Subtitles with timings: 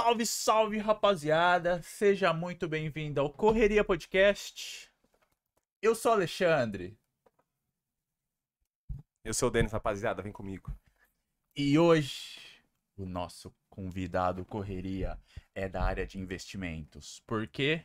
[0.00, 1.82] Salve, salve, rapaziada!
[1.82, 4.88] Seja muito bem-vindo ao Correria Podcast.
[5.82, 6.96] Eu sou o Alexandre
[9.24, 10.72] Eu sou o Denis, rapaziada, vem comigo.
[11.56, 12.38] e hoje
[12.96, 15.18] o nosso convidado Correria
[15.52, 17.20] é da área de investimentos.
[17.26, 17.84] Por quê?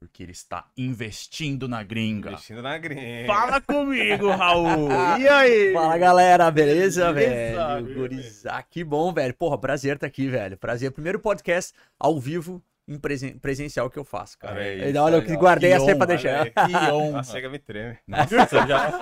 [0.00, 2.30] Porque ele está investindo na gringa.
[2.30, 3.26] Investindo na gringa.
[3.26, 4.88] Fala comigo, Raul!
[5.18, 5.72] E aí?
[5.72, 7.94] Fala galera, beleza, Beleza, velho?
[7.94, 9.34] Gurizá, que bom, velho.
[9.34, 10.56] Porra, prazer estar aqui, velho.
[10.56, 10.92] Prazer.
[10.92, 14.54] Primeiro podcast ao vivo em presen- presencial que eu faço, cara.
[14.54, 15.38] Olha aí, Ainda olha, eu ó.
[15.40, 16.48] guardei Que essa aí pra deixar.
[16.48, 17.10] Que honra!
[17.18, 17.98] Nossa, chega me treme.
[18.06, 19.00] Nossa, já.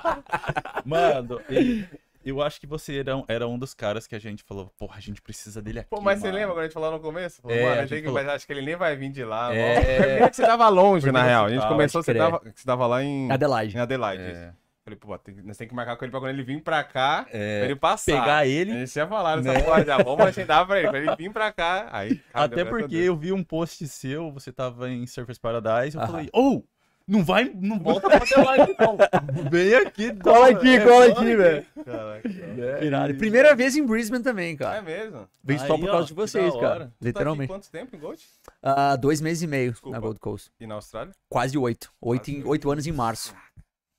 [0.84, 1.86] Mano, ele-
[2.24, 4.96] eu acho que você era, um- era um dos caras que a gente falou, porra,
[4.98, 5.90] a gente precisa dele aqui.
[5.90, 6.38] Pô, mas você mano.
[6.38, 7.42] lembra quando a gente falou no começo?
[7.42, 9.54] Falou, É, mano, a gente falou- mas acho que ele nem vai vir de lá.
[9.54, 10.20] É.
[10.20, 10.28] É.
[10.30, 11.44] Que você tava longe, Porque na você real.
[11.44, 13.76] A gente começou, você tava, você tava lá em, Adelaide.
[13.76, 14.22] em Adelaide.
[14.22, 14.52] É.
[14.84, 17.24] Falei, pô, tem, nós temos que marcar com ele pra quando ele vir pra cá,
[17.30, 18.18] É, pra ele passar.
[18.20, 18.72] pegar ele.
[18.80, 19.60] gente tinha falado Né?
[19.62, 19.96] porra já.
[19.98, 21.88] Vamos agendar pra ele, pra ele vir pra cá.
[21.92, 26.02] Aí, cara, Até porque eu vi um post seu, você tava em Surface Paradise, eu
[26.02, 26.10] Aham.
[26.10, 26.64] falei, ô,
[27.06, 28.96] não vai, não volta pra Adelaide não.
[29.50, 30.14] Vem aqui.
[30.20, 31.66] Cola aqui, é, cola aqui, velho.
[31.84, 32.28] Caraca.
[32.28, 33.10] É, Irado.
[33.12, 34.82] e- Primeira vez em Brisbane também, É cara.
[34.82, 35.28] mesmo?
[35.42, 36.78] Vem só por causa de vocês, cara.
[36.78, 37.48] tá aqui Literalmente.
[37.52, 38.22] quanto tempo em Gold?
[38.62, 39.96] Ah, dois meses e meio Desculpa.
[39.96, 40.50] na Gold Coast.
[40.60, 41.12] E na Austrália?
[41.28, 41.90] Quase oito.
[42.00, 42.70] Oito, Quase em- oito.
[42.70, 43.34] anos em março.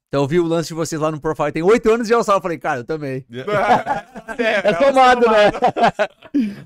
[0.08, 1.52] Então eu vi o lance de vocês lá no profile.
[1.52, 2.38] Tem oito anos de Austrália.
[2.38, 3.26] Eu falei, cara, eu também.
[4.38, 5.52] É somado, né?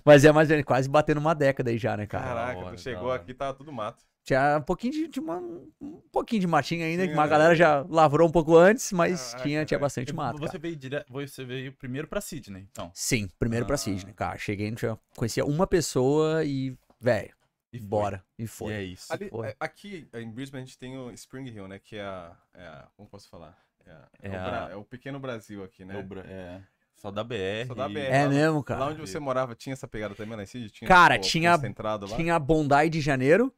[0.03, 2.25] Mas é mais ou menos, quase batendo uma década aí já, né, cara?
[2.25, 4.03] Caraca, tu chegou aqui, tava tudo mato.
[4.27, 5.37] Tinha um pouquinho de, de uma,
[5.79, 7.27] um pouquinho de matinho ainda, Sim, que uma é.
[7.29, 9.85] galera já lavrou um pouco antes, mas Caraca, tinha, tinha velho.
[9.85, 10.37] bastante mato.
[10.37, 10.59] Você cara.
[10.59, 11.05] veio dire...
[11.07, 12.91] você veio primeiro pra Sydney, então.
[12.93, 13.77] Sim, primeiro pra Ah.
[13.77, 14.37] Sydney, cara.
[14.37, 17.33] Cheguei, não tinha, conhecia uma pessoa e, velho,
[17.71, 17.87] E foi.
[17.87, 18.21] bora.
[18.37, 18.73] E E foi.
[18.73, 19.13] é isso.
[19.13, 19.47] Ali, foi.
[19.47, 21.79] é, aqui em Brisbane a gente tem o Spring Hill, né?
[21.79, 22.35] Que é a.
[22.53, 23.57] É a como posso falar?
[23.85, 25.95] É, a- é É o, a- Bra- é o pequeno Brasil aqui, né?
[25.95, 26.59] É o Bra- é,
[26.97, 27.65] só da BR.
[27.67, 27.99] Só da BR.
[27.99, 28.85] É lá- mesmo, Lá cara.
[28.87, 30.69] onde você morava tinha essa pegada também lá em Sydney?
[30.69, 32.17] Tinha, Cara, tipo, tinha- concentrado lá?
[32.17, 33.53] Tinha Bondi de Janeiro,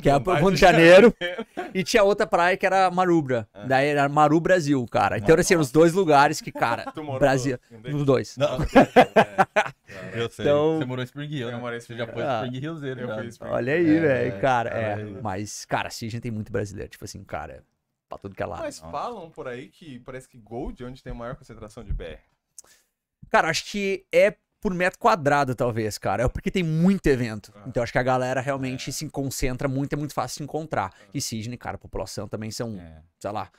[0.00, 1.14] que é a Bondi Rio de Janeiro,
[1.74, 3.48] e tinha outra praia que era Marubra.
[3.52, 3.64] Ah.
[3.66, 5.18] Daí era Maru Brasil, cara.
[5.18, 7.58] Então, assim, eram os dois lugares que, cara, Tu morou Brasil.
[7.92, 8.36] Os dois.
[8.36, 8.58] Não,
[10.12, 10.44] É, eu sei.
[10.44, 11.58] Então- Você morou em Spring Hill, Eu né?
[11.60, 12.42] morei em Spring já foi Ah.
[12.44, 14.70] Spring Hillzeiro, Eu fui Spring Olha aí, É, velho, cara.
[14.70, 15.04] é, É, é.
[15.22, 16.90] mas, cara, Sydney tem muito brasileiro.
[16.90, 17.62] Tipo assim, cara,
[18.08, 18.62] pra tudo que é lado.
[18.62, 21.92] Mas falam por aí que parece que Gold é onde tem a maior concentração de
[21.92, 22.18] BR.
[23.30, 26.22] Cara, acho que é por metro quadrado, talvez, cara.
[26.22, 27.52] É porque tem muito evento.
[27.54, 27.64] Ah.
[27.66, 30.90] Então acho que a galera realmente se concentra muito, é muito fácil de encontrar.
[31.12, 33.02] E Sydney, cara, a população também são, É.
[33.20, 33.50] sei lá,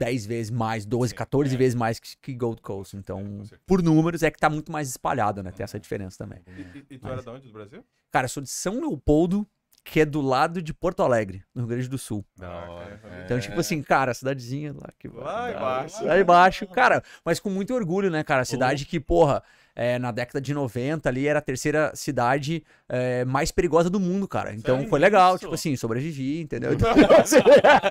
[0.00, 1.56] 10 vezes mais, 12, Sim, 14 é.
[1.56, 2.96] vezes mais que, que Gold Coast.
[2.96, 3.60] É, Então, certeza.
[3.64, 5.52] por números, é que tá muito mais espalhado, né?
[5.52, 6.40] Tem essa diferença também.
[6.48, 7.84] E, e- e tu Mas- era de onde do Brasil?
[8.10, 9.46] Cara, eu sou de São Leopoldo,
[9.84, 12.24] que é do lado de Porto Alegre, no Rio Grande do Sul.
[12.36, 13.00] Da hora.
[13.04, 13.24] É.
[13.26, 16.04] Então, tipo assim, cara, a cidadezinha lá que Lá da- embaixo.
[16.04, 18.42] Lá embaixo, cara, mas com muito orgulho, né, cara?
[18.42, 19.40] A cidade que, porra,
[19.74, 24.28] é, na década de 90 ali era a terceira cidade é, mais perigosa do mundo,
[24.28, 24.54] cara.
[24.54, 26.72] Então Sério foi legal, tipo assim, sobrevivi, entendeu?
[26.82, 27.36] Então, assim,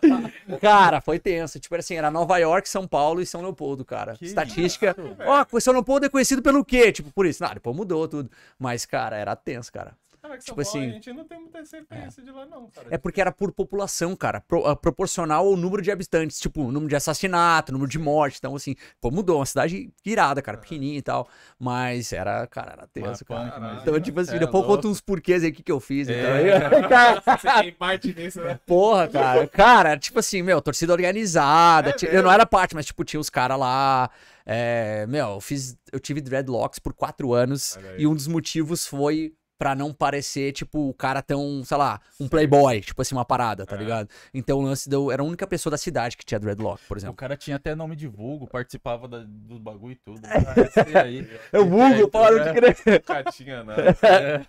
[0.60, 1.60] cara, foi tenso.
[1.60, 4.16] Tipo assim, era Nova York, São Paulo e São Leopoldo, cara.
[4.16, 4.96] Que Estatística.
[5.26, 6.92] Ó, São Leopoldo é conhecido pelo quê?
[6.92, 7.42] Tipo, por isso.
[7.42, 8.30] Não, depois mudou tudo.
[8.60, 9.94] Mas, cara, era tenso, cara.
[10.22, 12.88] Caraca, São Tipo Paulo, assim- a gente não tem muita referência de lá, não, cara.
[12.92, 14.40] É porque era por população, cara.
[14.42, 16.40] Pro- ah, proporcional ao número de habitantes.
[16.40, 18.38] Tipo, o número de assassinato, número de morte.
[18.38, 19.40] Então, assim, pô, mudou.
[19.40, 21.28] Uma cidade irada, cara, pequenininha e tal.
[21.58, 23.48] Mas era, cara, era tenso, cara.
[23.58, 23.82] imagina.
[23.82, 24.76] Então, tipo assim, É depois louco.
[24.76, 26.08] conto uns porquês aí que, que eu fiz.
[26.08, 26.68] É.
[26.68, 28.60] Então, cara, Você tem parte nisso, né?
[28.68, 29.48] porra, cara.
[29.48, 31.90] Cara, tipo assim, meu, torcida organizada.
[32.02, 34.10] É eu não era parte, mas, tipo, tinha os caras lá.
[34.46, 35.76] é, meu, eu fiz.
[35.92, 37.78] Eu tive dreadlocks por quatro anos.
[37.98, 39.34] E um dos motivos foi.
[39.62, 43.64] Pra não parecer, tipo, o cara tão, sei lá, um playboy, tipo assim, uma parada,
[43.64, 43.78] tá É.
[43.78, 44.10] ligado?
[44.34, 45.12] Então o lance deu.
[45.12, 47.16] Era a única pessoa da cidade que tinha dreadlock, por O exemplo.
[47.16, 50.20] cara tinha até nome de vulgo, participava da, do bagulho e tudo.
[50.26, 50.62] É.
[50.82, 51.40] Esse aí.
[51.54, 52.52] Eu vulgo, para é.
[52.54, 52.78] de crer.
[53.08, 53.82] Nunca tinha nada.
[54.02, 54.46] É.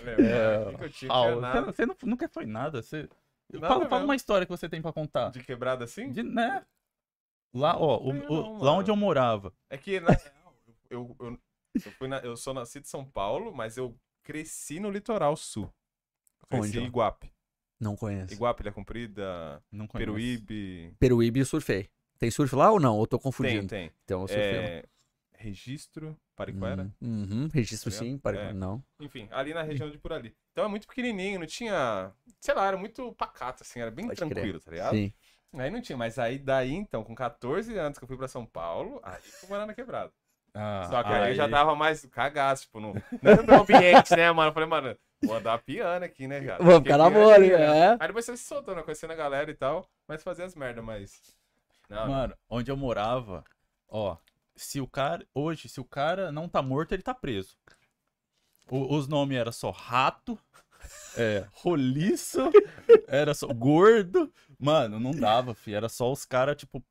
[0.00, 1.72] Olha, nunca tinha, Ah, você, nada.
[1.72, 2.80] você nunca foi nada.
[2.80, 3.10] Você...
[3.52, 5.32] Nada fala, fala uma história que você tem pra contar.
[5.32, 6.10] De quebrada assim?
[6.10, 6.64] De- né?
[7.54, 9.52] Lá, ó, o- Não, o- não, lá onde eu morava.
[9.68, 10.54] É que, na real,
[10.88, 11.38] eu, eu,
[11.74, 13.94] eu, fui na- eu sou nascido em São Paulo, mas eu
[14.26, 15.72] cresci no litoral sul.
[16.42, 17.32] Eu Cresci Onde, em Iguape.
[17.78, 18.32] Não conheço.
[18.34, 20.06] Iguape, Ilha Comprida, Não conheço.
[20.10, 20.94] Peruíbe.
[20.98, 21.88] Peruíbe eu surfei.
[22.18, 22.96] Tem surf lá ou não?
[22.96, 23.68] Ou tô Tem, confundindo?
[23.68, 23.92] tem.
[24.04, 24.62] Então eu surfei lá.
[24.62, 24.84] É,
[25.34, 26.90] registro, Pariquera.
[27.00, 28.38] Uhum, uhum, registro Tá sim, para...
[28.40, 28.52] É.
[28.52, 28.82] não.
[29.00, 30.34] Enfim, ali na região de por ali.
[30.52, 32.12] Então é muito pequenininho, não tinha.
[32.40, 34.30] Sei lá, era muito pacato, assim, era bem Pode crer.
[34.30, 34.94] tranquilo, tá ligado?
[34.94, 35.12] Sim.
[35.52, 38.44] Aí não tinha, mas aí daí então, com 14 anos que eu fui pra São
[38.44, 40.12] Paulo, aí fui morar na quebrada.
[40.58, 44.16] Ah, Só que aí, eu já aí- tava mais cagaço, tipo, no, não no ambiente,
[44.16, 44.48] né, mano?
[44.48, 46.64] Eu falei, mano, vou andar piano aqui, né, cara?
[46.64, 47.46] Vou ficar na boa, né?
[47.48, 47.88] É.
[48.00, 48.82] Aí depois você se soltou, né?
[48.82, 51.20] Conhecendo a galera e tal, mas fazia as merda, mas.
[51.90, 53.44] Não, Mano, onde eu morava,
[53.88, 54.16] ó,
[54.56, 57.56] se o cara, hoje, se o cara não tá morto, ele tá preso.
[58.70, 60.38] O- os nomes era só rato,
[61.18, 62.40] é, roliço,
[63.06, 64.32] era só gordo.
[64.58, 65.74] Mano, não dava, fi.
[65.74, 66.82] Era só os caras, tipo.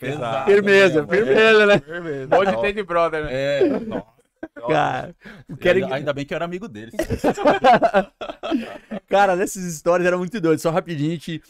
[0.00, 1.78] Pesado Firmeza, firmeza, né?
[1.78, 2.38] Firmeza.
[2.38, 3.30] Onde tem de brother, né?
[3.32, 4.20] É, nossa.
[4.68, 5.14] Cara,
[5.48, 6.94] o que Ainda, bem que eu era amigo deles.
[9.08, 10.58] Cara, nessas histórias era muito doido.
[10.58, 11.42] Só rapidinho que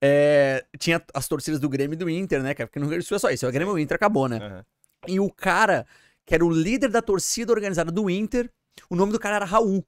[0.00, 2.54] é, tinha as torcidas do Grêmio e do Inter, né?
[2.54, 3.46] Porque no Rio Grande do Sul é só isso.
[3.46, 4.38] O Grêmio e o Inter acabou, né?
[4.38, 4.64] Aham.
[5.06, 5.86] E o cara,
[6.26, 8.50] que era o líder da torcida organizada do Inter,
[8.90, 9.84] o nome do cara era Raul.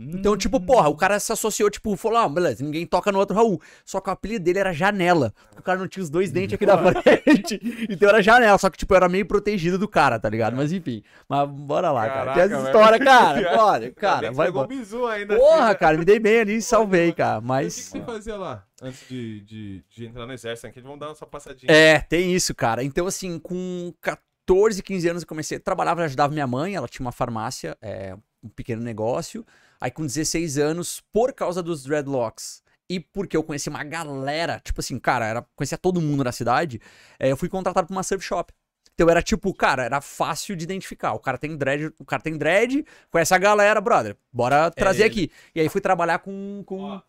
[0.00, 3.34] Então, tipo, porra, o cara se associou, tipo, falou, ah, beleza, ninguém toca no outro
[3.34, 3.60] Raul.
[3.84, 5.34] Só que o apelido dele era Janela.
[5.58, 7.60] O cara não tinha os dois dentes aqui da frente.
[7.90, 8.56] Então era Janela.
[8.58, 10.56] Só que, tipo, era meio protegido do cara, tá ligado?
[10.56, 11.02] Mas enfim.
[11.28, 12.32] Mas bora lá, cara.
[12.32, 13.38] Tem Caraca, essa história, cara.
[13.58, 15.36] Bora, Ainda cara, vai pegou bizu ainda.
[15.36, 17.40] Porra, cara, me dei bem ali, salvei, cara.
[17.40, 20.66] Mas o que, que você fazia lá antes de, de, de entrar no exército?
[20.66, 21.72] Aqui vamos dar nossa passadinha.
[21.72, 22.84] É, tem isso, cara.
[22.84, 25.58] Então, assim, com 14, 15 anos eu comecei.
[25.58, 29.44] Trabalhava, ajudava minha mãe, ela tinha uma farmácia, é, um pequeno negócio.
[29.80, 34.80] Aí, com 16 anos, por causa dos dreadlocks e porque eu conheci uma galera, tipo
[34.80, 36.80] assim, cara, era, conhecia todo mundo na cidade,
[37.18, 38.52] é, eu fui contratado pra uma surf shop.
[38.94, 41.12] Então era tipo, cara, era fácil de identificar.
[41.12, 44.16] O cara tem dread, o cara tem dread, conhece a galera, brother.
[44.32, 45.10] Bora trazer ele.
[45.10, 45.32] aqui.
[45.54, 46.64] E aí fui trabalhar com.
[46.66, 47.00] com...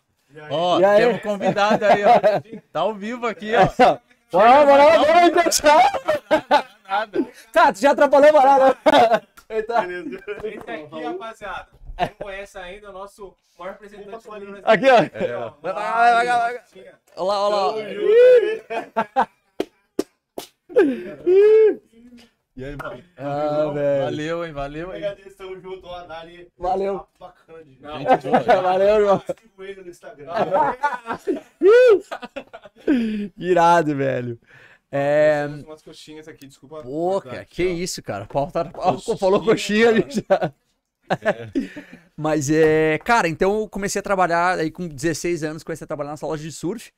[0.51, 0.98] Ó, E aí?
[1.01, 2.60] temos um convidado aí, ó.
[2.72, 3.98] Tá ao vivo aqui, ó.
[4.31, 5.92] Bora, bora, bora, encostar!
[6.88, 7.27] Nada.
[7.51, 8.77] Cara, tu já atrapalhou a parada.
[9.50, 9.88] Eita.
[10.45, 11.68] Esse aqui, rapaziada.
[12.00, 14.62] Quem não conhece ainda, o nosso maior representante do Brasil.
[14.63, 14.98] Aqui, ó.
[14.98, 15.10] É,
[15.62, 16.63] Vai, vai, vai, vai, vai.
[17.18, 17.56] Olha lá, olha
[19.16, 19.30] lá.
[22.56, 23.04] E aí, mano?
[23.18, 24.04] Ah, velho.
[24.06, 24.51] Valeu, hein?
[24.51, 24.98] Valeu, hein?
[24.98, 26.51] Agradeço, tamo junto, ó, Dali.
[26.57, 27.07] Valeu.
[27.18, 28.62] Bacana de Não, Gente boa.
[28.62, 29.24] Valeu, irmão.
[29.40, 30.34] Sigo ele no Instagram.
[33.38, 34.40] Irado, velho.
[34.92, 35.46] É.
[35.66, 36.81] Umas coxinhas aqui, desculpa.
[36.81, 38.25] Pô, cara, que isso, cara.
[38.25, 38.66] O pau tá.
[38.66, 40.54] Coxinha, falou coxinha ali cara.
[42.15, 43.00] Mas é.
[43.00, 46.44] Cara, então eu comecei a trabalhar aí com 16 anos, comecei a trabalhar nessa loja
[46.44, 46.91] de surf.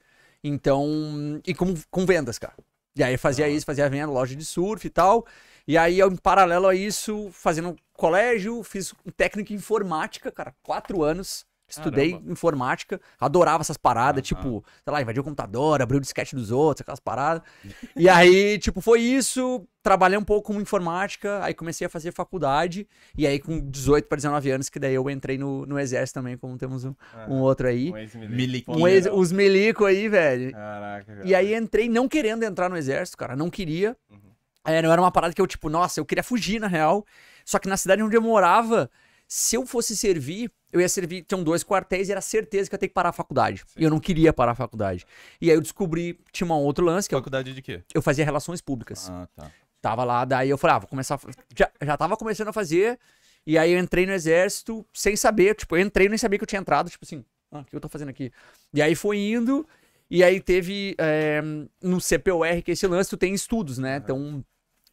[0.44, 1.42] Então.
[1.46, 2.56] E com, com vendas, cara.
[2.96, 5.26] E aí eu fazia isso, fazia venda, loja de surf e tal.
[5.68, 10.54] E aí, eu, em paralelo a isso, fazendo colégio, fiz um técnico em informática, cara,
[10.64, 11.46] quatro anos.
[11.72, 12.32] Estudei Caramba.
[12.32, 14.22] informática, adorava essas paradas, Aham.
[14.22, 17.42] tipo, sei lá, invadir o computador, abrir o disquete dos outros, aquelas paradas.
[17.96, 19.66] e aí, tipo, foi isso.
[19.84, 22.88] Trabalhei um pouco com informática, aí comecei a fazer faculdade.
[23.18, 26.38] E aí, com 18 para 19 anos, que daí eu entrei no, no exército também,
[26.38, 26.94] como temos um,
[27.28, 27.92] um outro aí.
[27.92, 28.30] Um.
[28.30, 28.78] Miliquinho.
[28.78, 30.52] Um ex, os milico aí, velho.
[30.52, 31.28] Caraca, cara.
[31.28, 33.98] E aí entrei não querendo entrar no exército, cara, não queria.
[34.10, 34.32] Uhum.
[34.64, 37.06] É, não era uma parada que eu, tipo, nossa, eu queria fugir, na real.
[37.44, 38.90] Só que na cidade onde eu morava,
[39.34, 42.76] se eu fosse servir, eu ia servir, tinham dois quartéis e era certeza que eu
[42.76, 43.64] ia ter que parar a faculdade.
[43.78, 45.06] E eu não queria parar a faculdade.
[45.40, 47.82] E aí eu descobri, tinha um outro lance, que eu, Faculdade de quê?
[47.96, 49.10] eu fazia relações públicas.
[49.10, 49.50] Ah, tá.
[49.82, 51.18] Tava lá, daí eu falei, ah, vou começar.
[51.58, 53.00] Já, já tava começando a fazer.
[53.48, 55.56] E aí eu entrei no exército sem saber.
[55.56, 56.90] Tipo, eu entrei e nem sabia que eu tinha entrado.
[56.90, 57.24] Tipo assim,
[57.54, 58.34] ah, o que eu tô fazendo aqui?
[58.74, 59.66] E aí foi indo.
[60.10, 60.94] E aí teve.
[60.98, 61.42] é,
[61.82, 63.96] no CPOR, que é esse lance, tu tem estudos, né?
[63.96, 64.44] Então.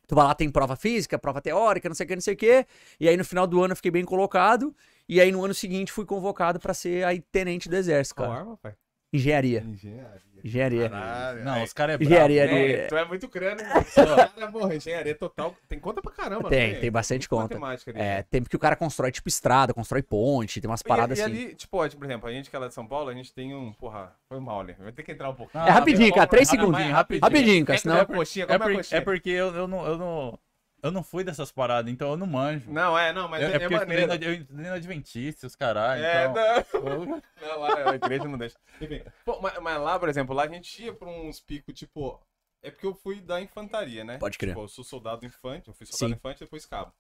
[0.08, 2.36] Tu vai lá, tem prova física, prova teórica, não sei o que, não sei o
[2.36, 2.66] que.
[2.98, 4.74] E aí no final do ano eu fiquei bem colocado.
[5.06, 8.40] E aí no ano seguinte fui convocado pra ser aí tenente do exército, Qual cara.
[8.40, 8.74] arma, pai?
[9.12, 9.60] Engenharia.
[9.66, 10.28] Engenharia.
[10.44, 10.88] Engenharia.
[10.90, 11.44] Caralho.
[11.44, 12.58] Não, aí- os caras é Engenharia brabo.
[12.66, 13.72] de- É, tu é muito crânio, hein?
[14.36, 15.54] Cara, porra, engenharia total.
[15.68, 16.78] Tem conta pra caramba, Tem, né?
[16.78, 17.54] tem bastante Muita conta.
[17.58, 18.24] matemática ali, É, né?
[18.30, 21.30] tem porque o cara constrói tipo estrada, constrói ponte, tem umas E- paradas e, assim.
[21.32, 23.32] ali, tipo, ó, por exemplo, a gente que é lá de São Paulo, a gente
[23.32, 23.72] tem um.
[23.72, 24.76] Porra, foi mal, né?
[24.78, 25.64] Vai ter que entrar um pouquinho.
[25.64, 26.92] Ah, É rapidinho, cara, três rapidinho, segundos.
[26.94, 27.22] rapidinho.
[27.24, 27.96] Rapidinho, cara, É senão.
[27.98, 30.38] é coxinha, É, é, por- é porque eu, eu, não, eu, não,
[30.82, 32.70] eu não fui dessas paradas, então eu não manjo.
[32.70, 34.12] Não, é, não, mas é, é, é porque eu maneiro.
[34.24, 36.04] eu estudei na Adventista, os caralho.
[36.04, 36.82] É, então...
[36.82, 37.22] não.
[37.40, 38.56] Não, lá a igreja não deixa.
[38.80, 42.20] Enfim, pô, mas, mas lá, por exemplo, lá a gente ia pra uns picos, tipo.
[42.60, 44.18] É porque eu fui da infantaria, né?
[44.18, 44.50] Pode crer.
[44.50, 46.16] Tipo, eu sou soldado infante, eu fui soldado Sim.
[46.16, 46.92] infante e depois cabo.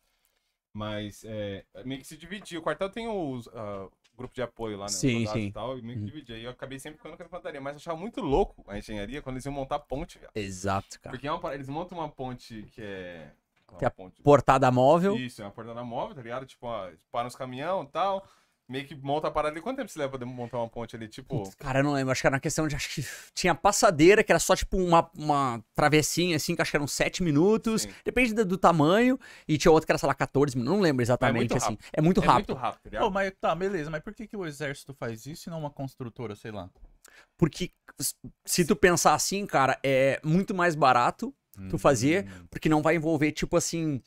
[0.72, 2.58] Mas é, meio que se dividia.
[2.58, 4.92] O quartel tem os ah, grupo de apoio lá, né?
[4.92, 5.48] Sim, soldados sim.
[5.48, 6.06] E, tal, e meio que Uhum.
[6.06, 6.36] dividia.
[6.36, 7.60] E eu acabei sempre ficando com a infantaria.
[7.60, 10.30] Mas eu achava muito louco a engenharia quando eles iam montar ponte, velho.
[10.34, 11.12] Exato, cara.
[11.14, 13.32] Porque é uma eles montam uma ponte que é.
[13.76, 14.22] Que é uma ponte.
[14.22, 15.16] Portada móvel.
[15.16, 16.46] Isso, é uma portada móvel, tá ligado?
[16.46, 18.26] Tipo, ó, para nos caminhão e tal.
[18.68, 19.62] Meio que monta a parada ali.
[19.62, 21.08] Quanto tempo você leva pra montar uma ponte ali?
[21.08, 21.38] Tipo.
[21.38, 22.12] Putz, Cara, eu não lembro.
[22.12, 22.76] Acho que era na questão de.
[22.76, 26.76] Acho que tinha passadeira, que era só tipo uma, uma travessinha, assim, que acho que
[26.76, 27.82] eram 7 minutos.
[27.82, 27.94] Sim.
[28.04, 29.18] Depende do, do tamanho.
[29.48, 30.74] E tinha outra que era, sei lá, 14 minutos.
[30.74, 31.70] Não lembro exatamente, muito assim.
[31.70, 31.84] rápido.
[31.94, 32.48] É muito é rápido.
[32.50, 33.02] muito rápido, tá ligado?
[33.04, 35.70] Pô, mas tá, beleza, mas por que, que o exército faz isso e não uma
[35.70, 36.68] construtora, sei lá?
[37.38, 37.70] Porque
[38.44, 41.34] se tu pensar assim, cara, é muito mais barato
[41.70, 42.46] tu fazer, Hum.
[42.50, 44.00] porque não vai envolver, tipo assim,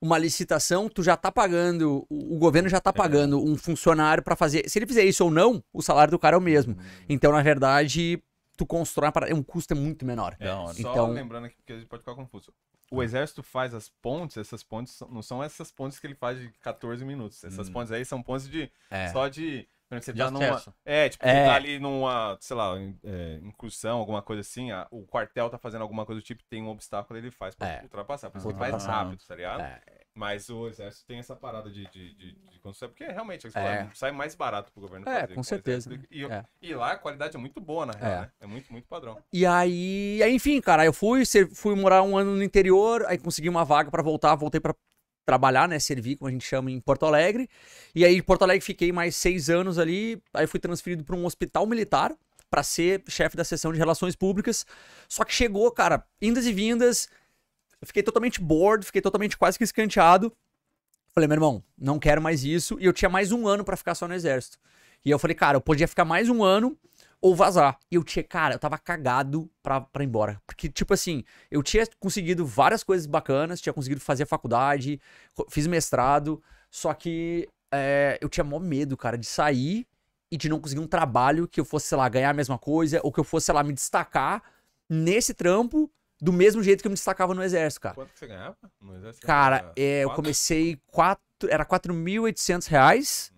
[0.00, 4.36] uma licitação, tu já tá pagando, o o governo já tá pagando um funcionário pra
[4.36, 4.68] fazer.
[4.68, 6.76] Se ele fizer isso ou não, o salário do cara é o mesmo.
[7.08, 8.22] Então, na verdade,
[8.56, 10.36] tu constrói uma parada, um custo é muito menor.
[10.38, 10.74] Da hora.
[10.74, 12.52] Só Então- lembrando aqui, porque a gente pode ficar confuso.
[12.88, 16.50] o exército faz as pontes, essas pontes não são essas pontes que ele faz de
[16.60, 17.42] 14 minutos.
[17.42, 17.72] Essas Hum.
[17.72, 19.08] pontes aí são pontes de É.
[19.08, 19.66] só de.
[19.88, 21.32] Por exemplo, Você De tá numa, é, tipo, É.
[21.34, 22.74] você tá ali numa, sei lá,
[23.04, 26.62] é, incursão, alguma coisa assim, a- o quartel tá fazendo alguma coisa do tipo, tem
[26.62, 27.82] um obstáculo, ele faz pra É.
[27.82, 28.30] ultrapassar.
[28.30, 29.60] Por isso que faz rápido, tá ligado?
[29.60, 29.80] É.
[30.14, 33.86] Mas o exército tem essa parada de, de, de, de construção, porque realmente É.
[33.92, 35.34] sai mais barato pro governo É, fazer.
[35.34, 36.08] com o certeza, exército.
[36.10, 36.44] E, É.
[36.62, 38.20] e lá a qualidade é muito boa, na real, É.
[38.22, 38.30] né?
[38.40, 39.22] É muito, muito padrão.
[39.32, 41.22] E aí, aí, enfim, cara, eu fui,
[41.54, 44.74] fui morar um ano no interior, aí consegui uma vaga pra voltar, voltei pra
[45.26, 47.50] trabalhar, né, servir, como a gente chama, em Porto Alegre.
[47.94, 51.26] E aí, em Porto Alegre, fiquei mais seis anos ali, aí fui transferido pra um
[51.26, 52.14] hospital militar
[52.48, 54.64] pra ser chefe da seção de relações públicas.
[55.08, 57.08] Só que chegou, cara, indas e vindas,
[57.80, 60.32] eu fiquei totalmente bored, fiquei totalmente quase que escanteado.
[61.12, 62.78] Falei, meu irmão, não quero mais isso.
[62.78, 64.58] E eu tinha mais um ano pra ficar só no exército.
[65.04, 66.78] E eu falei, cara, eu podia ficar mais um ano
[67.26, 67.76] ou vazar.
[67.90, 70.40] E eu tinha, cara, eu tava cagado pra, pra ir embora.
[70.46, 75.00] Porque, tipo assim, eu tinha conseguido várias coisas bacanas, tinha conseguido fazer faculdade,
[75.50, 76.40] fiz mestrado,
[76.70, 79.88] só que é, eu tinha mó medo, cara, de sair
[80.30, 83.00] e de não conseguir um trabalho que eu fosse, sei lá, ganhar a mesma coisa,
[83.02, 84.40] ou que eu fosse, sei lá, me destacar
[84.88, 85.90] nesse trampo
[86.20, 87.94] do mesmo jeito que eu me destacava no exército, cara.
[87.96, 89.26] Quanto que você ganhava no exército?
[89.26, 90.22] Cara, é, eu quatro?
[90.22, 93.32] comecei quatro, era 4.800 reais.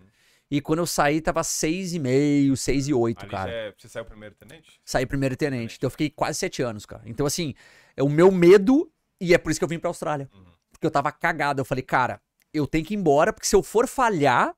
[0.50, 3.50] E quando eu saí, tava 6,5, 6,8, Ali cara.
[3.50, 4.80] é- Você saiu primeiro tenente?
[4.84, 5.76] Saí primeiro tenente.
[5.76, 7.02] Então eu fiquei quase sete anos, cara.
[7.04, 7.54] Então, assim,
[7.96, 8.90] é o meu medo,
[9.20, 10.28] e é por isso que eu vim pra Austrália.
[10.34, 10.44] Uhum.
[10.70, 11.60] Porque eu tava cagado.
[11.60, 12.20] Eu falei, cara,
[12.52, 14.54] eu tenho que ir embora, porque se eu for falhar,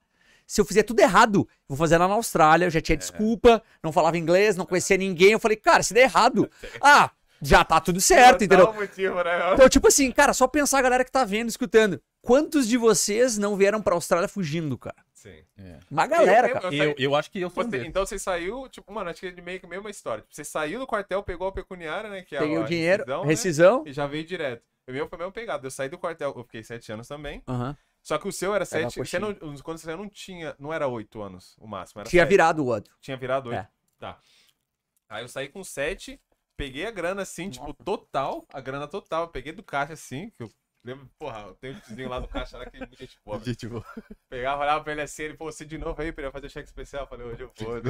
[0.46, 3.90] se eu fizer tudo errado, vou fazer lá na Austrália, eu já tinha desculpa, não
[3.92, 5.32] falava inglês, não conhecia ninguém.
[5.32, 6.48] Eu falei, cara, se der errado,
[6.82, 7.10] ah,
[7.42, 8.72] já tá tudo certo, entendeu?
[8.72, 9.54] motivo, né?
[9.54, 12.00] Então, tipo assim, cara, só pensar a galera que tá vendo, escutando.
[12.22, 14.96] Quantos de vocês não vieram pra Austrália fugindo, cara?
[15.20, 15.44] Sim.
[15.58, 15.78] É.
[15.90, 16.66] Uma galera, Eu- cara.
[16.66, 17.86] eu Eu, saí- eu acho que eu sou Você- desses.
[17.88, 20.22] então você saiu, tipo, mano, acho que é meio que a mesma história.
[20.22, 22.22] Tipo, Você saiu do quartel, pegou a pecuniária, né?
[22.22, 23.84] Que é Peguei a o dinheiro, rescisão, né, rescisão.
[23.86, 24.62] E já veio direto.
[24.88, 25.66] O meu foi mesmo pegado.
[25.66, 27.42] Eu saí do quartel, eu fiquei sete anos também.
[27.46, 27.76] Aham.
[28.02, 28.98] Só que o seu era sete.
[28.98, 30.56] Você não, quando você saiu, não tinha.
[30.58, 32.00] Não era oito anos o máximo.
[32.00, 32.30] Era Tinha sete.
[32.30, 32.94] virado o outro.
[32.98, 33.58] Tinha virado oito.
[33.58, 33.68] É.
[33.98, 34.18] Tá.
[35.06, 36.18] Aí eu saí com sete,
[36.56, 38.42] peguei a grana assim, tipo, total.
[38.54, 39.24] A grana total.
[39.24, 40.50] Eu peguei do caixa assim, que eu
[40.84, 43.38] lembro, porra, eu tenho um tiozinho lá do caixa lá que é gente boa.
[43.38, 43.56] velho.
[43.56, 43.84] Tipo,
[44.28, 46.68] Pegava, olhava pra ele assim, ele, pô, você de novo aí pra ele fazer cheque
[46.68, 47.02] especial.
[47.02, 47.80] Eu falei, hoje eu vou.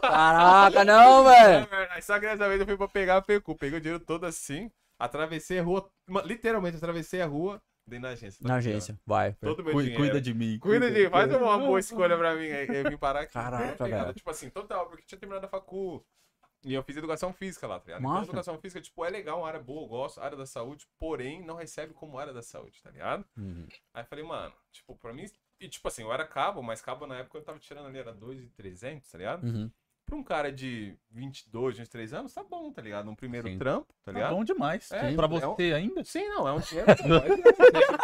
[0.00, 1.68] Caraca, não, velho.
[1.90, 3.54] Aí só que dessa vez eu fui pra pegar a PQ.
[3.56, 5.88] Peguei o dinheiro todo assim, atravessei a rua,
[6.24, 8.38] literalmente atravessei a rua, dei na agência.
[8.46, 9.32] Na agência, vai.
[9.34, 9.96] Todo meu dinheiro.
[9.98, 10.58] cuida de mim.
[10.58, 12.50] Cuida de, faz uma boa escolha pra mim.
[12.50, 13.32] Aí eu vim parar aqui.
[13.32, 14.14] Caraca, Pegada, velho.
[14.14, 16.04] Tipo assim, total, porque tinha terminado a facu.
[16.64, 18.00] E eu fiz educação física lá, tá ligado?
[18.00, 18.24] Então, Massa.
[18.30, 21.56] educação física, tipo, é legal, uma área boa, eu gosto, área da saúde, porém, não
[21.56, 23.24] recebe como área da saúde, tá ligado?
[23.36, 23.66] Uhum.
[23.92, 25.26] Aí eu falei, mano, tipo, pra mim.
[25.58, 28.12] E tipo assim, eu era cabo, mas cabo na época eu tava tirando ali, era
[28.12, 29.44] 2,300, tá ligado?
[29.44, 29.70] Uhum.
[30.06, 33.06] Pra um cara de 22, 23 anos, tá bom, tá ligado?
[33.06, 33.58] Num primeiro Sim.
[33.58, 34.34] trampo, tá Tá ligado?
[34.34, 34.90] bom demais.
[34.92, 36.04] É, pra é um- você ainda?
[36.04, 36.86] Sim, não, é um dinheiro.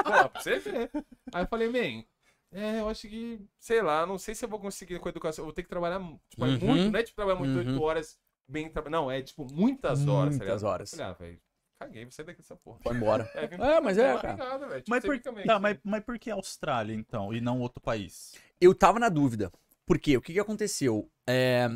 [0.05, 0.91] Porra, pra você ver.
[1.33, 2.07] Aí eu falei, bem,
[2.53, 5.43] é, eu acho que, sei lá, não sei se eu vou conseguir com a educação.
[5.43, 6.01] Eu vou ter que trabalhar,
[6.31, 6.59] tipo, é Uhum.
[6.61, 7.59] muito, não é tipo trabalhar muito Uhum.
[7.73, 8.19] 8 horas
[8.49, 9.03] bem trabalhando.
[9.03, 10.91] Não, é tipo muitas horas, tá Muitas horas.
[10.91, 11.41] Falei, ah, velho,
[11.79, 12.79] caguei, vou sair daqui dessa porra.
[12.83, 13.31] Foi embora.
[13.35, 14.37] É, vim- É, mas é, cara.
[14.79, 18.35] Tipo, Mas por, tá, que- mas, mas por que Austrália, então, e não outro país?
[18.61, 19.53] Eu tava na dúvida.
[19.87, 20.17] Por quê?
[20.17, 21.11] O que que aconteceu?
[21.29, 21.69] É,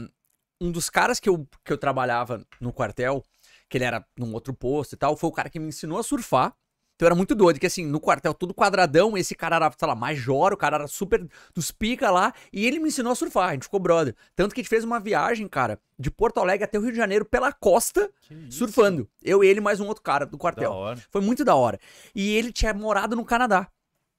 [0.60, 3.24] um dos caras que eu, que eu trabalhava no quartel,
[3.68, 6.02] que ele era num outro posto e tal, foi o cara que me ensinou a
[6.02, 6.54] surfar.
[7.02, 9.94] Então era muito doido, que assim, no quartel tudo quadradão, esse cara era, sei lá,
[9.96, 13.52] major, o cara era super dos pica lá, e ele me ensinou a surfar, a
[13.54, 14.14] gente ficou brother.
[14.36, 16.96] Tanto que a gente fez uma viagem, cara, de Porto Alegre até o Rio de
[16.96, 18.08] Janeiro pela costa,
[18.48, 19.08] surfando.
[19.20, 20.70] Eu, ele e mais um outro cara do quartel.
[21.10, 21.76] Foi muito da hora.
[22.14, 23.66] E ele tinha morado no Canadá.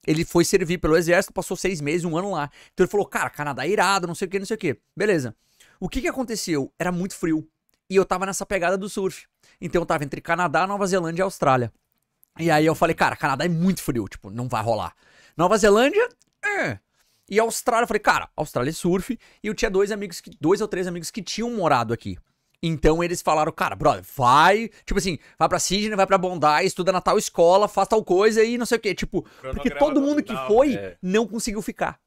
[0.06, 2.50] Ele foi servir pelo exército, passou seis meses, um ano lá.
[2.74, 4.78] Então ele falou, cara, Canadá é irado, não sei o que, não sei o que.
[4.94, 5.34] Beleza.
[5.80, 6.70] O que que aconteceu?
[6.78, 7.48] Era muito frio.
[7.88, 9.24] E eu tava nessa pegada do surf.
[9.58, 11.72] Então eu tava entre Canadá, Nova Zelândia e Austrália.
[12.38, 14.94] E aí eu falei, cara, Canadá é muito frio, tipo, não vai rolar.
[15.36, 16.08] Nova Zelândia,
[16.44, 16.78] é.
[17.30, 19.18] E Austrália, eu falei, cara, Austrália é surf.
[19.42, 22.18] E eu tinha dois amigos, que, dois ou três amigos que tinham morado aqui.
[22.62, 26.90] Então eles falaram, cara, brother, vai, tipo assim, vai pra Sydney, vai pra Bondi, estuda
[26.92, 28.94] na tal escola, faz tal coisa e não sei o quê.
[28.94, 29.22] Tipo,
[29.52, 30.96] porque todo mundo que foi é.
[31.02, 31.98] não conseguiu ficar.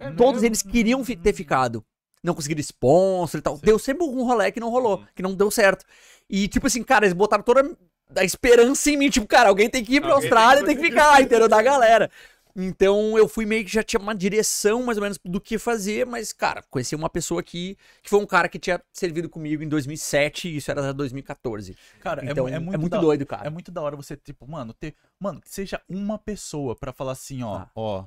[0.00, 0.46] É Todos mesmo?
[0.46, 1.84] eles queriam fi- ter ficado.
[2.22, 3.58] Não conseguiram sponsor e tal.
[3.58, 5.06] Deu sempre algum rolê que não rolou, Uhum.
[5.14, 5.84] que não deu certo.
[6.28, 7.76] E, tipo assim, cara, eles botaram toda
[8.14, 9.10] a esperança em mim.
[9.10, 11.48] Tipo, cara, alguém tem que ir pra Alguém tem Austrália, que tem que ficar, entendeu?
[11.48, 12.10] Da galera.
[12.58, 16.06] Então eu fui meio que já tinha uma direção mais ou menos do que fazer,
[16.06, 19.68] mas, cara, conheci uma pessoa aqui, que foi um cara que tinha servido comigo em
[19.68, 21.76] 2007 e isso era 2014.
[22.00, 23.46] Cara, é Então é, é, muito, muito da- doido, cara.
[23.46, 24.94] É muito da hora você, tipo, mano, ter.
[25.20, 27.70] Mano, que seja uma pessoa pra falar assim, ó, Ah.
[27.74, 28.04] ó.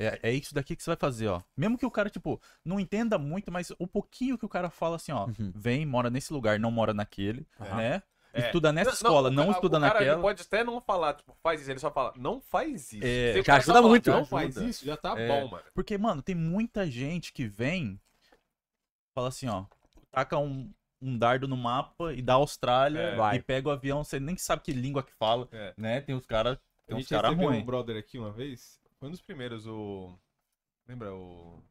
[0.00, 1.40] É, é isso daqui que você vai fazer, ó.
[1.56, 4.94] Mesmo que o cara, tipo, não entenda muito, mas o pouquinho que o cara fala
[4.96, 5.50] assim, ó, Uhum.
[5.56, 7.76] vem, mora nesse lugar, não mora naquele, Aham.
[7.76, 8.02] né?
[8.32, 8.46] É.
[8.46, 10.12] Estuda nessa Não, escola, não, ca- estuda o cara, naquela.
[10.12, 11.70] Ele pode até não falar, tipo, faz isso.
[11.70, 13.04] Ele só fala, não faz isso.
[13.04, 14.10] É, já cara ajuda falar, muito.
[14.10, 14.30] Não Ajuda.
[14.30, 15.26] faz isso, já tá É.
[15.28, 15.64] bom, mano.
[15.74, 17.98] Porque, mano, tem muita gente que vem,
[19.14, 19.64] fala assim, ó,
[20.10, 20.70] taca um,
[21.00, 23.16] um dardo no mapa e dá Austrália É.
[23.16, 23.36] Vai.
[23.36, 25.72] e pega o avião, você nem sabe que língua que fala, É.
[25.76, 26.00] né?
[26.02, 28.78] Tem os caras, tem uns caras um brother aqui uma vez.
[28.98, 30.12] Foi um dos primeiros, o.
[30.86, 31.62] Lembra o.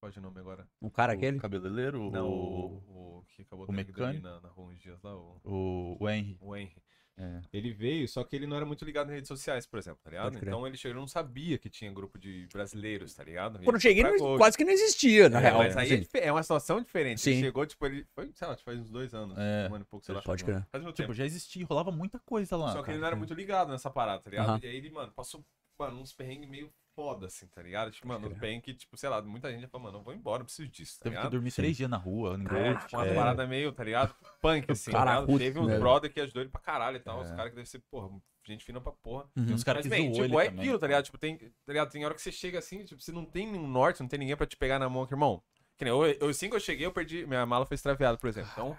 [0.00, 0.66] Pode o nome agora?
[0.80, 1.38] Um cara O aquele.
[1.38, 4.22] cabeleireiro, Não, o, o, o que acabou o mecânico?
[4.26, 6.38] na, na rua uns dias lá, o, o, o Henry.
[6.40, 6.82] o Henry.
[7.18, 7.42] É.
[7.52, 10.08] Ele veio, só que ele não era muito ligado em redes sociais, por exemplo, tá
[10.08, 10.38] ligado?
[10.38, 13.58] Então ele chegou, ele não sabia que tinha grupo de brasileiros, tá ligado?
[13.58, 15.58] Quando eu ele cheguei, não- quase que não existia, na É, real.
[15.58, 17.28] Mas aí é, é uma situação diferente.
[17.28, 17.42] Ele Sim.
[17.42, 18.06] chegou, tipo, ele.
[18.14, 19.36] Foi, sei lá, faz uns dois anos.
[19.36, 19.68] É.
[19.70, 20.22] Um ano e pouco, sei lá.
[20.22, 20.66] Pode crer.
[20.72, 21.14] Faz muito Tipo, tempo.
[21.14, 22.68] já existia, rolava muita coisa lá.
[22.72, 22.92] Só que cara.
[22.92, 24.64] ele não era muito ligado nessa parada, tá ligado?
[24.64, 25.44] E aí ele, mano, passou,
[25.78, 27.90] mano, uns perrengues meio foda, assim, tá ligado?
[27.90, 28.30] Tipo, mano,
[28.62, 30.98] que, tipo, sei lá, muita gente já falou, mano, eu vou embora, não preciso disso,
[30.98, 31.32] tá Teve que ligado?
[31.32, 32.84] dormir três dias na rua, em É, Gold.
[32.84, 33.14] tipo, umas é.
[33.14, 34.14] paradas meio, tá ligado?
[34.42, 35.78] Punk, assim, Cara, tá Teve uns né?
[35.78, 37.20] brother que ajudou ele pra caralho e tal.
[37.22, 37.34] Os É.
[37.34, 38.10] caras que devem ser, porra,
[38.46, 39.24] gente fina pra porra.
[39.36, 39.46] Uhum.
[39.46, 40.60] Tem uns caras que bem, tipo, ele é também.
[40.60, 41.04] aquilo, tá ligado?
[41.04, 41.90] Tipo, tem, tá ligado?
[41.90, 44.36] Tem hora que você chega assim, tipo, você não tem nenhum norte, não tem ninguém
[44.36, 45.42] pra te pegar na mão aqui, irmão.
[45.78, 48.28] Que nem eu, eu, assim que eu cheguei, eu perdi, minha mala foi extraviada, por
[48.28, 48.50] exemplo.
[48.52, 48.76] Então,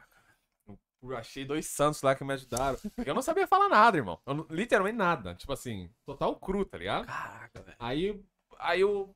[1.04, 2.78] eu achei dois santos lá que me ajudaram.
[2.96, 4.20] Porque eu não sabia falar nada, irmão.
[4.26, 5.36] Não- literalmente nada.
[5.36, 7.08] Tipo assim, total cru, tá ligado?
[7.08, 7.78] Caraca, velho.
[7.80, 8.22] Aí,
[8.60, 9.16] aí eu.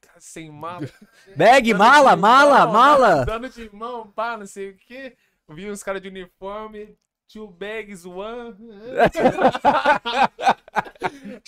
[0.00, 0.88] cara, Sem mala.
[1.36, 3.24] Bag, dando mala, de mala, mão, mala.
[3.24, 5.16] Dando de mão, pá, não sei o quê.
[5.48, 6.96] Vi uns caras de uniforme,
[7.32, 8.56] two bags, one.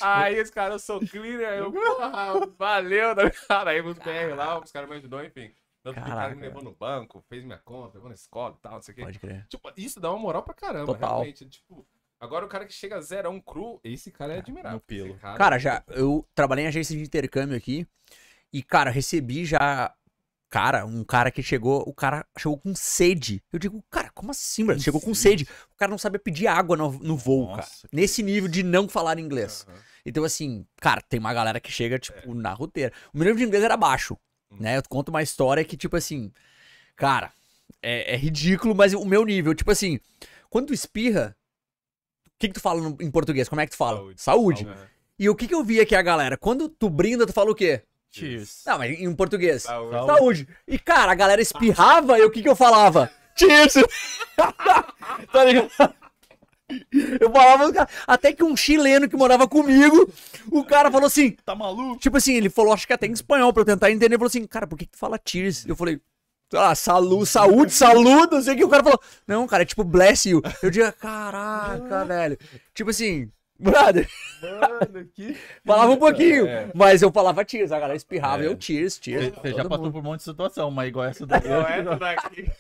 [0.01, 3.71] aí os caras, eu sou cleaner, eu, porra, valeu, né, cara.
[3.71, 5.53] Aí os BR lá, os caras me ajudou, enfim.
[5.83, 8.63] Tanto que o cara me levou no banco, fez minha conta, levou na escola e
[8.63, 9.03] tal, não sei o quê.
[9.03, 9.47] Pode crer.
[9.49, 11.11] Tipo, isso dá uma moral pra caramba, Total.
[11.17, 11.45] realmente.
[11.49, 11.85] Tipo,
[12.21, 14.77] agora o cara que chega zerão cru, esse cara é admirável.
[14.77, 15.19] no pelo.
[15.19, 17.87] Cara- Cara, já, eu trabalhei em agência de intercâmbio aqui
[18.53, 19.93] e, cara, recebi já.
[20.49, 23.43] Cara, um cara que chegou, o cara chegou com sede.
[23.51, 24.81] Eu digo, cara, como assim, brother?
[24.81, 25.49] Com Chegou com sede?
[25.73, 27.57] O cara não sabia pedir água no, no voo, cara.
[27.63, 29.65] Nossa, que Nesse nível de não falar inglês.
[29.67, 29.79] Aham.
[30.05, 32.93] Então, assim, cara, tem uma galera que chega, tipo, na roteira.
[33.15, 34.15] O meu nível de inglês era baixo.
[34.59, 34.77] Né?
[34.79, 36.33] Eu conto uma história que, tipo assim,
[36.97, 37.33] cara,
[37.83, 39.99] é, é ridículo, mas o meu nível, tipo assim,
[40.51, 41.37] quando tu espirra,
[42.27, 43.49] o que que tu fala no- em português?
[43.49, 43.99] Como é que tu fala?
[43.99, 44.21] Saúde.
[44.23, 44.67] Saúde.
[44.67, 44.87] Aham.
[45.19, 46.37] E o que que eu vi aqui a galera?
[46.37, 47.83] Quando tu brinda, tu fala o quê?
[48.11, 48.63] Cheers.
[48.67, 49.63] Não, mas em português.
[49.63, 49.93] Saúde.
[49.95, 50.07] Saúde.
[50.19, 50.49] Saúde.
[50.67, 53.11] E, cara, a galera espirrava e o que que eu falava?
[53.37, 53.75] Cheers!
[55.33, 55.71] tá ligado?
[57.21, 60.11] Eu falava, cara, até que um chileno que morava comigo,
[60.51, 61.99] o cara falou assim, Tá maluco?
[62.01, 64.29] tipo assim, ele falou, acho que até em espanhol pra eu tentar entender, ele falou
[64.29, 65.67] assim, cara, por que que tu fala cheers?
[65.67, 66.01] Eu falei,
[66.55, 69.83] ah, salu, saúde, saludo, não sei o que, o cara falou, não, cara, é tipo
[69.85, 70.43] bless you.
[70.63, 72.39] Eu digo, caraca, velho.
[72.75, 74.09] Tipo assim, brother,
[74.43, 75.37] Mano, que.
[75.65, 76.69] falava um pouquinho, É.
[76.75, 78.49] mas eu falava cheers, a galera espirrava, É.
[78.49, 79.33] eu cheers, cheers.
[79.35, 79.93] Você já passou mundo.
[79.93, 81.41] por um monte de situação, mas igual essa daí.
[81.49, 82.51] Não, essa daqui.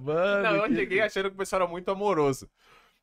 [0.00, 2.48] Mano, Não, eu que- cheguei achando que o pessoal era muito amoroso.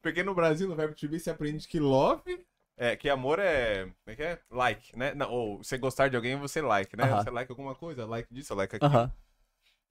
[0.02, 2.46] Porque no Brasil, no verbo to be, você aprende que love.
[2.78, 3.84] É, que amor é.
[3.86, 4.40] Como é que é?
[4.50, 5.14] Like, né?
[5.14, 7.04] Não, ou você gostar de alguém, você like, né?
[7.04, 7.24] Aham.
[7.24, 8.92] Você like alguma coisa, like disso, like aquilo.
[8.92, 9.12] Aham.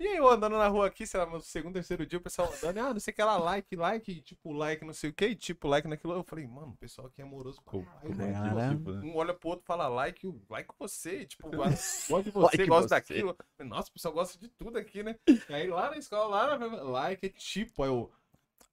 [0.01, 2.51] E aí, eu andando na rua aqui, sei lá, no segundo, terceiro dia, o pessoal
[2.51, 5.37] andando, ah, não sei o que lá, like, like, tipo, like, não sei o que,
[5.37, 6.14] tipo, like naquilo.
[6.14, 8.14] Eu falei, mano, o pessoal aqui é amoroso pra caralho.
[8.16, 8.68] Caramba.
[8.75, 9.01] tipo, né?
[9.05, 12.88] Um olha pro outro, fala like, o like você, tipo, gosta de você, Like gosta
[12.88, 12.94] você.
[12.94, 13.37] daquilo.
[13.59, 15.16] Nossa, o pessoal gosta de tudo aqui, né?
[15.29, 18.11] E aí lá na escola, lá, na- like é tipo, aí eu.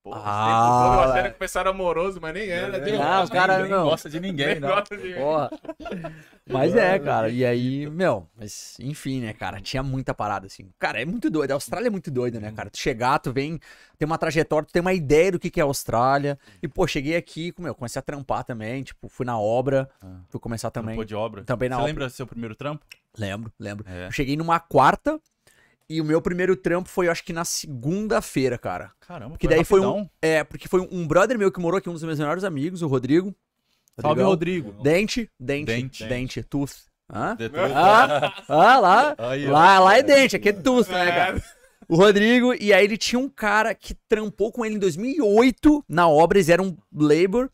[0.05, 1.35] Esse Ah, achando velho.
[1.35, 2.77] que era amoroso, mas nem era.
[3.03, 3.83] Ah, os caras Ninguém não.
[3.89, 4.69] gosta de ninguém, não.
[4.69, 5.49] gosta de- Porra.
[6.49, 7.27] Mas é, cara.
[7.29, 9.59] E aí, meu, mas enfim, né, cara?
[9.59, 10.69] Tinha muita parada, assim.
[10.79, 11.51] Cara, é muito doido.
[11.51, 12.69] A Austrália é muito doida, né, cara?
[12.69, 13.59] Tu chegar, tu vem,
[13.97, 16.39] tem uma trajetória, tu tem uma ideia do que, que é a Austrália.
[16.63, 18.83] E, pô, cheguei aqui, meu, comecei a trampar também.
[18.83, 19.89] Tipo, fui na obra.
[20.01, 20.19] Ah.
[20.29, 20.91] Fui começar também.
[20.95, 21.43] Trampou de obra.
[21.43, 21.91] Também na Você obra.
[21.91, 22.85] lembra do seu primeiro trampo?
[23.17, 23.85] Lembro, lembro.
[23.89, 24.07] É.
[24.07, 25.19] Eu cheguei numa quarta.
[25.89, 28.91] E o meu primeiro trampo foi, eu acho que na segunda-feira, cara.
[28.99, 29.83] Caramba, Que daí foi um.
[29.83, 30.09] rapidão.
[30.21, 32.87] É, porque foi um brother meu que morou aqui, um dos meus melhores amigos, o
[32.87, 33.33] Rodrigo.
[33.99, 34.21] Salve.
[34.21, 34.71] Rodrigo.
[34.83, 36.05] Dente, dente, Dente.
[36.05, 36.85] dente, tooth.
[37.09, 37.37] Hã?
[37.73, 39.15] Ah, ah, lá.
[39.17, 39.47] Aí.
[39.47, 41.43] Lá, lá é dente, aqui é tooth, né, cara?
[41.87, 46.07] O Rodrigo, e aí ele tinha um cara que trampou com ele em 2008 na
[46.07, 47.49] obra, eles eram labor.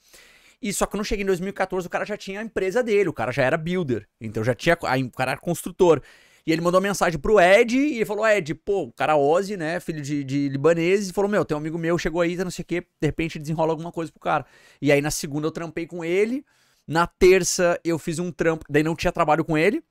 [0.60, 3.10] E só que quando eu cheguei em 2014, o cara já tinha a empresa dele,
[3.10, 4.08] o cara já era builder.
[4.20, 4.76] Então já tinha.
[4.86, 6.02] aí O cara era construtor.
[6.46, 9.56] E ele mandou uma mensagem pro Ed e ele falou: Ed, pô, o cara Ozzy,
[9.56, 9.80] né?
[9.80, 12.52] Filho de, de libaneses, e falou: Meu, tem um amigo meu, chegou aí, tá não
[12.52, 14.46] sei o quê, de repente desenrola alguma coisa pro cara.
[14.82, 16.46] E aí na segunda eu trampei com ele.
[16.86, 19.82] Na terça eu fiz um trampo, daí não tinha trabalho com ele.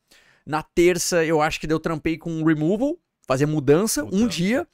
[0.45, 4.29] Na terça eu acho que eu trampei com removal, fazer mudança, um Mudança.
[4.29, 4.69] dia.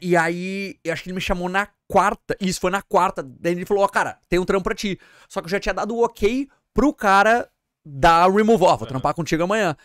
[0.00, 2.36] E aí, eu acho que ele me chamou na quarta.
[2.40, 3.22] Isso foi na quarta.
[3.22, 4.98] Daí ele falou: Ó, cara, tem um trampo pra ti.
[5.28, 7.48] Só que eu já tinha dado o ok pro cara
[7.84, 8.70] da removal.
[8.70, 9.76] Ó, vou trampar contigo amanhã.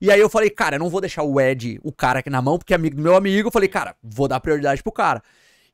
[0.00, 2.40] E aí eu falei, cara, eu não vou deixar o Ed, o cara aqui na
[2.40, 3.48] mão, porque é amigo do meu amigo.
[3.48, 5.22] Eu falei, cara, vou dar prioridade pro cara.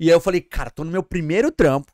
[0.00, 1.92] E aí eu falei, cara, tô no meu primeiro trampo.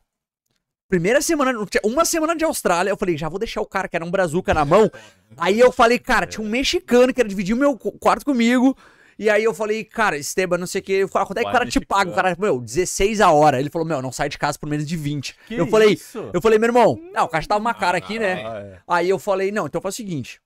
[0.89, 1.53] Primeira semana,
[1.85, 4.53] uma semana de Austrália, eu falei, já vou deixar o cara que era um brazuca
[4.53, 4.91] na mão.
[5.37, 8.77] Aí eu falei, cara, tinha um mexicano que era dividir o meu quarto comigo.
[9.17, 10.93] E aí eu falei, cara, Esteban, não sei o que.
[10.95, 12.11] Eu falei, quanto é que o cara te paga?
[12.11, 13.61] O cara, meu, 16 a hora.
[13.61, 15.37] Ele falou, meu, não sai de casa por menos de 20.
[15.47, 16.31] Que eu falei, isso?
[16.33, 18.43] eu falei, meu irmão, não, o cara tava uma cara aqui, né?
[18.45, 18.79] Ah, é.
[18.89, 20.41] Aí eu falei, não, então faz o seguinte.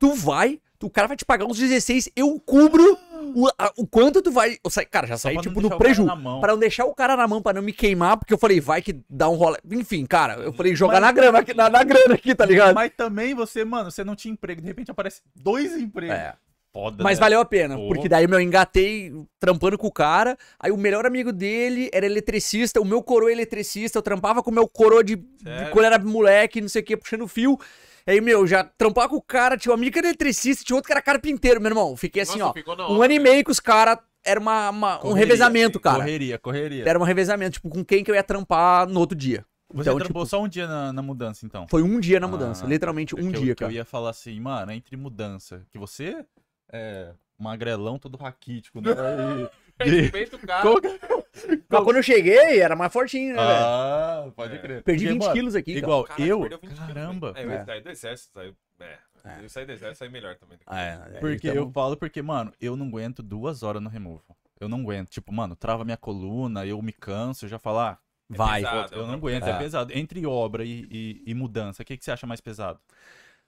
[0.00, 2.98] Tu vai, tu- o cara vai te pagar uns 16, eu cubro
[3.36, 4.56] o, a- o quanto tu vai.
[4.64, 6.06] Eu saí, cara, já saí tipo no preju.
[6.40, 8.80] Pra não deixar o cara na mão, pra não me queimar, porque eu falei, vai
[8.82, 9.58] que dá um rola.
[9.70, 12.74] Enfim, cara, eu falei, jogar Mas- na grama aqui, na, na grana aqui, tá ligado?
[12.74, 16.16] Mas também você, mano, você não tinha emprego, de repente aparece dois empregos.
[16.16, 16.34] É.
[16.72, 17.24] Foda, Mas né?
[17.24, 17.88] valeu a pena, Pô.
[17.88, 20.38] porque daí, meu, eu engatei trampando com o cara.
[20.58, 23.98] Aí o melhor amigo dele era eletricista, o meu coroa é eletricista.
[23.98, 26.96] Eu trampava com o meu coroa de, de quando era moleque, não sei o que,
[26.96, 27.58] puxando fio.
[28.06, 30.86] Aí, meu, já trampava com o cara, tinha um amigo que era eletricista, tinha outro
[30.86, 31.96] que era carpinteiro, meu irmão.
[31.96, 32.72] Fiquei assim, Nossa, ó.
[32.92, 35.98] Um hora, ano e meio com os caras, era uma, uma- um Correria, revezamento, cara.
[35.98, 36.84] Correria, correria.
[36.88, 39.44] Era um revezamento, tipo, com quem que eu ia trampar no outro dia.
[39.72, 41.66] Você então, trampou tipo, só um dia na, na mudança, então?
[41.68, 43.72] Foi um dia na mudança, Ah, literalmente um eu- dia, que eu cara.
[43.72, 46.24] ia falar assim, mano, entre mudança, que você
[46.72, 48.90] é magrelão, todo raquítico, né?
[49.84, 50.80] Respeita o cara.
[50.80, 53.64] Que- Mas quando eu cheguei, era mais fortinho, né, velho?
[53.64, 54.82] Ah, pode crer.
[54.82, 55.84] Perdi Porque, 20 mano, quilos aqui, cara.
[55.86, 57.28] Igual Caralho, eu, perdeu 20 quilos, caramba.
[57.28, 57.34] hein?
[57.36, 57.64] É, eu É.
[57.64, 58.56] saí do exército, saiu.
[58.80, 59.44] É.
[59.44, 60.58] Eu saí do exército, saí melhor também.
[60.66, 64.24] Ah, é, Porque então- eu falo porque, mano, eu não aguento duas horas no removal.
[64.58, 65.08] Eu não aguento.
[65.10, 68.62] Tipo, mano, trava minha coluna, eu me canso, eu já falo, ah, Vai.
[68.62, 68.94] pesado.
[68.94, 69.58] eu não aguento, é, É.
[69.58, 69.92] pesado.
[69.96, 72.78] Entre obra e, e- e mudança, o que, que você acha mais pesado?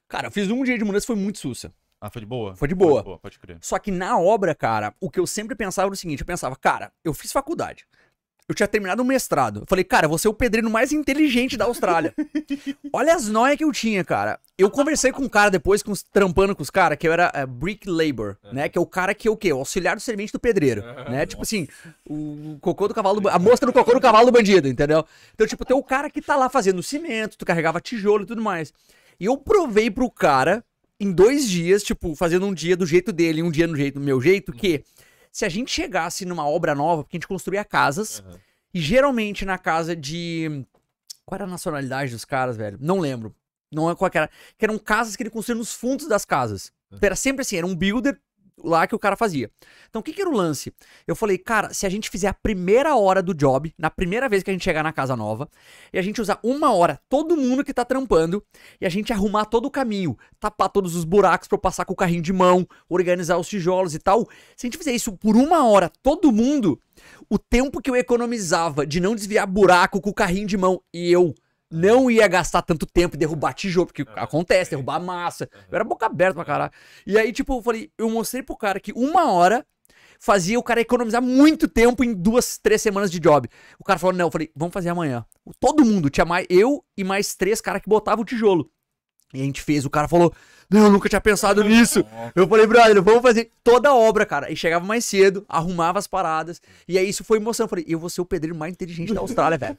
[0.08, 1.72] Cara, eu fiz um dia de mudança, foi muito sussa.
[2.04, 2.56] Ah, foi de boa?
[2.56, 3.16] Foi de boa.
[3.16, 3.58] pode crer.
[3.60, 6.56] Só que na obra, cara, o que eu sempre pensava era o seguinte: eu pensava,
[6.56, 7.86] cara, eu fiz faculdade.
[8.48, 9.60] Eu tinha terminado um mestrado.
[9.60, 12.12] Eu falei, cara, vou ser o pedreiro mais inteligente da Austrália.
[12.92, 14.40] Olha as noias que eu tinha, cara.
[14.58, 17.30] Eu conversei com um cara depois, com os, trampando com os caras, que eu era
[17.32, 18.68] é, brick labor, né?
[18.68, 19.52] Que é o cara que é o quê?
[19.52, 21.24] O auxiliar do servente do pedreiro, né?
[21.24, 21.68] Tipo assim,
[22.04, 25.06] o cocô do cavalo, do, a mosca do cocô do cavalo do bandido, entendeu?
[25.32, 28.42] Então, tipo, tem o cara que tá lá fazendo cimento, tu carregava tijolo e tudo
[28.42, 28.72] mais.
[29.20, 30.64] E eu provei pro cara,
[31.02, 33.94] em dois dias, tipo, fazendo um dia do jeito dele e um dia no jeito
[33.94, 34.84] do meu jeito, que
[35.32, 38.38] se a gente chegasse numa obra nova, porque a gente construía casas, Aham.
[38.72, 40.64] e geralmente na casa de.
[41.24, 42.78] Qual era a nacionalidade dos caras, velho?
[42.80, 43.34] Não lembro.
[43.72, 44.30] Não é qual que era.
[44.56, 46.72] Que eram casas que ele construía nos fundos das casas.
[47.00, 48.20] Era sempre assim, era um builder
[48.64, 49.50] lá que o cara fazia.
[49.88, 50.72] Então o que, que era o lance?
[51.06, 54.42] Eu falei, cara, se a gente fizer a primeira hora do job, na primeira vez
[54.42, 55.48] que a gente chegar na casa nova,
[55.92, 58.42] e a gente usar uma hora, todo mundo que tá trampando,
[58.80, 61.92] e a gente arrumar todo o caminho, tapar todos os buracos pra eu passar com
[61.92, 64.28] o carrinho de mão, organizar os tijolos e tal.
[64.56, 66.80] Se a gente fizer isso por uma hora, todo mundo,
[67.28, 71.10] o tempo que eu economizava de não desviar buraco com o carrinho de mão e
[71.10, 71.34] eu
[71.72, 75.48] não ia gastar tanto tempo em derrubar tijolo, porque acontece, derrubar massa.
[75.70, 76.72] Eu era boca aberta pra caralho.
[77.06, 79.66] E aí, tipo, eu falei, eu mostrei pro cara que uma hora
[80.20, 83.48] fazia o cara economizar muito tempo em duas, três semanas de job.
[83.78, 85.24] O cara falou, não, eu falei, vamos fazer amanhã.
[85.58, 88.70] Todo mundo, tinha mais eu e mais três caras que botavam o tijolo.
[89.34, 90.32] E a gente fez, o cara falou,
[90.72, 92.04] não, eu nunca tinha pensado nisso.
[92.34, 94.50] Eu falei, brother, vamos fazer toda a obra, cara.
[94.50, 96.60] E chegava mais cedo, arrumava as paradas.
[96.88, 97.64] E aí isso foi emoção.
[97.64, 99.78] Eu falei, eu vou ser o pedreiro mais inteligente da Austrália, velho.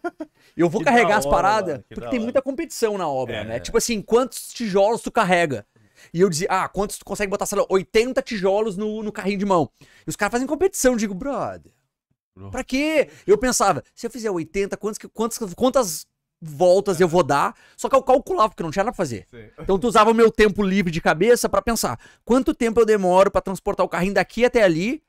[0.55, 2.19] Eu vou Que carregar as hora, paradas, porque tem hora.
[2.21, 3.43] muita competição na obra, É.
[3.43, 3.59] né?
[3.59, 5.65] Tipo assim, quantos tijolos tu carrega?
[6.13, 9.37] E eu dizia, ah, quantos tu consegue botar, sei lá, 80 tijolos no, no carrinho
[9.39, 9.69] de mão?
[10.05, 10.93] E os caras fazem competição.
[10.93, 11.71] Eu digo, brother,
[12.35, 12.51] Bro.
[12.51, 13.09] pra quê?
[13.25, 16.05] Eu pensava, se eu fizer 80, quantas, quantas, quantas
[16.43, 17.55] voltas eu vou dar?
[17.77, 19.25] Só que eu calculava, porque não tinha nada pra fazer.
[19.29, 19.43] Sim.
[19.63, 23.31] Então tu usava o meu tempo livre de cabeça pra pensar quanto tempo eu demoro
[23.31, 25.01] pra transportar o carrinho daqui até ali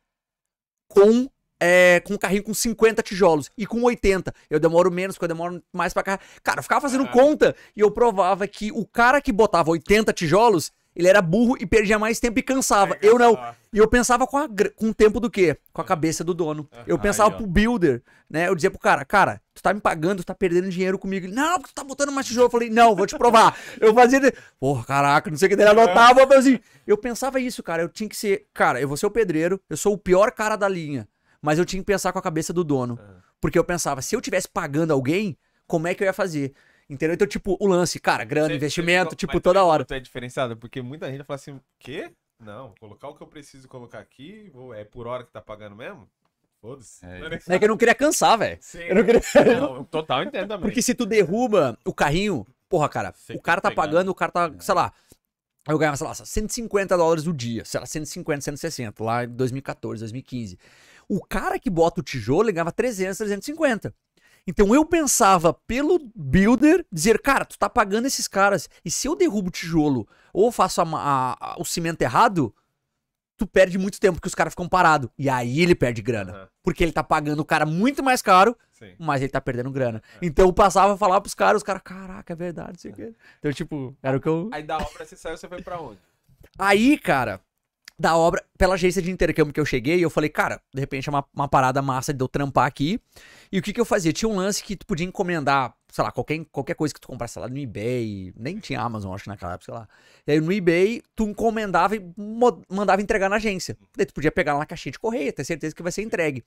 [0.88, 1.28] com
[1.60, 4.32] é, com um carrinho com 50 tijolos e com 80.
[4.50, 6.20] Eu demoro menos, porque eu demoro mais pra cá.
[6.42, 10.70] Cara, eu ficava fazendo conta e eu provava que o cara que botava 80 tijolos,
[10.94, 12.96] ele era burro e perdia mais tempo e cansava.
[13.02, 13.38] Eu não.
[13.72, 15.56] E eu pensava com, a com o tempo do quê?
[15.72, 16.68] Com a cabeça do dono.
[16.86, 18.48] Eu pensava Aí, pro builder, né?
[18.48, 21.26] Eu dizia pro cara, cara, tu tá me pagando, tu tá perdendo dinheiro comigo.
[21.26, 22.46] Ele, não, tu tá botando mais tijolo.
[22.46, 23.58] Eu falei, não, vou te provar.
[23.80, 24.20] Eu fazia,
[24.60, 26.60] porra, caraca, não sei o que, ele anotava, eu assim.
[26.86, 29.76] Eu pensava isso, cara, eu tinha que ser, cara, eu vou ser o pedreiro, eu
[29.76, 31.08] sou o pior cara da linha,
[31.42, 32.98] mas eu tinha que pensar com a cabeça do dono.
[33.40, 36.54] Porque eu pensava, se eu tivesse pagando alguém, como é que eu ia fazer?
[36.88, 37.14] Entendeu?
[37.14, 39.86] Então, tipo, o lance, cara, grana, Você- investimento, você- tipo, mas toda também hora.
[39.90, 42.12] É diferenciado, porque muita gente fala assim, quê?
[42.38, 45.40] Não, vou colocar o que eu preciso colocar aqui, vou- é por hora que tá
[45.40, 46.06] pagando mesmo?
[46.60, 47.04] Foda-se.
[47.04, 47.54] É.
[47.54, 48.58] É que eu não queria cansar, velho.
[48.60, 48.78] Sim.
[48.80, 49.20] Eu não queria.
[49.62, 50.62] Não, eu total entendo também.
[50.62, 53.90] Porque se tu derruba o carrinho, porra, cara, Sei o cara tá tá pegando.
[53.92, 54.92] pagando, o cara tá, sei lá.
[55.68, 60.00] Eu ganhava, sei lá, 150 dólares o dia, sei lá, 150, 160, lá em 2014,
[60.00, 60.58] 2015.
[61.08, 63.94] O cara que bota o tijolo, ganhava 300, 350.
[64.46, 69.16] Então eu pensava pelo builder dizer, cara, tu tá pagando esses caras, e se eu
[69.16, 72.54] derrubo o tijolo ou faço a a- a- o cimento errado,
[73.36, 75.08] tu perde muito tempo, porque os caras ficam parados.
[75.18, 76.32] E aí ele perde grana.
[76.32, 78.94] Aham, Porque ele tá pagando o cara muito mais caro, sim.
[78.98, 80.02] mas ele tá perdendo grana.
[80.22, 82.94] Então eu passava a falar pros caras, os caras, caraca, é verdade, não sei o
[82.94, 83.14] quê.
[83.38, 84.48] Então, tipo, era o que eu.
[84.52, 85.98] Aí da obra você saiu, você foi pra onde?
[86.58, 87.40] Aí, cara,
[87.98, 91.10] da obra, pela agência de intercâmbio que eu cheguei, eu falei, cara, de repente é
[91.10, 93.00] uma, uma parada massa de eu trampar aqui.
[93.52, 94.12] E o que que eu fazia?
[94.12, 97.38] Tinha um lance que tu podia encomendar, sei lá, qualquer, qualquer coisa que tu comprasse
[97.38, 99.88] lá no eBay, nem tinha Amazon, acho que naquela época, sei lá.
[100.26, 102.02] E aí no eBay, tu encomendava e
[102.68, 103.76] mandava entregar na agência.
[103.96, 106.44] Daí tu podia pegar lá na caixinha de correio, ter certeza que vai ser entregue.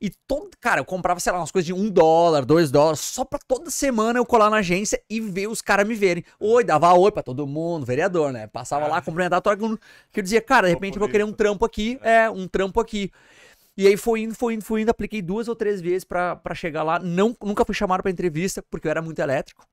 [0.00, 3.24] E todo, cara, eu comprava, sei lá, umas coisas de um dólar, dois dólares, só
[3.24, 6.24] pra toda semana eu colar na agência e ver os caras me verem.
[6.38, 8.46] Oi, dava oi pra todo mundo, vereador, né?
[8.46, 9.80] Passava lá, cumprimentava todo mundo.
[10.12, 12.78] Que eu dizia, cara, de repente eu vou querer um trampo aqui, é, um trampo
[12.78, 13.10] aqui.
[13.76, 16.54] E aí foi indo, foi indo, foi indo, apliquei duas ou três vezes pra, pra
[16.54, 17.00] chegar lá.
[17.00, 19.66] Não, nunca fui chamado pra entrevista, porque eu era muito elétrico.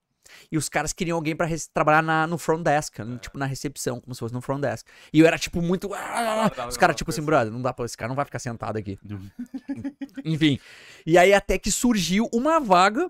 [0.51, 3.17] E os caras queriam alguém pra res- trabalhar na, no front desk, né?
[3.19, 4.87] tipo na recepção, como se fosse no front desk.
[5.13, 5.93] E eu era tipo muito.
[5.93, 7.85] ah, Dava Os caras, tipo assim, brother, não dá pra.
[7.85, 8.97] Esse cara não vai ficar sentado aqui.
[10.23, 10.59] Enfim.
[11.05, 13.09] E aí até que surgiu uma vaga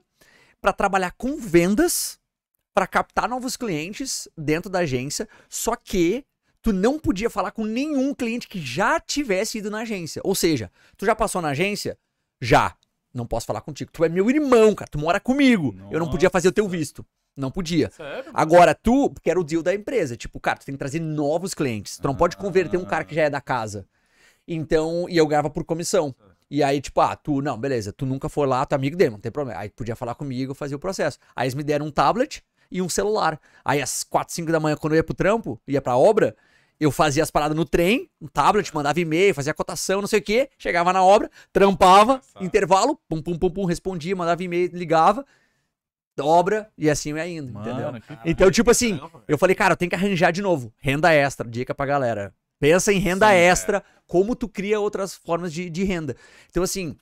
[0.61, 2.19] pra trabalhar com vendas,
[2.73, 6.25] pra captar novos clientes dentro da agência, só que
[6.61, 10.21] tu não podia falar com nenhum cliente que já tivesse ido na agência.
[10.25, 11.97] Ou seja, tu já passou na agência?
[12.41, 12.75] Já.
[13.15, 13.89] Não posso falar contigo.
[13.93, 14.89] Tu é meu irmão, cara.
[14.91, 15.73] Tu mora comigo.
[15.89, 17.05] Eu não podia fazer o teu visto.
[17.35, 17.89] Não podia.
[17.89, 18.29] Sério?
[18.33, 21.53] Agora, tu, porque era o deal da empresa, tipo, cara, tu tem que trazer novos
[21.53, 21.97] clientes.
[21.97, 23.87] Tu não pode converter um cara que já é da casa.
[24.47, 26.13] Então, e eu ganhava por comissão.
[26.49, 29.11] E aí, tipo, ah, tu, não, beleza, tu nunca foi lá, tu é amigo dele,
[29.11, 29.59] não tem problema.
[29.59, 31.17] Aí podia falar comigo, eu fazia o processo.
[31.35, 33.39] Aí eles me deram um tablet e um celular.
[33.63, 36.35] Aí às 4, 5 da manhã, quando eu ia pro trampo, ia pra obra,
[36.79, 40.23] eu fazia as paradas no trem, um tablet, mandava e-mail, fazia cotação, não sei o
[40.23, 42.45] quê, chegava na obra, trampava, Engraçado.
[42.45, 45.25] intervalo, pum, pum, pum, pum, respondia, mandava e-mail, ligava,
[46.19, 47.85] obra, e assim ia indo, entendeu?
[47.85, 50.73] Mano, que Então, tipo assim, eu falei, cara, eu tenho que arranjar de novo.
[50.77, 52.33] Renda extra, dica pra galera.
[52.59, 53.45] Pensa em renda Sim, é.
[53.45, 56.15] extra, como tu cria outras formas de, de renda.
[56.49, 56.95] Então, assim,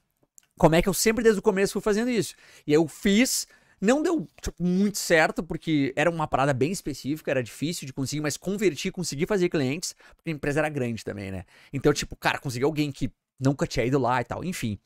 [0.58, 2.36] como é que eu sempre desde o começo fui fazendo isso?
[2.66, 3.48] E eu fiz,
[3.84, 8.22] não deu tipo, muito certo, porque era uma parada bem específica, era difícil de conseguir,
[8.22, 11.44] mas converti, consegui fazer clientes, porque a empresa era grande também, né?
[11.74, 14.80] Então, tipo, cara, consegui alguém que nunca tinha ido lá e tal, enfim.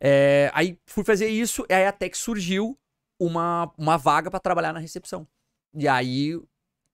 [0.00, 2.78] É, aí fui fazer isso, e aí até que surgiu
[3.20, 5.28] uma, uma vaga pra trabalhar na recepção.
[5.74, 6.40] E aí,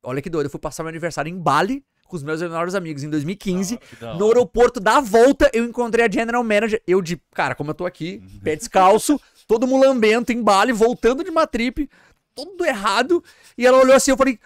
[0.02, 3.02] olha que doido, eu fui passar meu aniversário em Bali com os meus melhores amigos
[3.02, 3.78] em 2015.
[3.78, 6.82] que da No aeroporto da volta, eu encontrei a General Manager.
[6.86, 11.30] Eu de, cara, como eu tô aqui, pé descalço, todo mulambento em Bali, voltando de
[11.30, 11.88] uma trip,
[12.34, 13.22] todo errado.
[13.56, 14.38] E ela olhou assim, eu falei,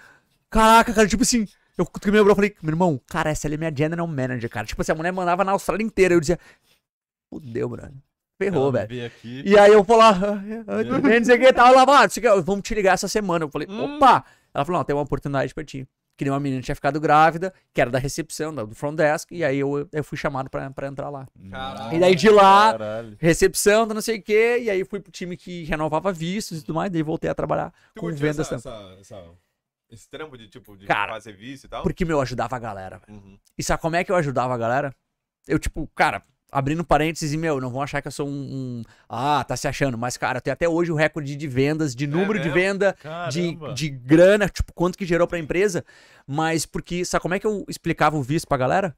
[0.50, 3.54] caraca, cara, tipo assim, eu cutuquei meu bro, eu falei, meu irmão, cara, essa ali
[3.54, 4.66] é minha General Manager, cara.
[4.66, 6.14] Tipo assim, a mulher mandava na Austrália inteira.
[6.14, 6.38] Eu dizia,
[7.32, 7.92] fudeu, brother.
[8.40, 8.88] Ferrou, velho.
[9.24, 12.08] E aí eu falei, ah, ah, tudo bem, não sei o que, tava lá, ah,
[12.08, 13.44] que, vamos te ligar essa semana.
[13.44, 13.96] Eu falei, Hum.
[13.96, 14.24] opa!
[14.54, 15.86] Ela falou, não, tem uma oportunidade pra ti.
[16.18, 19.44] Que nem uma menina tinha ficado grávida, que era da recepção, do front desk, e
[19.44, 21.26] aí eu, eu fui chamado pra, pra entrar lá.
[21.48, 21.96] Caralho.
[21.96, 23.16] E daí de lá, Caralho.
[23.20, 26.74] recepção, não sei o que, e aí fui pro time que renovava vistos e tudo
[26.74, 28.98] mais, daí voltei a trabalhar Tu com vendas essa, também.
[29.00, 29.30] essa, essa-
[29.90, 31.82] esse trampo de, tipo, de Cara, fazer visto e tal?
[31.84, 33.00] Porque, meu, eu ajudava a galera.
[33.08, 33.38] Uhum.
[33.56, 34.92] E sabe como é que eu ajudava a galera?
[35.46, 38.30] Eu, tipo, cara, abrindo parênteses, e, meu, não vão achar que eu sou um.
[38.32, 39.98] um- Ah, tá se achando.
[39.98, 42.54] Mas, cara, eu tenho até hoje o recorde de vendas, de número de mesmo?
[42.54, 42.96] venda,
[43.30, 43.74] de, Caramba.
[43.74, 45.84] de grana, tipo, quanto que gerou pra empresa.
[46.26, 48.96] Mas porque, sabe como é que eu explicava o visto pra galera?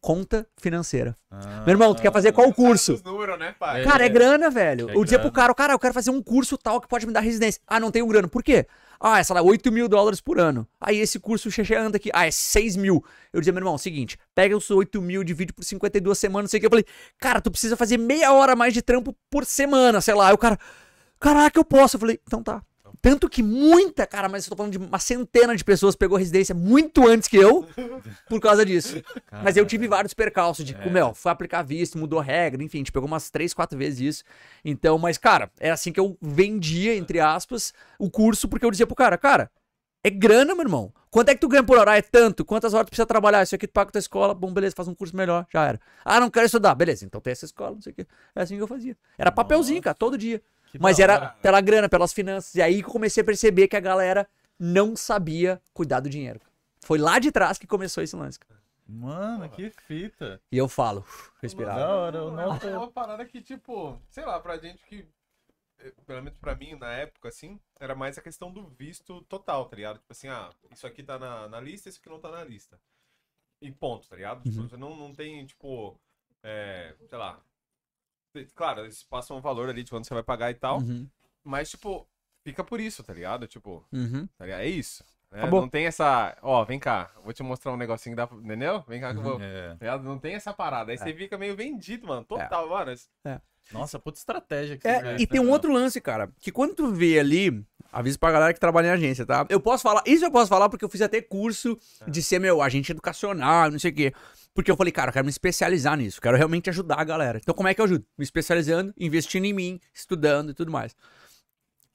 [0.00, 1.16] Conta financeira.
[1.30, 1.62] Ah.
[1.64, 2.92] Meu irmão, tu quer fazer qual curso?
[2.92, 3.80] Os números, né, pai?
[3.80, 3.84] É.
[3.84, 4.90] Cara, é grana, velho.
[4.90, 7.12] É eu dizia pro cara, cara, eu quero fazer um curso tal que pode me
[7.12, 7.58] dar residência.
[7.66, 8.28] Ah, não tenho grana.
[8.28, 8.66] Por quê?
[9.06, 10.66] Ah, é, sei lá, 8 mil dólares por ano.
[10.80, 12.08] Aí esse curso anda aqui.
[12.14, 13.04] Ah, é 6 mil.
[13.34, 16.56] Eu dizia, meu irmão, seguinte, pega os 8 mil, divide por 52 semanas, não sei
[16.56, 16.66] o que.
[16.66, 16.86] Eu falei,
[17.18, 20.28] cara, tu precisa fazer meia hora mais de trampo por semana, sei lá.
[20.28, 20.58] Aí o cara,
[21.20, 21.96] caraca, eu posso.
[21.96, 22.62] Eu falei, então tá.
[23.02, 26.54] Tanto que muita, cara, mas eu tô falando de uma centena de pessoas pegou residência
[26.54, 27.66] muito antes que eu
[28.28, 29.02] por causa disso.
[29.42, 30.90] Mas eu tive vários percalços de, É.
[30.90, 34.24] meu, foi aplicar visto, mudou regra, enfim, a gente pegou umas três, quatro vezes isso.
[34.64, 38.86] Então, mas, cara, é assim que eu vendia, entre aspas, o curso, porque eu dizia
[38.86, 39.50] pro cara, cara,
[40.02, 40.92] é grana, meu irmão.
[41.10, 41.92] Quanto é que tu ganha por hora?
[41.92, 42.44] Ah, é tanto.
[42.44, 43.42] Quantas horas tu precisa trabalhar?
[43.42, 44.34] Isso aqui tu paga tua escola.
[44.34, 45.46] Bom, beleza, faz um curso melhor.
[45.50, 45.80] Já era.
[46.04, 46.74] Ah, não quero estudar.
[46.74, 48.06] Beleza, então tem essa escola, não sei o quê.
[48.34, 48.96] É assim que eu fazia.
[49.16, 50.42] Era papelzinho, cara, todo dia.
[50.80, 51.36] Mas era hora.
[51.42, 52.54] pela grana, pelas finanças.
[52.54, 56.40] E aí que eu comecei a perceber que a galera não sabia cuidar do dinheiro.
[56.84, 58.38] Foi lá de trás que começou esse lance.
[58.38, 58.62] cara.
[58.86, 60.40] Mano, que fita.
[60.52, 61.04] E eu falo,
[61.40, 61.76] respirar.
[61.76, 64.84] Da hora, eu É uma- não é uma parada que, tipo, sei lá, pra gente
[64.84, 65.08] que.
[65.78, 69.64] eh, Pelo menos pra mim, na época, assim, era mais a questão do visto total,
[69.66, 69.98] tá ligado?
[69.98, 72.78] Tipo assim, ah, isso aqui tá na, na lista, isso aqui não tá na lista.
[73.62, 74.42] E ponto, tá ligado?
[74.42, 74.68] Tipo, Uhum.
[74.68, 75.98] você não, não tem, tipo,
[76.42, 77.40] é, sei lá.
[78.54, 81.08] Claro, eles passam um valor ali de quando você vai pagar e tal, Uhum,
[81.42, 82.06] mas, tipo,
[82.42, 83.46] fica por isso, tá ligado?
[83.46, 84.26] Tipo, uhum.
[84.38, 84.60] tá ligado?
[84.60, 85.04] É isso.
[85.30, 85.48] né?
[85.50, 86.36] Não tem essa.
[86.42, 88.26] Ó, vem cá, vou te mostrar um negocinho que dá.
[88.26, 88.82] pra- Entendeu?
[88.88, 89.40] Vem cá que eu vou.
[89.40, 89.74] É.
[89.76, 89.98] Tá?
[89.98, 90.92] Não tem essa parada.
[90.92, 92.24] Aí você fica meio vendido, mano.
[92.24, 92.92] Total, mano.
[92.92, 93.08] Esse-
[93.72, 96.92] Nossa, puta estratégia que É, você e tem um outro lance, cara, que quando tu
[96.92, 99.46] vê ali, aviso pra galera que trabalha em agência, tá?
[99.48, 102.60] Eu posso falar, isso eu posso falar porque eu fiz até curso de ser, meu,
[102.60, 104.12] agente educacional, não sei o quê.
[104.52, 107.38] Porque eu falei, cara, eu quero me especializar nisso, quero realmente ajudar a galera.
[107.38, 108.04] Então como é que eu ajudo?
[108.18, 110.94] Me especializando, investindo em mim, estudando e tudo mais.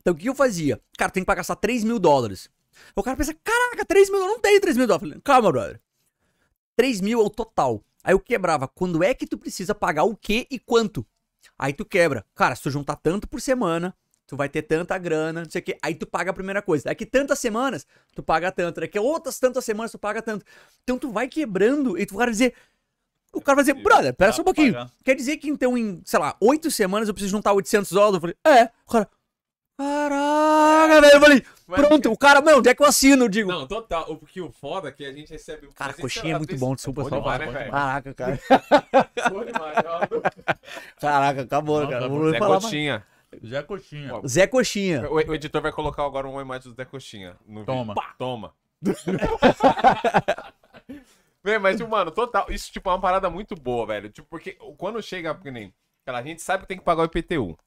[0.02, 0.80] Então o que eu fazia?
[0.98, 2.50] Cara, tem que pagar só 3 mil dólares.
[2.96, 5.04] O cara pensa, caraca, 3 mil, eu não tenho 3 mil dólares.
[5.04, 5.82] Eu falei, calma, brother.
[6.76, 7.84] 3 mil é o total.
[8.04, 11.06] Aí eu quebrava, quando é que tu precisa pagar o quê e quanto?
[11.58, 12.26] Aí tu quebra.
[12.34, 13.94] Cara, se tu juntar tanto por semana,
[14.30, 15.78] tu vai ter tanta grana, não sei o quê.
[15.82, 16.86] Aí tu paga a primeira coisa.
[16.86, 18.80] Daqui tantas semanas, tu paga tanto.
[18.80, 20.46] Daqui outras tantas semanas, tu paga tanto.
[20.84, 22.54] Então tu vai quebrando e tu vai dizer.
[23.34, 24.74] O cara vai dizer, brother, pera só um pouquinho.
[24.74, 24.92] pagar.
[25.04, 28.14] Quer dizer que então em, sei lá, oito semanas eu preciso juntar 800 dólares?
[28.16, 28.70] Eu falei, é.
[28.86, 29.10] O cara,
[29.78, 31.14] caraca, velho.
[31.16, 32.12] Eu falei, pronto.
[32.12, 33.26] O cara, não, onde é que eu assino?
[33.26, 34.12] Eu digo, Não, total.
[34.12, 35.70] O porque o foda é que a gente recebe.
[35.74, 37.38] cara, a coxinha é muito bom, desculpa só.
[37.38, 37.70] né?
[37.70, 38.40] Caraca, cara.
[41.00, 42.08] Caraca, acabou, cara.
[42.08, 43.02] Não vou falar mais.
[43.44, 44.16] Já coxinha.
[44.16, 45.10] Ó, Zé Coxinha.
[45.10, 47.38] O, o editor vai colocar agora uma imagem do Zé Coxinha.
[47.46, 47.94] no Toma.
[47.94, 48.16] vídeo.
[48.18, 48.54] Toma.
[51.44, 52.48] Vem, mas, tipo, mano, total.
[52.50, 54.10] Isso, tipo, é uma parada muito boa, velho.
[54.10, 55.74] Tipo, porque quando chega, porque nem.
[56.02, 57.58] Aquela gente sabe que tem que pagar o IPTU.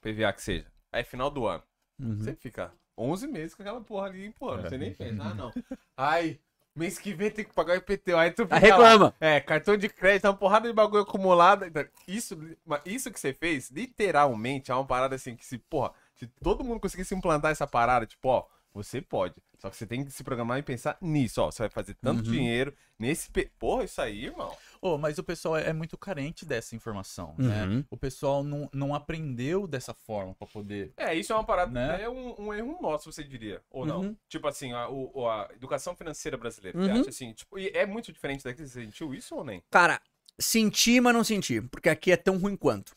[0.00, 0.66] PVA que seja.
[0.92, 1.62] Aí, final do ano.
[1.98, 2.16] Uhum.
[2.18, 4.68] Você fica 11 meses com aquela porra ali empurrando.
[4.68, 5.52] Você nem pensa, ah, não.
[5.96, 6.38] Ai,
[6.74, 8.16] mês que vem tem que pagar o IPTU.
[8.16, 8.56] Aí tu fica.
[8.56, 9.06] Aí reclama.
[9.06, 9.14] lá.
[9.20, 11.64] É, cartão de crédito, uma porrada de bagulho acumulado.
[11.64, 12.38] Então, Isso,
[12.84, 16.80] isso que você fez, literalmente, é uma parada assim que se, porra, se todo mundo
[16.80, 19.34] conseguisse implantar essa parada, tipo, ó, você pode.
[19.58, 21.50] Só que você tem que se programar e pensar nisso, ó.
[21.50, 22.32] Você vai fazer tanto Uhum.
[22.32, 23.30] dinheiro nesse.
[23.30, 24.56] pe- Porra, isso aí, irmão.
[24.80, 27.46] Ô, mas o pessoal é é muito carente dessa informação, Uhum.
[27.78, 27.84] né?
[27.90, 30.92] O pessoal não, não aprendeu dessa forma pra poder.
[30.96, 32.02] É, isso é uma parada, Né?
[32.02, 34.00] é um, um erro nosso, você diria, ou não?
[34.00, 34.16] Uhum.
[34.28, 36.84] Tipo assim, a, o- a educação financeira brasileira, Uhum.
[36.86, 39.62] você acha assim, tipo, e é muito diferente daqui, você sentiu isso ou nem?
[39.70, 40.00] Cara,
[40.38, 41.60] senti, mas não senti.
[41.60, 42.96] Porque aqui é tão ruim quanto.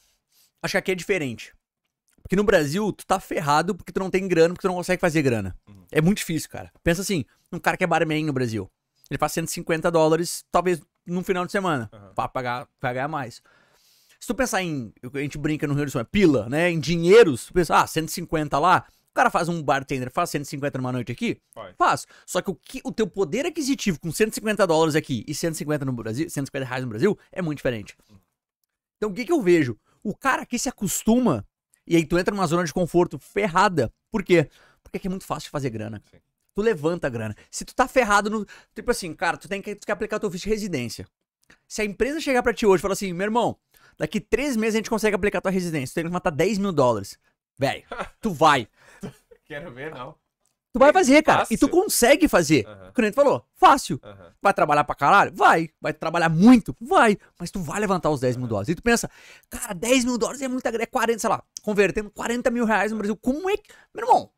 [0.61, 1.53] Acho que aqui é diferente.
[2.23, 4.99] Porque no Brasil, tu tá ferrado porque tu não tem grana, porque tu não consegue
[4.99, 5.55] fazer grana.
[5.67, 5.85] Uhum.
[5.91, 6.71] É muito difícil, cara.
[6.81, 8.71] Pensa assim, um cara que é barman no Brasil.
[9.11, 11.89] Ele faz 150 dólares, talvez num final de semana.
[11.93, 12.13] Uhum.
[12.15, 13.41] Pra pagar, pra ganhar mais.
[14.19, 14.93] Se tu pensar em.
[15.13, 16.71] A gente brinca no Rio do Sul, é pila, né?
[16.71, 18.85] Em dinheiros, tu pensa, ah, 150 lá.
[19.11, 21.39] O cara faz um bartender, faz 150 numa noite aqui?
[21.53, 21.75] Faz.
[21.77, 22.07] Faz.
[22.25, 25.91] Só que o, que o teu poder aquisitivo com 150 dólares aqui e 150 no
[25.91, 27.95] Brasil, 150 reais no Brasil, é muito diferente.
[28.97, 29.77] Então o que, que eu vejo?
[30.01, 31.45] O cara aqui se acostuma
[31.85, 33.91] e aí tu entra numa zona de conforto ferrada.
[34.11, 34.49] Por quê?
[34.81, 36.01] Porque aqui é muito fácil de fazer grana.
[36.11, 36.17] Sim.
[36.55, 37.35] Tu levanta a grana.
[37.49, 38.45] Se tu tá ferrado no.
[38.75, 41.07] Tipo assim, cara, tu tem que, tu quer aplicar teu visto de residência.
[41.67, 43.57] Se a empresa chegar pra ti hoje e falar assim, meu irmão,
[43.97, 46.71] daqui três meses a gente consegue aplicar tua residência, tu tem que matar 10 mil
[46.71, 47.17] dólares.
[47.57, 47.83] Velho,
[48.21, 48.67] tu vai.
[49.45, 50.15] Quero ver, não.
[50.73, 51.43] Tu vai fazer, cara.
[51.51, 51.69] E tu Fácil.
[51.69, 52.65] consegue fazer.
[52.67, 52.89] Aham.
[52.89, 53.99] O cliente falou, fácil.
[54.03, 54.33] Aham.
[54.41, 55.31] Vai trabalhar pra caralho?
[55.35, 55.69] Vai.
[55.79, 56.75] Vai trabalhar muito?
[56.81, 57.15] Vai.
[57.39, 58.69] Mas tu vai levantar os 10 mil dólares.
[58.69, 59.07] E tu pensa,
[59.51, 60.83] cara, 10 mil dólares é muita grana.
[60.83, 63.15] É 40, sei lá, convertendo 40 mil reais no Brasil.
[63.15, 63.63] Como é que.
[63.93, 64.29] Meu irmão,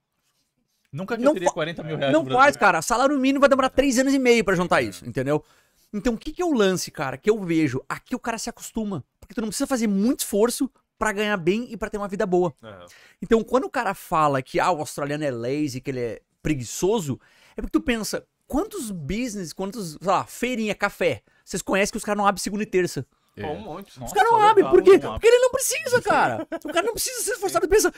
[0.91, 2.60] Nunca que Não eu teria fa- 40 mil reais não no faz, Brasil.
[2.60, 2.82] cara.
[2.82, 5.43] Salário mínimo vai demorar 3 anos e meio pra juntar isso, entendeu?
[5.93, 7.82] Então o que, que é o lance, cara, que eu vejo?
[7.89, 9.04] Aqui o cara se acostuma.
[9.19, 12.26] Porque tu não precisa fazer muito esforço pra ganhar bem e pra ter uma vida
[12.26, 12.54] boa.
[12.64, 12.86] Aham.
[13.22, 17.20] Então, quando o cara fala que ah, o australiano é lazy, que ele é preguiçoso,
[17.56, 22.04] é porque tu pensa, quantos business, quantos, sei lá, feirinha, café, vocês conhecem que os
[22.04, 23.06] caras não abrem segunda e terça?
[23.36, 23.90] Pô, um monte.
[23.90, 24.98] Os Nossa, caras não abrem, por quê?
[24.98, 26.48] Porque ele não precisa, cara.
[26.64, 27.68] O cara não precisa ser esforçado.
[27.68, 27.92] Pensa,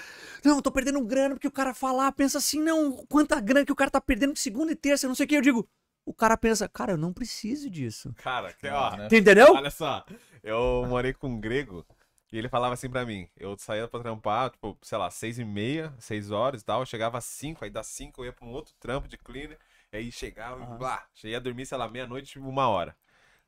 [0.44, 3.72] não, eu tô perdendo grana porque o cara falar, pensa assim, não, quanta grana que
[3.72, 5.38] o cara tá perdendo de segunda e terça, não sei o que.
[5.38, 5.70] Eu digo,
[6.06, 8.12] o cara pensa, cara, eu não preciso disso.
[8.18, 9.06] Cara, que, ó, né?
[9.06, 9.54] Entendeu?
[9.54, 10.04] olha só.
[10.44, 11.86] Eu morei com um grego
[12.32, 13.30] e ele falava assim pra mim.
[13.38, 16.82] Eu saía pra trampar, tipo, sei lá, seis e meia, seis horas e tal.
[16.82, 19.58] Eu chegava às cinco, aí das cinco eu ia pra um outro trampo de cleaner.
[19.92, 20.80] Aí chegava, Aham.
[20.80, 22.96] lá, cheguei a dormir, sei lá, meia-noite, tipo, uma hora.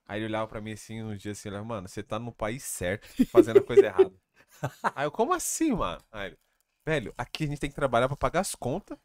[0.08, 2.64] Aí ele olhava pra mim assim, uns dias assim, ele mano, você tá no país
[2.64, 4.16] certo, fazendo a coisa errada.
[4.96, 6.04] Aí eu, como assim, mano?
[6.12, 6.40] Aí ele,
[6.86, 8.98] velho, aqui a gente tem que trabalhar pra pagar as contas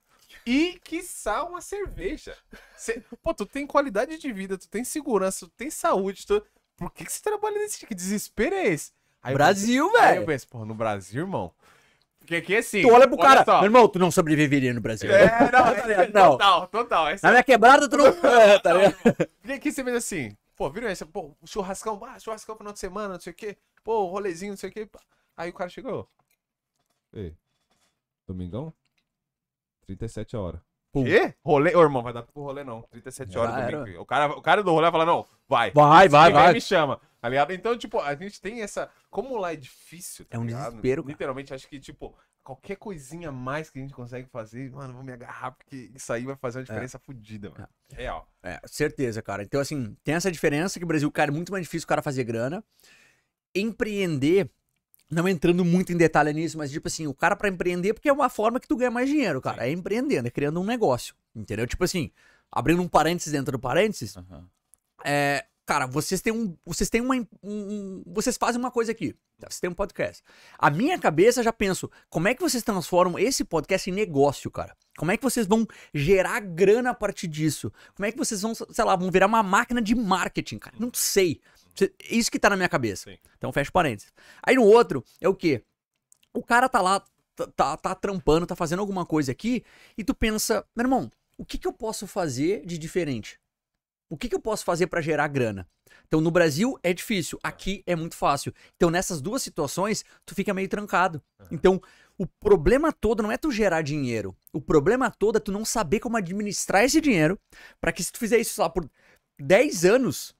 [0.47, 2.39] e, quiçá, uma cerveja.
[2.77, 6.45] Cê- pô, tu tem qualidade de vida, tu tem segurança, tu tem saúde, tu...
[6.77, 7.89] por que, que você trabalha nesse tipo?
[7.89, 8.93] Que desespero é esse?
[9.25, 10.27] Aí Brasil, pensei- Aí eu velho.
[10.27, 11.53] penso, pô, no Brasil, irmão.
[12.21, 12.83] Porque aqui é assim.
[12.83, 13.57] Tu olha pro cara, só.
[13.57, 15.11] meu irmão, tu não sobreviveria no Brasil.
[15.13, 16.31] É, não, é, Não.
[16.33, 17.09] total, total.
[17.09, 18.07] É Na minha quebrada, tu não.
[18.25, 18.94] É, tá ligado?
[19.40, 23.15] Porque aqui você vê assim, pô, viram essa, pô, churrascão, ah, churrascão final de semana,
[23.15, 24.88] não sei o quê, pô, rolezinho, não sei o quê.
[25.37, 26.09] Aí o cara chegou.
[27.13, 27.35] Ei,
[28.27, 28.73] domingão?
[29.87, 30.61] 37 horas.
[30.92, 31.05] Pum.
[31.05, 31.35] Quê?
[31.44, 31.75] Rolê?
[31.75, 32.83] Ô, irmão, vai dar pro rolê não.
[32.90, 34.01] 37 Já horas domingo.
[34.01, 35.71] O cara, o cara do rolê vai falar, não, vai.
[35.73, 36.53] Vai, vai, vai.
[36.53, 37.52] me chama, tá ligado?
[37.54, 38.90] Então, tipo, a gente tem essa.
[39.10, 40.27] Como lá é difícil.
[40.27, 40.66] tá É um ligado?
[40.68, 41.12] desespero, cara.
[41.12, 45.10] Literalmente, acho que, tipo, qualquer coisinha mais que a gente consegue fazer, mano, vou me
[45.12, 47.66] agarrar, porque isso aí vai fazer uma diferença fodida, mano.
[47.92, 48.29] Real.
[48.42, 49.42] É, certeza, cara.
[49.42, 52.02] Então, assim, tem essa diferença que o Brasil, cara, é muito mais difícil o cara
[52.02, 52.62] fazer grana.
[53.54, 54.50] Empreender,
[55.10, 58.12] não entrando muito em detalhe nisso, mas tipo assim, o cara pra empreender, porque é
[58.12, 59.66] uma forma que tu ganha mais dinheiro, cara.
[59.66, 61.14] É empreendendo, é criando um negócio.
[61.35, 61.66] Entendeu?
[61.66, 62.10] Tipo assim,
[62.52, 64.46] abrindo um parênteses dentro do parênteses, Aham.
[65.04, 66.56] é, cara, vocês têm um.
[66.65, 67.15] Vocês têm uma.
[67.17, 69.15] um- um- vocês fazem uma coisa aqui.
[69.40, 69.48] tá?
[69.50, 70.23] Vocês têm um podcast.
[70.58, 74.77] A minha cabeça já penso, como é que vocês transformam esse podcast em negócio, cara?
[74.96, 77.73] Como é que vocês vão gerar grana a partir disso?
[77.96, 80.77] Como é que vocês vão, sei lá, vão virar uma máquina de marketing, cara?
[80.79, 81.40] Não sei.
[82.08, 83.10] Isso que tá na minha cabeça.
[83.10, 83.19] Sim.
[83.37, 84.12] Então fecha parênteses.
[84.42, 85.65] Aí no outro é o quê?
[86.33, 87.02] O cara tá lá,
[87.35, 89.65] tá, tá, tá trampando, tá fazendo alguma coisa aqui,
[89.98, 93.40] e tu pensa, meu irmão, o que que eu posso fazer de diferente?
[94.09, 95.67] O que, que eu posso fazer pra gerar grana?
[96.07, 98.52] Então, no Brasil é difícil, aqui é muito fácil.
[98.77, 101.23] Então, nessas duas situações, tu fica meio trancado.
[101.50, 101.81] Então,
[102.17, 104.37] o problema todo não é tu gerar dinheiro.
[104.52, 107.38] O problema todo é tu não saber como administrar esse dinheiro
[107.81, 108.88] pra que se tu fizer isso, lá, por
[109.40, 110.35] 10 anos,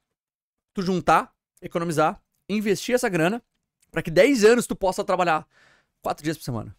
[0.73, 3.41] tu juntar, economizar, investir essa grana,
[3.91, 5.47] pra que 10 anos tu possa trabalhar
[6.01, 6.75] 4 dias por semana.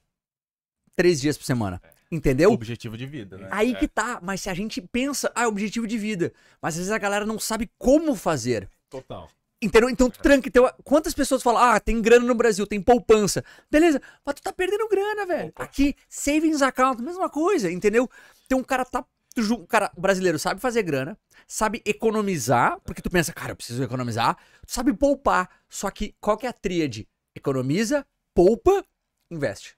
[0.95, 1.83] 3 dias por semana.
[2.11, 2.53] Entendeu?
[2.53, 3.49] Objetivo de vida, né?
[3.51, 3.75] Aí É.
[3.75, 6.33] que tá, mas se a gente pensa, ah, é objetivo de vida,
[6.63, 8.69] mas às vezes a galera não sabe como fazer.
[8.89, 9.29] Total.
[9.61, 9.89] Entendeu?
[9.89, 10.47] Então tu tranca.
[10.49, 13.43] Então, quantas pessoas falam, ah, tem grana no Brasil, tem poupança.
[13.71, 15.53] Beleza, mas tu tá perdendo grana, velho.
[15.57, 18.09] Aqui, savings account, mesma coisa, entendeu?
[18.45, 19.05] Então o cara tá.
[19.39, 24.35] O cara brasileiro sabe fazer grana, sabe economizar, porque tu pensa, cara, eu preciso economizar.
[24.67, 25.51] Tu sabe poupar.
[25.69, 27.07] Só que qual que é a tríade?
[27.35, 28.83] Economiza, poupa,
[29.31, 29.77] investe.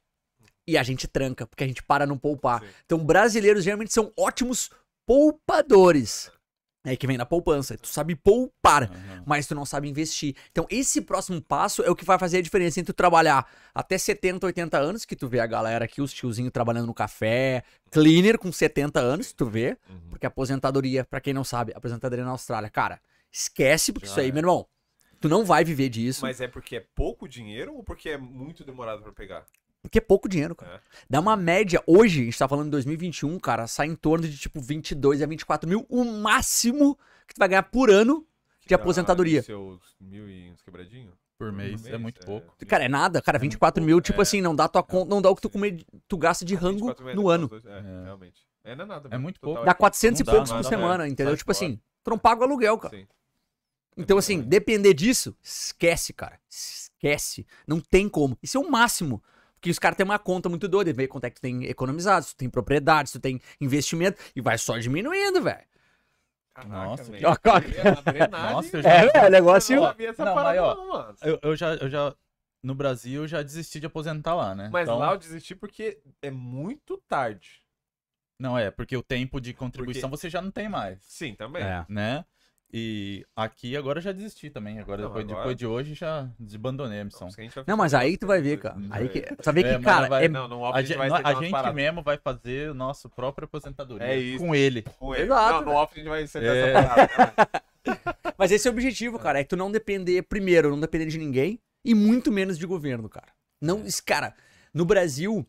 [0.68, 2.60] E a gente tranca, porque a gente para não poupar.
[2.60, 2.66] Sim.
[2.84, 4.70] Então, brasileiros geralmente são ótimos
[5.06, 6.30] poupadores.
[6.84, 7.76] É que vem na poupança.
[7.76, 9.22] Tu sabe poupar Aham.
[9.26, 10.34] mas tu não sabe investir.
[10.50, 13.96] Então, esse próximo passo é o que vai fazer a diferença entre tu trabalhar até
[13.98, 18.38] 70, 80 anos, que tu vê a galera aqui, os tiozinhos trabalhando no café, cleaner
[18.38, 20.00] com 70 anos, tu vê, Uhum.
[20.10, 23.00] porque aposentadoria, pra quem não sabe, aposentadoria na Austrália, cara,
[23.32, 24.32] esquece, porque Já isso aí, é.
[24.32, 24.66] meu irmão,
[25.20, 28.64] tu não vai viver disso, Mas é porque é pouco dinheiro ou porque é muito
[28.64, 29.44] demorado pra pegar?
[29.82, 30.76] Porque é pouco dinheiro, cara.
[30.76, 30.80] É.
[31.08, 34.36] Dá uma média, hoje, a gente tá falando em 2021, cara, sai em torno de
[34.36, 38.26] tipo 22 a 24 mil, o máximo que tu vai ganhar por ano
[38.60, 39.38] Que de aposentadoria.
[39.38, 41.14] ali Seus mil e uns quebradinhos?
[41.38, 42.24] Por mês, mês, é muito é.
[42.26, 42.52] pouco.
[42.66, 44.22] Cara, é nada, cara, 24 mil, tipo É.
[44.22, 46.78] assim, não dá tua conta, não dá o que tu comer, tu gasta de rango
[46.86, 47.46] 24 meses, no ano.
[47.48, 48.04] dois- É, É.
[48.04, 48.42] realmente.
[48.64, 49.08] É, não é nada.
[49.12, 49.64] É muito pouco.
[49.64, 51.08] Dá é 400 e Não dá, poucos por semana, é.
[51.08, 51.30] entendeu?
[51.32, 51.66] Sai Tipo fora.
[51.66, 52.96] assim, tu não paga o aluguel, cara.
[52.96, 53.06] Sim.
[53.96, 56.38] Então, É assim, depender disso, esquece, cara.
[56.50, 57.46] Esquece.
[57.66, 58.36] Não tem como.
[58.42, 59.22] Isso é o máximo.
[59.58, 62.24] Porque os caras têm uma conta muito doida, vê quanto é que tu tem economizado,
[62.24, 65.66] se tu tem propriedade, se tu tem investimento, e vai só diminuindo, velho.
[66.54, 67.22] Caraca, Nossa, velho.
[68.04, 69.76] drenagem- Nossa, eu já- É, o negócio.
[69.76, 71.14] Eu não essa mas, ó, não, mano.
[71.22, 72.14] Eu, eu já, eu já.
[72.62, 74.68] No Brasil, eu já desisti de aposentar lá, né?
[74.72, 77.62] Mas Então- lá eu desisti porque é muito tarde.
[78.40, 81.62] Não, é, porque o tempo de contribuição você já não tem mais, Sim, também.
[81.62, 81.84] É.
[81.88, 82.24] né?
[82.70, 84.78] E aqui agora eu já desisti também.
[84.78, 87.28] Agora, Não, depois, agora- depois de hoje, já desabandonei a missão.
[87.28, 88.76] Que vai Não, mas aí tu vai ver, cara.
[88.90, 89.52] Aí que, É.
[89.52, 90.28] ver É, que, cara, vai- é...
[90.28, 94.06] Não, A gente a gente mesmo vai fazer o nosso próprio aposentadoria.
[94.06, 94.44] É isso.
[94.44, 94.82] Com ele.
[94.98, 95.24] Com ele.
[95.24, 95.76] Exato, Não, no velho.
[95.78, 96.70] off a gente vai sentar É.
[96.70, 97.10] essa parada.
[97.16, 97.62] né?
[98.36, 99.40] Mas esse é o objetivo, cara.
[99.40, 103.28] É tu não depender, primeiro, não depender de ninguém e muito menos de governo, cara.
[103.62, 104.34] Não, esse cara,
[104.74, 105.44] no Brasil,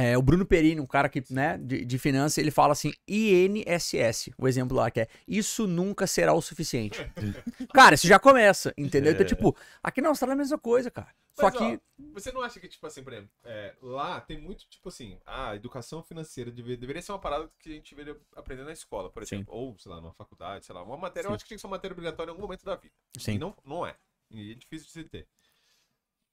[0.00, 4.30] é, o Bruno Perini, um cara que, né, de, de finanças, ele fala assim, INSS,
[4.38, 6.98] o exemplo lá que é, isso nunca será o suficiente.
[7.74, 9.12] cara, isso já começa, entendeu?
[9.12, 9.28] Então, É.
[9.28, 11.08] tipo, aqui na Austrália é a mesma coisa, cara.
[11.34, 11.78] Só Mas, que, ó,
[12.12, 15.54] você não acha que, tipo assim, por exemplo, é, lá tem muito, tipo assim, a
[15.56, 19.24] educação financeira deve- deveria ser uma parada que a gente deveria aprender na escola, por
[19.24, 19.36] Sim.
[19.36, 19.54] exemplo.
[19.54, 20.82] Ou, sei lá, numa faculdade, sei lá.
[20.82, 21.34] Uma matéria, eu Sim.
[21.34, 22.94] acho que tinha que ser uma matéria obrigatória em algum momento da vida.
[23.18, 23.96] sim, E não, não é.
[24.30, 25.26] E é difícil de se ter.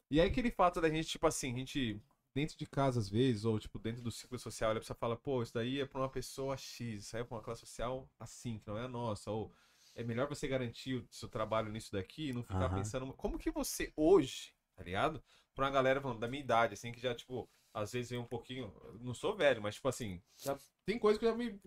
[0.09, 1.99] E aí aquele fato da gente, tipo assim, a gente
[2.36, 5.41] dentro de casa às vezes, ou tipo dentro do ciclo social, a pessoa fala, pô,
[5.41, 8.59] isso daí é pra uma pessoa X, isso aí é pra uma classe social assim,
[8.59, 9.53] que não é a nossa, ou
[9.95, 12.69] é melhor você garantir o seu trabalho nisso daqui e não ficar Aham.
[12.69, 13.13] pensando.
[13.13, 15.23] Como que você hoje, tá ligado?
[15.55, 18.25] Pra uma galera falando, da minha idade, assim, que já, tipo, às vezes vem um
[18.25, 18.73] pouquinho.
[19.01, 21.59] Não sou velho, mas tipo assim, já tem coisa que já me.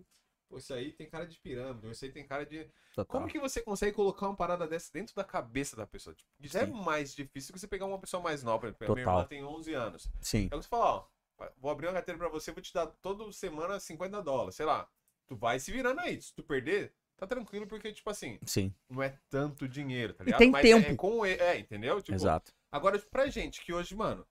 [0.49, 2.65] Pô, isso aí tem cara de pirâmide, isso aí tem cara de.
[2.95, 3.07] total.
[3.07, 6.15] Como que você consegue colocar uma parada dessa dentro da cabeça da pessoa?
[6.17, 6.73] Tipo, isso é Sim.
[6.73, 8.61] mais difícil que você pegar uma pessoa mais nova.
[8.61, 9.19] Por exemplo, minha Total.
[9.21, 10.09] irmã tem 11 anos.
[10.21, 11.07] Sim, Aí você fala,
[11.39, 14.65] ó, vou abrir uma carteira pra você, vou te dar toda semana 50 dólares, sei
[14.65, 14.89] lá.
[15.27, 16.21] Tu vai se virando aí.
[16.23, 20.27] Se tu perder, tá tranquilo, porque, tipo assim, sim, não é tanto dinheiro, tá E
[20.27, 20.39] ligado?
[20.39, 20.89] tem Mas tempo.
[20.93, 22.01] É, com e- é, entendeu?
[22.01, 22.55] Tipo, exato.
[22.73, 24.27] Agora, pra gente que hoje, mano,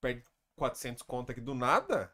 [0.00, 0.24] perde
[0.56, 2.12] 400 conto aqui do nada,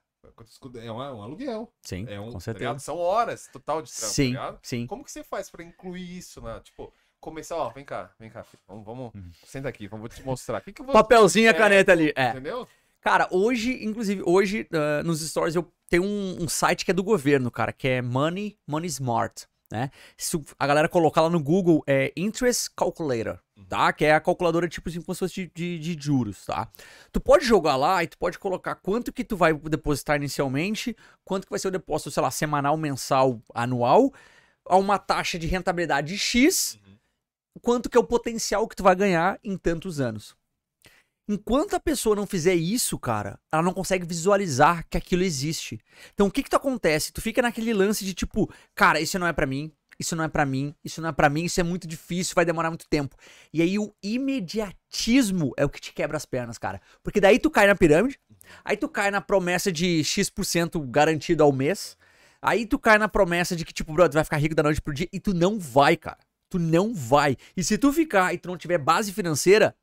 [0.82, 1.72] é um, é um aluguel.
[1.82, 2.64] Sim, É um, com tá certeza.
[2.64, 2.80] ligado?
[2.80, 4.58] São horas total de trampo, tá sim, ligado?
[4.62, 4.86] sim.
[4.86, 8.42] Como que você faz pra incluir isso na, tipo, começar, ó, vem cá, vem cá,
[8.44, 9.30] filho, vamos, vamos Uhum.
[9.44, 10.60] senta aqui, vamos vou te mostrar.
[10.60, 12.12] Que que vou, Papelzinho e a É, caneta ali.
[12.16, 12.30] É.
[12.30, 12.66] entendeu?
[13.00, 17.02] Cara, hoje, inclusive, hoje ah, nos stories eu tenho um, um site que é do
[17.02, 19.90] governo, cara, que é Money, Money Smart, né?
[20.16, 23.38] Se a galera colocar lá no Google, é Interest Calculator,
[23.68, 23.92] tá?
[23.92, 26.68] Que é a calculadora, tipo assim, como se fosse de, de, de juros, tá?
[27.12, 31.44] Tu pode jogar lá e tu pode colocar quanto que tu vai depositar inicialmente, quanto
[31.44, 34.12] que vai ser o depósito, sei lá, semanal, mensal, anual,
[34.64, 36.78] a uma taxa de rentabilidade X,
[37.60, 40.37] quanto que é o potencial que tu vai ganhar em tantos anos.
[41.28, 45.78] Enquanto a pessoa não fizer isso, cara, ela não consegue visualizar que aquilo existe.
[46.14, 47.12] Então, o que que tu acontece?
[47.12, 50.28] Tu fica naquele lance de tipo, cara, isso não é pra mim, isso não é
[50.28, 53.14] pra mim, isso não é pra mim, isso é muito difícil, vai demorar muito tempo.
[53.52, 56.80] E aí o imediatismo é o que te quebra as pernas, cara.
[57.02, 58.18] Porque daí tu cai na pirâmide,
[58.64, 61.96] aí tu cai na promessa de X% garantido ao mês,
[62.40, 64.80] aí tu cai na promessa de que tipo, bro, tu vai ficar rico da noite
[64.80, 66.18] pro dia e tu não vai, cara.
[66.48, 67.36] Tu não vai.
[67.54, 69.74] E se tu ficar e tu não tiver base financeira,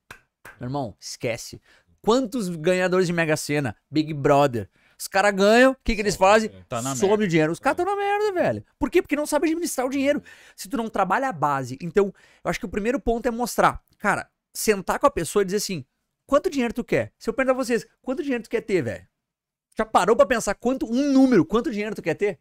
[0.59, 1.61] meu irmão, esquece.
[2.01, 6.49] Quantos ganhadores de Mega Sena, Big Brother, os caras ganham, o que, que eles fazem?
[6.69, 7.23] Tá Some merda.
[7.23, 7.51] o dinheiro.
[7.51, 8.65] Os caras estão na merda, velho.
[8.79, 9.01] Por quê?
[9.01, 10.21] Porque não sabe administrar o dinheiro.
[10.55, 11.77] Se tu não trabalha a base.
[11.81, 13.83] Então, eu acho que o primeiro ponto é mostrar.
[13.97, 15.83] Cara, sentar com a pessoa e dizer assim:
[16.25, 17.11] quanto dinheiro tu quer?
[17.17, 19.05] Se eu perguntar a vocês, quanto dinheiro tu quer ter, velho?
[19.77, 22.39] Já parou pra pensar quanto, um número, quanto dinheiro tu quer ter?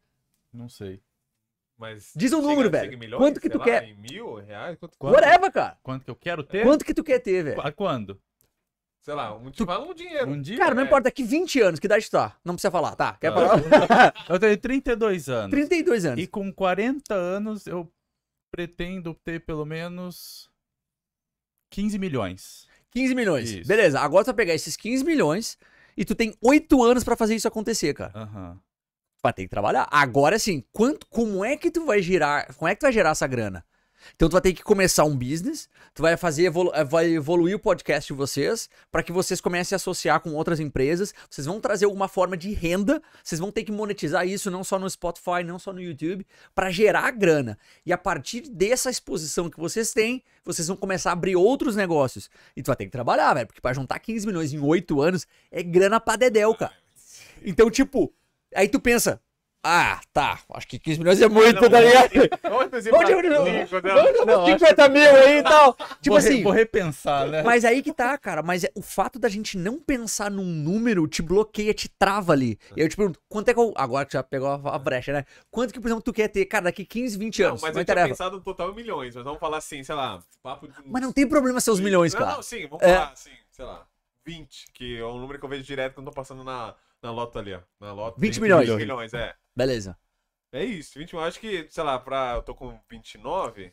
[0.52, 1.02] Não sei.
[1.76, 2.96] Mas Diz um número, velho.
[2.98, 3.82] milhões, Quanto que tu lá, quer?
[3.84, 4.78] Em mil reais?
[4.78, 5.14] Quanto, Quanto?
[5.14, 5.78] Whatever, cara.
[5.82, 6.62] Quanto que eu quero ter?
[6.64, 7.60] Quanto que tu quer ter, velho?
[7.60, 8.20] Qu- Quando?
[9.02, 10.30] sei lá, um, te fala um dinheiro.
[10.30, 10.56] Um dia?
[10.56, 10.86] Cara, não É.
[10.86, 12.38] importa, daqui 20 anos, que idade tu tá?
[12.44, 13.18] Não precisa falar, tá?
[13.20, 13.36] Quer Tá.
[13.36, 13.58] falar?
[14.30, 15.50] Eu tenho 32 anos.
[15.50, 16.22] 32 anos.
[16.24, 17.92] E com 40 anos eu
[18.50, 20.48] pretendo ter pelo menos
[21.70, 22.66] 15 milhões.
[22.92, 23.50] 15 milhões.
[23.50, 23.68] Isso.
[23.68, 25.58] Beleza, agora tu vai pegar esses 15 milhões
[25.96, 28.12] e tu tem 8 anos pra fazer isso acontecer, cara.
[28.14, 28.58] Aham.
[29.24, 29.88] Vai ter que trabalhar.
[29.90, 33.12] Agora sim, quanto, como é que tu vai girar, como é que tu vai gerar
[33.12, 33.64] essa grana?
[34.14, 37.56] Então tu vai ter que começar um business, tu vai fazer evolu eh, vai evoluir
[37.56, 41.58] o podcast de vocês para que vocês comecem a associar com outras empresas, vocês vão
[41.58, 45.42] trazer alguma forma de renda, vocês vão ter que monetizar isso não só no Spotify,
[45.42, 47.58] não só no YouTube, para gerar grana.
[47.86, 52.28] E a partir dessa exposição que vocês têm, vocês vão começar a abrir outros negócios.
[52.54, 55.26] E tu vai ter que trabalhar, velho, porque para juntar 15 milhões em 8 anos
[55.50, 56.74] é grana pra dedéu, cara.
[57.42, 58.12] Então, tipo,
[58.54, 59.20] aí tu pensa,
[59.66, 62.10] ah, tá, acho que 15 milhões é muito, não, tá ligado?
[62.42, 64.26] Vamos Vamos cinco, não.
[64.26, 65.72] Não, acho- 50 mil aí e tal.
[65.74, 67.42] Tipo vou, assim, vou repensar, né?
[67.42, 68.42] mas aí que tá, cara.
[68.42, 72.58] Mas é- o fato da gente não pensar num número te bloqueia, te trava ali.
[72.76, 73.72] E aí eu te pergunto, quanto é que eu.
[73.74, 75.24] Agora que já pegou a, a brecha, né?
[75.50, 77.62] Quanto que, por exemplo, tu quer ter, cara, daqui 15, 20 Não, anos?
[77.62, 78.08] mas Não, eu tinha interessa.
[78.08, 79.14] pensado no total em milhões.
[79.14, 80.74] Mas vamos falar assim, sei lá, papo de...
[80.84, 82.32] Mas não tem problema ser os milhões, não, cara.
[82.34, 82.94] Não, sim, vamos É.
[82.96, 83.86] falar assim, sei lá,
[84.26, 86.74] 20, que é um número que eu vejo direto quando eu tô passando na,
[87.04, 87.60] na loto ali, ó.
[87.78, 88.18] Na loto.
[88.20, 88.68] 20 milhões.
[88.68, 89.34] 20 milhões, é.
[89.54, 89.96] Beleza.
[90.52, 91.28] É isso, 20 milhões.
[91.28, 92.34] Acho que, sei lá, pra.
[92.36, 93.72] Eu tô com 29.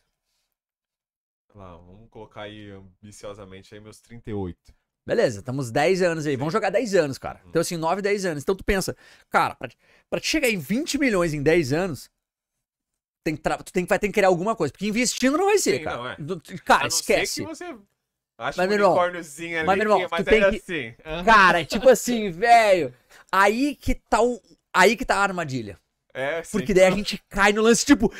[1.51, 4.57] Sei lá, vamos colocar aí ambiciosamente aí meus 38.
[5.05, 6.35] Beleza, estamos 10 anos aí.
[6.35, 7.41] Vamos jogar 10 anos, cara.
[7.47, 8.43] Então, assim, 9, 10 anos.
[8.43, 8.95] Então, tu pensa,
[9.29, 9.69] cara, pra,
[10.09, 12.09] pra te chegar em 20 milhões em 10 anos,
[13.23, 14.71] tem que tra- tu tem, que- vai ter que criar alguma coisa.
[14.71, 15.97] Porque investindo não vai ser, Sim, cara.
[15.97, 16.57] não, é.
[16.63, 17.41] Cara, esquece.
[17.41, 17.65] que você
[18.37, 21.23] acha Mas, um unicórniozinho ali, mas, meu irmão, mas tu tem ainda que- assim.
[21.25, 22.93] Cara, é tipo assim, velho.
[23.31, 24.41] Aí que tá o.
[24.73, 25.77] Aí que tá a armadilha.
[26.13, 26.51] É, sim.
[26.57, 28.11] Porque daí a gente cai no lance, tipo,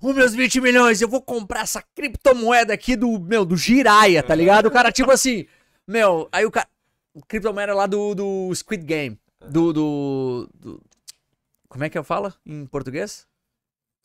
[0.00, 4.34] os meus 20 milhões, eu vou comprar essa criptomoeda aqui do, meu, do Jiraya, tá
[4.36, 4.66] ligado?
[4.66, 5.46] O cara, tipo assim,
[5.86, 6.68] meu, aí o cara.
[7.26, 9.18] Criptomoeda lá do, do Squid Game.
[9.48, 10.82] Do, do, do-
[11.68, 13.26] Como é que eu falo em português?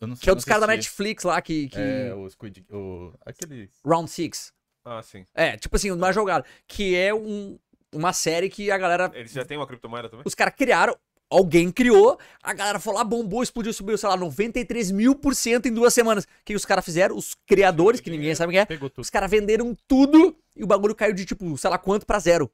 [0.02, 0.68] Eu não sei, Que é o dos caras da.
[0.68, 1.70] Netflix lá, que.
[1.70, 1.80] que...
[1.80, 2.66] É, o Squid...
[2.72, 3.14] O...
[3.24, 3.70] Aquele...
[3.86, 4.52] Round Six.
[4.84, 5.24] Ah, sim.
[5.36, 6.46] É, tipo assim, uma jogada.
[6.68, 7.60] Que é um,
[7.96, 10.24] uma série que a galera Eles já têm uma criptomoeda também?
[10.26, 10.96] Os caras criaram,
[11.30, 15.68] alguém criou, a galera falou, ah, bombou, explodiu, subiu, sei lá, 93 mil por cento
[15.68, 16.26] em duas semanas.
[16.26, 17.18] O que os caras fizeram?
[17.18, 19.02] Os criadores, que ninguém sabe quem é, Pegou tudo.
[19.02, 22.52] os caras venderam tudo e o bagulho caiu de tipo, sei lá quanto pra zero.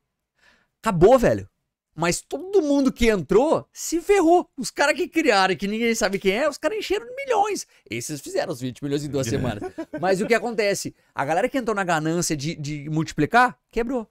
[0.81, 1.47] Acabou, velho.
[1.93, 4.49] Mas todo mundo que entrou se ferrou.
[4.57, 7.67] Os caras que criaram e que ninguém sabe quem é, os caras encheram de milhões.
[7.89, 9.61] Esses fizeram os 20 milhões em duas semanas.
[9.99, 10.95] Mas o que acontece?
[11.13, 14.07] A galera que entrou na ganância de, de multiplicar, quebrou.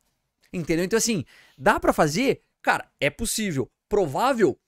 [0.53, 0.85] Entendeu?
[0.85, 1.25] Então, assim,
[1.57, 2.43] dá pra fazer?
[2.63, 3.71] Cara, é possível.
[3.89, 4.59] Provável?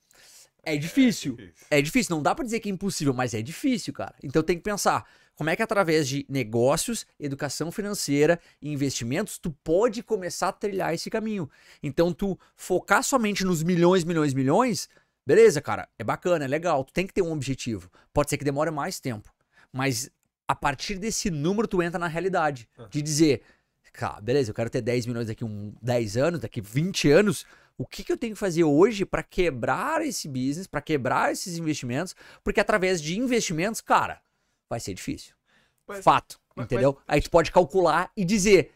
[0.62, 1.36] É difícil.
[1.36, 1.66] difícil.
[1.70, 2.16] É difícil.
[2.16, 4.14] Não dá pra dizer que é impossível, mas é difícil, cara.
[4.22, 5.04] Então tem que pensar.
[5.34, 10.94] Como é que através de negócios, educação financeira e investimentos, tu pode começar a trilhar
[10.94, 11.50] esse caminho?
[11.82, 14.88] Então tu focar somente nos milhões, milhões, milhões,
[15.26, 17.90] beleza, cara, é bacana, é legal, tu tem que ter um objetivo.
[18.12, 19.32] Pode ser que demore mais tempo,
[19.72, 20.10] mas
[20.46, 23.42] a partir desse número tu entra na realidade de dizer,
[23.92, 27.44] cara, beleza, eu quero ter 10 milhões daqui um 10 anos, daqui 20 anos,
[27.76, 31.58] o que, que eu tenho que fazer hoje para quebrar esse business, para quebrar esses
[31.58, 32.14] investimentos?
[32.44, 34.20] Porque através de investimentos, cara,
[34.68, 35.34] vai ser difícil.
[35.86, 36.96] Mas- Fato, mas- entendeu?
[37.06, 38.72] Aí tu pode calcular e dizer,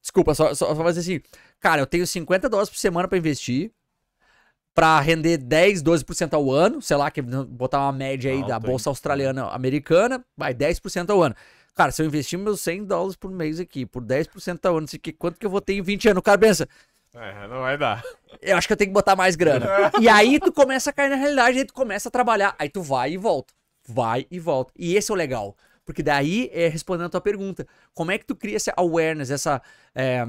[0.00, 1.20] desculpa, só, só, só fazer assim,
[1.58, 3.72] cara, eu tenho 50 dólares por semana para investir,
[4.74, 8.54] pra render 10, 12% ao ano, sei lá, que botar uma média aí Alto, da
[8.54, 8.60] hein?
[8.62, 11.34] bolsa australiana americana, vai 10% ao ano.
[11.80, 14.98] Cara, se eu investir meus 100 dólares por mês aqui, por 10% ao ano, sei
[14.98, 16.20] que- quanto que eu vou ter em 20 anos?
[16.20, 16.68] O cara pensa,
[17.14, 18.04] É, não vai dar.
[18.42, 19.66] eu acho que eu tenho que botar mais grana.
[19.98, 22.82] e aí tu começa a cair na realidade, aí tu começa a trabalhar, aí tu
[22.82, 23.54] vai e volta.
[23.88, 24.74] Vai e volta.
[24.76, 25.56] E esse é o legal.
[25.86, 27.66] Porque daí é respondendo a tua pergunta.
[27.94, 29.62] Como é que tu cria essa awareness, essa
[29.94, 30.26] é,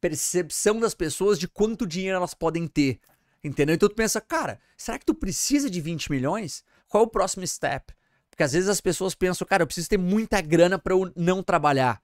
[0.00, 2.98] percepção das pessoas de quanto dinheiro elas podem ter?
[3.44, 3.74] Entendeu?
[3.74, 6.64] Então tu pensa, cara, será que tu precisa de 20 milhões?
[6.88, 7.92] Qual é o próximo step?
[8.38, 11.42] Porque às vezes as pessoas pensam, cara, eu preciso ter muita grana pra eu não
[11.42, 12.00] trabalhar.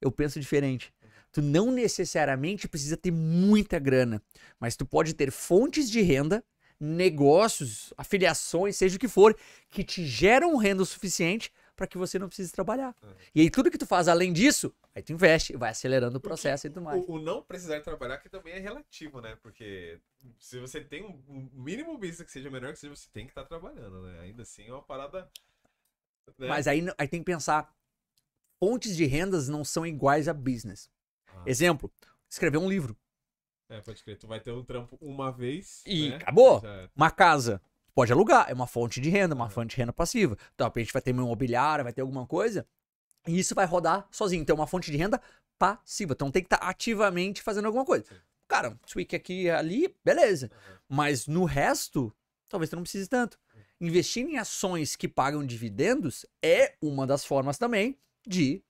[0.00, 0.92] Eu penso diferente.
[1.30, 4.20] Tu não necessariamente precisa ter muita grana,
[4.58, 6.42] mas tu pode ter fontes de renda,
[6.80, 9.38] negócios, afiliações, seja o que for,
[9.70, 12.92] que te geram renda o suficiente para que você não precise trabalhar.
[13.32, 16.66] E aí tudo que tu faz além disso, aí tu investe, vai acelerando o processo
[16.66, 17.04] e tudo mais.
[17.06, 19.38] O, o não precisar trabalhar que também é relativo, né?
[19.40, 20.00] Porque
[20.40, 23.30] se você tem um, um mínimo business que seja menor que seja, você tem que
[23.30, 24.18] estar trabalhando, né?
[24.22, 25.30] Ainda assim é uma parada.
[26.38, 26.48] Né?
[26.48, 27.72] Mas aí, aí tem que pensar,
[28.58, 30.90] fontes de rendas não são iguais a business.
[31.28, 31.42] Ah.
[31.46, 31.90] Exemplo,
[32.28, 32.96] escrever um livro.
[33.68, 34.16] É, pode crer.
[34.16, 35.82] Tu vai ter um trampo uma vez.
[35.86, 36.16] E né?
[36.16, 36.60] acabou.
[36.64, 36.90] Era.
[36.94, 37.60] Uma casa,
[37.94, 39.50] pode alugar, é uma fonte de renda, uma Uhum.
[39.50, 40.36] fonte de renda passiva.
[40.54, 42.66] Então, a gente vai ter uma imobiliária, vai ter alguma coisa,
[43.26, 44.42] e isso vai rodar sozinho.
[44.42, 45.20] Então, é uma fonte de renda
[45.58, 46.12] passiva.
[46.12, 48.04] Então, tem que estar ativamente fazendo alguma coisa.
[48.04, 48.20] Sim.
[48.46, 50.48] Cara, um tweak aqui e ali, beleza.
[50.52, 50.76] Uhum.
[50.88, 52.14] Mas no resto,
[52.48, 53.36] talvez tu não precise tanto.
[53.80, 57.96] Investir em ações que pagam dividendos é uma das formas também
[58.26, 58.62] de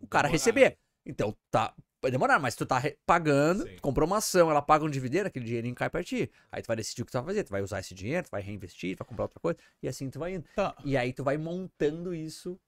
[0.00, 0.78] o cara Demorar, receber.
[1.06, 1.74] Então, tá.
[2.02, 3.76] Vai demorar, mas tu tá pagando, Sim.
[3.80, 6.28] comprou uma ação, ela paga um dividendo, aquele dinheirinho cai pra ti.
[6.50, 7.44] Aí tu vai decidir o que tu vai fazer.
[7.44, 10.10] Tu vai usar esse dinheiro, tu vai reinvestir, tu vai comprar outra coisa, e assim
[10.10, 10.44] tu vai indo.
[10.56, 10.74] Tá.
[10.84, 12.58] E aí tu vai montando isso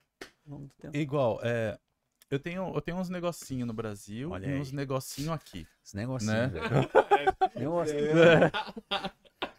[0.46, 0.96] ao longo do tempo.
[0.96, 1.76] Igual, é.
[2.30, 4.60] Eu tenho, eu tenho uns negocinhos no Brasil Olha e aí.
[4.60, 5.66] uns negocinhos aqui.
[5.84, 6.46] Esse negocinho, Né?
[6.46, 6.70] velho.
[7.56, 7.94] Negócio.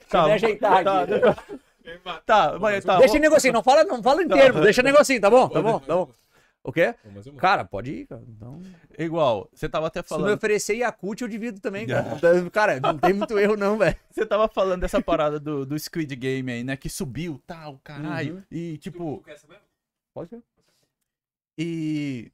[0.09, 1.19] Tá, ajeitar tá, aqui.
[1.19, 1.59] Tá,
[2.59, 2.99] mas tá.
[2.99, 5.47] deixa em negocinho, não fala, não fala em termos, deixa negocinho, tá bom?
[5.49, 6.09] Tá bom, tá bom.
[6.65, 6.95] O quê?
[7.37, 8.23] Cara, pode ir, cara.
[8.27, 8.59] Então,
[8.97, 10.35] Igual, você tava até se me falando.
[10.35, 12.15] oferecer Yakut, eu divido também, cara.
[12.15, 13.95] Então, Cara, não tem muito erro não, velho.
[14.09, 16.75] Você tava falando dessa parada do, do Squid Game aí, né?
[16.75, 18.37] Que subiu, tal, caralho.
[18.37, 18.43] Uhum.
[18.49, 19.59] E tipo, Quer saber?
[20.11, 20.41] Pode ser.
[21.55, 22.31] e.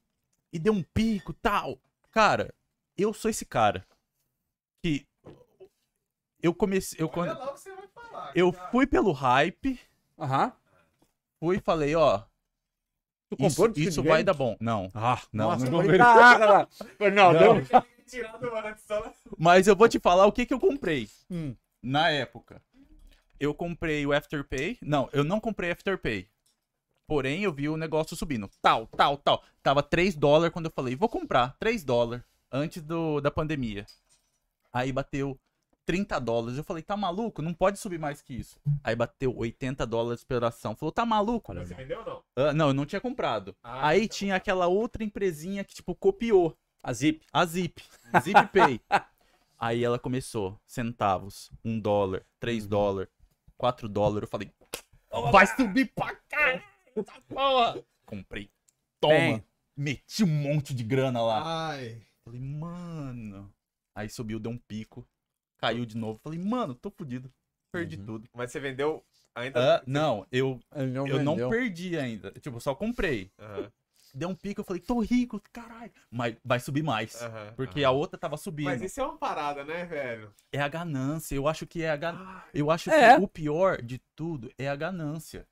[0.54, 1.78] E deu um pico, tal.
[2.12, 2.54] Cara,
[2.98, 3.86] eu sou esse cara.
[4.82, 5.06] Que.
[6.42, 7.02] Eu comecei.
[7.02, 7.81] Eu, Olha quando, lá o que você vai falar.
[8.36, 9.80] Eu fui pelo hype,
[10.20, 10.52] Aham.
[11.40, 12.20] fui e falei, ó.
[13.30, 14.58] Tu Isso, comprou isso vai dar bom.
[14.60, 14.90] Não.
[14.94, 16.40] Ah, Não, nossa, não caraca,
[17.00, 17.12] cara.
[17.12, 17.40] Não, Não.
[17.40, 17.66] deu.
[17.66, 17.86] Só-
[19.38, 21.08] Mas eu vou te falar o que, que eu comprei.
[21.30, 21.56] Hum.
[21.82, 22.62] Na época.
[23.40, 24.78] Eu comprei o Afterpay.
[24.82, 26.28] Não, eu não comprei Afterpay.
[27.08, 28.50] Porém, eu vi o negócio subindo.
[28.62, 29.44] Tal, tal, tal.
[29.64, 31.56] Tava 3 dólares quando eu falei, vou comprar.
[31.60, 32.24] 3 dólares.
[32.52, 33.86] Antes do, da pandemia.
[34.74, 35.40] Aí bateu
[35.86, 36.58] 30 dólares.
[36.58, 37.42] Eu falei, tá maluco?
[37.42, 38.60] Não pode subir mais que isso.
[38.84, 40.76] Aí bateu 80 dólares pela ação.
[40.76, 41.54] Falou, tá maluco?
[41.54, 42.24] Você vendeu ou não?
[42.36, 43.56] Ah, não, eu não tinha comprado.
[43.64, 46.58] Ah, Aí tá tinha aquela outra empresinha que, tipo, copiou.
[46.84, 47.24] A Zip.
[47.32, 47.84] A Zip.
[48.22, 48.80] Zip Pay.
[49.60, 50.60] Aí ela começou.
[50.66, 51.52] Centavos.
[51.64, 52.26] Um dólar.
[52.40, 53.12] Três dólares.
[53.58, 54.24] Quatro dólares.
[54.24, 54.52] Eu falei.
[55.32, 56.64] Vai subir pra caralho.
[56.96, 58.50] essa porra." Comprei.
[59.00, 59.14] Toma.
[59.14, 59.44] Bem.
[59.78, 61.70] Meti um monte de grana lá.
[61.70, 62.02] Ai.
[62.24, 63.54] Falei, mano.
[63.96, 65.08] Aí subiu, deu um pico.
[65.62, 66.20] Caiu de novo.
[66.24, 67.32] Falei, mano, tô fudido.
[67.72, 68.06] Perdi Uhum.
[68.06, 68.30] tudo.
[68.34, 69.04] Mas você vendeu
[69.36, 69.78] ainda.
[69.78, 72.32] Ah, não, eu, Ele não eu não perdi ainda.
[72.32, 73.32] Tipo, só comprei.
[73.40, 73.72] Aham,
[74.14, 75.90] Deu um pico, eu falei, tô rico, caralho.
[76.10, 77.22] Mas vai subir mais.
[77.22, 78.66] aham, Porque a outra tava subindo.
[78.66, 80.34] Mas isso é uma parada, né, velho?
[80.52, 81.34] É a ganância.
[81.34, 82.44] Eu acho que é a ganância.
[82.54, 83.16] Eu acho É.
[83.16, 85.48] que o pior de tudo é a ganância.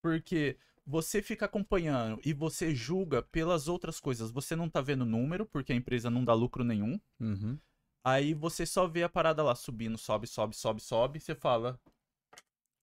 [0.00, 0.56] Porque
[0.86, 4.30] você fica acompanhando e você julga pelas outras coisas.
[4.30, 7.00] Você não tá vendo número, porque a empresa não dá lucro nenhum.
[7.18, 7.58] Uhum.
[8.04, 11.20] Aí você só vê a parada lá subindo, sobe, sobe, sobe, sobe.
[11.20, 11.78] Você fala.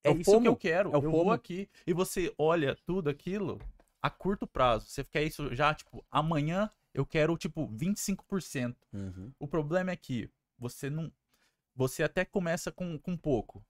[0.03, 0.91] É, É isso que eu quero.
[0.91, 1.69] É eu vou aqui.
[1.85, 3.59] E você olha tudo aquilo
[4.01, 4.85] a curto prazo.
[4.87, 8.75] Você quer isso já, tipo, amanhã eu quero, tipo, 25%.
[8.93, 9.33] Uhum.
[9.39, 11.11] O problema é que você não.
[11.75, 13.65] Você até começa com, com pouco.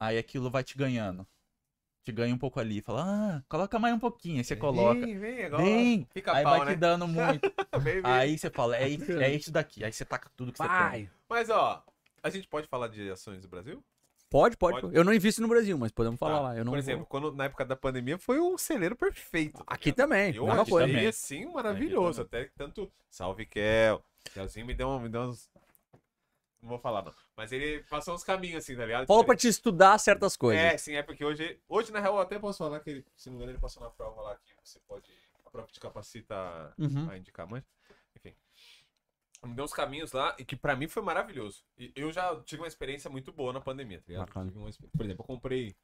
[0.00, 1.26] Aí aquilo vai te ganhando.
[2.04, 2.80] Te ganha um pouco ali.
[2.80, 4.38] Fala, ah, coloca mais um pouquinho.
[4.38, 5.00] Aí você coloca.
[5.00, 5.62] Vem, vem agora.
[5.62, 6.08] Vem!
[6.12, 6.72] Fica Aí pau, vai né?
[6.74, 7.52] te dando muito.
[7.80, 8.02] Vem, vem.
[8.04, 9.84] Aí você fala, é, isso- é isso daqui.
[9.84, 11.08] Aí você taca tudo que você tem.
[11.28, 11.84] Mas, ó,
[12.22, 13.82] a gente pode falar de ações do Brasil?
[14.28, 14.96] Pode, pode, Pode.
[14.96, 16.40] Eu não invisto no Brasil, mas podemos falar Tá.
[16.40, 16.56] lá.
[16.56, 19.58] Eu não Por vou- exemplo, quando, na época da pandemia foi um celeiro perfeito.
[19.58, 20.08] tá Aqui ligado?
[20.08, 20.86] também, Eu achei coisa.
[20.88, 21.06] também.
[21.06, 22.22] assim maravilhoso.
[22.22, 22.90] Até que tanto.
[23.10, 24.02] Salve, Kel.
[24.32, 25.48] Kelzinho me deu, me deu uns.
[26.62, 27.12] Não vou falar, não.
[27.36, 29.06] Mas ele passou uns caminhos assim, tá ligado?
[29.06, 30.62] Falou pra te estudar certas coisas.
[30.64, 31.60] É, sim, é porque hoje.
[31.68, 33.82] Hoje, na real, eu até posso falar que ele, se não me engano, ele passou
[33.82, 35.10] na prova lá que você pode.
[35.44, 37.10] A prova te capacita Uhum.
[37.10, 37.64] a indicar, mas.
[38.16, 38.34] Enfim.
[39.44, 41.64] me deu uns caminhos lá e que pra mim foi maravilhoso.
[41.76, 44.30] E eu já tive uma experiência muito boa na pandemia, tá ligado?
[44.36, 45.74] Uma Por exemplo, eu comprei.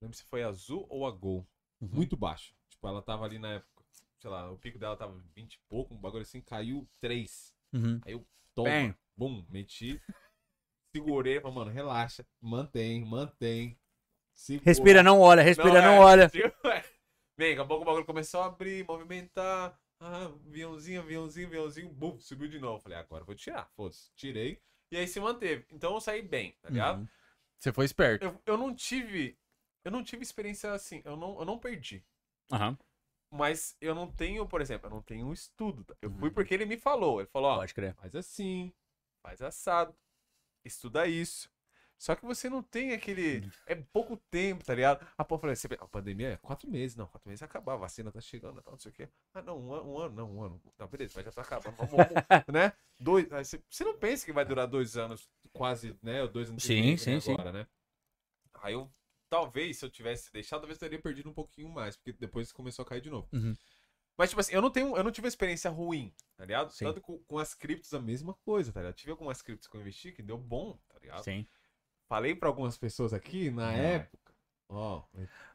[0.00, 1.44] Não lembro se foi a azul ou a Gol.
[1.80, 1.88] Uhum.
[1.88, 2.54] Muito baixo.
[2.68, 3.84] Tipo, ela tava ali na época.
[4.18, 7.54] Sei lá, o pico dela tava 20 e pouco, um bagulho assim, caiu 3.
[7.72, 8.00] Uhum.
[8.04, 8.24] Aí eu
[8.54, 8.94] toma, Bem.
[9.20, 10.00] Bum, meti.
[10.96, 12.26] Segurei, falei, mano, relaxa.
[12.40, 13.78] Mantém, mantém.
[14.34, 14.64] segura.
[14.64, 16.28] Respira, não olha, respira, não, é, olha.
[16.30, 16.82] tipo, é.
[17.38, 19.78] Bem, daqui a pouco o bagulho começou a abrir, movimentar.
[20.02, 22.80] Ah, aviãozinho, aviãozinho, aviãozinho, bum, subiu de novo.
[22.82, 23.68] Falei, agora eu vou tirar.
[23.76, 24.58] Foda-se, tirei.
[24.90, 25.66] E aí se manteve.
[25.70, 27.00] Então eu saí bem, tá ligado?
[27.00, 27.08] Uhum.
[27.58, 28.24] Você foi esperto.
[28.24, 29.38] Eu, eu não tive.
[29.84, 31.02] Eu não tive experiência assim.
[31.04, 32.02] Eu não, eu não perdi.
[32.50, 32.78] Aham.
[33.32, 35.84] Mas eu não tenho, por exemplo, eu não tenho um estudo.
[35.84, 35.94] tá?
[36.02, 36.34] Eu fui Uhum.
[36.34, 37.20] porque ele me falou.
[37.20, 37.94] Ele falou, ó, Pode crer.
[37.94, 38.72] faz assim,
[39.22, 39.94] faz assado,
[40.64, 41.50] estuda isso.
[41.98, 43.46] Só que você não tem aquele.
[43.66, 45.06] É pouco tempo, tá ligado?
[45.18, 48.20] A pô, falei, a pandemia é quatro meses, não, quatro meses acabar, a vacina tá
[48.22, 49.08] chegando, tal, não sei o quê.
[49.34, 50.62] Ah, não, um, ano- um ano, não, um ano.
[50.78, 51.76] Não, beleza, mas já tá acabando.
[51.76, 52.14] Vamos, vamos,
[52.48, 52.72] né?
[52.98, 53.28] Dois.
[53.28, 56.22] Você, você não pensa que vai durar dois anos, quase, né?
[56.22, 57.32] Ou dois anos Sim, meio, sim, né, sim.
[57.32, 57.66] agora, né?
[58.62, 58.90] Aí eu,
[59.28, 62.82] talvez, se eu tivesse deixado, talvez eu teria perdido um pouquinho mais, porque depois começou
[62.82, 63.28] a cair de novo.
[63.32, 63.54] Uhum.
[64.20, 66.70] Mas, tipo assim, eu não tenho, eu não tive uma experiência ruim, tá ligado?
[66.72, 66.84] Sim.
[66.84, 68.94] Tanto com, com as criptos a mesma coisa, tá ligado?
[68.94, 71.24] Tive algumas criptos que eu investi que deu bom, tá ligado?
[71.24, 71.46] Sim.
[72.06, 73.78] Falei pra algumas pessoas aqui na Não.
[73.78, 74.34] época.
[74.68, 75.02] Ó,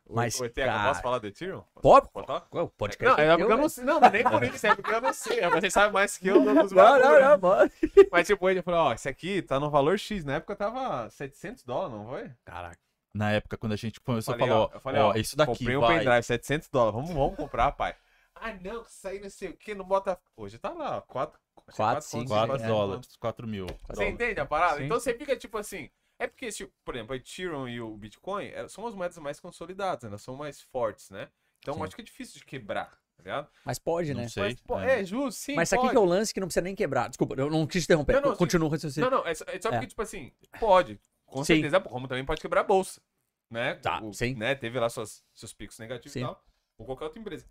[0.09, 1.63] Mas, o ETH, cara- posso falar do Ethereum?
[1.79, 2.09] Pode?
[2.09, 3.83] Pode podcast Não, é porque eu não sei.
[3.83, 5.41] Não, não é nem por isso, é porque eu não sei.
[5.41, 7.21] Mas vocês sabem mais que eu dos Não, não, bagulhos.
[7.21, 7.71] não, pode.
[8.11, 10.25] Mas tipo, ele falou, ó, esse aqui tá no valor X.
[10.25, 12.31] Na época tava 700 dólares, não foi?
[12.43, 12.79] Caraca.
[13.13, 15.77] Na época, quando a gente começou, falou, ó, eu falei, ó, ó, isso daqui Comprei
[15.77, 16.95] um pendrive, 700 dólares.
[16.95, 17.95] Vamos, vamos comprar, pai.
[18.35, 20.19] Ah, não, que isso aí não sei o que, não bota...
[20.35, 21.39] Hoje tá lá, 4...
[21.75, 23.65] Quatro, cinco, 4 é, dólares, 4 mil.
[23.65, 24.13] Você dólares.
[24.13, 24.77] entende a parada?
[24.77, 24.85] Sim.
[24.85, 25.89] Então você fica tipo assim.
[26.19, 29.39] É porque, tipo, por exemplo, a Ethereum e o Bitcoin eh, são as moedas mais
[29.39, 30.09] consolidadas, né?
[30.09, 31.27] Elas são mais fortes, né?
[31.59, 31.83] Então Sim.
[31.83, 33.49] acho que é difícil de quebrar, tá ligado?
[33.65, 34.27] Mas pode, Não né?
[34.29, 34.43] sei.
[34.43, 35.01] Mas, pô, é.
[35.01, 35.03] é.
[35.05, 35.55] justo, sim.
[35.55, 37.07] Mas isso aqui que é o lance que não precisa nem quebrar.
[37.07, 38.13] Desculpa, eu não quis te interromper.
[38.21, 38.35] Não, não.
[38.35, 39.09] Continua o raciocínio.
[39.09, 39.71] Não, não, é só, é só É.
[39.71, 40.99] porque, tipo assim, pode.
[41.25, 41.55] Com Sim.
[41.55, 43.01] certeza, como também pode quebrar a bolsa.
[43.49, 43.73] Né?
[43.75, 44.35] Tá, O- sim.
[44.35, 44.53] Né?
[44.55, 46.19] Teve lá suas, seus picos negativos Sim.
[46.19, 46.43] e tal.
[46.77, 47.45] Ou qualquer outra empresa.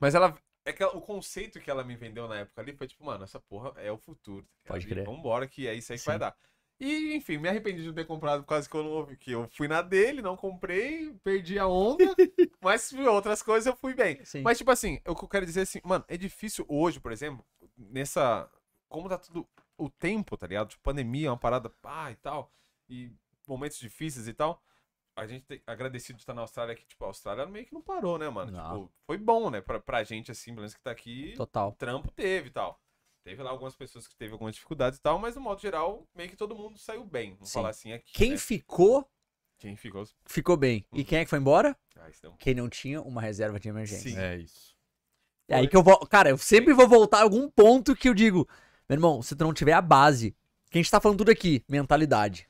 [0.00, 0.36] Mas ela.
[0.64, 3.22] É que ela- o conceito que ela me vendeu na época ali foi tipo, mano,
[3.22, 4.44] essa porra é o futuro.
[4.64, 4.74] tá?
[4.74, 5.04] Pode crer.
[5.04, 6.10] Vambora, que é isso aí que Sim.
[6.10, 6.36] vai dar.
[6.78, 9.16] E, enfim, me arrependi de não ter comprado quase que eu não ouvi.
[9.16, 12.04] Que eu fui na dele, não comprei, perdi a onda.
[12.60, 14.22] mas outras coisas eu fui bem.
[14.24, 14.42] Sim.
[14.42, 17.12] Mas, tipo assim, o que eu quero dizer é assim, mano, é difícil hoje, por
[17.12, 17.44] exemplo,
[17.78, 18.50] nessa.
[18.88, 19.48] Como tá tudo.
[19.78, 20.68] O tempo, tá ligado?
[20.70, 22.50] Tipo, pandemia, uma parada, pá, e tal.
[22.88, 23.12] E
[23.46, 24.62] momentos difíceis e tal.
[25.16, 27.80] A gente tem agradecido de estar na Austrália que, tipo, a Austrália meio que não
[27.80, 28.52] parou, né, mano?
[28.52, 28.62] Não.
[28.62, 29.62] Tipo, foi bom, né?
[29.62, 31.72] Pra, pra gente, assim, pelo menos que tá aqui, Total.
[31.72, 32.78] trampo teve e tal.
[33.24, 36.28] Teve lá algumas pessoas que teve algumas dificuldades e tal, mas no modo geral, meio
[36.28, 37.32] que todo mundo saiu bem.
[37.34, 37.54] Vamos Sim.
[37.54, 38.12] falar assim aqui.
[38.12, 38.36] Quem né?
[38.36, 39.08] ficou,
[39.58, 40.06] Quem ficou.
[40.26, 40.84] ficou bem.
[40.92, 41.04] E Uhum.
[41.04, 41.74] quem é que foi embora?
[41.96, 42.08] Ah,
[42.38, 44.10] Quem não tinha uma reserva de emergência.
[44.10, 44.18] Sim.
[44.18, 44.76] É isso.
[45.48, 45.98] É aí que eu vou.
[46.06, 48.46] Cara, eu sempre vou voltar a algum ponto que eu digo,
[48.88, 50.36] meu irmão, se tu não tiver a base,
[50.70, 52.46] que a gente tá falando tudo aqui, mentalidade.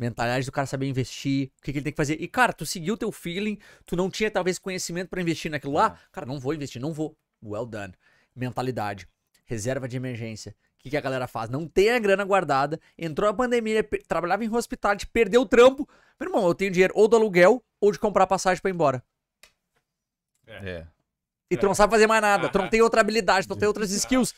[0.00, 2.16] Mentalidade do cara saber investir, o que, que ele tem que fazer.
[2.18, 5.74] E, cara, tu seguiu o teu feeling, tu não tinha talvez conhecimento pra investir naquilo
[5.74, 5.98] lá.
[6.10, 7.14] Cara, não vou investir, não vou.
[7.44, 7.92] Well done.
[8.34, 9.06] Mentalidade.
[9.44, 10.56] Reserva de emergência.
[10.78, 11.50] O que, que a galera faz?
[11.50, 15.86] Não tem a grana guardada, entrou a pandemia, trabalhava em hospitality, perdeu o trampo.
[16.18, 19.04] Meu irmão, eu tenho dinheiro ou do aluguel ou de comprar passagem pra ir embora.
[20.46, 20.86] É.
[21.50, 23.68] E tu não sabe fazer mais nada, tu não tem outra habilidade, tu não tem
[23.68, 24.34] outras skills.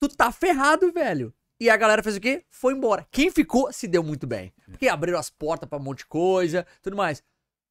[0.00, 1.32] Tu tá ferrado, velho.
[1.60, 2.44] E a galera fez o quê?
[2.50, 3.06] Foi embora.
[3.12, 4.52] Quem ficou se deu muito bem.
[4.74, 7.22] Porque abriram as portas pra um monte de coisa, tudo mais.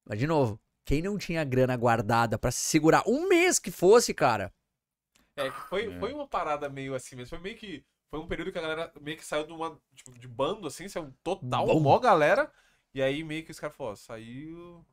[0.04, 4.14] Mas, de novo, quem não tinha grana guardada pra se segurar um mês que fosse,
[4.14, 4.52] cara.
[5.36, 5.98] É, que foi, É.
[5.98, 7.30] foi uma parada meio assim mesmo.
[7.30, 7.84] Foi meio que.
[8.10, 9.78] Foi um período que a galera meio que saiu de uma.
[9.94, 11.80] Tipo, de bando, assim, saiu total, Bom.
[11.80, 12.50] mó galera.
[12.94, 14.86] E aí meio que os caras falaram, ó, saiu.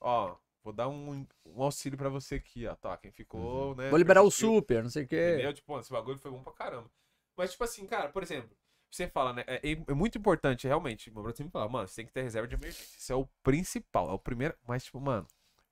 [0.00, 2.74] Ó, vou dar um, um auxílio pra você aqui, ó.
[2.76, 3.88] Tá, quem ficou, né?
[3.88, 5.32] Vou liberar o super, não sei o quê.
[5.34, 5.54] Entendeu?
[5.54, 6.90] Tipo, mano, esse bagulho foi bom pra caramba.
[7.36, 8.50] Mas, tipo assim, cara, por exemplo,
[8.90, 9.44] você fala, né?
[9.46, 11.10] É, é muito importante, realmente.
[11.10, 12.96] Meu brother sempre fala, mano, você tem que ter reserva de emergência.
[12.98, 14.54] Isso é o principal, é o primeiro.
[14.66, 15.26] Mas, tipo, mano,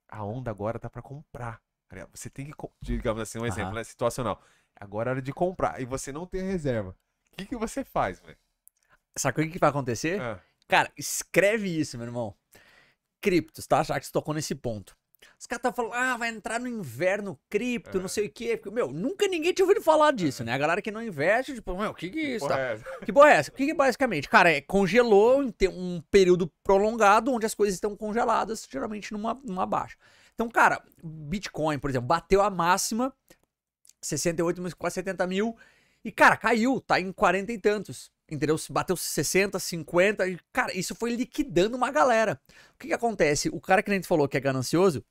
[0.08, 1.60] a onda agora tá pra comprar.
[1.88, 2.08] tá?
[2.12, 3.76] Você tem que, digamos assim, um exemplo, Aham.
[3.76, 3.84] né?
[3.84, 4.42] Situacional.
[4.76, 5.80] Agora é hora de comprar.
[5.80, 6.96] E você não tem reserva.
[7.32, 8.38] O que, que você faz, velho?
[9.16, 10.20] Sabe o que que vai acontecer?
[10.20, 12.34] Ah, Cara, escreve isso, meu irmão.
[13.20, 13.82] Criptos, tá?
[13.82, 14.96] Já que você tocou nesse ponto.
[15.38, 18.00] Os caras estão falando, ah, vai entrar no inverno cripto, É.
[18.00, 18.60] não sei o quê.
[18.72, 20.52] Meu, nunca ninguém tinha ouvido falar disso, né?
[20.52, 22.46] A galera que não investe, tipo, meu, o que que é isso?
[22.46, 22.60] porra Tá?
[22.62, 22.84] é essa?
[23.04, 23.50] Que é essa?
[23.50, 24.28] O que, que é basicamente?
[24.28, 29.96] Cara, é, congelou um período prolongado onde as coisas estão congeladas, geralmente numa, numa baixa.
[30.34, 33.14] Então, cara, Bitcoin, por exemplo, bateu a máxima,
[34.02, 35.56] 68 mil, quase 70 mil,
[36.04, 38.12] e, cara, caiu, tá em 40 e tantos.
[38.30, 38.56] Entendeu?
[38.70, 42.40] Bateu 60, 50, e, cara, isso foi liquidando uma galera.
[42.74, 43.50] O que que acontece?
[43.50, 45.04] O cara que a gente falou que é ganancioso,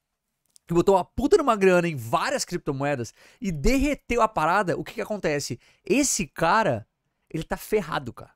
[0.68, 4.93] que botou uma puta numa grana em várias criptomoedas e derreteu a parada, o que
[4.93, 5.59] que acontece?
[5.86, 6.88] Esse cara,
[7.30, 8.32] ele tá ferrado, cara.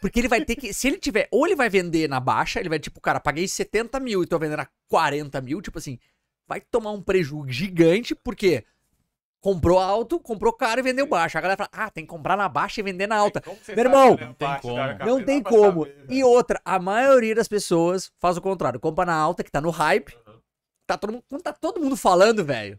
[0.00, 0.72] Porque ele vai ter que.
[0.72, 1.28] Se ele tiver.
[1.30, 4.38] Ou ele vai vender na baixa, ele vai, tipo, cara, paguei 70 mil e tô
[4.38, 5.98] vendendo a 40 mil, tipo assim,
[6.48, 8.64] vai tomar um prejuízo gigante, porque
[9.40, 11.36] comprou alto, comprou caro e vendeu baixo.
[11.36, 13.42] A galera fala, ah, tem que comprar na baixa e vender na alta.
[13.68, 15.06] Meu irmão, que não tem como.
[15.06, 15.86] Não tem como.
[16.08, 18.80] E outra, a maioria das pessoas faz o contrário.
[18.80, 20.16] Compra na alta, que tá no hype.
[20.90, 22.76] Tá todo mundo, quando tá todo mundo falando, velho.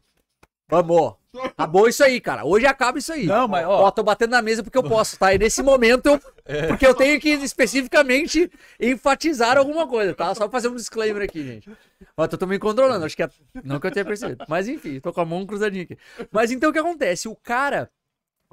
[0.70, 1.16] Vamos.
[1.58, 2.44] Acabou isso aí, cara.
[2.44, 3.26] Hoje acaba isso aí.
[3.26, 3.84] Não, mas, ó.
[3.84, 5.34] Ó, tô batendo na mesa porque eu posso, tá?
[5.34, 6.20] E nesse momento eu.
[6.68, 10.36] Porque eu tenho que especificamente enfatizar alguma coisa, tá?
[10.36, 11.70] Só pra fazer um disclaimer aqui, gente.
[12.18, 13.30] Ó, tô, tô me controlando, acho que é.
[13.64, 14.44] Não que eu tenha percebido.
[14.50, 15.98] Mas enfim, tô com a mão cruzadinha aqui.
[16.32, 17.30] Mas então o que acontece?
[17.30, 17.90] O cara,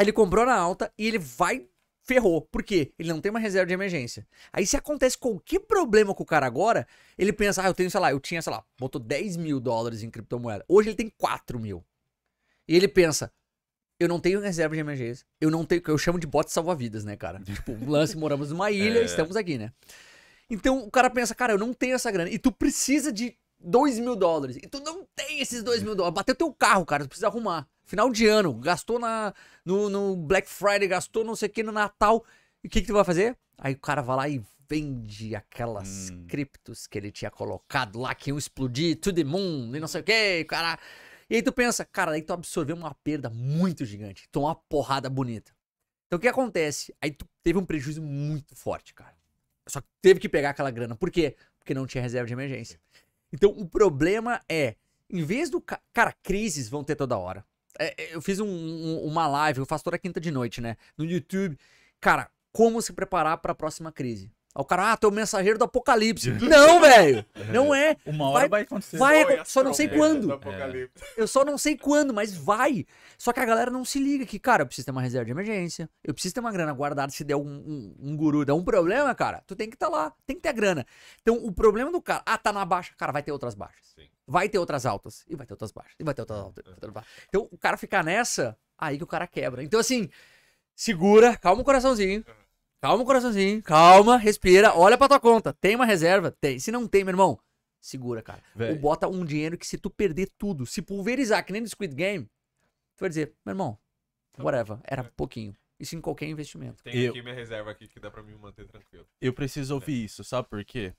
[0.00, 1.66] ele comprou na alta e ele vai.
[2.08, 2.40] Ferrou.
[2.40, 2.90] Por quê?
[2.98, 4.26] Ele não tem uma reserva de emergência.
[4.50, 6.86] Aí se acontece qualquer problema com o cara agora,
[7.18, 10.02] ele pensa, ah, eu tenho, sei lá, eu tinha, sei lá, botou 10 mil dólares
[10.02, 10.64] em criptomoeda.
[10.66, 11.84] Hoje ele tem 4 mil.
[12.66, 13.30] E ele pensa,
[14.00, 15.26] eu não tenho reserva de emergência.
[15.38, 17.40] Eu não tenho, eu chamo de bote salva-vidas, né, cara?
[17.44, 19.04] Tipo, um lance, moramos numa ilha, É.
[19.04, 19.70] estamos aqui, né?
[20.48, 22.30] Então o cara pensa, cara, eu não tenho essa grana.
[22.30, 24.56] E tu precisa de 2 mil dólares.
[24.56, 26.14] E tu não tem esses 2 mil dólares.
[26.14, 27.68] Bateu teu carro, cara, tu precisa arrumar.
[27.88, 29.32] Final de ano, gastou na,
[29.64, 32.22] no, no Black Friday, gastou não sei o que no Natal.
[32.62, 33.34] E o que, que tu vai fazer?
[33.56, 36.26] Aí o cara vai lá e vende aquelas Hum.
[36.28, 40.02] criptos que ele tinha colocado lá, que iam explodir, to the moon, e não sei
[40.02, 40.78] o que, cara.
[41.30, 45.08] E aí tu pensa, cara, aí tu absorveu uma perda muito gigante, tomou uma porrada
[45.08, 45.50] bonita.
[46.06, 46.94] Então o que acontece?
[47.00, 49.16] Aí tu teve um prejuízo muito forte, cara.
[49.66, 50.94] Só que teve que pegar aquela grana.
[50.94, 51.36] Por quê?
[51.58, 52.78] Porque não tinha reserva de emergência.
[53.32, 54.76] Então o problema é,
[55.08, 55.58] em vez do.
[55.60, 57.42] ca- Cara, crises vão ter toda hora.
[57.78, 60.76] É, é, eu fiz um- um- uma live, eu faço toda quinta de noite, né?
[60.96, 61.58] No YouTube.
[62.00, 64.30] Cara, como se preparar pra próxima crise.
[64.54, 66.30] Aí o cara, ah, tu é o mensageiro do apocalipse.
[66.42, 67.24] não, velho!
[67.52, 67.96] Não é.
[68.06, 68.96] Uma hora Vai- vai, acontecer.
[68.96, 70.26] vai- Olha só não sei quando.
[71.16, 72.84] Eu só não sei quando, mas vai.
[73.16, 75.30] Só que a galera não se liga que, cara, eu preciso ter uma reserva de
[75.30, 75.88] emergência.
[76.02, 77.12] Eu preciso ter uma grana guardada.
[77.12, 80.12] Se der um, um, um guru, der um problema, cara, tu tem que estar lá.
[80.26, 80.84] Tem que ter a grana.
[81.20, 82.92] Então, o problema do cara, ah, tá na baixa.
[82.96, 83.86] Cara, vai ter outras baixas.
[83.94, 84.08] Sim.
[84.30, 85.24] Vai ter outras altas.
[85.26, 85.94] E vai ter outras baixas.
[85.98, 86.54] E vai ter outras altas.
[86.56, 87.12] vai ter outras baixas.
[87.28, 89.62] Então, o cara ficar nessa, aí que o cara quebra.
[89.62, 90.10] Então, assim,
[90.76, 92.24] segura, calma o coraçãozinho.
[92.80, 93.62] Calma o coraçãozinho.
[93.62, 94.74] Calma, respira.
[94.76, 95.52] Olha pra tua conta.
[95.54, 96.30] Tem uma reserva?
[96.30, 96.58] Tem.
[96.58, 97.40] Se não tem, meu irmão,
[97.80, 98.42] segura, cara.
[98.54, 98.72] Véi.
[98.72, 101.94] Ou bota um dinheiro que se tu perder tudo, se pulverizar, que nem no Squid
[101.94, 103.78] Game, tu vai dizer, meu irmão,
[104.38, 105.56] whatever, era pouquinho.
[105.80, 106.82] Isso em qualquer investimento.
[106.84, 109.06] Tem Eu- aqui minha reserva aqui que dá pra me manter tranquilo.
[109.20, 110.92] Eu preciso ouvir isso, sabe por quê?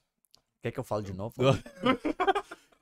[0.62, 1.36] Quer que eu fale de novo?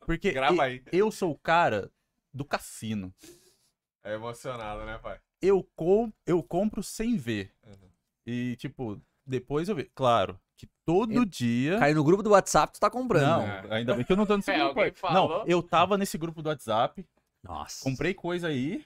[0.08, 0.82] Porque Grava aí.
[0.90, 1.92] eu sou o cara
[2.34, 3.14] do cassino.
[4.02, 5.20] É emocionado, né, pai?
[5.42, 7.54] Eu, com, eu compro sem ver.
[7.62, 7.90] Uhum.
[8.26, 9.90] E, tipo, depois eu vejo.
[9.94, 11.78] Claro, que todo dia.
[11.78, 13.42] Caiu no grupo do WhatsApp, tu tá comprando.
[13.42, 13.64] Não, né?
[13.70, 14.80] ainda bem que eu não tô nesse É, grupo.
[15.12, 17.06] Não, eu tava nesse grupo do WhatsApp,
[17.44, 17.84] Nossa.
[17.84, 18.86] comprei coisa aí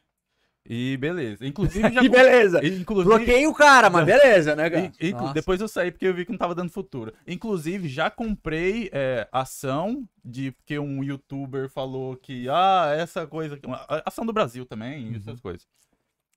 [0.65, 1.45] e beleza.
[1.45, 2.03] Inclusive já.
[2.03, 2.65] E beleza.
[2.65, 4.91] Inclusive, Bloqueei o cara, mas beleza, né, cara?
[4.99, 7.13] E- e- depois eu saí porque eu vi que não tava dando futuro.
[7.27, 13.55] Inclusive, já comprei é, ação de porque um youtuber falou que, ah, essa coisa.
[13.55, 13.67] aqui-
[14.05, 15.15] Ação do Brasil também, Uhum.
[15.17, 15.67] essas coisas.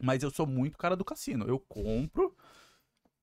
[0.02, 1.46] Mas eu sou muito cara do cassino.
[1.46, 2.34] Eu compro.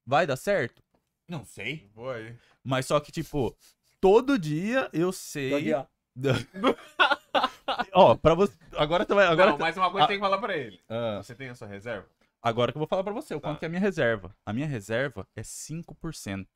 [0.06, 0.82] Vai dar certo?
[1.28, 1.89] Não sei.
[1.93, 2.36] Vou aí.
[2.64, 3.56] Mas só que, tipo,
[3.99, 5.74] todo dia eu sei.
[5.76, 5.88] aqui,
[7.93, 8.16] ó.
[8.16, 8.53] Pra você.
[8.76, 9.26] Agora tu vai.
[9.28, 10.07] Agora, não, mas uma coisa Ah.
[10.07, 10.80] tem que falar pra ele.
[10.89, 12.07] Ah, Você tem a sua reserva?
[12.41, 13.49] agora que eu vou falar pra você o Tá.
[13.49, 14.36] quanto que é a minha reserva.
[14.45, 16.47] A minha reserva é 5%.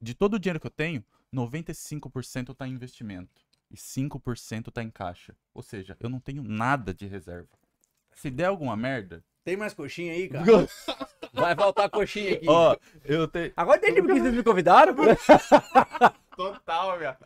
[0.00, 3.42] De todo o dinheiro que eu tenho, 95% tá em investimento.
[3.70, 5.34] E 5% tá em caixa.
[5.54, 7.48] Ou seja, eu não tenho nada de reserva.
[8.12, 9.24] Se der alguma merda.
[9.42, 10.44] Tem mais coxinha aí, cara?
[11.32, 12.46] Vai faltar coxinha aqui.
[12.48, 13.52] Ó, eu tenho.
[13.56, 14.94] Agora entendi por que vocês me convidaram.
[16.36, 17.18] Total, minha.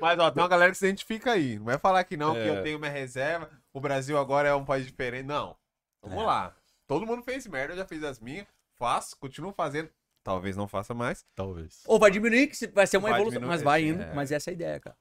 [0.00, 1.56] Mas, ó, tem uma galera que se identifica aí.
[1.58, 2.58] Não vai falar que não, que É.
[2.58, 5.26] eu tenho minha reserva, o Brasil agora é um país diferente.
[5.26, 5.56] Não.
[6.02, 6.26] Vamos É.
[6.26, 6.56] lá.
[6.86, 8.46] Todo mundo fez merda, eu já fiz as minhas.
[8.78, 9.90] Faço, continuo fazendo.
[10.24, 11.24] Talvez não faça mais.
[11.34, 11.82] Talvez.
[11.86, 13.42] Ou vai diminuir, que vai ser uma Vai evolução.
[13.42, 14.02] Mas vai sim, indo.
[14.02, 14.14] é.
[14.14, 14.96] Mas essa é a ideia, cara.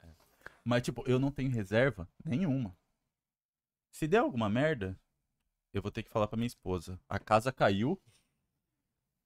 [0.64, 2.76] Mas, tipo, eu não tenho reserva nenhuma.
[3.92, 4.98] Se der alguma merda,
[5.74, 7.00] eu vou ter que falar pra minha esposa.
[7.10, 8.00] A casa caiu.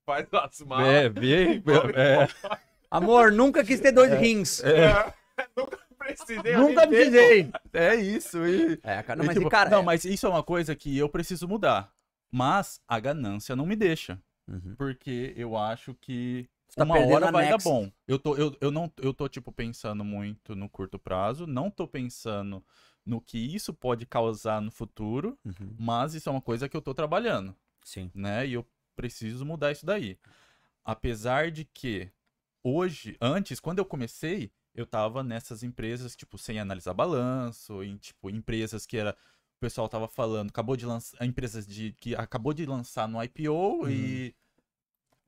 [0.05, 0.87] Faz as malas.
[0.87, 1.61] É, vê.
[1.95, 2.27] é,
[2.97, 4.61] Amor, nunca quis ter dois rins.
[5.55, 6.55] Nunca precisei.
[6.55, 7.51] Nunca precisei.
[7.73, 8.45] é isso.
[8.45, 9.69] E, É, cara, não, e, mas, tipo, cara.
[9.69, 11.91] não, é- mas isso é uma coisa que eu preciso mudar.
[12.31, 14.21] Mas a ganância não me deixa.
[14.47, 14.75] Uhum.
[14.77, 17.63] Porque eu acho que tá uma hora vai next.
[17.65, 17.91] dar bom.
[18.07, 21.45] Eu tô, eu, eu não, eu tô, tipo, pensando muito no curto prazo.
[21.47, 22.63] Não tô pensando
[23.05, 25.37] no que isso pode causar no futuro.
[25.43, 25.75] Uhum.
[25.79, 27.55] Mas isso é uma coisa que eu tô trabalhando.
[27.83, 28.09] Sim.
[28.15, 28.47] né?
[28.47, 28.65] E eu
[28.95, 30.17] preciso mudar isso daí.
[30.83, 32.09] Apesar de que
[32.65, 38.29] hoje, antes, quando eu comecei, eu tava nessas empresas, tipo, sem analisar balanço, em, tipo,
[38.29, 39.15] empresas que era.
[39.57, 41.23] O pessoal tava falando, acabou de lançar.
[41.23, 44.35] Empresas de, que acabou de lançar no IPO e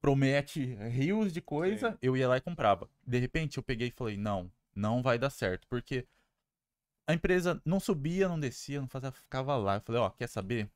[0.02, 1.98] promete rios de coisa, Sim.
[2.02, 2.90] eu ia lá e comprava.
[3.06, 6.06] De repente eu peguei e falei, não, não vai dar certo, porque
[7.08, 9.76] a empresa não subia, não descia, não fazia, ficava lá.
[9.76, 10.70] Eu falei, ó, quer saber?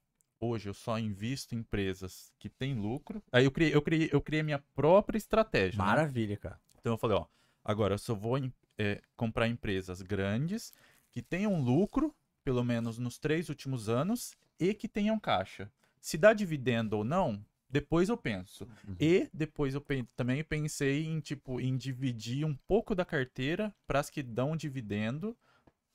[0.44, 3.22] Hoje eu só invisto em empresas que têm lucro.
[3.32, 5.78] Aí eu criei, eu criei, eu criei a minha própria estratégia.
[5.78, 5.86] né?
[5.86, 6.60] Maravilha, cara.
[6.80, 7.26] Então eu falei, ó,
[7.64, 8.38] agora eu só vou
[8.76, 10.74] é, comprar empresas grandes
[11.12, 12.14] que tenham lucro,
[12.44, 15.72] pelo menos nos três últimos anos, e que tenham caixa.
[16.00, 18.68] Se dá dividendo ou não, depois eu penso.
[18.88, 18.96] Uhum.
[19.00, 24.00] E depois eu pen- também pensei em tipo em dividir um pouco da carteira para
[24.00, 25.38] as que dão dividendo,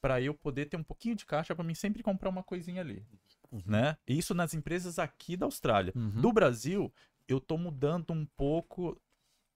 [0.01, 3.05] para eu poder ter um pouquinho de caixa para mim sempre comprar uma coisinha ali,
[3.51, 3.63] Uhum.
[3.67, 3.97] né?
[4.07, 5.93] Isso nas empresas aqui da Austrália.
[5.97, 6.21] Uhum.
[6.21, 6.93] Do Brasil,
[7.29, 9.01] eu tô mudando um pouco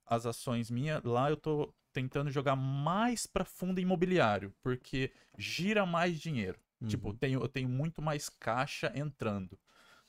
[0.07, 1.03] as ações minhas.
[1.03, 6.59] Lá eu tô tentando jogar mais para fundo imobiliário, porque gira mais dinheiro.
[6.87, 7.17] Tipo, Uhum.
[7.17, 9.59] tenho, eu tenho muito mais caixa entrando.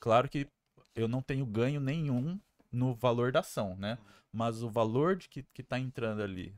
[0.00, 0.48] Claro que
[0.94, 3.98] eu não tenho ganho nenhum no valor da ação, né?
[4.32, 6.54] Mas o valor de que, que tá entrando ali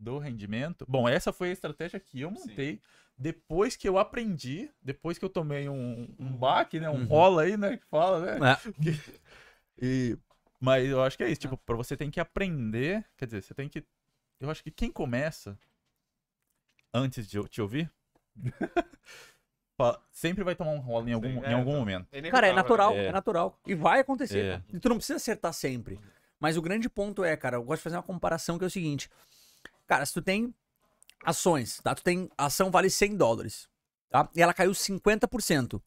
[0.00, 0.86] do rendimento.
[0.88, 2.48] Bom, essa foi a estratégia que eu Sim.
[2.48, 2.80] montei
[3.16, 6.88] depois que eu aprendi, depois que eu tomei um, um baque, né?
[6.88, 7.04] Um Uhum.
[7.06, 7.76] rola aí, né?
[7.76, 8.52] Que fala, né?
[8.52, 8.56] É.
[9.82, 10.18] E,
[10.60, 13.54] mas eu acho que é isso, tipo, pra você tem que aprender, quer dizer, você
[13.54, 13.82] tem que,
[14.38, 15.58] eu acho que quem começa
[16.92, 17.90] antes de eu te ouvir,
[20.12, 21.80] sempre vai tomar um rolo em algum, Sim, em é, algum então.
[21.80, 22.08] momento.
[22.30, 23.06] Cara, é natural, É.
[23.06, 23.58] é natural.
[23.66, 24.44] E vai acontecer.
[24.44, 24.62] É.
[24.68, 25.98] E tu não precisa acertar sempre.
[26.38, 28.70] Mas o grande ponto é, cara, eu gosto de fazer uma comparação que é o
[28.70, 29.08] seguinte.
[29.90, 30.54] Cara, se tu tem
[31.24, 31.92] ações, tá?
[31.96, 33.68] Tu tem ação vale 100 dólares,
[34.08, 34.30] tá?
[34.36, 35.82] E ela caiu 50%.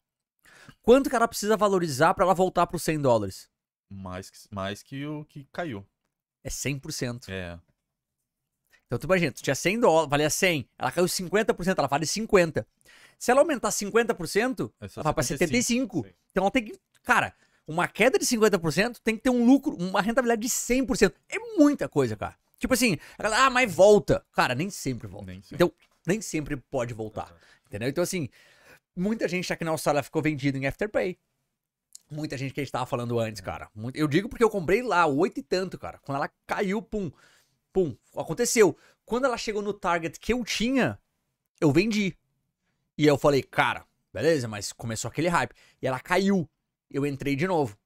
[0.82, 3.48] Quanto que ela precisa valorizar pra ela voltar pros 100 dólares?
[3.88, 5.86] Mais, que- mais que o que caiu.
[6.42, 7.30] É 100%.
[7.30, 7.58] É.
[8.86, 12.66] Então tu imagina, tu tinha 100 dólares, valia 100, ela caiu 50%, ela vale 50.
[13.18, 16.02] Se ela aumentar 50%, É ela vai 75.
[16.02, 16.02] 75.
[16.06, 16.14] Sim.
[16.30, 16.78] Então ela tem que.
[17.02, 17.34] Cara,
[17.66, 21.14] uma queda de 50% tem que ter um lucro, uma rentabilidade de 100%.
[21.26, 22.36] É muita coisa, cara.
[22.58, 24.24] Tipo assim, ah, mas volta.
[24.32, 25.26] Cara, nem sempre volta.
[25.26, 25.56] Nem sei.
[25.56, 25.72] Então,
[26.06, 27.34] nem sempre pode voltar.
[27.66, 27.88] Entendeu?
[27.88, 28.28] Então, assim,
[28.96, 31.18] muita gente aqui na Austrália ficou vendido em Afterpay.
[32.10, 33.68] Muita gente que a gente tava falando antes, cara.
[33.74, 35.98] Muito- Eu digo porque eu comprei lá, oito e tanto, cara.
[35.98, 37.10] Quando ela caiu, pum,
[37.72, 38.76] pum, aconteceu.
[39.04, 40.98] Quando ela chegou no target que eu tinha,
[41.60, 42.16] eu vendi.
[42.96, 45.54] E eu falei, cara, beleza, mas começou aquele hype.
[45.82, 46.48] E ela caiu.
[46.90, 47.76] Eu entrei de novo.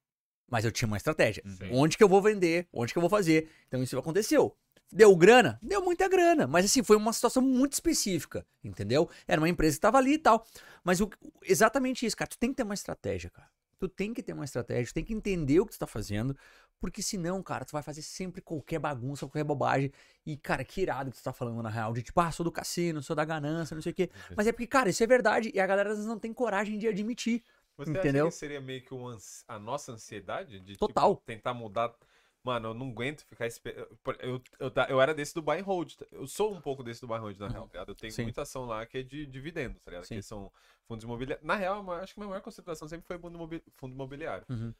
[0.50, 1.42] Mas eu tinha uma estratégia.
[1.46, 1.70] Sim.
[1.72, 2.66] Onde que eu vou vender?
[2.72, 3.48] Onde que eu vou fazer?
[3.66, 4.56] Então isso aconteceu.
[4.90, 5.58] Deu grana?
[5.62, 6.46] Deu muita grana.
[6.46, 9.08] Mas assim, foi uma situação muito específica, entendeu?
[9.26, 10.46] Era uma empresa que tava ali e tal.
[10.82, 11.10] Mas o-
[11.42, 12.28] exatamente isso, cara.
[12.28, 13.48] Tu tem que ter uma estratégia, cara.
[13.78, 16.34] Tu tem que ter uma estratégia, tu tem que entender o que tu tá fazendo.
[16.80, 19.92] Porque senão, cara, tu vai fazer sempre qualquer bagunça, qualquer bobagem.
[20.24, 21.92] E, cara, que irado que tu tá falando na real.
[21.92, 24.08] De tipo, ah, sou do cassino, sou da ganância, não sei o quê.
[24.36, 25.50] Mas é porque, cara, isso é verdade.
[25.54, 27.42] E a galera às vezes não tem coragem de admitir.
[27.78, 28.26] Você Entendeu?
[28.26, 31.14] acha que seria meio que ans- a nossa ansiedade de Total.
[31.14, 31.94] tipo, tentar mudar?
[32.42, 33.88] Mano, eu não aguento ficar esperando.
[34.20, 35.94] Eu, eu, eu era desse do buy and hold.
[35.94, 36.06] tá?
[36.10, 37.62] Eu sou um pouco desse do buy and hold, na real.
[37.68, 37.88] tá ligado?
[37.90, 38.22] Eu tenho Sim.
[38.24, 40.04] muita ação lá que é de dividendos, tá ligado?
[40.06, 40.16] Sim.
[40.16, 40.50] Que são
[40.86, 41.46] fundos imobiliários.
[41.46, 44.44] Na real, acho que a minha maior concentração sempre foi fundo imobiliário.
[44.48, 44.74] Uhum.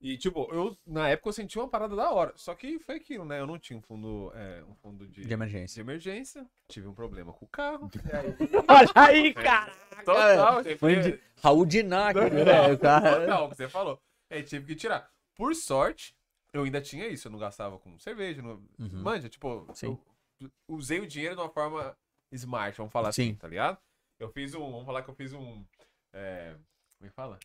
[0.00, 2.32] E, tipo, eu, na época eu senti uma parada da hora.
[2.36, 3.40] Só que foi aquilo, né?
[3.40, 5.74] Eu não tinha um fundo, é, um fundo de, De emergência.
[5.74, 6.46] de emergência.
[6.68, 7.90] Tive um problema com o carro.
[7.94, 8.34] E aí,
[8.68, 9.72] Olha aí, cara!
[10.04, 12.72] total, Foi foi de Raul Dinac, né?
[12.72, 13.20] O cara.
[13.20, 14.00] Total, o que você falou.
[14.30, 15.10] Aí tive que tirar.
[15.34, 16.14] Por sorte,
[16.52, 17.28] eu ainda tinha isso.
[17.28, 18.42] Eu não gastava com cerveja.
[18.42, 18.62] Não...
[18.78, 19.02] Uhum.
[19.02, 19.98] Manja, tipo, Sim.
[20.40, 21.96] eu usei o dinheiro de uma forma
[22.32, 23.34] smart, vamos falar assim, Sim.
[23.34, 23.78] tá ligado?
[24.18, 24.70] Eu fiz um.
[24.70, 25.64] Vamos falar que eu fiz um.
[26.12, 26.54] É,
[26.98, 27.38] como é que fala?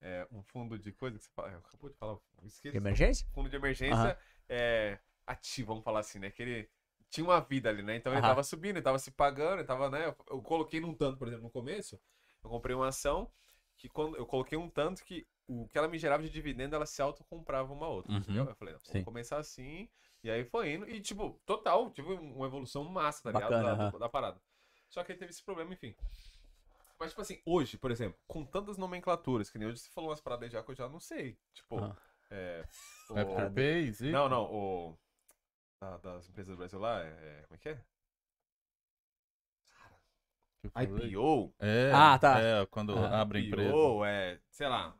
[0.00, 1.48] É, um fundo de coisa que você fala.
[1.58, 2.18] Acabou de falar.
[2.44, 2.72] Esqueci.
[2.72, 3.26] De emergência?
[3.34, 4.16] Fundo de emergência Aham.
[4.48, 6.30] é, ativo, vamos falar assim, né?
[6.30, 6.70] Que ele
[7.10, 7.96] tinha uma vida ali, né?
[7.96, 8.30] Então ele Aham.
[8.30, 10.14] tava subindo, ele tava se pagando, ele tava, né?
[10.28, 12.00] Eu, coloquei num tanto, por exemplo, no começo,
[12.42, 13.30] eu comprei uma ação
[13.76, 16.86] que quando eu coloquei um tanto que o que ela me gerava de dividendo, ela
[16.86, 18.20] se autocomprava uma outra, Uhum.
[18.20, 18.48] entendeu?
[18.48, 19.88] Eu falei, não, vamos começar assim,
[20.22, 23.50] e aí foi indo, e tipo, total, tive uma evolução massa, tá ligado?
[23.50, 23.98] Bacana, Da, aham.
[23.98, 24.40] da parada.
[24.88, 25.94] Só que aí teve esse problema, enfim.
[27.00, 30.20] Mas, tipo assim, hoje, por exemplo, com tantas nomenclaturas, que nem hoje você falou umas
[30.20, 31.38] paradas já que eu já não sei.
[31.54, 31.96] Tipo, Aham.
[32.30, 32.64] é.
[33.10, 34.12] o- Afterpay, Zico.
[34.12, 34.98] não, não, o.
[35.80, 37.44] da- das empresas do Brasil lá, é.
[37.48, 37.80] Como é que é?
[40.62, 41.08] que falei.
[41.08, 41.54] IPO.
[41.58, 42.38] É, Ah, tá.
[42.38, 43.20] É, quando Ah.
[43.22, 43.70] abre a empresa.
[43.70, 44.38] IPO, é.
[44.50, 44.94] Sei lá.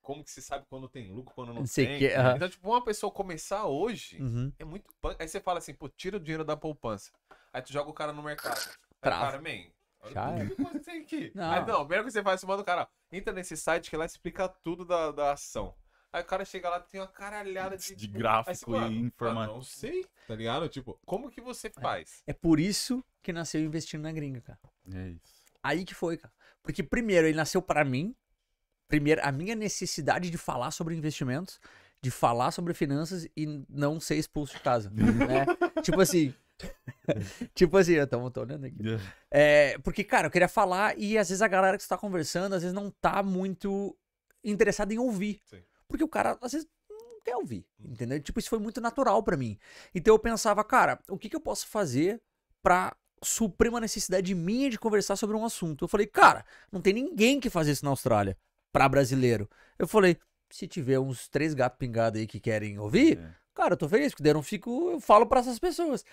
[0.00, 1.98] Como que se sabe quando tem lucro, quando não, Não sei tem.
[1.98, 2.36] que- aham.
[2.36, 4.52] Então, tipo, uma pessoa começar hoje Uhum.
[4.58, 4.88] é muito.
[5.18, 7.10] Aí você fala assim, pô, tira o dinheiro da poupança.
[7.52, 8.54] Aí tu joga o cara no mercado.
[8.56, 9.24] Aí Trava.
[9.32, 9.72] cara, man.
[10.12, 10.46] Já o é.
[10.46, 11.32] que coisa que tem aqui.
[11.34, 11.52] Não.
[11.52, 13.96] Aí não, primeiro que você faz, você manda o cara, ó, entra nesse site que
[13.96, 15.74] lá explica tudo da, da ação.
[16.14, 17.96] Aí o cara chega lá tem uma caralhada de.
[17.96, 19.54] De Aí gráfico você fala, e "Mano, informativo.
[19.54, 20.68] Não sei, tá ligado?
[20.68, 22.22] Tipo, como que você faz?
[22.24, 24.60] É por isso que nasceu investindo na gringa, cara.
[24.92, 25.44] É isso.
[25.60, 26.32] Aí que foi, cara.
[26.62, 28.14] Porque primeiro ele nasceu pra mim.
[28.86, 31.58] Primeiro, a minha necessidade de falar sobre investimentos,
[32.00, 34.90] de falar sobre finanças e não ser expulso de casa.
[34.94, 35.46] né?
[35.82, 36.32] Tipo assim.
[37.54, 38.78] tipo assim, eu tô, tô olhando aqui.
[39.30, 42.54] É, porque, cara, eu queria falar e às vezes a galera que você tá conversando,
[42.54, 43.96] às vezes não tá muito
[44.42, 45.40] interessada em ouvir.
[45.44, 45.62] Sim.
[45.88, 48.20] Porque o cara, às vezes, não quer ouvir, entendeu?
[48.20, 49.58] Tipo, isso foi muito natural pra mim.
[49.94, 52.20] Então eu pensava, cara, o que que eu posso fazer
[52.62, 55.84] pra suprir uma necessidade minha de conversar sobre um assunto?
[55.84, 58.36] Eu falei, cara, não tem ninguém que faz isso na Austrália
[58.72, 59.48] pra brasileiro.
[59.78, 60.18] Eu falei,
[60.50, 63.44] se tiver uns três gatos pingados aí que querem ouvir, É.
[63.54, 66.04] Cara, eu tô feliz, porque daí eu não fico, eu falo pra essas pessoas.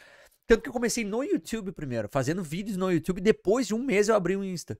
[0.47, 4.09] Tanto que eu comecei no YouTube primeiro, fazendo vídeos no YouTube, depois de um mês
[4.09, 4.77] eu abri um Insta.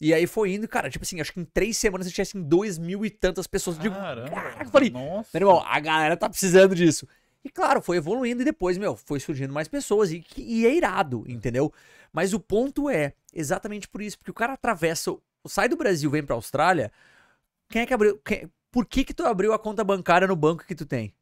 [0.00, 2.42] E aí foi indo, cara, tipo assim, acho que em três semanas eu tinha assim,
[2.42, 3.76] dois mil e tantas pessoas.
[3.76, 4.30] Eu digo, Caramba.
[4.30, 5.28] caraca, eu falei, Nossa.
[5.34, 7.06] meu irmão, a galera tá precisando disso.
[7.44, 10.74] E claro, foi evoluindo e depois, meu, foi surgindo mais pessoas e, que- e é
[10.74, 11.72] irado, entendeu?
[12.12, 15.14] Mas o ponto é exatamente por isso, porque o cara atravessa,
[15.46, 16.90] sai do Brasil, vem pra Austrália,
[17.68, 20.64] quem é que abriu, quem- por que que tu abriu a conta bancária no banco
[20.66, 21.12] que tu tem?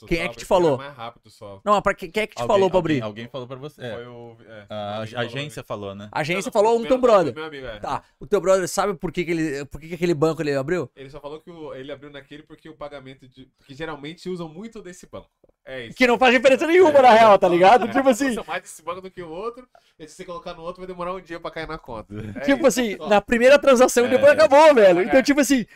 [0.00, 0.78] Tu Quem é que te porque falou?
[0.78, 1.60] mais rápido só.
[1.62, 3.02] Não, pra quem, quem é que te Alguém- falou pra alguém- abrir?
[3.06, 3.82] Alguém falou pra você.
[3.84, 3.94] É.
[3.96, 4.36] Foi o.
[4.48, 6.08] É, A, a falou, agência falou, né?
[6.10, 7.34] A agência Não, falou o um teu brother.
[7.34, 7.78] Meu amigo, é.
[7.78, 10.54] Tá, o teu brother sabe por que, que, ele, por que, que aquele banco ele
[10.54, 10.90] abriu?
[10.96, 13.46] Ele só falou que o- ele abriu naquele porque o pagamento de.
[13.66, 15.28] Que geralmente usam muito desse banco.
[15.66, 15.96] É isso.
[15.98, 17.86] Que não faz diferença nenhuma, na real, tá ligado?
[17.92, 19.68] Tipo assim, Usa mais desse banco do que o outro.
[19.98, 22.14] E se você colocar no outro, vai demorar um dia pra cair na conta.
[22.36, 22.66] É tipo isso.
[22.66, 23.06] assim, Só.
[23.06, 24.34] na primeira transação depois É.
[24.34, 25.00] acabou, velho.
[25.00, 25.04] É.
[25.04, 25.66] Então, tipo assim,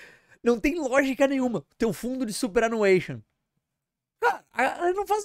[0.43, 1.62] não tem lógica nenhuma.
[1.79, 3.18] Teu fundo de superannuation.
[4.25, 4.45] Cara,
[4.79, 5.25] ela não faz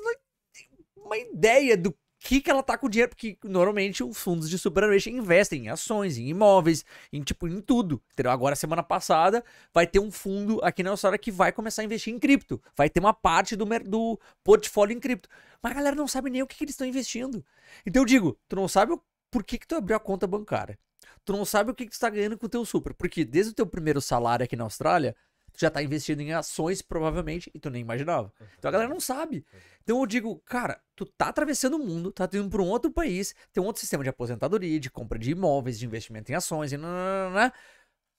[0.98, 4.60] uma ideia do que que ela tá com o dinheiro, porque normalmente os fundos de
[4.60, 6.84] superannuation investem em ações, em imóveis,
[7.14, 8.02] em tipo, em tudo.
[8.12, 8.32] Entendeu?
[8.32, 9.44] Agora, semana passada,
[9.74, 12.62] vai ter um fundo aqui na Austrália que vai começar a investir em cripto.
[12.76, 15.30] Vai ter uma parte do, do portfólio em cripto.
[15.62, 17.44] Mas a galera não sabe nem o que, que eles estão investindo.
[17.86, 18.98] Então eu digo, tu não sabe
[19.32, 20.78] por que, que tu abriu a conta bancária.
[21.24, 22.94] Tu não sabe o que, que tu tá ganhando com o teu super.
[22.94, 25.16] Porque desde o teu primeiro salário aqui na Austrália,
[25.52, 28.32] tu já tá investindo em ações, provavelmente, e tu nem imaginava.
[28.58, 29.46] Então a galera não sabe.
[29.84, 33.34] Então eu digo, cara, tu tá atravessando o mundo, tá indo pra um outro país,
[33.52, 36.78] tem um outro sistema de aposentadoria, de compra de imóveis, de investimento em ações, e
[36.78, 37.54] nananana,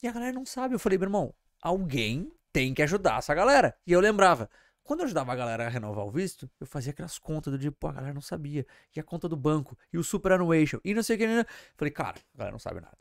[0.02, 0.74] e a galera não sabe.
[0.74, 3.76] Eu falei, meu irmão, alguém tem que ajudar essa galera.
[3.86, 4.50] E eu lembrava,
[4.82, 7.76] quando eu ajudava a galera a renovar o visto, eu fazia aquelas contas do tipo,
[7.78, 8.66] pô, a galera não sabia.
[8.96, 11.26] E a conta do banco, e o superannuation, e não sei o que.
[11.26, 11.44] né?
[11.76, 12.98] Falei, cara, a galera não sabe nada.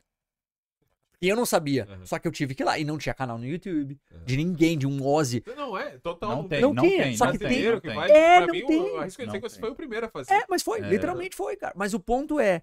[1.22, 1.86] E eu não sabia.
[1.90, 2.06] Uhum.
[2.06, 2.78] Só que eu tive que ir lá.
[2.78, 5.42] E não tinha canal no YouTube, de ninguém, de um Ozzy.
[5.54, 6.30] Não é, total.
[6.36, 7.16] Não tem, Não não, tinha, tem.
[7.16, 7.96] só não que tem, tem- não Brasileiro que tem.
[7.96, 8.10] vai.
[8.10, 8.80] É, pra não mim, tem.
[8.80, 9.60] o- arrisco dizer que você tem.
[9.60, 10.32] foi o primeiro a fazer.
[10.32, 10.88] É, mas foi, É.
[10.88, 11.74] literalmente foi, cara.
[11.76, 12.62] Mas o ponto é,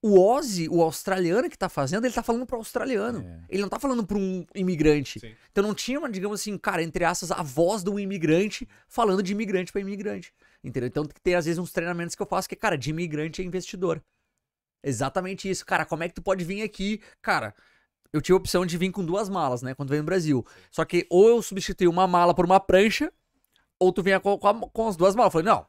[0.00, 3.26] o Ozzy, o australiano que tá fazendo, ele tá falando pro australiano.
[3.26, 3.40] É.
[3.48, 5.18] Ele não tá falando pra um imigrante.
[5.18, 5.34] Sim.
[5.50, 9.32] Então não tinha uma, digamos assim, cara, entre aspas, a voz do imigrante falando de
[9.32, 10.32] imigrante pra imigrante.
[10.62, 10.86] Entendeu?
[10.86, 14.00] Então tem às vezes uns treinamentos que eu faço que, cara, de imigrante é investidor.
[14.82, 15.66] Exatamente isso.
[15.66, 17.00] Cara, como é que tu pode vir aqui?
[17.20, 17.54] Cara,
[18.12, 19.74] eu tive a opção de vir com duas malas, né?
[19.74, 20.44] Quando veio no Brasil.
[20.70, 23.12] Só que ou eu substituí uma mala por uma prancha,
[23.78, 25.28] ou tu vinha com, com, a- com as duas malas.
[25.34, 25.66] Eu falei, não.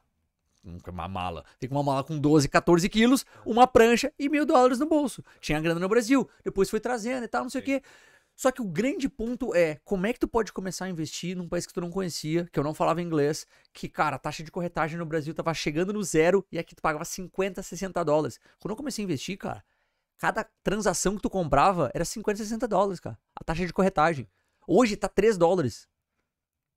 [0.62, 1.44] Nunca uma mala.
[1.58, 5.22] Tem uma mala com 12, 14 quilos, uma prancha e mil dólares no bolso.
[5.40, 6.28] Tinha grana no Brasil.
[6.44, 7.82] Depois foi trazendo e tal, não sei o quê.
[8.34, 11.48] Só que o grande ponto é, como é que tu pode começar a investir num
[11.48, 14.50] país que tu não conhecia, que eu não falava inglês, que, cara, a taxa de
[14.52, 18.38] corretagem no Brasil tava chegando no zero e aqui tu pagava 50, 60 dólares.
[18.60, 19.64] Quando eu comecei a investir, cara,
[20.18, 23.18] cada transação que tu comprava era 50, 60 dólares, cara.
[23.38, 24.28] A taxa de corretagem.
[24.66, 25.88] Hoje tá 3 dólares.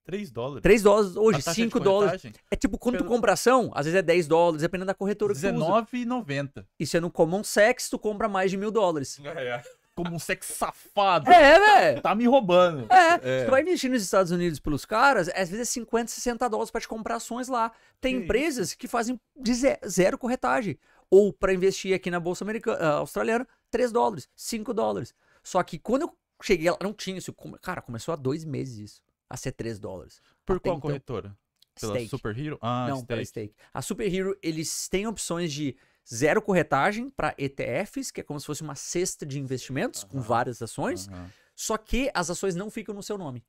[0.03, 0.63] 3 dólares.
[0.63, 2.23] 3 dólares hoje, A taxa de 5 dólares.
[2.49, 5.33] É tipo, quando tu Pelo- compra ação, às vezes é 10 dólares, dependendo da corretora
[5.33, 5.51] que tu usa.
[5.55, 6.65] R$19,90.
[6.79, 9.19] Isso é no Common Sex, tu compra mais de mil dólares.
[9.23, 9.63] É, é.
[9.93, 11.29] Como um sexo safado.
[11.29, 12.01] É, velho.
[12.01, 12.87] Tá me roubando.
[12.91, 13.45] É, É.
[13.45, 16.81] tu vai investir nos Estados Unidos pelos caras, às vezes é 50, 60 dólares pra
[16.81, 17.71] te comprar ações lá.
[17.99, 20.79] Tem Que empresas que fazem de ze- zero corretagem.
[21.11, 25.13] Ou pra investir aqui na Bolsa Americana, ah, Australiana, 3 dólares, 5 dólares.
[25.43, 27.33] Só que quando eu cheguei lá, não tinha isso.
[27.61, 29.03] Cara, começou há dois meses isso.
[29.29, 30.21] A ser 3 dólares.
[30.45, 31.37] Por Até qual então, corretora?
[31.79, 32.09] Pela Stake.
[32.09, 32.57] Super Hero?
[32.61, 33.49] Ah, não, pela Stake.
[33.53, 33.55] stake.
[33.73, 35.75] A Super Hero, eles têm opções de
[36.13, 40.25] zero corretagem para ETFs, que é como se fosse uma cesta de investimentos com Aham.
[40.27, 41.07] várias ações.
[41.07, 41.29] Aham.
[41.55, 43.43] Só que as ações não ficam no seu nome.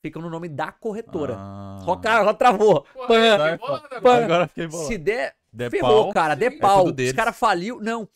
[0.00, 1.34] Ficam no nome da corretora.
[1.36, 1.78] Ah.
[1.86, 2.82] Ó, cara, ó, travou.
[2.92, 3.58] Porra, Pã.
[4.00, 4.24] Pã.
[4.24, 4.88] Agora fiquei bolado.
[4.88, 6.34] Se der, Der ferrou, pau, cara.
[6.34, 6.58] Der sim.
[6.58, 6.88] pau.
[6.88, 7.80] É Os caras faliu.
[7.80, 8.08] Não.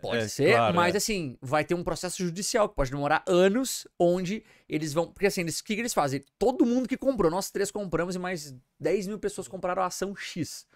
[0.00, 0.98] Pode É, ser, claro, mas é.
[0.98, 5.10] assim, vai ter um processo judicial que pode demorar anos, onde eles vão.
[5.10, 6.22] Porque assim, eles- o que, que eles fazem?
[6.38, 10.14] Todo mundo que comprou, nós três compramos e mais 10 mil pessoas compraram a ação
[10.14, 10.66] X.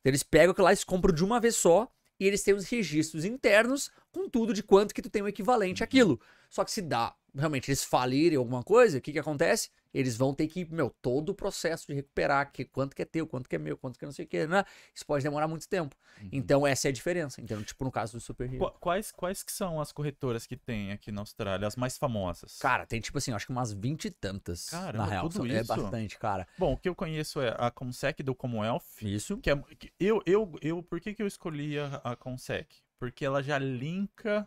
[0.00, 1.88] Então, eles pegam aquilo lá, eles compram de uma vez só
[2.18, 5.84] e eles têm os registros internos com tudo de quanto que tu tem o equivalente
[5.84, 6.20] àquilo.
[6.52, 9.70] Só que se dá, realmente, eles falirem alguma coisa, o que que acontece?
[9.94, 13.26] Eles vão ter que, meu, todo o processo de recuperar, que, quanto que é teu,
[13.26, 14.62] quanto que é meu, quanto que é não sei o que, né?
[14.94, 15.96] Isso pode demorar muito tempo.
[16.30, 17.40] Então, essa é a diferença.
[17.40, 18.58] Então, tipo, no caso do Super Hero.
[18.70, 22.58] Qu- Quais, quais que são as corretoras que tem aqui na Austrália, as mais famosas?
[22.58, 24.68] Cara, tem tipo assim, acho que umas 20 e tantas.
[24.68, 25.28] Caramba, na real.
[25.30, 25.68] tudo É isso?
[25.74, 26.46] bastante, cara.
[26.58, 29.38] Bom, o que eu conheço é a Consec do Commonwealth, Isso.
[29.38, 32.76] que é que eu eu eu por que que eu escolhi a, a Consec?
[32.98, 34.46] Porque ela já linka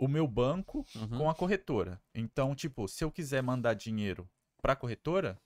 [0.00, 1.18] o meu banco Uhum.
[1.18, 2.00] com a corretora.
[2.14, 4.28] Então, tipo, se eu quiser mandar dinheiro
[4.62, 5.38] pra corretora,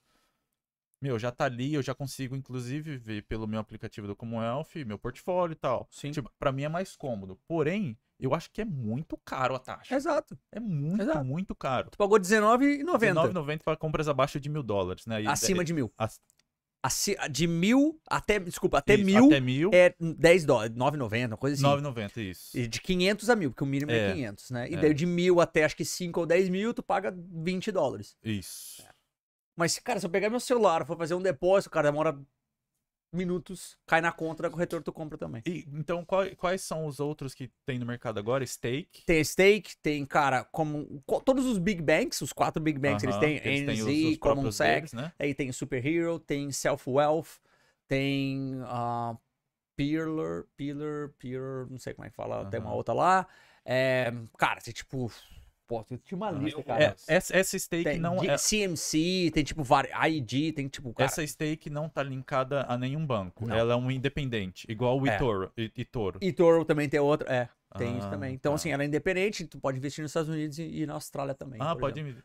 [1.03, 4.99] meu, já tá ali, eu já consigo inclusive ver pelo meu aplicativo do Commonwealth, meu
[4.99, 5.87] portfólio e tal.
[5.91, 6.13] Sim.
[6.13, 7.39] Tipo, para mim é mais cômodo.
[7.47, 9.95] Porém, eu acho que é muito caro a taxa.
[9.95, 10.39] Exato.
[10.53, 11.25] É muito, Exato.
[11.25, 11.91] muito caro.
[11.91, 13.13] Tu pagou R$19,90.
[13.33, 15.21] R$19,90 para compras abaixo de mil dólares, né?
[15.23, 15.93] E- Acima de mil.
[17.31, 18.39] De mil até.
[18.39, 21.82] Desculpa, até isso, mil Até mil, é 10 dólares, 9,90, uma coisa assim.
[21.82, 22.59] 9,90, isso.
[22.59, 24.70] E de 500 a mil, porque o mínimo é, É, 500, né?
[24.70, 24.77] E é.
[24.77, 28.16] daí de mil até acho que 5 ou 10 mil, tu paga 20 dólares.
[28.23, 28.82] Isso.
[29.56, 32.19] Mas, cara, se eu pegar meu celular, for fazer um depósito, cara, demora
[33.15, 35.43] minutos, cai na conta da corretora, tu compra também.
[35.47, 38.45] E, então, qual- quais são os outros que tem no mercado agora?
[38.47, 39.05] Stake.
[39.07, 43.16] Tem stake, tem, cara, como co- todos os big banks, os quatro big banks, eles
[43.19, 45.12] têm que eles têm os- NZ, CommonSec, deles, né?
[45.19, 47.39] aí tem Super Hero, tem Self Wealth,
[47.89, 49.16] tem uh,
[49.77, 51.09] Peerler, Peerler,
[51.70, 53.27] não sei como é que fala, tem uma outra lá.
[53.65, 55.11] É, cara, tem tipo,
[55.66, 56.85] pô, tinha uma lista, cara.
[57.09, 59.62] É, essa, essa stake Tem não é, CMC, tem tipo
[60.09, 63.47] ID, tem tipo, cara, essa stake não tá linkada a nenhum banco.
[63.47, 63.57] Não.
[63.57, 65.15] Ela é um independente, igual o É.
[65.16, 65.53] eToro.
[65.57, 66.19] e- eToro.
[66.23, 68.35] e Toro também tem outro, é, tem isso Ah, também.
[68.35, 68.57] Então, tá.
[68.57, 71.59] assim, ela é independente, tu pode investir nos Estados Unidos e, e na Austrália também.
[71.61, 72.23] Ah, por pode, exemplo.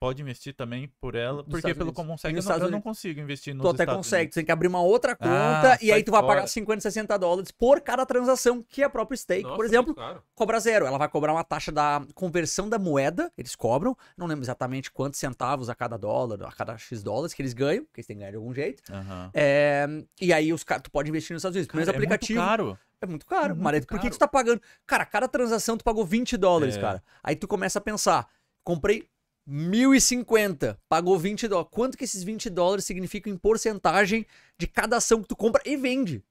[0.00, 1.92] Pode investir também por ela, porque Estados pelo.
[1.92, 4.32] Commonsec eu, eu não consigo investir nos Tu até Estados consegue, Unidos.
[4.32, 6.46] tu tem que abrir uma outra conta Ah, e aí tu vai pagar fora.
[6.46, 10.22] 50, 60 dólares por cada transação, que é a própria stake, Nossa, por exemplo, muito
[10.34, 10.86] cobra zero.
[10.86, 15.20] Ela vai cobrar uma taxa da conversão da moeda, eles cobram, não lembro exatamente quantos
[15.20, 18.20] centavos a cada dólar, a cada X dólares que eles ganham, que eles têm que
[18.20, 18.82] ganhar de algum jeito.
[18.90, 19.30] Aham.
[19.34, 19.86] É,
[20.18, 21.70] e aí os tu pode investir nos Estados Unidos.
[21.70, 22.78] Cara, é muito aplicativo caro.
[23.02, 24.62] é muito caro, muito mas por que, que tu tá pagando?
[24.86, 26.80] Cara, cada transação tu pagou 20 dólares, É.
[26.80, 27.02] cara.
[27.22, 28.26] Aí tu começa a pensar,
[28.64, 29.06] comprei
[29.50, 31.70] 1.050, pagou 20 dólares.
[31.72, 34.24] Quanto que esses 20 dólares significam em porcentagem
[34.56, 36.22] de cada ação que tu compra e vende?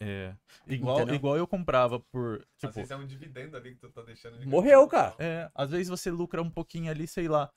[0.00, 0.32] É.
[0.66, 1.14] Igual, Entendeu?
[1.16, 2.36] igual eu comprava por.
[2.40, 4.38] Às Tipo, vezes é um dividendo ali que tu tá deixando.
[4.38, 5.10] de Morreu, ganhar.
[5.10, 5.16] cara.
[5.18, 7.50] É, às vezes você lucra um pouquinho ali, sei lá.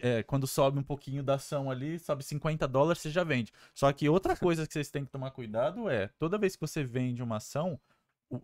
[0.00, 3.52] é, quando sobe um pouquinho da ação ali, sobe 50 dólares, você já vende.
[3.74, 6.84] Só que outra coisa que vocês têm que tomar cuidado é, toda vez que você
[6.84, 7.78] vende uma ação,
[8.30, 8.40] o-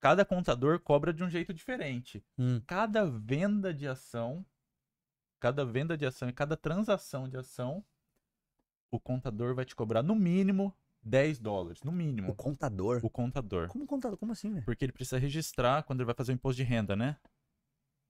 [0.00, 2.22] cada contador cobra de um jeito diferente.
[2.38, 2.60] Hum.
[2.68, 4.46] Cada venda de ação,
[5.40, 7.84] cada venda de ação e cada transação de ação,
[8.90, 11.82] o contador vai te cobrar no mínimo 10 dólares.
[11.82, 12.34] No O mínimo.
[12.34, 13.00] contador.
[13.02, 13.68] O contador.
[13.68, 14.18] Como contador?
[14.18, 14.64] Como assim, velho?
[14.64, 17.16] Porque ele precisa registrar quando ele vai fazer o imposto de renda, né?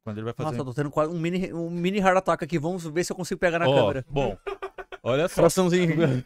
[0.04, 2.58] Quando ele vai fazer Nossa, tô tendo quase um mini, um mini heart attack aqui.
[2.58, 4.04] Vamos ver se eu consigo pegar na Ó, câmera.
[4.08, 4.38] Bom,
[5.02, 5.36] olha só.
[5.36, 6.24] Coraçãozinho.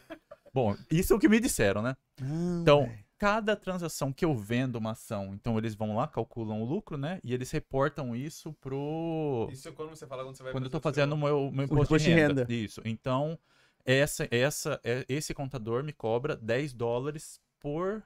[0.53, 1.97] Bom, isso é o que me disseram, né?
[2.21, 3.05] Não, Então, velho.
[3.17, 7.19] Cada transação que eu vendo uma ação, então eles vão lá, calculam o lucro, né?
[7.23, 9.47] E eles reportam isso pro.
[9.51, 11.65] Isso é quando você fala quando você vai Quando eu tô fazendo o meu, meu
[11.65, 12.41] imposto de imposto de renda.
[12.41, 12.53] renda.
[12.53, 12.81] Isso.
[12.85, 13.39] Então,
[13.85, 18.03] essa, essa, é- esse contador me cobra 10 dólares por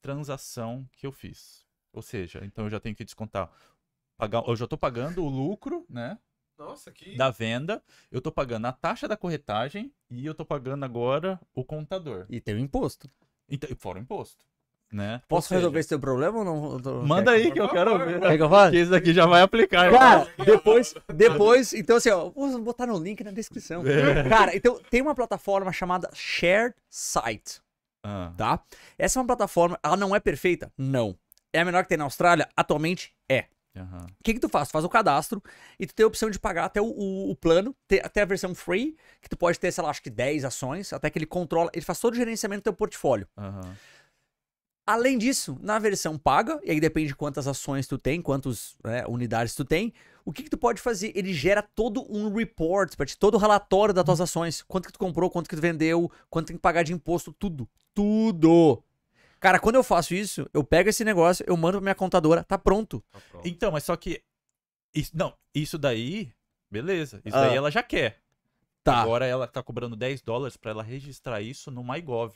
[0.00, 1.66] transação que eu fiz.
[1.92, 3.50] Ou seja, então eu já tenho que descontar.
[4.16, 6.18] Pagar, eu já tô pagando o lucro, né?
[6.58, 7.14] Nossa, que.
[7.14, 7.80] da venda,
[8.10, 12.26] eu tô pagando a taxa da corretagem e eu tô pagando agora o contador.
[12.28, 13.08] E tem o imposto.
[13.48, 14.44] Então, fora o imposto,
[14.92, 15.22] né?
[15.28, 16.80] Posso seja, resolver esse teu problema ou não?
[16.80, 18.20] Tô- Manda aí que eu quero ver.
[18.20, 18.48] Quer que eu?
[18.70, 19.90] Que esse daqui já vai aplicar.
[19.90, 23.82] Cara, depois, depois, então assim, ó, vou botar no link na descrição.
[23.86, 24.28] É.
[24.28, 27.60] Cara, então tem uma plataforma chamada Shared Site,
[28.02, 28.60] Ah, tá?
[28.98, 30.70] Essa é uma plataforma, ela não é perfeita?
[30.76, 31.16] Não.
[31.52, 32.48] É a menor que tem na Austrália?
[32.56, 33.46] Atualmente é.
[34.20, 34.68] O que que tu faz?
[34.68, 35.42] Tu faz o cadastro
[35.78, 38.24] e tu tem a opção de pagar até o, o- o plano, ter- até a
[38.24, 41.26] versão free, que tu pode ter, sei lá, acho que 10 ações, até que ele
[41.26, 43.28] controla, ele faz todo o gerenciamento do teu portfólio.
[43.36, 43.74] aham.
[44.86, 49.04] Além disso, na versão paga, e aí depende de quantas ações tu tem, quantas né,
[49.06, 49.92] unidades tu tem,
[50.24, 51.12] o que, que tu pode fazer?
[51.14, 54.62] Ele gera todo um report todo o relatório das tuas ações.
[54.62, 57.68] Quanto que tu comprou, quanto que tu vendeu, quanto tem que pagar de imposto, tudo.
[57.94, 58.82] Tudo!
[59.40, 62.58] Cara, quando eu faço isso, eu pego esse negócio, eu mando pra minha contadora, tá
[62.58, 63.02] pronto.
[63.10, 63.46] Tá pronto.
[63.48, 64.22] Então, mas só que.
[64.94, 66.32] Isso, não, isso daí.
[66.70, 67.20] Beleza.
[67.24, 67.46] Isso Ah.
[67.46, 68.20] daí ela já quer.
[68.82, 69.00] Tá.
[69.02, 72.34] Agora ela tá cobrando 10 dólares pra ela registrar isso no MyGov.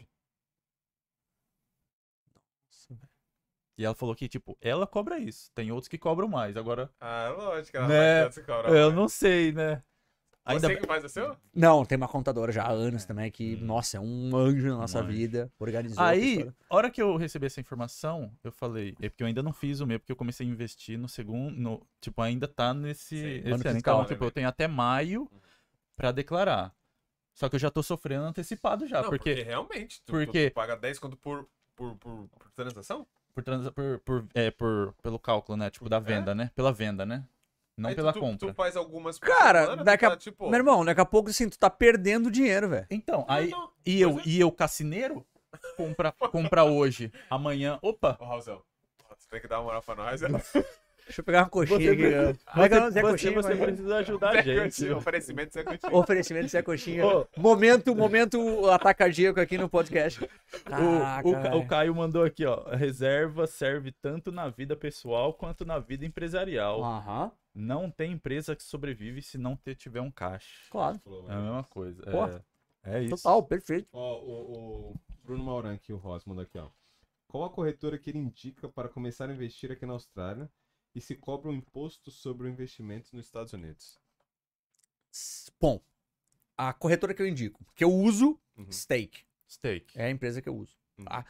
[3.79, 5.51] E ela falou que, tipo, ela cobra isso.
[5.55, 6.57] Tem outros que cobram mais.
[6.57, 8.95] Agora, Ah, lógico, ela Né, vai cobrar eu mais.
[8.95, 9.83] não sei, né?
[10.45, 11.37] Ainda Você que faz o seu?
[11.55, 14.99] Não, tem uma contadora já há anos também que, nossa, é um anjo na nossa
[14.99, 15.13] Um anjo.
[15.13, 15.53] vida.
[15.59, 16.05] Organizou.
[16.05, 19.53] Aí, a hora que eu recebi essa informação, eu falei, é porque eu ainda não
[19.53, 23.17] fiz o meu, porque eu comecei a investir no segundo, no, tipo, ainda tá nesse
[23.17, 25.31] Sim, esse ano fiscal, Então, né, tipo, eu tenho até maio
[25.95, 26.75] pra declarar.
[27.35, 30.03] Só que eu já tô sofrendo antecipado já, não, porque, realmente.
[30.05, 33.07] Tu, porque- tu paga 10 quanto por, por, por, por transação?
[33.33, 37.07] por, trans, por, por, é, por, pelo cálculo, né, tipo, da venda, né, pela venda,
[37.07, 37.25] né,
[37.77, 38.49] não Aí pela tu, compra.
[38.49, 40.49] Tu faz algumas Cara, semana, daqui a- tá, tipo...
[40.49, 42.87] Meu irmão, daqui a pouco, assim, tu tá perdendo dinheiro, velho.
[42.91, 43.71] Então, aí, Não, não.
[43.87, 44.23] e eu, é.
[44.27, 45.25] e eu, cassineiro,
[45.77, 48.63] compra, compra hoje, amanhã, opa, Ô, Raulzão,
[49.19, 50.21] você tem que dar uma moral pra nós.
[51.13, 52.03] Deixa eu pegar uma coxinha Você- aqui.
[52.07, 52.91] o nome?
[52.91, 53.33] Zé você, Coxinha?
[53.35, 54.91] você precisa ajudar a gente.
[54.93, 55.95] Oferecimento Zé Coutinho.
[55.97, 57.07] Oferecimento Zé Coxinha.
[57.07, 57.27] Ô.
[57.37, 60.27] Momento, momento ataque cardíaco aqui no podcast.
[60.65, 61.57] Caraca, O, o, velho.
[61.59, 62.65] o Caio mandou aqui, ó.
[62.75, 66.83] Reserva serve tanto na vida pessoal quanto na vida empresarial.
[66.83, 70.49] Aham, Não tem empresa que sobrevive se não ter, tiver um caixa.
[70.71, 70.99] claro.
[71.29, 72.03] É a mesma coisa.
[72.05, 72.25] Pô.
[72.25, 72.41] É,
[72.85, 73.17] é isso.
[73.17, 73.87] Total, perfeito.
[73.93, 76.69] Ó, o, o Bruno Mauran aqui, o Ross, mandou aqui, ó.
[77.29, 80.51] Qual a corretora que ele indica para começar a investir aqui na Austrália
[80.95, 83.99] e se cobra um imposto sobre o investimento nos Estados Unidos?
[85.61, 85.81] Bom,
[86.57, 88.71] a corretora que eu indico, que eu uso, Uhum.
[88.71, 89.25] Stake.
[89.49, 89.99] Steak.
[89.99, 90.77] É a empresa que eu uso.
[90.99, 91.05] Uhum.
[91.05, 91.25] Tá?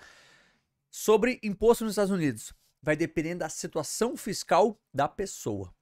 [0.90, 5.74] Sobre imposto nos Estados Unidos, vai depender da situação fiscal da pessoa.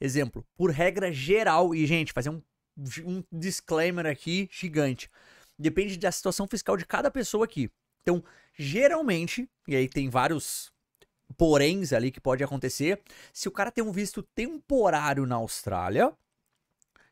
[0.00, 2.42] Exemplo, por regra geral, e gente, fazer um,
[3.04, 5.10] um disclaimer aqui gigante.
[5.58, 7.70] Depende da situação fiscal de cada pessoa aqui.
[8.02, 8.24] Então,
[8.54, 10.72] geralmente, e aí tem vários
[11.36, 13.00] poréns ali que pode acontecer,
[13.32, 16.12] se o cara tem um visto temporário na Austrália,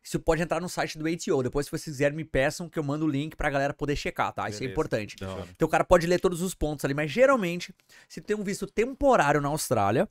[0.03, 1.43] isso pode entrar no site do ATO.
[1.43, 4.33] Depois, se vocês quiserem, me peçam que eu mando o link pra galera poder checar,
[4.33, 4.49] tá?
[4.49, 4.71] Isso é Beleza.
[4.73, 5.23] importante.
[5.23, 5.47] Hora.
[5.51, 7.73] Então o cara pode ler todos os pontos ali, mas geralmente,
[8.07, 10.09] se tu tem um visto temporário na Austrália,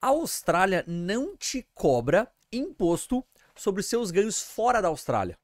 [0.00, 3.24] a Austrália não te cobra imposto
[3.54, 5.38] sobre os seus ganhos fora da Austrália.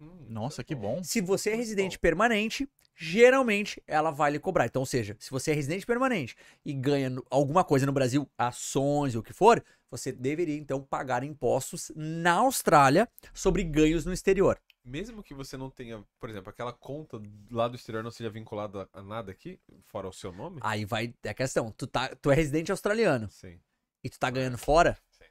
[0.00, 1.02] Hum, Nossa, que bom.
[1.02, 2.02] Se você é residente bom.
[2.02, 4.66] permanente, geralmente ela vai lhe cobrar.
[4.66, 6.34] Então, ou seja, se você é residente permanente
[6.64, 11.22] e ganha alguma coisa no Brasil, ações ou o que for, você deveria então pagar
[11.22, 14.58] impostos na Austrália sobre ganhos no exterior.
[14.84, 17.20] Mesmo que você não tenha, por exemplo, aquela conta
[17.50, 20.60] lá do exterior não seja vinculada a nada aqui, fora o seu nome?
[20.62, 23.60] Aí vai é a questão, tu tá, tu é residente australiano Sim,
[24.02, 25.24] e tu tá ganhando fora, sim.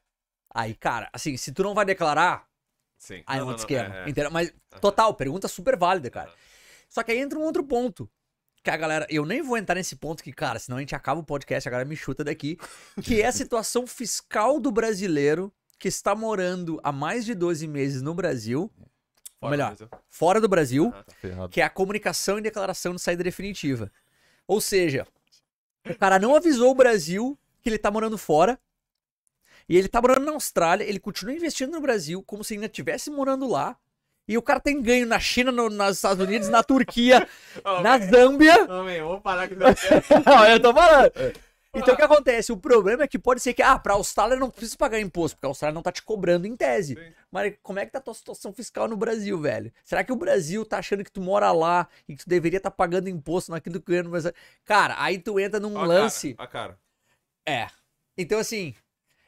[0.54, 2.48] Aí, cara, assim, se tu não vai declarar,
[2.98, 3.24] Sim.
[3.28, 3.94] aí é Não, um outro esquema.
[3.94, 4.30] é, é.
[4.30, 6.30] Mas, total, pergunta super válida, cara.
[6.30, 6.38] Aham.
[6.90, 8.10] Só que aí entra um outro ponto.
[8.64, 9.06] Que a galera.
[9.10, 11.72] Eu nem vou entrar nesse ponto que, cara, senão a gente acaba o podcast, a
[11.72, 12.58] galera me chuta daqui.
[13.02, 18.02] Que é a situação fiscal do brasileiro que está morando há mais de 12 meses
[18.02, 18.72] no Brasil,
[19.40, 19.76] Fora melhor.
[19.76, 20.00] do Brasil.
[20.10, 20.92] fora do Brasil.
[20.92, 21.50] Tá ferrado.
[21.50, 23.92] que é a comunicação e declaração de saída definitiva.
[24.48, 25.06] Ou seja,
[25.88, 28.60] o cara não avisou o Brasil que ele tá morando fora.
[29.70, 33.10] E ele tá morando na Austrália, ele continua investindo no Brasil como se ainda estivesse
[33.12, 33.78] morando lá.
[34.28, 37.28] E o cara tem ganho na China, no- nos Estados Unidos, na Turquia,
[37.64, 38.68] Ô, na véi, Zâmbia.
[38.86, 39.88] Véi, vamos parar com isso.
[40.26, 41.12] Não, eu tô falando.
[41.74, 42.52] Então o que acontece?
[42.52, 45.46] O problema é que pode ser que, ah, pra Austrália não precisa pagar imposto, porque
[45.46, 46.96] a Austrália não tá te cobrando em tese.
[46.96, 47.14] Sim.
[47.32, 49.72] Mas como é que tá a tua situação fiscal no Brasil, velho?
[49.84, 52.72] Será que o Brasil tá achando que tu mora lá e que tu deveria estar
[52.72, 54.32] pagando imposto naquilo que ganha no Brasil?
[54.66, 56.34] Cara, aí tu entra num a lance.
[56.34, 56.80] Cara, a cara.
[57.46, 57.68] É.
[58.18, 58.74] Então, assim,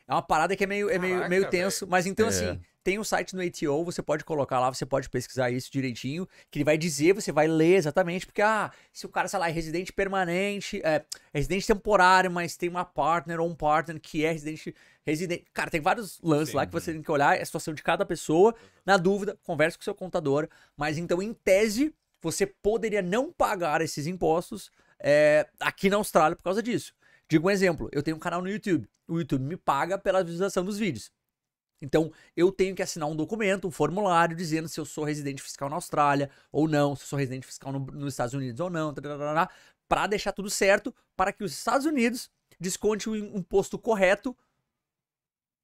[0.07, 2.29] é uma parada que é meio, é meio, Caraca, meio tenso, mas então, É.
[2.29, 2.59] assim,
[2.89, 6.57] tem um site no ATO, você pode colocar lá, você pode pesquisar isso direitinho, que
[6.57, 9.51] ele vai dizer, você vai ler exatamente, porque, ah, se o cara, sei lá, é
[9.51, 14.31] residente permanente, é, é residente temporário, mas tem uma partner ou um partner que é
[14.31, 14.73] residente.
[15.05, 15.45] residente.
[15.53, 16.57] Cara, tem vários lances Sim.
[16.57, 18.55] lá que você tem que olhar, é a situação de cada pessoa.
[18.83, 20.49] Na dúvida, converse com o seu contador.
[20.75, 26.43] Mas então, em tese, você poderia não pagar esses impostos é, aqui na Austrália por
[26.43, 26.91] causa disso.
[27.29, 28.89] Digo um exemplo, eu tenho um canal no YouTube.
[29.07, 31.11] O YouTube me paga pela visualização dos vídeos.
[31.81, 35.69] Então, eu tenho que assinar um documento, um formulário, dizendo se eu sou residente fiscal
[35.69, 38.93] na Austrália ou não, se eu sou residente fiscal no- nos Estados Unidos ou não,
[39.87, 42.29] para deixar tudo certo, para que os Estados Unidos
[42.59, 44.35] desconte o im- imposto correto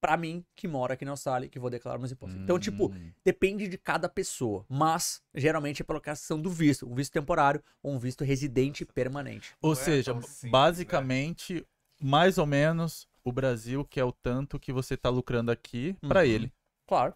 [0.01, 2.39] para mim, que mora aqui na Austrália, que vou declarar meus impostos.
[2.39, 3.11] Então, tipo, Hum.
[3.23, 7.91] depende de cada pessoa, mas geralmente é pela questão do visto, um visto temporário ou
[7.93, 9.55] um visto residente permanente.
[9.61, 11.65] Ou é seja, simples, basicamente,
[11.99, 16.25] mais ou menos, o Brasil quer o tanto que você tá lucrando aqui pra Uhum.
[16.27, 16.53] ele.
[16.87, 17.13] Claro.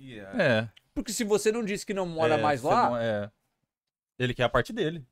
[0.00, 0.42] Yeah.
[0.42, 0.72] É.
[0.94, 3.30] Porque se você não disse que não mora é, mais lá, não- é.
[4.18, 5.04] Ele quer a parte dele.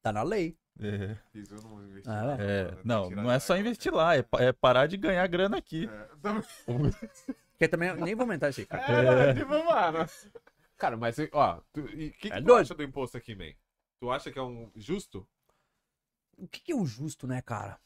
[0.00, 0.56] tá na lei.
[0.78, 1.16] É.
[1.34, 4.52] Isso eu não investi Ah, lá, É, não, não é só investir lá, é, é
[4.52, 5.88] parar de ganhar grana aqui.
[5.92, 6.42] É, também-
[7.58, 9.30] Porque também nem vou aumentar isso aí, cara.
[9.30, 10.06] É, tipo, mano.
[10.76, 12.60] Cara, mas, ó, o que, que É tu doido.
[12.62, 13.52] acha do imposto aqui, man?
[13.98, 15.26] Tu acha que é um justo?
[16.36, 17.80] O que, que é o justo, né, cara?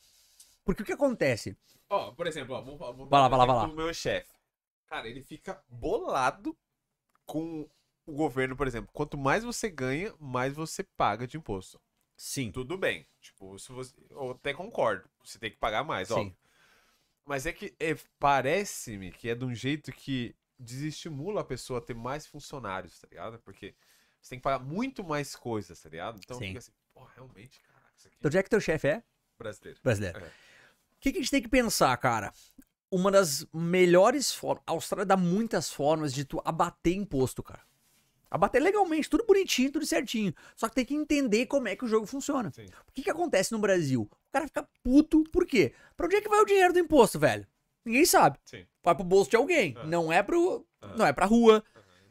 [0.71, 1.57] Porque o que acontece?
[1.89, 3.93] Ó, por exemplo, ó, vamos, vamos Vai lá, dar vai lá, vai exemplo do meu
[3.93, 4.33] chefe.
[4.87, 6.57] Cara, ele fica bolado
[7.27, 7.69] com
[8.07, 11.81] o governo, por exemplo, quanto mais você ganha, mais você paga de imposto.
[12.17, 12.53] Sim.
[12.53, 13.05] Tudo bem.
[13.21, 13.95] Tipo, se você.
[14.11, 15.09] Eu até concordo.
[15.25, 16.35] Você tem que pagar mais, Sim.
[16.37, 16.51] ó.
[17.25, 21.83] Mas é que é, parece-me que é de um jeito que desestimula a pessoa a
[21.83, 23.39] ter mais funcionários, tá ligado?
[23.41, 23.75] Porque
[24.21, 26.19] você tem que pagar muito mais coisas, tá ligado?
[26.19, 26.49] Então Sim.
[26.49, 29.03] fica assim, pô, realmente, caraca, isso aqui Então, onde é que teu chefe é?
[29.39, 29.81] brasileiro.
[29.83, 30.19] Brasileiro.
[30.19, 30.49] É.
[31.01, 32.31] O que, que a gente tem que pensar, cara?
[32.90, 34.62] Uma das melhores formas.
[34.66, 37.62] A Austrália dá muitas formas de tu abater imposto, cara.
[38.31, 40.35] Abater legalmente, tudo bonitinho, tudo certinho.
[40.55, 42.51] Só que tem que entender como é que o jogo funciona.
[42.52, 42.66] Sim.
[42.86, 44.02] O que, que acontece no Brasil?
[44.02, 45.72] O cara fica puto, por quê?
[45.97, 47.47] Pra onde é que vai o dinheiro do imposto, velho?
[47.82, 48.39] Ninguém sabe.
[48.44, 48.66] Sim.
[48.85, 49.74] Vai pro bolso de alguém.
[49.78, 49.85] Ah.
[49.86, 50.66] Não é pro.
[50.82, 50.94] Ah.
[50.98, 51.64] Não é pra rua,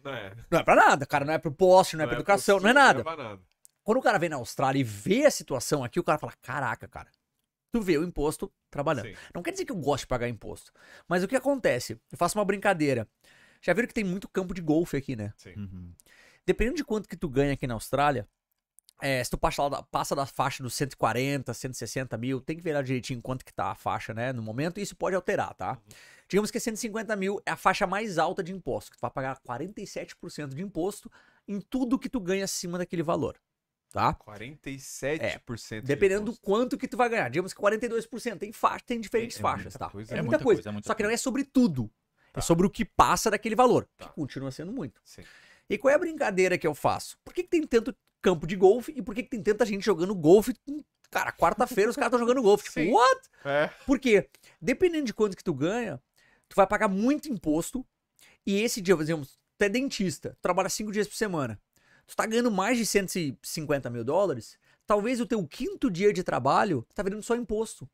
[0.03, 0.33] Não é.
[0.49, 1.25] não é pra nada, cara.
[1.25, 3.03] Não é pro poste, não, é pra educação, não é nada.
[3.03, 3.41] Não é pra nada.
[3.83, 6.87] Quando o cara vem na Austrália e vê a situação aqui, o cara fala: caraca,
[6.87, 7.09] cara.
[7.71, 9.07] Tu vê o imposto trabalhando.
[9.07, 9.15] Sim.
[9.33, 10.71] Não quer dizer que eu gosto de pagar imposto.
[11.07, 11.99] Mas o que acontece?
[12.11, 13.07] Eu faço uma brincadeira.
[13.61, 15.33] Já viram que tem muito campo de golfe aqui, né?
[15.37, 15.53] Sim.
[15.55, 15.93] Uhum.
[16.45, 18.27] Dependendo de quanto que tu ganha aqui na Austrália,
[19.01, 22.63] é, se tu passa, lá da- passa da faixa dos 140, 160 mil, tem que
[22.63, 24.33] ver lá direitinho quanto que tá a faixa, né?
[24.33, 25.77] No momento, e isso pode alterar, tá?
[26.27, 29.39] Digamos que 150 mil é a faixa mais alta de imposto, que tu vai pagar
[29.39, 31.11] 47% de imposto
[31.47, 33.35] em tudo que tu ganha acima daquele valor,
[33.91, 34.13] tá?
[34.13, 36.41] 47% de Dependendo do imposto.
[36.45, 37.29] quanto que tu vai ganhar.
[37.29, 38.37] Digamos que 42%.
[38.39, 39.89] Tem faixa, tem diferentes É- é faixas, tá?
[39.89, 40.13] coisa.
[40.13, 40.63] é, É muita, muita coisa.
[40.63, 41.89] coisa, é Só que não é sobre tudo.
[42.31, 42.39] Tá.
[42.39, 44.07] É sobre o que passa daquele valor, Tá.
[44.07, 45.01] que continua sendo muito.
[45.03, 45.23] Sim.
[45.69, 47.17] E qual é a brincadeira que eu faço?
[47.23, 49.83] Por que, que tem tanto campo de golfe e por que, que tem tanta gente
[49.85, 50.53] jogando golfe?
[51.11, 52.65] Cara, quarta-feira os caras estão jogando golfe.
[52.65, 52.91] Tipo, Sim.
[52.91, 53.21] what?
[53.45, 53.67] É.
[53.85, 54.29] Por quê?
[54.61, 55.99] Dependendo de quanto que tu ganha,
[56.47, 57.85] tu vai pagar muito imposto.
[58.45, 61.59] E esse dia, por exemplo, tu é dentista, tu trabalha cinco dias por semana.
[62.10, 64.57] Tu tá ganhando mais de 150 mil dólares.
[64.88, 67.88] Talvez o teu quinto dia de trabalho tá virando só imposto.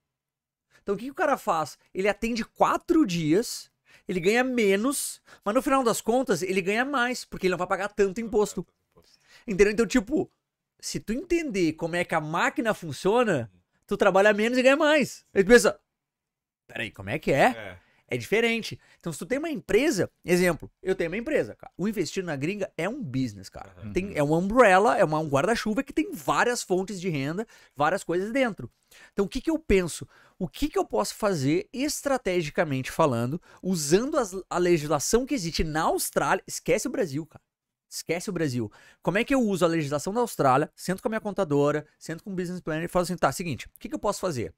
[0.81, 1.77] Então o que, que o cara faz?
[1.93, 3.69] Ele atende quatro dias,
[4.07, 7.67] ele ganha menos, mas no final das contas ele ganha mais, porque ele não vai
[7.67, 8.65] pagar tanto imposto.
[9.45, 9.73] Entendeu?
[9.73, 10.31] Então, tipo,
[10.79, 13.51] se tu entender como é que a máquina funciona,
[13.85, 15.25] tu trabalha menos e ganha mais.
[15.33, 15.77] Aí tu pensa,
[16.65, 17.47] peraí, como é que é?
[17.47, 17.79] É.
[18.07, 18.79] É diferente.
[18.99, 21.73] Então, se tu tem uma empresa, exemplo, eu tenho uma empresa, cara.
[21.75, 23.75] O investir na gringa é um business, cara.
[23.83, 23.93] Uhum.
[23.93, 28.03] Tem, é uma umbrella, é uma, um guarda-chuva que tem várias fontes de renda, várias
[28.03, 28.69] coisas dentro.
[29.11, 30.07] Então, o que, que eu penso?
[30.37, 35.83] O que, que eu posso fazer estrategicamente falando, usando as- a legislação que existe na
[35.83, 36.43] Austrália?
[36.45, 37.43] Esquece o Brasil, cara.
[37.89, 38.71] Esquece o Brasil.
[39.01, 40.69] Como é que eu uso a legislação da Austrália?
[40.75, 43.67] Sento com a minha contadora, sento com o business planner e falo assim: tá, seguinte,
[43.67, 44.53] o que, que eu posso fazer?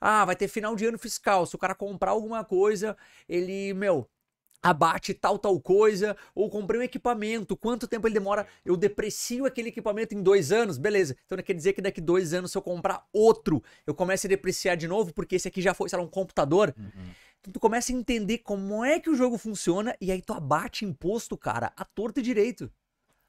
[0.00, 1.46] Ah, vai ter final de ano fiscal.
[1.46, 2.96] Se o cara comprar alguma coisa,
[3.28, 4.08] ele, meu,
[4.62, 6.16] abate tal, tal coisa.
[6.34, 8.46] Ou comprei um equipamento, quanto tempo ele demora?
[8.64, 11.16] Eu deprecio aquele equipamento em dois anos, beleza.
[11.26, 14.76] Então quer dizer que daqui dois anos, se eu comprar outro, eu começo a depreciar
[14.76, 16.74] de novo, porque esse aqui já foi, sei lá, um computador.
[16.76, 17.10] Uhum.
[17.40, 20.84] Então tu começa a entender como é que o jogo funciona e aí tu abate
[20.84, 22.70] imposto, cara, a torto e direito.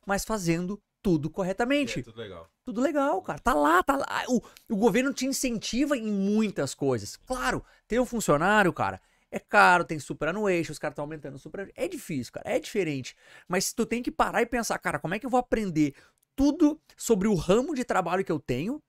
[0.05, 1.99] Mas fazendo tudo corretamente.
[1.99, 2.49] É tudo legal.
[2.65, 3.39] Tudo legal, cara.
[3.39, 4.23] Tá lá, tá lá.
[4.27, 7.15] O, o governo te incentiva em muitas coisas.
[7.15, 9.01] Claro, ter um funcionário, cara,
[9.31, 11.71] é caro, tem superannuation, os caras estão aumentando o super.
[11.75, 12.49] É difícil, cara.
[12.49, 13.15] É diferente.
[13.47, 15.93] Mas tu tem que parar e pensar, cara, como é que eu vou aprender
[16.35, 18.81] tudo sobre o ramo de trabalho que eu tenho?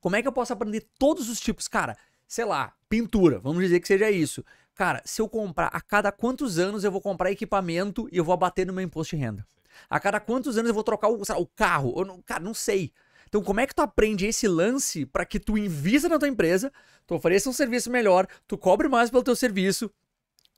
[0.00, 1.66] Como é que eu posso aprender todos os tipos?
[1.66, 1.96] Cara,
[2.26, 4.44] sei lá, pintura, vamos dizer que seja isso.
[4.74, 8.32] Cara, se eu comprar, a cada quantos anos eu vou comprar equipamento e eu vou
[8.32, 9.44] abater no meu imposto de renda?
[9.88, 11.94] A cada quantos anos eu vou trocar o, o carro?
[11.96, 12.92] Eu não- cara, não sei.
[13.28, 16.72] Então, como é que tu aprende esse lance para que tu invista na tua empresa,
[17.06, 19.90] tu ofereça um serviço melhor, tu cobre mais pelo teu serviço,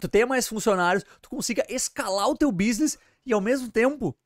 [0.01, 4.17] tu tenha mais funcionários, tu consiga escalar o teu business e ao mesmo tempo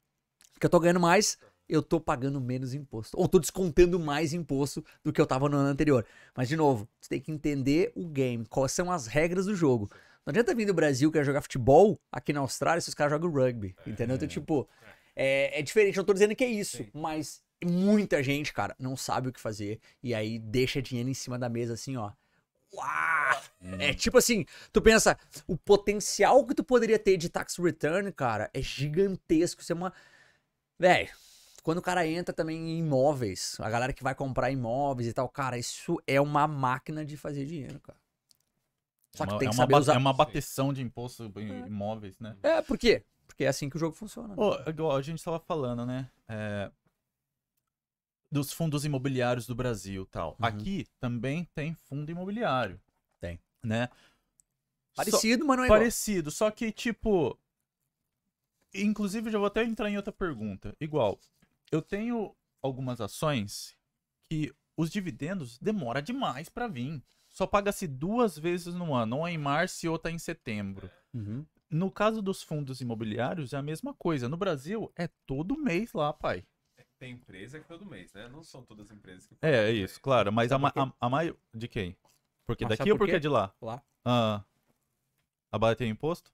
[0.60, 1.38] que eu tô ganhando mais,
[1.68, 3.18] eu tô pagando menos imposto.
[3.18, 6.04] Ou tô descontando mais imposto do que eu tava no ano anterior.
[6.36, 9.90] Mas, de novo, tu tem que entender o game, quais são as regras do jogo.
[10.24, 13.30] Não adianta vir do Brasil, quer jogar futebol aqui na Austrália, se os caras jogam
[13.30, 13.76] rugby.
[13.86, 14.16] Entendeu?
[14.16, 14.68] Então, tipo,
[15.14, 15.96] é, é diferente.
[15.96, 16.90] Não tô dizendo que é isso, Sim.
[16.94, 19.80] mas muita gente, cara, não sabe o que fazer.
[20.02, 22.10] E aí deixa dinheiro em cima da mesa, assim, ó.
[22.72, 23.42] Uau!
[23.78, 28.50] É tipo assim, tu pensa, o potencial que tu poderia ter de tax return, cara,
[28.52, 29.60] é gigantesco.
[29.60, 29.92] Isso é uma.
[30.78, 31.08] Véi,
[31.62, 35.28] quando o cara entra também em imóveis, a galera que vai comprar imóveis e tal,
[35.28, 37.98] cara, isso é uma máquina de fazer dinheiro, cara.
[39.14, 39.94] Só que Uma- tem é que uma saber usar.
[39.94, 42.36] É uma bateção de imposto em imóveis, né?
[42.42, 43.04] É, por quê?
[43.26, 44.34] Porque é assim que o jogo funciona.
[44.36, 46.10] Ô, igual a gente tava falando, né?
[46.28, 46.70] É,
[48.30, 50.30] dos fundos imobiliários do Brasil e tal.
[50.40, 50.46] Uhum.
[50.46, 52.80] Aqui também tem fundo imobiliário.
[53.20, 53.38] Tem.
[53.62, 53.88] Né?
[54.92, 55.78] Só- Parecido, mas não é igual.
[55.78, 57.38] parecido, só que, tipo.
[58.74, 60.74] Inclusive, já vou até entrar em outra pergunta.
[60.80, 61.18] Igual,
[61.70, 63.76] eu tenho algumas ações
[64.24, 67.00] que os dividendos demora demais pra vir.
[67.34, 70.88] Só paga-se duas vezes no ano, uma em março e outra em setembro.
[71.12, 71.44] Uhum.
[71.68, 74.28] No caso dos fundos imobiliários, é a mesma coisa.
[74.28, 76.46] No Brasil, é todo mês lá, pai.
[76.96, 78.28] Tem empresa que todo mês, né?
[78.28, 80.32] Não são todas as empresas que É, é isso, claro.
[80.32, 81.96] Mas a, Sabe por a, a maio- De quem?
[82.46, 83.52] Porque Mas daqui ou por porque é de lá?
[83.60, 83.82] Lá.
[84.04, 84.44] Ah,
[85.50, 86.32] abater imposto?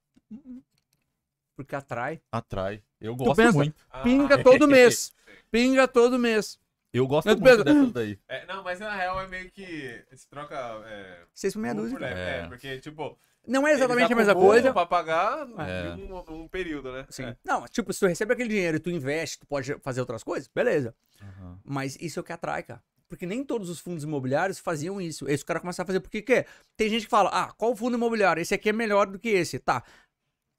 [1.56, 2.20] Porque atrai.
[2.30, 2.82] Atrai.
[3.00, 3.86] Eu gosto pensa- muito.
[3.90, 5.14] Ah, Pinga todo mês.
[5.50, 6.59] Pinga todo mês.
[6.92, 8.18] Eu gosto Mas muito dessas daí.
[8.28, 10.04] é, não, mas na real é meio que.
[10.12, 10.56] Se troca.
[10.86, 11.92] É, Seis por meia dúzia.
[11.96, 12.38] por leve, É.
[12.40, 13.16] é, porque, tipo.
[13.46, 14.72] Não é exatamente eles a mesma coisa.
[14.72, 15.94] Pra pagar É.
[15.96, 17.06] em um, um período, né?
[17.08, 17.24] Sim.
[17.24, 17.36] É.
[17.44, 20.48] Não, tipo, se tu recebe aquele dinheiro e tu investe, tu pode fazer outras coisas,
[20.54, 20.94] beleza.
[21.22, 21.58] Aham.
[21.64, 22.82] Mas isso é o que atrai, cara.
[23.08, 25.28] Porque nem todos os fundos imobiliários faziam isso.
[25.28, 26.44] Esse cara começaram a fazer porque quê?
[26.76, 28.40] Tem gente que fala, ah, qual fundo imobiliário?
[28.40, 29.58] Esse aqui é melhor do que esse.
[29.58, 29.82] Tá,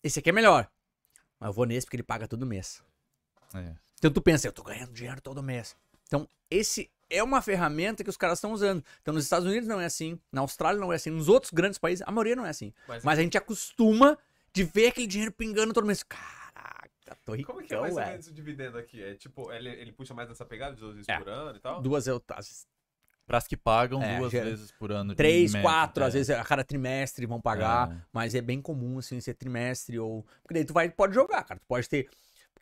[0.03, 0.67] esse aqui é melhor.
[1.39, 2.83] Mas eu vou nesse porque ele paga todo mês.
[3.53, 3.73] É.
[3.99, 5.77] Então tu pensa, eu tô ganhando dinheiro todo mês.
[6.11, 8.83] Então, esse é uma ferramenta que os caras estão usando.
[9.01, 11.79] Então, nos Estados Unidos não é assim, na Austrália não é assim, nos outros grandes
[11.79, 12.73] países, a maioria não é assim.
[12.85, 14.17] Mas, Mas a gente acostuma
[14.53, 16.03] de ver aquele dinheiro pingando todo mês.
[16.03, 19.01] Caraca, tô ricão, como é que é mais ou menos o dividendo aqui?
[19.01, 21.17] É tipo, ele, ele puxa mais nessa pegada de duas vezes É.
[21.17, 21.81] por ano e tal?
[21.81, 22.67] Duas eu, às vezes,
[23.25, 25.15] Pras que pagam É, duas gera- vezes por ano.
[25.15, 26.07] três, média, quatro, é.
[26.07, 28.01] às vezes a cada trimestre vão pagar, É.
[28.11, 31.57] mas é bem comum assim ser trimestre ou porque daí tu vai pode jogar, cara.
[31.57, 32.09] Tu pode ter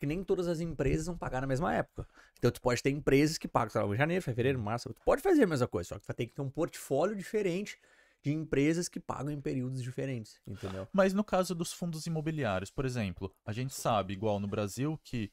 [0.00, 2.08] porque nem todas as empresas vão pagar na mesma época.
[2.38, 5.20] Então tu pode ter empresas que pagam, sei lá, em janeiro, fevereiro, março, tu pode
[5.20, 7.78] fazer a mesma coisa, só que tu vai ter que ter um portfólio diferente
[8.22, 10.88] de empresas que pagam em períodos diferentes, entendeu?
[10.90, 15.30] Mas no caso dos fundos imobiliários, por exemplo, a gente sabe, igual no Brasil, que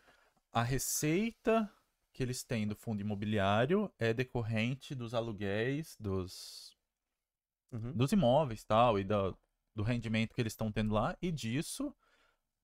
[0.51, 1.71] a receita
[2.11, 6.75] que eles têm do fundo imobiliário é decorrente dos aluguéis, dos,
[7.71, 7.93] Uhum.
[7.93, 9.33] dos imóveis tal, e da-
[9.73, 11.95] do rendimento que eles estão tendo lá, e disso,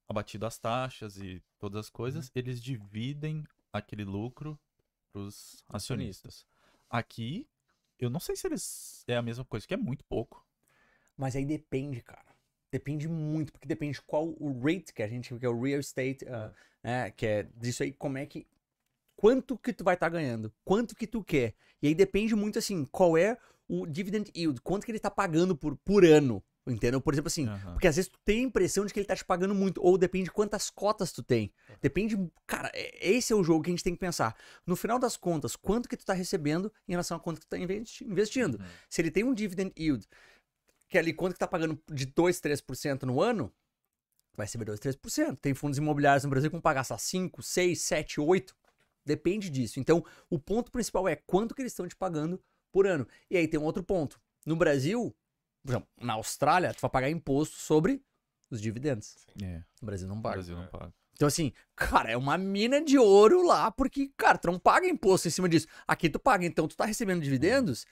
[0.08, 4.60] abatido as taxas e todas as coisas, eles dividem aquele lucro
[5.12, 6.46] para os acionistas.
[6.90, 7.48] Aqui,
[8.00, 10.46] eu não sei se eles é a mesma coisa, que é muito pouco.
[11.18, 12.34] Mas aí depende, cara.
[12.72, 16.28] Depende muito, porque depende qual o rate que a gente, que é o real estate,
[16.28, 16.52] ah,
[16.84, 18.48] né, que é disso aí, como é que,
[19.16, 21.54] quanto que tu vai estar ganhando, quanto que tu quer.
[21.82, 25.56] E aí depende muito, assim, qual é o dividend yield, quanto que ele tá pagando
[25.56, 27.02] por, por ano, entendeu?
[27.02, 27.74] Por exemplo, assim, Aham.
[27.74, 29.98] porque às vezes tu tem a impressão de que ele tá te pagando muito, ou
[29.98, 31.52] depende de quantas cotas tu tem.
[31.82, 32.18] Depende,
[32.48, 34.36] cara, é- esse é o jogo que a gente tem que pensar.
[34.66, 37.50] No final das contas, quanto que tu tá recebendo em relação a quanto que tu
[37.50, 38.56] tá investi- investindo.
[38.60, 38.66] Uhum.
[38.90, 40.08] Se ele tem um dividend yield,
[40.90, 43.52] que é ali quanto que tá pagando de 2, 3% no ano,
[44.36, 45.38] vai receber 2, 3%.
[45.40, 48.56] Tem fundos imobiliários no Brasil que vão pagar só 5, 6, 7, 8.
[49.06, 49.80] Depende disso.
[49.80, 52.42] Então, o ponto principal é quanto que eles estão te pagando
[52.72, 53.06] por ano.
[53.30, 54.20] E aí tem um outro ponto.
[54.46, 55.14] No Brasil,
[55.64, 58.02] por exemplo, na Austrália, tu vai pagar imposto sobre
[58.52, 59.16] os dividendos.
[59.42, 60.36] É, No Brasil não o paga.
[60.36, 60.94] Brasil não paga.
[61.16, 65.28] Então, assim, cara, é uma mina de ouro lá, porque, cara, tu não paga imposto
[65.28, 65.68] em cima disso.
[65.88, 67.86] Aqui tu paga, então tu tá recebendo dividendos,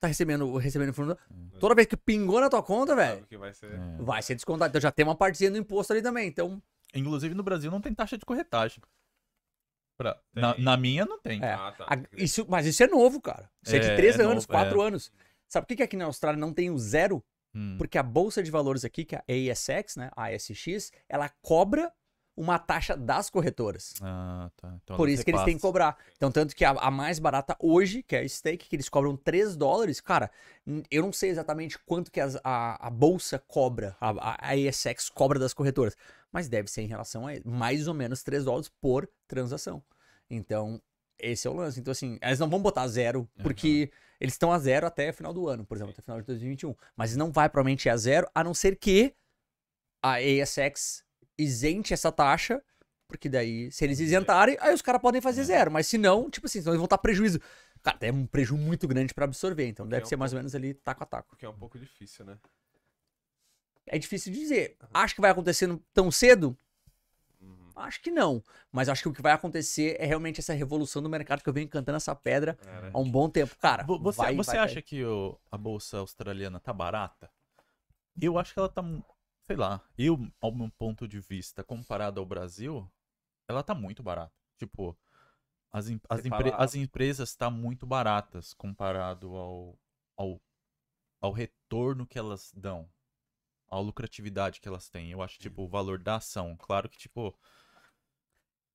[0.00, 1.16] tá recebendo, recebendo fundo.
[1.60, 3.72] Toda vez que pingou na tua conta, velho, vai ser.
[3.72, 3.96] É.
[4.02, 4.70] vai ser descontado.
[4.70, 6.26] Então já tem uma partezinha do imposto ali também.
[6.28, 6.62] Então,
[6.94, 8.82] Inclusive no Brasil não tem taxa de corretagem.
[9.96, 11.42] Pra- na, na minha não tem.
[11.42, 11.52] É.
[11.54, 11.84] Ah, tá.
[11.88, 13.50] a- isso, mas isso é novo, cara.
[13.62, 14.86] Isso é, de É, 3 é anos, novo, 4 é.
[14.86, 15.12] anos.
[15.52, 17.22] Sabe por que, que aqui na Austrália não tem o zero?
[17.54, 17.76] Hum.
[17.76, 21.92] Porque a bolsa de valores aqui, que é a ASX, né, a ASX, ela cobra
[22.34, 23.92] uma taxa das corretoras.
[24.00, 24.74] Ah, tá.
[24.82, 25.98] Então Por isso que eles têm que cobrar.
[26.16, 29.14] Então, tanto que a, a mais barata hoje, que é a Stake, que eles cobram
[29.14, 30.30] 3 dólares, cara,
[30.90, 35.38] eu não sei exatamente quanto que as- a, a bolsa cobra, a, a, ASX cobra
[35.38, 35.94] das corretoras,
[36.32, 39.82] mas deve ser em relação a mais ou menos 3 dólares por transação.
[40.30, 40.80] Então,
[41.18, 41.78] esse é o lance.
[41.78, 43.90] Então, assim, eles não vão botar zero, porque
[44.22, 46.74] eles estão a zero até final do ano, por exemplo, até final de 2021.
[46.94, 49.12] Mas não vai provavelmente a zero, a não ser que
[50.00, 51.04] a ASX
[51.36, 52.62] isente essa taxa,
[53.08, 55.70] porque daí, se eles isentarem, aí os caras podem fazer zero.
[55.72, 57.40] Mas se não, tipo assim, senão eles vão estar prejuízo.
[57.82, 60.36] Cara, é um prejuízo muito grande pra absorver, então deve é um ser mais ou
[60.36, 61.28] pouco- menos ali taco a taco.
[61.30, 62.38] Porque é um pouco difícil, né?
[63.86, 64.76] É difícil de dizer.
[64.94, 66.56] Acho que vai acontecer no- tão cedo?
[67.76, 68.42] Acho que não.
[68.70, 71.52] Mas acho que o que vai acontecer é realmente essa revolução do mercado que eu
[71.52, 72.90] venho cantando essa pedra né?
[72.92, 73.56] há um bom tempo.
[73.58, 77.30] Cara, Vo- Você, vai- você vai acha que o- a bolsa australiana tá barata?
[78.20, 78.82] Eu acho que ela tá,
[79.46, 82.90] sei lá, eu, ao meu ponto de vista, comparado ao Brasil,
[83.48, 84.32] ela tá muito barata.
[84.58, 84.96] Tipo,
[85.72, 89.78] as, as, Você empre- fala- as empresas tá muito baratas comparado ao,
[90.16, 90.40] ao,
[91.20, 92.88] ao retorno que elas dão,
[93.70, 95.10] à lucratividade que elas têm.
[95.10, 96.54] Eu acho, tipo, o valor da ação.
[96.58, 97.34] Claro que, tipo,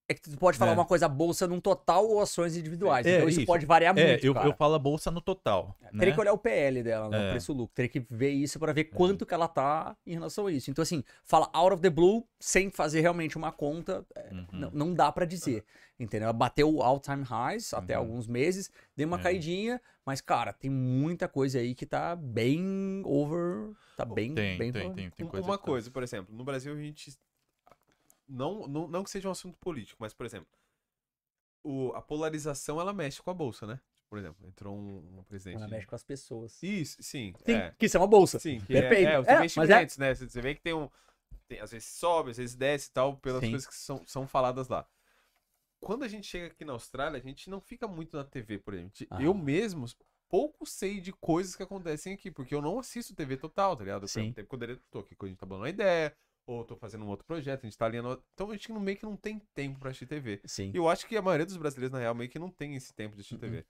[0.09, 0.73] É que tu pode falar É.
[0.73, 3.05] uma coisa bolsa num total ou ações individuais.
[3.05, 3.45] É, então isso, isso.
[3.47, 4.47] pode variar É, muito, eu, cara.
[4.47, 5.75] eu falo a bolsa no total.
[5.91, 6.11] Teria né?
[6.13, 7.17] que olhar o PL dela, né?
[7.17, 7.29] o É.
[7.31, 7.75] preço-lucro.
[7.75, 10.71] Teria que ver isso pra ver quanto que ela tá em relação a isso.
[10.71, 14.45] Então, assim, fala out of the blue, sem fazer realmente uma conta, é, Uhum.
[14.53, 15.65] não, não dá pra dizer.
[15.99, 16.25] Entendeu?
[16.25, 18.03] Ela bateu o all-time highs até Uhum.
[18.05, 19.23] alguns meses, deu uma É.
[19.23, 23.71] caidinha, mas, cara, tem muita coisa aí que tá bem over.
[23.97, 24.34] Tá bem.
[24.34, 27.11] Tem, bem tem, tem, tem coisa uma tá- coisa, por exemplo, no Brasil a gente.
[28.27, 30.49] Não, não, não que seja um assunto político, mas, por exemplo,
[31.63, 33.79] o, a polarização ela mexe com a bolsa, né?
[34.09, 35.57] Por exemplo, entrou um, um presidente.
[35.57, 36.61] Ela mexe com as pessoas.
[36.63, 37.33] Isso, sim.
[37.45, 37.73] Sim, é.
[37.77, 38.39] que isso é uma bolsa.
[38.39, 39.09] Sim, que Perfeito.
[39.09, 40.15] é, é, os É, é- investimentos, né?
[40.15, 40.89] Você vê que tem um.
[41.47, 43.49] tem- às vezes sobe, às vezes desce e tal, pelas Sim.
[43.49, 44.87] coisas que são, são faladas lá.
[45.79, 48.73] Quando a gente chega aqui na Austrália, a gente não fica muito na TV, por
[48.73, 48.93] exemplo.
[49.09, 49.21] Ah.
[49.21, 49.85] Eu mesmo
[50.29, 54.01] pouco sei de coisas que acontecem aqui, porque eu não assisto TV total, tá ligado?
[54.01, 54.33] Por Sim.
[54.33, 56.15] que eu tô aqui, quando a gente tá dando uma ideia,
[56.48, 58.24] ou tô fazendo um outro projeto, a gente tá alinhando.
[58.34, 60.41] Então a gente no meio que não tem tempo pra assistir TV.
[60.45, 60.72] Sim.
[60.74, 62.94] E eu acho que a maioria dos brasileiros, na real, meio que não tem esse
[62.94, 63.41] tempo de assistir Uhum.
[63.41, 63.65] TV.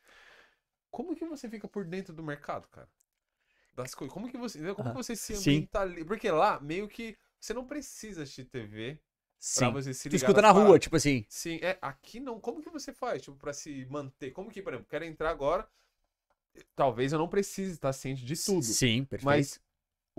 [0.91, 2.87] Como que você fica por dentro do mercado, cara?
[3.75, 4.13] Das coisas.
[4.13, 4.59] Como que você.
[4.73, 5.51] Como Ah, que você se sim.
[5.51, 6.05] ambientaliza?
[6.05, 8.99] Porque lá, meio que você não precisa assistir TV
[9.55, 9.71] pra Sim.
[9.73, 10.27] você se Tu ligar.
[10.27, 11.25] escuta nas na rua, tipo assim.
[11.29, 11.77] Sim, é.
[11.81, 12.39] Aqui não.
[12.39, 14.31] Como que você faz, tipo, pra se manter?
[14.31, 15.67] Como que, por exemplo, quero entrar agora.
[16.75, 18.63] Talvez eu não precise estar ciente de tudo.
[18.63, 19.25] Sim, perfeito.
[19.25, 19.59] Mas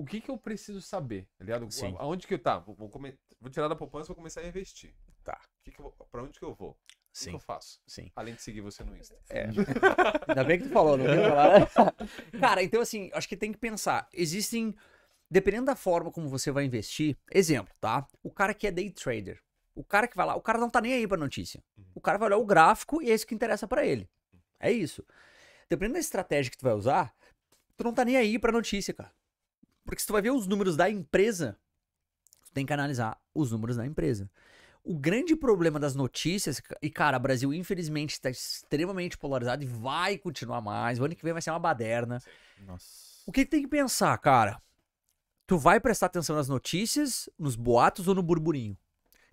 [0.01, 1.71] o que que eu preciso saber, tá ligado?
[1.71, 1.95] Sim.
[1.99, 2.59] Aonde que eu tá?
[2.59, 4.95] Vou, vou come- vou tirar da poupança e vou começar a investir.
[5.25, 5.41] Tá.
[5.65, 6.07] Que que eu vou...
[6.11, 6.71] Pra onde que eu vou?
[6.71, 7.81] O que, Sim, eu faço?
[7.87, 8.13] sim.
[8.15, 9.19] Além de seguir você no Insta.
[9.29, 9.49] É.
[10.29, 11.95] Ainda bem que tu falou, não que falar.
[12.39, 14.09] Cara, então assim, acho que tem que pensar.
[14.13, 14.75] Existem.
[15.31, 18.07] Dependendo da forma como você vai investir, exemplo, tá?
[18.23, 19.43] O cara que é day trader.
[19.75, 21.63] O cara que vai lá, o cara não tá nem aí pra notícia.
[21.95, 24.09] O cara vai olhar o gráfico e é isso que interessa pra ele.
[24.61, 25.05] É isso.
[25.69, 27.13] Dependendo da estratégia que tu vai usar,
[27.77, 29.13] tu não tá nem aí pra notícia, cara.
[29.89, 31.57] Porque se tu vai ver os números da empresa,
[32.45, 34.31] tu tem que analisar os números da empresa.
[34.85, 40.19] O grande problema das notícias, e cara, o Brasil infelizmente está extremamente polarizado e vai
[40.19, 41.01] continuar mais.
[41.01, 42.21] O ano que vem vai ser uma baderna.
[42.67, 43.23] Nossa.
[43.27, 44.61] O que tem que pensar, cara?
[45.47, 48.77] Tu vai prestar atenção nas notícias, nos boatos ou no burburinho?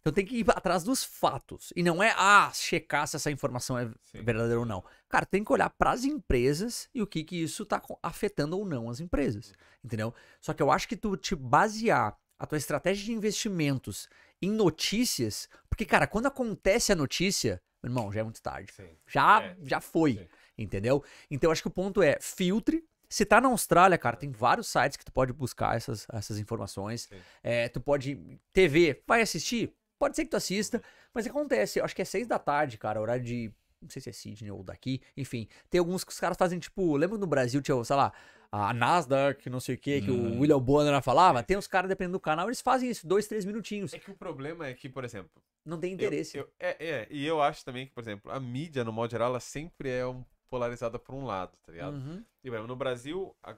[0.05, 1.73] Então tem que ir atrás dos fatos.
[1.75, 4.21] E não é, ah, checar se essa informação é Sim.
[4.21, 4.83] verdadeira ou não.
[5.09, 8.87] Cara, tem que olhar pras empresas e o que que isso tá afetando ou não
[8.87, 9.51] as empresas.
[9.83, 10.13] Entendeu?
[10.39, 14.07] Só que eu acho que tu te basear a tua estratégia de investimentos
[14.39, 18.71] em notícias, porque, cara, quando acontece a notícia, meu irmão, já é muito tarde.
[18.73, 18.87] Sim.
[19.07, 19.57] Já, É.
[19.63, 20.13] já foi.
[20.19, 20.27] Sim.
[20.55, 21.03] Entendeu?
[21.31, 22.85] Então eu acho que o ponto é filtre.
[23.09, 27.09] Se tá na Austrália, cara, tem vários sites que tu pode buscar essas, essas informações.
[27.41, 28.39] É, tu pode.
[28.53, 29.73] TV, vai assistir?
[29.97, 30.81] Pode ser que tu assista,
[31.13, 31.79] mas acontece.
[31.79, 33.51] Eu acho que é seis da tarde, cara, horário de.
[33.81, 35.01] Não sei se é Sydney ou daqui.
[35.15, 36.95] Enfim, tem alguns que os caras fazem, tipo.
[36.97, 38.11] Lembra no Brasil, tinha, sei lá,
[38.51, 40.37] a Nasdaq, não sei o que, que Hum.
[40.37, 41.43] o William Bonner falava?
[41.43, 43.93] Tem uns caras, dependendo do canal, eles fazem isso, dois, três minutinhos.
[43.93, 45.41] É que o problema é que, por exemplo.
[45.63, 46.37] Não tem eu- interesse.
[46.37, 49.29] eu- é, é, e eu acho também que, por exemplo, a mídia, no modo geral,
[49.29, 51.95] ela sempre é um, polarizada por um lado, tá ligado?
[51.95, 52.23] Uhum.
[52.43, 53.55] E, exemplo, no Brasil, a,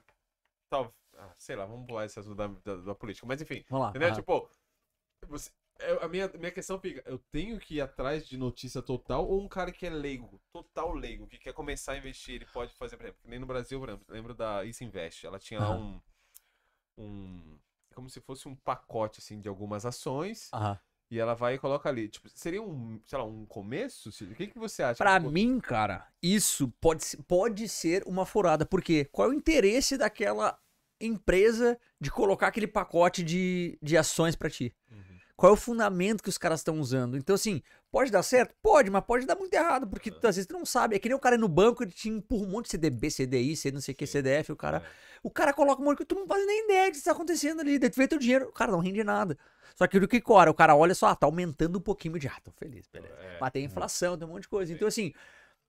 [0.70, 3.26] tal, ah, sei lá, vamos pular esse assunto da, da, da política.
[3.26, 3.90] Mas enfim, Vamos lá.
[3.90, 4.08] entendeu?
[4.08, 4.16] aham.
[4.16, 4.50] Tipo,
[5.26, 5.50] você,
[6.00, 9.48] a minha, minha questão fica, eu tenho que ir atrás de notícia total ou um
[9.48, 13.04] cara que é leigo, total leigo, que quer começar a investir, ele pode fazer, por
[13.04, 16.00] exemplo, que nem no Brasil, por exemplo, lembro da Isso Invest, ela tinha lá um,
[16.98, 17.58] um,
[17.94, 20.78] como se fosse um pacote, assim, de algumas ações, Aham.
[21.10, 24.08] e ela vai e coloca ali, tipo, seria um, sei lá, um começo?
[24.08, 24.98] O que, que você acha?
[24.98, 28.66] Pra Tipo, mim, cara, isso pode, pode ser uma furada.
[28.66, 29.04] Por quê?
[29.10, 30.58] Qual é o interesse daquela
[31.00, 34.74] empresa de colocar aquele pacote de, de ações pra ti?
[34.90, 35.07] Uhum.
[35.38, 37.16] Qual é o fundamento que os caras estão usando?
[37.16, 37.62] Então, assim,
[37.92, 38.56] pode dar certo?
[38.60, 40.96] Pode, mas pode dar muito errado, porque tu, às vezes tu não sabe.
[40.96, 43.08] É que nem o cara ir no banco, ele te empurra um monte de CDB,
[43.08, 44.04] CDI, C não sei o que.
[44.04, 44.78] CDF, o cara...
[44.78, 45.08] É.
[45.22, 47.60] O cara coloca um monte coisa, tu não faz nem ideia do que está acontecendo
[47.60, 47.78] ali.
[47.78, 49.38] Daí tu vê teu dinheiro, o cara não rende nada.
[49.76, 52.26] Só que o que cora, o cara olha só, ah, tá aumentando um pouquinho de.
[52.26, 53.14] Ah, tô feliz, beleza.
[53.14, 53.38] É.
[53.40, 54.72] Mas tem inflação, tem um monte de coisa.
[54.72, 55.12] Então, assim,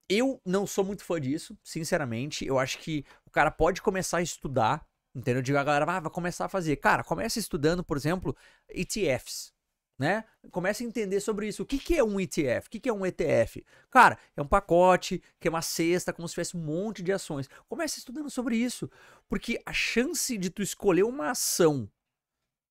[0.07, 2.43] eu não sou muito fã disso, sinceramente.
[2.43, 4.83] Eu acho que o cara pode começar a estudar,
[5.15, 5.39] entendeu?
[5.39, 6.75] Eu digo, a galera ah, vai começar a fazer.
[6.77, 8.35] Cara, começa estudando, por exemplo,
[8.67, 9.53] ETFs.
[9.99, 10.23] Né?
[10.49, 11.61] Começa a entender sobre isso.
[11.61, 12.67] O que, que é um ETF?
[12.67, 13.65] O que, que é um ETF?
[13.91, 17.49] Cara, é um pacote, que é uma cesta, como se tivesse um monte de ações.
[17.67, 18.89] Começa estudando sobre isso.
[19.27, 21.91] Porque a chance de tu escolher uma ação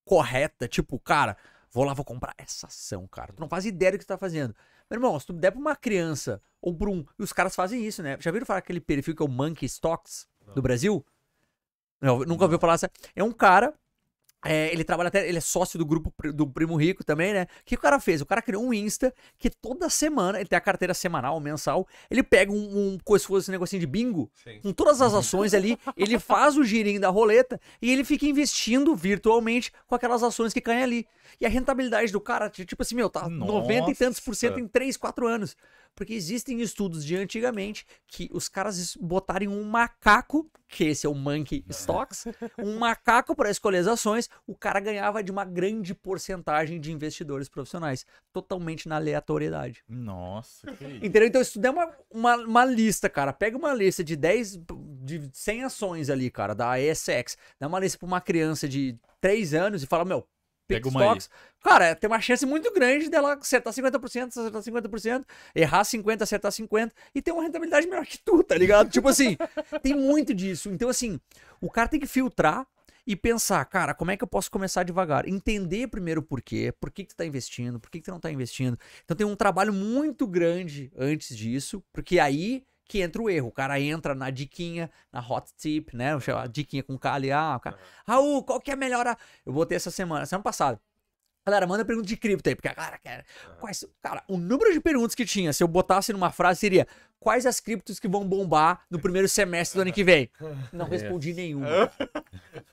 [0.07, 1.37] correta, tipo, cara,
[1.71, 3.35] vou lá, vou comprar essa ação, cara.
[3.35, 4.57] Tu não faz ideia do que tu tá fazendo.
[4.91, 7.05] Meu irmão, se tu der pra uma criança ou pra um.
[7.19, 8.17] E os caras fazem isso, né?
[8.21, 11.05] Já viram falar aquele perfil que é o Monkey Stocks do Brasil?
[12.01, 12.79] Não, nunca ouviu falar.
[13.15, 13.75] É um cara
[14.45, 17.43] É, ele trabalha até, ele é sócio do grupo do Primo Rico também, né?
[17.43, 18.21] O que o cara fez?
[18.21, 22.23] O cara criou um Insta que toda semana, ele tem a carteira semanal, mensal, ele
[22.23, 24.61] pega um, um coisa, se fosse um negocinho de bingo, Sim.
[24.61, 28.95] com todas as ações ali, ele faz o girinho da roleta e ele fica investindo
[28.95, 31.07] virtualmente com aquelas ações que caem ali.
[31.41, 34.65] E a rentabilidade do cara, tipo assim, meu, tá 90 e tantos por cento Nossa.
[34.65, 35.57] em 3, 4 anos.
[35.95, 41.15] Porque existem estudos de antigamente que os caras botarem um macaco, que esse é o
[41.15, 42.25] Monkey Stocks,
[42.59, 47.49] um macaco para escolher as ações, o cara ganhava de uma grande porcentagem de investidores
[47.49, 49.83] profissionais, totalmente na aleatoriedade.
[49.89, 51.05] Nossa, que isso.
[51.05, 51.27] Entendeu?
[51.29, 54.61] Então, tu der uma, uma, uma lista, cara, pega uma lista de 10,
[55.03, 59.55] de 100 ações ali, cara, da ESX, dá uma lista pra uma criança de 3
[59.55, 60.27] anos e fala, meu,
[60.69, 61.07] Pega uma aí.
[61.07, 61.31] Stocks,
[61.63, 65.25] cara, tem uma chance muito grande dela acertar 50%, acertar 50%,
[65.55, 68.91] errar 50%, acertar 50% e ter uma rentabilidade melhor que tu, tá ligado?
[68.91, 69.37] tipo assim,
[69.83, 70.71] tem muito disso.
[70.71, 71.19] Então, assim,
[71.61, 72.67] o cara tem que filtrar
[73.07, 75.27] e pensar, cara, como é que eu posso começar devagar?
[75.27, 78.21] Entender primeiro o porquê, por que, que tu tá investindo, por que, que tu não
[78.21, 78.79] tá investindo.
[79.03, 83.49] Então tem um trabalho muito grande antes disso, porque aí que entra o erro.
[83.49, 86.13] O cara entra na diquinha, na hot tip, né?
[86.35, 89.07] A diquinha com ali, ah, o cara, Raul, qual que é a melhor?
[89.07, 90.81] a-" Eu botei essa semana, semana passada.
[91.47, 93.25] Galera, manda pergunta de cripto aí, porque a cara quer.
[93.59, 96.87] Quais, cara, o número de perguntas que tinha, se eu botasse numa frase, seria:
[97.19, 100.31] quais as criptos que vão bombar no primeiro semestre do ano que vem?
[100.73, 101.91] Não respondi nenhuma.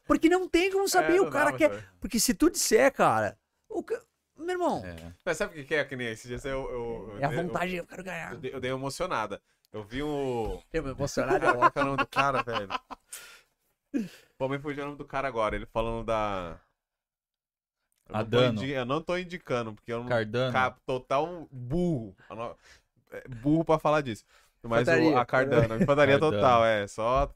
[0.06, 1.70] Porque não tem como saber, É, o cara quer.
[1.70, 1.88] saber.
[2.02, 3.38] Porque se tu disser, cara,
[3.70, 3.82] o
[4.38, 5.14] meu irmão, é, É.
[5.24, 6.38] Mas sabe o que é que nem esse dia?
[6.44, 8.34] Eu, eu, eu, a eu- vontade, eu quero ganhar.
[8.34, 9.42] Eu, dei- eu dei emocionada.
[9.76, 10.58] Eu vi um.
[10.72, 11.42] Eu me emocionado.
[11.54, 12.70] Qual é o nome do cara, velho?
[14.38, 15.54] Pô, me fugiu o nome do cara agora.
[15.54, 16.58] Ele falando da.
[18.08, 18.62] Eu não, tô Adano.
[18.64, 20.08] indi- eu não tô indicando, porque eu não.
[20.08, 20.54] Cardano.
[20.54, 22.16] Ca- Total burro.
[22.30, 22.56] Não-
[23.12, 24.24] é, Burro pra falar disso.
[24.64, 26.20] Mas o, a Cardano, Cardano.
[26.20, 26.88] total, é.
[26.88, 27.30] Só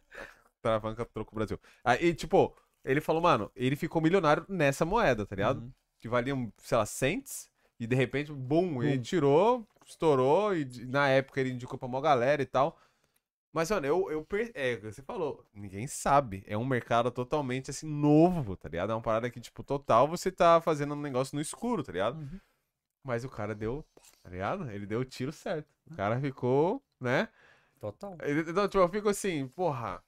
[0.62, 1.60] travanca troco Brasil.
[1.84, 2.56] Aí, tipo,
[2.86, 5.60] ele falou, mano, ele ficou milionário nessa moeda, tá ligado?
[5.60, 5.72] Uhum.
[6.00, 7.50] Que valiam, sei lá, cents.
[7.80, 10.56] E de repente, bum, ele tirou, estourou.
[10.56, 12.78] E na época ele indicou pra uma galera e tal.
[13.54, 16.44] Mas, mano, eu, eu per- é, o que você falou, ninguém sabe.
[16.48, 18.92] É um mercado totalmente assim, novo, tá ligado?
[18.92, 22.20] É uma parada que, tipo, total você tá fazendo um negócio no escuro, tá ligado?
[22.20, 22.40] Uhum.
[23.04, 23.84] Mas o cara deu,
[24.22, 24.70] tá ligado?
[24.72, 25.68] Ele deu o tiro certo.
[25.92, 27.30] O cara ficou, né?
[27.80, 28.18] Total.
[28.22, 30.04] Ele- Então, tipo, eu fico assim, porra.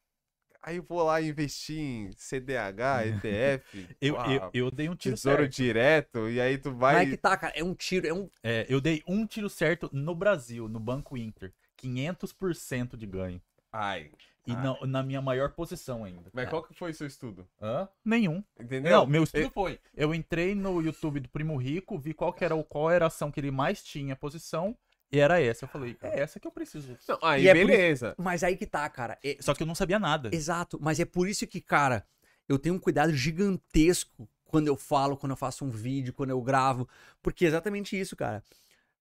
[0.63, 3.05] Aí eu vou lá investir em CDH,
[3.63, 5.55] ETF, Eu, porra, eu, eu dei um tiro tesouro certo.
[5.55, 7.03] direto, e aí tu Mas vai.
[7.05, 8.29] é que tá, cara, é um tiro, é um.
[8.43, 11.51] É, eu dei um tiro certo no Brasil, no Banco Inter.
[11.77, 13.41] 500% de ganho.
[13.71, 14.11] Ai.
[14.45, 14.75] E Ah.
[14.81, 16.29] na, na minha maior posição ainda.
[16.33, 17.47] Mas qual que foi o seu estudo?
[17.61, 17.87] Hã?
[18.03, 18.43] Nenhum.
[18.59, 18.91] Entendeu?
[18.91, 19.79] Não, meu estudo E- foi.
[19.95, 23.07] Eu entrei no YouTube do Primo Rico, vi qual que era, o- qual era a
[23.07, 24.75] ação que ele mais tinha posição,
[25.11, 25.65] e era essa.
[25.65, 26.97] Eu falei, é essa que eu preciso.
[27.07, 28.15] Não, aí E é beleza.
[28.17, 29.17] Mas aí que tá, cara.
[29.23, 30.29] é- Só que eu não sabia nada.
[30.33, 32.05] Exato, mas é por isso que, cara,
[32.47, 36.41] eu tenho um cuidado gigantesco quando eu falo, quando eu faço um vídeo, quando eu
[36.41, 36.87] gravo,
[37.21, 38.43] porque é exatamente isso, cara.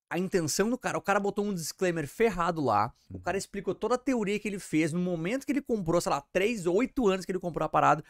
[0.09, 3.95] A intenção do cara, o cara botou um disclaimer ferrado lá, o cara explicou toda
[3.95, 7.25] a teoria que ele fez no momento que ele comprou, sei lá, 3, 8 anos
[7.25, 8.03] que ele comprou a parada,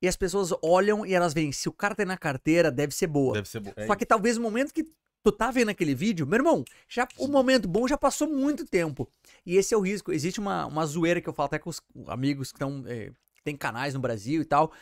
[0.00, 3.08] e as pessoas olham e elas veem, se o cara tem na carteira, deve ser
[3.08, 3.32] boa.
[3.34, 3.72] Deve ser bom.
[3.74, 4.84] É Só que talvez no momento que
[5.26, 9.10] tu tá vendo aquele vídeo, meu irmão, já o momento bom já passou muito tempo.
[9.44, 10.12] E esse é o risco.
[10.12, 12.84] Existe uma, uma zoeira que eu falo até com os amigos que estão.
[12.86, 13.10] É,
[13.42, 14.72] tem canais no Brasil e tal.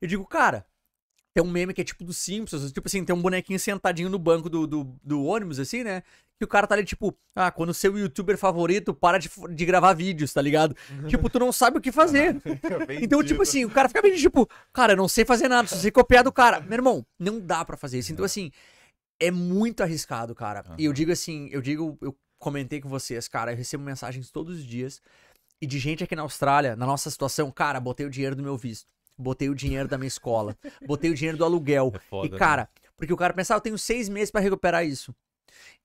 [0.00, 0.64] Eu digo, cara,
[1.34, 4.18] tem um meme que é tipo dos Simpsons, tipo assim, tem um bonequinho sentadinho no
[4.18, 6.02] banco do, do, do ônibus, assim, né?
[6.38, 9.66] Que o cara tá ali, tipo, ah, quando o seu youtuber favorito para de, de
[9.66, 10.74] gravar vídeos, tá ligado?
[11.08, 12.40] tipo, tu não sabe o que fazer.
[13.02, 15.76] Então, tipo assim, o cara fica meio tipo, cara, eu não sei fazer nada, só
[15.76, 16.60] sei copiar do cara.
[16.60, 18.12] Meu irmão, não dá pra fazer isso.
[18.12, 18.50] Então, assim,
[19.20, 20.64] é muito arriscado, cara.
[20.78, 24.58] E eu digo assim, eu digo, eu comentei com vocês, cara, eu recebo mensagens todos
[24.58, 25.00] os dias
[25.60, 28.56] e de gente aqui na Austrália, na nossa situação, cara, botei o dinheiro do meu
[28.56, 30.56] visto, botei o dinheiro da minha escola,
[30.86, 31.92] botei o dinheiro do aluguel.
[31.94, 34.84] É foda, e, cara, porque o cara pensa, ah, eu tenho seis meses pra recuperar
[34.86, 35.14] isso.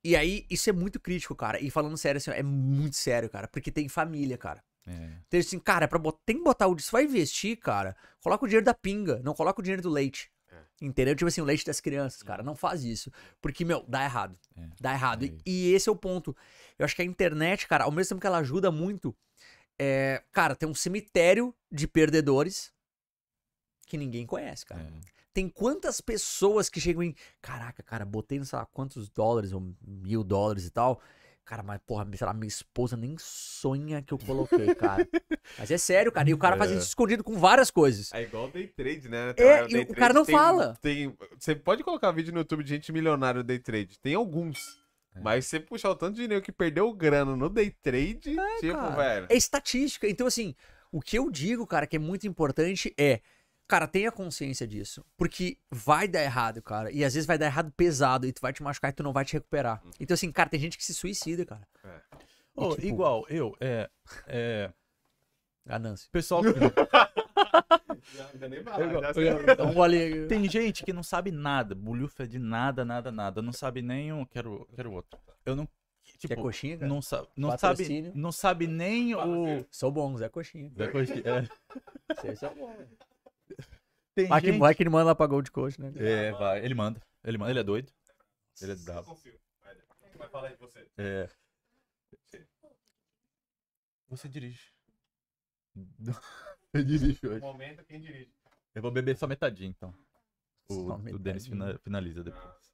[0.03, 1.59] E aí, isso é muito crítico, cara.
[1.59, 3.47] E falando sério, assim, é muito sério, cara.
[3.47, 4.63] Porque tem família, cara.
[4.85, 5.17] É.
[5.27, 6.17] Então, assim, cara, pra bot...
[6.25, 6.77] tem que botar o.
[6.77, 10.29] Se vai investir, cara, coloca o dinheiro da pinga, não coloca o dinheiro do leite.
[10.81, 11.15] Entendeu?
[11.15, 12.43] Tipo assim, o leite das crianças, cara.
[12.43, 13.11] Não faz isso.
[13.41, 14.37] Porque, meu, dá errado.
[14.57, 15.25] É, Dá errado.
[15.25, 16.35] é E- esse é o ponto.
[16.77, 19.15] Eu acho que a internet, cara, ao mesmo tempo que ela ajuda muito,
[19.79, 22.73] é, cara, tem um cemitério de perdedores
[23.87, 24.81] que ninguém conhece, cara.
[24.81, 25.15] É.
[25.33, 27.13] Tem quantas pessoas que chegam em.
[27.41, 31.01] Caraca, cara, botei não sei lá quantos dólares, ou mil dólares e tal.
[31.45, 35.07] Cara, mas porra, sei lá, minha esposa nem sonha que eu coloquei, cara.
[35.59, 36.27] mas é sério, cara.
[36.27, 38.11] E o cara faz isso escondido com várias coisas.
[38.13, 39.31] É igual day trade, né?
[39.37, 40.75] É, o e o cara não tem- fala.
[40.81, 43.99] Tem, você pode colocar vídeo no YouTube de gente milionária day trade.
[43.99, 44.83] Tem alguns.
[45.15, 45.19] É.
[45.21, 48.95] Mas você puxar o tanto de dinheiro que perdeu grana no day trade, tipo, cara.
[48.95, 49.27] velho.
[49.29, 50.09] É estatística.
[50.09, 50.55] Então, assim,
[50.91, 53.21] o que eu digo, cara, que é muito importante é
[53.67, 55.03] Cara, tenha consciência disso.
[55.17, 56.91] Porque vai dar errado, cara.
[56.91, 59.11] E às vezes vai dar errado pesado e tu vai te machucar e tu não
[59.11, 59.81] vai te recuperar.
[59.99, 61.67] Então, assim, cara, tem gente que se suicida, cara.
[62.55, 63.89] Ô, tipo- Igual, eu, é.
[64.27, 64.71] É.
[65.65, 66.07] Ganância.
[66.11, 66.41] Pessoal.
[70.27, 73.41] Tem gente que não sabe nada, bulhufa de nada, nada, nada.
[73.41, 74.25] Não sabe nem o.
[74.25, 75.19] Quero, quero outro.
[75.45, 75.67] Eu não.
[76.19, 76.87] Quer Tipo, coxinha, cara?
[76.87, 78.11] não, sa não sabe.
[78.13, 79.65] Não sabe nem o.
[79.71, 80.69] Sou bom, Zé Coxinha.
[80.69, 82.31] Da coxinha, é.
[82.31, 82.73] Esse é bom.
[84.15, 85.91] Tem Vai que, gente- vai que ele manda lá pra Gold Coast, né?
[85.97, 86.63] É, vai.
[86.63, 87.01] Ele manda.
[87.23, 87.51] Ele manda.
[87.51, 87.91] Ele é doido.
[88.61, 89.09] Ele é bravo.
[89.09, 89.37] Confio.
[89.61, 89.75] Vai,
[90.17, 90.87] Mas fala aí você.
[90.97, 91.29] É.
[94.07, 94.71] Você dirige.
[96.73, 97.41] Eu dirijo No hoje.
[97.41, 98.31] momento, quem dirige?
[98.73, 99.93] Eu vou beber só metadinha, então.
[100.69, 101.47] O, Só o Denis
[101.83, 102.73] finaliza depois.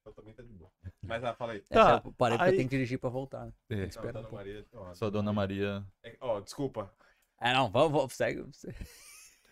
[0.00, 0.70] Então também tá de boa.
[1.02, 1.60] Mas ah, fala aí.
[1.62, 3.46] Tá, Essa eu parei porque aí- tenho que dirigir pra voltar.
[3.46, 3.52] Né?
[3.70, 4.36] É, Tem que Não, esperar um Dona pouco.
[4.36, 4.66] Maria.
[4.72, 5.86] ó, só a Dona Maria.
[6.02, 6.92] É, ó, desculpa.
[7.40, 8.44] É, não, vamos, vamos, segue.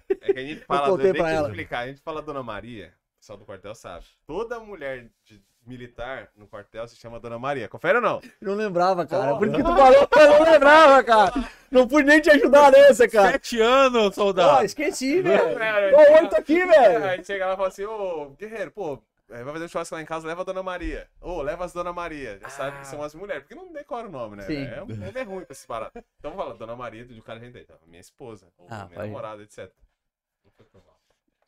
[0.09, 1.49] É que a gente fala, eu contei tenho pra ela.
[1.49, 1.79] explicar.
[1.81, 4.05] A gente fala Dona Maria, o pessoal do quartel sabe.
[4.27, 7.69] Toda mulher de militar no quartel se chama Dona Maria.
[7.69, 8.21] Confere ou não?
[8.41, 9.37] Não lembrava, cara.
[9.37, 11.33] Por que tu falou, eu não lembrava, cara.
[11.71, 13.33] Não pude nem te ajudar nessa, cara.
[13.33, 14.65] Sete anos, soldado!
[14.65, 15.59] esqueci, velho.
[15.61, 17.05] É, Tô oito aqui, É, velho.
[17.05, 20.01] Aí chega lá e fala assim, ô, guerreiro, pô, é, vai fazer um churrasco lá
[20.01, 21.09] em casa, leva a Dona Maria.
[21.21, 22.39] Ô, leva as Dona Maria.
[22.41, 24.45] Já sabe que são as mulheres, porque não decora o nome, né?
[24.45, 24.65] Sim.
[24.67, 26.01] É, um nome é ruim pra esse barato.
[26.21, 27.75] Então fala, Dona Maria, do cara a gente aí, tá?
[27.89, 29.59] minha esposa, ou Ah, minha namorada, etc.
[29.59, 30.45] Não foi por mal.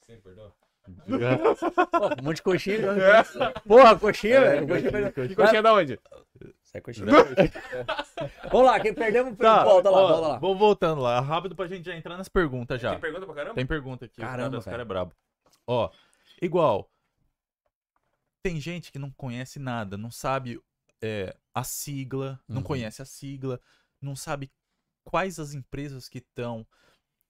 [0.07, 0.53] Sem perdão.
[0.87, 2.93] Pô, um monte de coxinha.
[2.95, 3.23] né?
[3.67, 4.67] Porra, coxinha, velho.
[4.69, 5.29] Coxinha, perdeu.
[5.29, 6.01] Que coxinha da onde?
[6.63, 7.07] Sai coxinha.
[8.51, 10.39] Vamos lá, quem perdemos, Tá, volta lá, ó, volta lá.
[10.39, 12.93] Vou voltando lá, rápido pra gente já entrar nas perguntas já.
[12.93, 13.55] Tem pergunta pra caramba?
[13.55, 15.13] Tem pergunta aqui, Caramba, os cara é brabo.
[15.67, 15.91] Ó,
[16.41, 16.91] igual,
[18.43, 20.59] tem gente que não conhece nada, não sabe
[21.03, 22.63] é, a sigla, não Uhum.
[22.63, 23.61] conhece a sigla,
[24.01, 24.51] não sabe
[25.05, 26.67] quais as empresas que estão.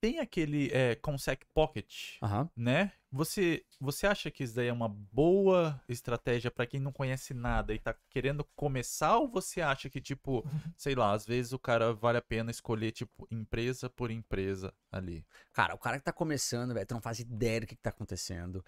[0.00, 2.48] Tem aquele é, Consec Pocket, Aham.
[2.56, 2.92] né?
[3.10, 7.74] Você, você acha que isso daí é uma boa estratégia pra quem não conhece nada
[7.74, 9.16] e tá querendo começar?
[9.16, 10.44] Ou você acha que, tipo,
[10.76, 15.26] sei lá, às vezes o cara vale a pena escolher, tipo, empresa por empresa ali?
[15.52, 17.90] Cara, o cara que tá começando, velho, tu não faz ideia do que, que tá
[17.90, 18.64] acontecendo.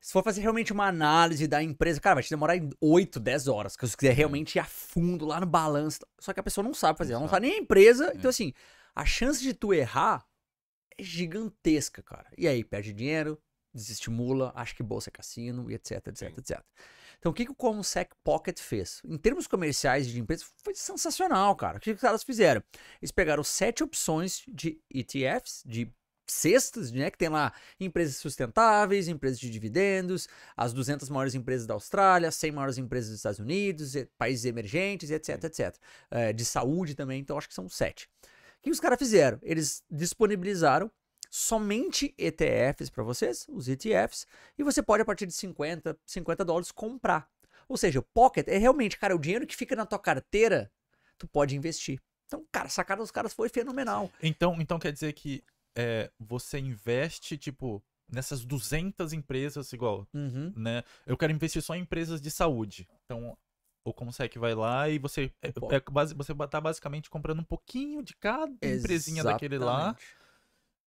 [0.00, 3.48] Se for fazer realmente uma análise da empresa, cara, vai te demorar em 8, 10
[3.48, 3.72] horas.
[3.72, 6.00] Se você quiser realmente ir a fundo lá no balanço.
[6.18, 7.46] Só que a pessoa não sabe fazer, ela não sabe.
[7.46, 8.10] sabe nem a empresa.
[8.10, 8.16] É.
[8.16, 8.52] Então, assim,
[8.94, 10.26] a chance de tu errar
[10.98, 12.30] é gigantesca, cara.
[12.36, 13.38] E aí, perde dinheiro,
[13.74, 16.60] desestimula, acha que bolsa é cassino e etc, etc, etc.
[17.18, 19.00] Então, o que, que o Comsec Pocket fez?
[19.04, 21.78] Em termos comerciais de empresa, foi sensacional, cara.
[21.78, 22.62] O que, que os caras fizeram?
[23.00, 25.88] Eles pegaram sete opções de ETFs, de
[26.26, 27.10] cestas, né?
[27.10, 32.52] Que tem lá empresas sustentáveis, empresas de dividendos, as 200 maiores empresas da Austrália, 100
[32.52, 35.76] maiores empresas dos Estados Unidos, países emergentes, etc, etc.
[36.10, 38.08] É, de saúde também, então acho que são sete.
[38.62, 39.40] O que os caras fizeram?
[39.42, 40.88] Eles disponibilizaram
[41.28, 44.24] somente ETFs para vocês, os ETFs,
[44.56, 47.28] e você pode a partir de 50, 50 dólares comprar.
[47.68, 50.70] Ou seja, o Pocket é realmente, cara, o dinheiro que fica na tua carteira,
[51.18, 52.00] tu pode investir.
[52.26, 54.08] Então, cara, a sacada dos caras foi fenomenal.
[54.22, 55.42] Então, então quer dizer que
[55.74, 60.52] é, você investe, tipo, nessas 200 empresas, igual, Uhum.
[60.54, 60.84] né?
[61.04, 62.86] Eu quero investir só em empresas de saúde.
[63.06, 63.36] Então,
[63.84, 68.14] o Comsec vai lá e você é, é você tá basicamente comprando um pouquinho de
[68.16, 69.78] cada empresinha daquele lá.
[69.96, 70.22] Exatamente.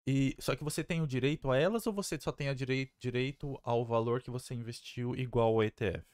[0.07, 2.91] E só que você tem o direito a elas ou você só tem a direi-
[3.01, 6.05] direito ao valor que você investiu igual ao ETF?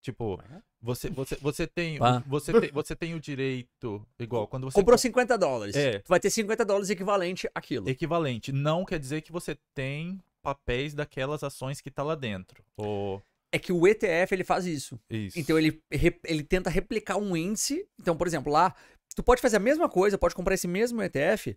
[0.00, 0.40] Tipo,
[0.80, 2.22] você você você tem Pá.
[2.26, 5.76] você tem, você tem o direito igual quando você Comprou co- 50 dólares.
[5.76, 5.98] É.
[6.00, 7.88] Tu vai ter 50 dólares equivalente àquilo.
[7.88, 8.50] equivalente.
[8.50, 12.64] Não quer dizer que você tem papéis daquelas ações que tá lá dentro.
[12.76, 14.98] Ou É que o ETF ele faz isso.
[15.10, 15.38] isso.
[15.38, 15.82] Então ele,
[16.24, 17.86] ele tenta replicar um índice.
[18.00, 18.74] Então, por exemplo, lá,
[19.14, 21.56] tu pode fazer a mesma coisa, pode comprar esse mesmo ETF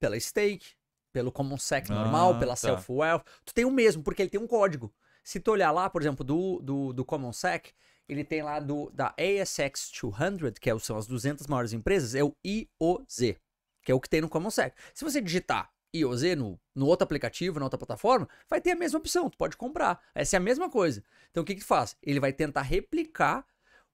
[0.00, 0.74] pela stake,
[1.12, 2.56] pelo Common Sec normal, Ah, pela tá.
[2.56, 3.22] Self Wealth.
[3.44, 4.92] Tu tem o mesmo, porque ele tem um código.
[5.22, 7.68] Se tu olhar lá, por exemplo, do, do, do Common Sec,
[8.08, 12.22] ele tem lá do, da ASX 200, que é são as 200 maiores empresas, é
[12.22, 13.36] o IOZ,
[13.82, 14.74] que é o que tem no Common Sec.
[14.94, 15.70] Se você digitar
[16.00, 19.56] IOZ no, no outro aplicativo, na outra plataforma, vai ter a mesma opção, tu pode
[19.56, 20.00] comprar.
[20.14, 21.02] Essa é a mesma coisa.
[21.30, 21.96] Então o que que faz?
[22.02, 23.46] Ele vai tentar replicar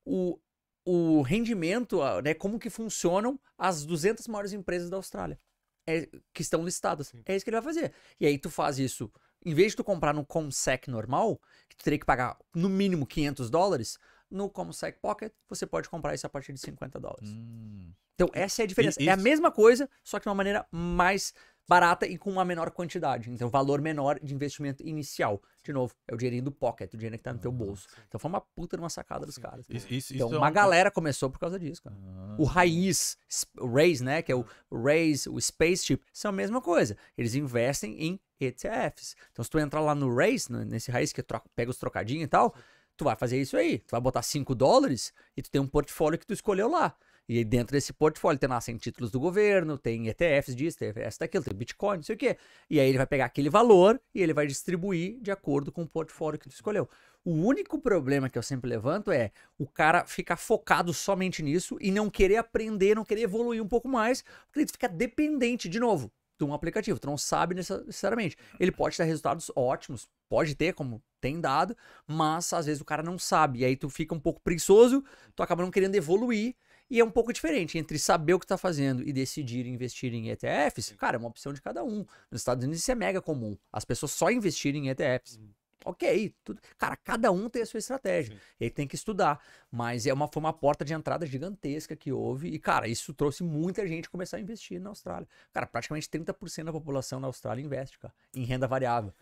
[0.04, 0.38] o,
[0.84, 5.38] o rendimento, né, como que funcionam as 200 maiores empresas da Austrália.
[5.84, 7.12] É, que estão listadas.
[7.26, 7.92] É isso que ele vai fazer.
[8.20, 9.10] E aí tu faz isso,
[9.44, 13.04] em vez de tu comprar no Comsec normal, que tu teria que pagar no mínimo
[13.04, 13.98] 500 dólares,
[14.30, 17.30] no Comsec Pocket você pode comprar isso a partir de 50 dólares.
[17.30, 17.92] Hum.
[18.14, 19.02] Então essa é a diferença.
[19.02, 21.34] E É a mesma coisa, só que de uma maneira mais
[21.68, 23.30] barata e com uma menor quantidade.
[23.30, 25.40] Então valor menor de investimento inicial.
[25.62, 27.86] De novo, é o dinheirinho do pocket, o dinheiro que tá no teu bolso.
[28.09, 29.64] Então foi uma puta de uma sacada dos caras.
[29.68, 31.97] Isso, isso, Então isso é uma um- galera começou por causa disso, cara.
[31.97, 32.36] Ah.
[32.39, 33.16] O raiz,
[33.59, 36.97] o Raise, né, que é o Raise, o Spaceship, são a mesma coisa.
[37.16, 39.14] Eles investem em ETFs.
[39.30, 42.24] Então, se tu entrar lá no Race, no- nesse raiz que troca- pega os trocadinhos
[42.24, 42.55] e tal,
[42.97, 43.78] tu vai fazer isso aí.
[43.78, 46.94] Tu vai botar 5 dólares e tu tem um portfólio que tu escolheu lá.
[47.28, 51.19] E dentro desse portfólio tem lá, tem títulos do governo, tem ETFs disso, tem ETFs
[51.19, 52.36] daquilo, tem Bitcoin, não sei o quê.
[52.69, 55.89] E aí ele vai pegar aquele valor e ele vai distribuir de acordo com o
[55.89, 56.89] portfólio que tu escolheu.
[57.24, 61.93] O único problema que eu sempre levanto é o cara ficar focado somente nisso e
[61.93, 66.11] não querer aprender, não querer evoluir um pouco mais, porque ele fica dependente, de novo,
[66.36, 66.99] de um aplicativo.
[66.99, 68.36] Tu não sabe necessa- necessariamente.
[68.59, 71.77] Ele pode ter resultados ótimos, pode ter, como tem dado,
[72.07, 73.61] mas às vezes o cara não sabe.
[73.61, 75.05] E aí tu fica um pouco preguiçoso,
[75.36, 76.57] tu acaba não querendo evoluir.
[76.93, 80.28] E é um pouco diferente entre saber o que tá fazendo e decidir investir em
[80.28, 80.94] ETFs.
[80.98, 82.05] Cara, é uma opção de cada um.
[82.31, 83.56] Nos Estados Unidos isso é mega comum.
[83.73, 85.40] As pessoas só investirem em ETFs.
[85.84, 86.60] Ok, tudo.
[86.78, 88.34] Cara, cada um tem a sua estratégia.
[88.34, 88.40] Sim.
[88.60, 89.42] E aí tem que estudar.
[89.70, 92.48] Mas é uma, foi uma porta de entrada gigantesca que houve.
[92.48, 95.26] E, cara, isso trouxe muita gente começar a investir na Austrália.
[95.52, 99.12] Cara, praticamente 30% da população na Austrália investe, cara, em renda variável.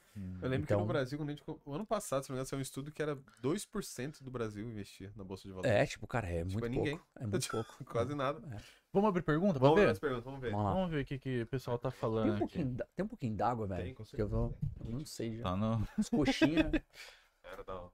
[0.43, 1.45] Eu lembro que Então- no Brasil, quando a gente.
[1.65, 4.69] O ano passado, se não me engano, saiu um estudo que era 2% do Brasil
[4.69, 5.71] investia na Bolsa de Valores.
[5.71, 6.97] É, tipo, cara, é Tipo, muito é ninguém.
[6.97, 7.11] pouco.
[7.21, 7.85] É muito pouco.
[7.85, 8.41] Quase nada.
[8.93, 10.51] Vamos abrir pergunta Vamos ver as perguntas, vamos ver.
[10.51, 10.73] Vamos lá.
[10.75, 12.39] Vamos ver o que, que o pessoal tá Tem falando um aqui.
[12.41, 13.85] pouquinho, d'a- tem um pouquinho d'água, velho.
[13.85, 14.59] Tem, com que eu vou.
[14.85, 15.43] Eu não sei já.
[15.45, 15.87] Tá no...
[15.97, 16.73] As coxinhas?
[17.45, 17.93] Era da hora.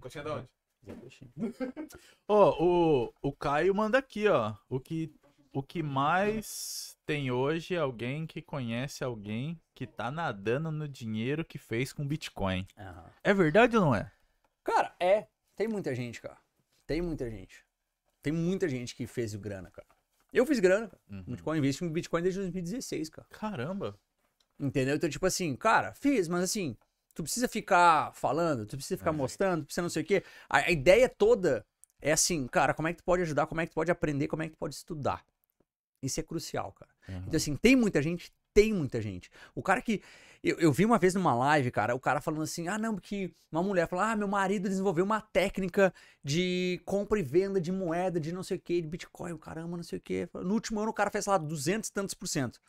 [0.00, 0.48] Coxinha da onde?
[2.28, 4.54] Ó, o, o Caio manda aqui, ó.
[4.68, 5.12] O que,
[5.52, 11.44] o que mais tem hoje é alguém que conhece alguém que tá nadando no dinheiro
[11.44, 12.66] que fez com Bitcoin.
[12.78, 13.10] Aham.
[13.24, 14.10] É verdade ou não é?
[14.62, 15.26] Cara, é.
[15.56, 16.38] Tem muita gente, cara.
[16.86, 17.64] Tem muita gente.
[18.22, 19.88] Tem muita gente que fez o grana, cara.
[20.32, 21.00] Eu fiz grana, cara.
[21.10, 21.22] Uhum.
[21.22, 23.28] Bitcoin, invisto em Bitcoin desde 2016, cara.
[23.30, 23.98] Caramba.
[24.58, 24.96] Entendeu?
[24.96, 26.76] Então, tipo assim, cara, fiz, mas assim,
[27.14, 29.12] tu precisa ficar falando, tu precisa ficar É.
[29.12, 30.22] mostrando, tu precisa não sei o quê.
[30.48, 31.64] A, a ideia toda
[32.00, 34.28] é assim, cara, como é que tu pode ajudar, como é que tu pode aprender,
[34.28, 35.24] como é que tu pode estudar.
[36.02, 36.90] Isso é crucial, cara.
[37.26, 39.30] Então, assim, tem muita gente, tem muita gente.
[39.54, 40.02] O cara que.
[40.42, 43.34] Eu, eu vi uma vez numa live, cara, o cara falando assim: ah, não, porque
[43.52, 45.92] uma mulher falou: ah, meu marido desenvolveu uma técnica
[46.24, 49.84] de compra e venda de moeda, de não sei o que, de Bitcoin, caramba, não
[49.84, 50.26] sei o que.
[50.32, 52.60] No último ano o cara fez, sei lá, 200 e tantos por cento.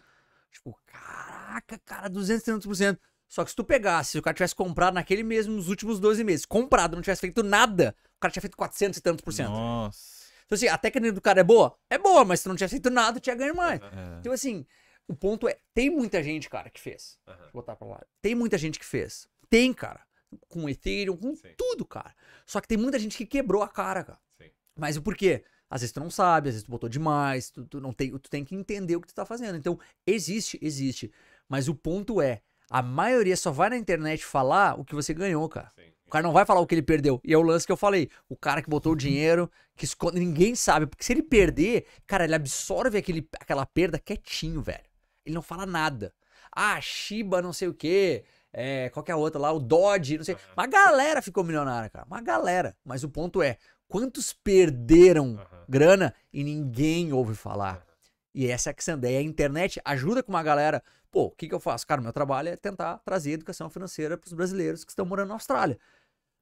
[0.51, 2.99] Tipo, caraca, cara, 200 e tantos por cento.
[3.29, 6.23] Só que se tu pegasse, se o cara tivesse comprado naquele mesmo, nos últimos 12
[6.23, 9.51] meses, comprado, não tivesse feito nada, o cara tinha feito 400 e tantos por cento.
[9.51, 10.17] Nossa.
[10.45, 11.77] Então, assim, a técnica do cara é boa?
[11.89, 13.81] É boa, mas se tu não tivesse feito nada, tu tinha ganho mais.
[13.81, 14.19] É.
[14.19, 14.65] Então, assim,
[15.07, 17.17] o ponto é, tem muita gente, cara, que fez.
[17.27, 17.35] Aham.
[17.37, 18.01] Deixa eu botar pra lá.
[18.21, 19.27] Tem muita gente que fez.
[19.49, 20.01] Tem, cara.
[20.49, 21.53] Com Ethereum, com Sim.
[21.57, 22.13] tudo, cara.
[22.45, 24.19] Só que tem muita gente que quebrou a cara, cara.
[24.41, 24.49] Sim.
[24.77, 25.43] Mas o porquê?
[25.69, 28.29] Às vezes tu não sabe, às vezes tu botou demais, tu, tu não tem, tu
[28.29, 29.57] tem que entender o que tu tá fazendo.
[29.57, 31.11] Então, existe, existe.
[31.47, 35.47] Mas o ponto é, a maioria só vai na internet falar o que você ganhou,
[35.47, 35.71] cara.
[35.75, 35.91] Sim.
[36.05, 37.19] O cara não vai falar o que ele perdeu.
[37.23, 38.09] E é o lance que eu falei.
[38.29, 40.87] O cara que botou o dinheiro, que esconde, ninguém sabe.
[40.87, 44.87] Porque se ele perder, cara, ele absorve aquele, aquela perda quietinho, velho.
[45.27, 46.13] Ele não fala nada.
[46.49, 48.23] Ah, Shiba, não sei o quê.
[48.53, 49.51] É, qual que é a outra lá?
[49.51, 50.37] O Dodge, não sei.
[50.55, 52.05] Uma galera ficou milionária, cara.
[52.05, 52.75] Uma galera.
[52.83, 53.57] Mas o ponto é,
[53.89, 55.65] quantos perderam Aham.
[55.67, 57.85] grana e ninguém ouve falar?
[58.33, 59.01] E essa é a.
[59.01, 60.81] Daí a internet ajuda com uma galera.
[61.11, 61.85] Pô, o que, que eu faço?
[61.85, 65.33] Cara, meu trabalho é tentar trazer educação financeira para os brasileiros que estão morando na
[65.35, 65.77] Austrália.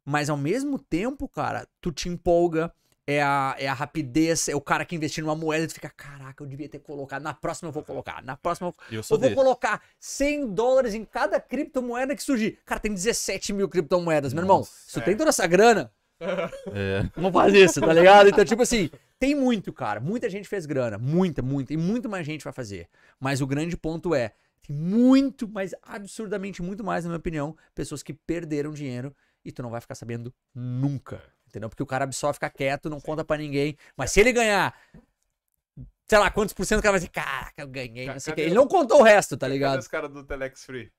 [0.06, 2.72] Mas ao mesmo tempo, cara, tu te empolga,
[3.08, 5.90] é a, é a rapidez, é o cara que investiu numa moeda e tu fica,
[5.90, 9.04] caraca, eu devia ter colocado, na próxima eu vou colocar, na próxima eu vou...
[9.12, 12.60] Eu vou colocar 100 dólares em cada criptomoeda que surgir.
[12.66, 14.64] Cara, tem 17 mil criptomoedas, meu irmão.
[14.64, 15.92] Se tu tem toda essa grana,
[16.74, 17.10] É.
[17.16, 18.30] Vamos fazer isso, tá ligado?
[18.30, 20.00] Então, tipo assim, tem muito, cara.
[20.00, 20.98] Muita gente fez grana.
[20.98, 21.74] Muita, muita.
[21.74, 22.88] E muito mais gente vai fazer.
[23.20, 24.34] Mas o grande ponto é:
[24.66, 29.62] tem muito, mas absurdamente muito mais, na minha opinião, pessoas que perderam dinheiro e tu
[29.62, 31.22] não vai ficar sabendo nunca.
[31.56, 31.70] Entendeu?
[31.70, 33.78] Porque o cara só fica quieto, não conta pra ninguém.
[33.96, 34.78] Mas se ele ganhar.
[36.08, 38.36] Sei lá, quantos por cento o cara vai dizer, caraca, eu ganhei, não sei o
[38.36, 38.42] quê.
[38.42, 39.80] Cadê Ele não contou o resto, tá Cadê ligado?
[39.80, 40.92] os caras do Telex Free?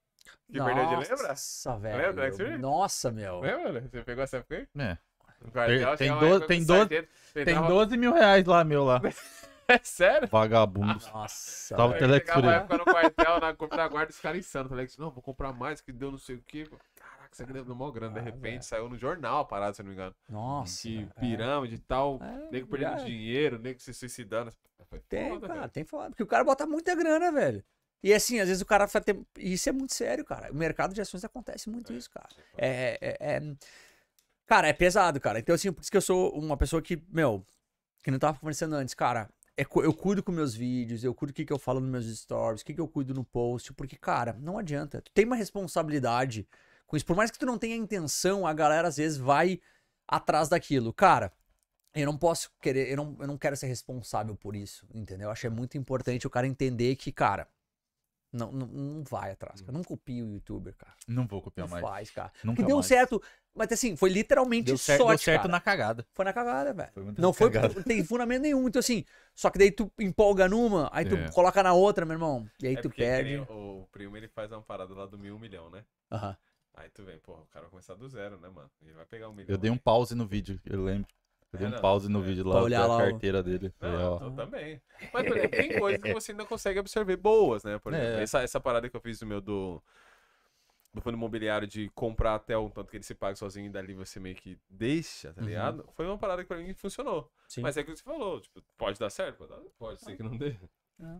[0.50, 1.28] Que perdeu de lembra?
[1.28, 2.34] Nossa, Lembra do velho.
[2.34, 2.58] Free?
[2.58, 3.40] Nossa, meu.
[3.40, 3.82] Lembra?
[3.82, 4.82] Você pegou essa época aí?
[4.82, 4.98] É.
[5.44, 8.64] No quartel, Tem do- tem que o do- sargento Tem tentava- 12 mil reais lá,
[8.64, 9.00] meu lá.
[9.68, 10.28] É sério?
[10.28, 10.86] Vagabundo.
[11.12, 11.74] Nossa.
[11.76, 11.98] Tava velho.
[11.98, 12.46] Telex Free.
[12.48, 14.68] época no quartel, na compra da guarda, os caras insanos.
[14.70, 16.68] Telex, não, vou comprar mais, que deu não sei o quê.
[17.44, 18.14] Caraca, você deu mó grana.
[18.14, 18.62] De Ah, repente velho.
[18.62, 20.14] saiu no jornal a parada, se eu não me engano.
[20.28, 20.82] Nossa.
[20.82, 21.12] Que velho.
[21.20, 24.52] pirâmide e tal, É, nego perdendo dinheiro, nego se suicidando.
[24.88, 25.72] Foi Tem, foda, cara, velho.
[25.72, 26.10] tem foda.
[26.10, 27.64] Porque o cara bota muita grana, velho.
[28.02, 29.18] E assim, às vezes o cara ter.
[29.38, 30.52] Isso é muito sério, cara.
[30.52, 32.28] O mercado de ações acontece muito isso, cara.
[32.56, 33.56] É, é, é-
[34.46, 35.40] Cara, é pesado, cara.
[35.40, 37.44] Então, assim, por isso que eu sou uma pessoa que, meu,
[38.04, 39.28] que não tava conversando antes, cara.
[39.56, 42.18] é eu cuido com meus vídeos, eu cuido o que, que eu falo nos meus
[42.18, 45.00] stories, o que, que eu cuido no post, porque, cara, não adianta.
[45.02, 46.46] Tu tem uma responsabilidade
[46.86, 47.06] com isso.
[47.06, 49.60] Por mais que tu não tenha intenção, a galera às vezes vai
[50.08, 50.92] atrás daquilo.
[50.92, 51.32] Cara,
[51.94, 55.26] eu não posso querer, eu não, eu não quero ser responsável por isso, entendeu?
[55.28, 57.48] Eu acho que é muito importante o cara entender que, cara,
[58.32, 59.72] Não, não, não vai atrás, cara.
[59.72, 60.92] Não copia o youtuber, cara.
[61.08, 61.82] Não vou copiar Não mais.
[61.82, 62.32] faz, cara.
[62.44, 62.86] Nunca que deu mais.
[62.86, 63.22] certo,
[63.54, 65.52] mas assim, foi literalmente Deu certo, sorte, deu certo cara.
[65.52, 66.06] na cagada.
[66.12, 66.90] Foi na cagada, velho.
[66.92, 67.74] Foi muito Não foi, cagada.
[67.74, 68.68] não tem fundamento nenhum.
[68.68, 69.04] Então assim,
[69.34, 71.30] só que daí tu empolga numa, aí tu É.
[71.32, 72.50] coloca na outra, meu irmão.
[72.60, 73.36] E aí É tu porque perde.
[73.48, 75.84] O, o primo ele faz uma parada lá do mil milhão, né?
[76.10, 76.36] Aham.
[76.76, 78.70] Aí tu vem, porra, o cara vai começar do zero, né, mano?
[78.82, 79.48] Ele vai pegar um milhão.
[79.48, 81.08] Eu dei um pause no vídeo, eu lembro.
[81.52, 82.22] Eu dei É, um não, pause no é.
[82.22, 83.72] vídeo Pra lá olhar da lá o- carteira dele.
[83.80, 84.82] Não, eu também.
[85.12, 87.78] Mas, por exemplo, tem coisas que você ainda consegue absorver boas, né?
[87.78, 88.22] Por exemplo, É.
[88.22, 89.82] essa, essa parada que eu fiz do meu do,
[90.92, 93.94] do fundo imobiliário de comprar até o tanto que ele se paga sozinho e dali
[93.94, 95.46] você meio que deixa, tá Uhum.
[95.46, 95.88] ligado?
[95.94, 97.30] Foi uma parada que pra mim funcionou.
[97.48, 97.62] Sim.
[97.62, 99.38] Mas é que você falou, tipo, pode dar certo?
[99.38, 100.56] Pode, dar, Pode ser que não dê.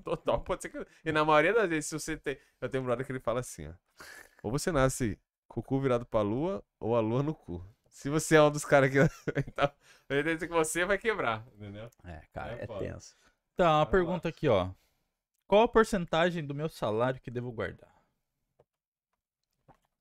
[0.05, 0.87] total, pode ser que.
[1.05, 2.39] E na maioria das vezes, se você tem.
[2.61, 3.73] Eu tenho um brother que ele fala assim, ó.
[4.43, 5.19] Ou você nasce
[5.49, 7.65] com o cu virado pra lua, ou a lua no cu.
[7.91, 8.99] Se você é um dos caras que.
[9.49, 11.91] então, que você vai quebrar, entendeu?
[12.05, 13.17] É, cara, É é, tenso.
[13.57, 13.87] Tá, uma lá.
[13.87, 14.71] pergunta aqui, ó.
[15.47, 17.95] Qual a porcentagem do meu salário que devo guardar?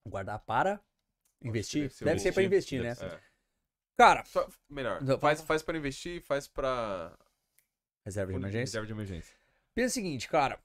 [0.08, 0.80] Guardar para
[1.42, 1.84] investir?
[1.84, 2.92] deve ser Deve ser pra investir, né?
[3.00, 3.20] É.
[3.98, 5.02] Cara, Só- melhor.
[5.20, 7.18] Faz, faz pra investir, faz pra.
[8.04, 8.62] reserva de emergência.
[8.66, 9.36] Reserva de emergência.
[9.74, 10.60] Pensa o seguinte, cara.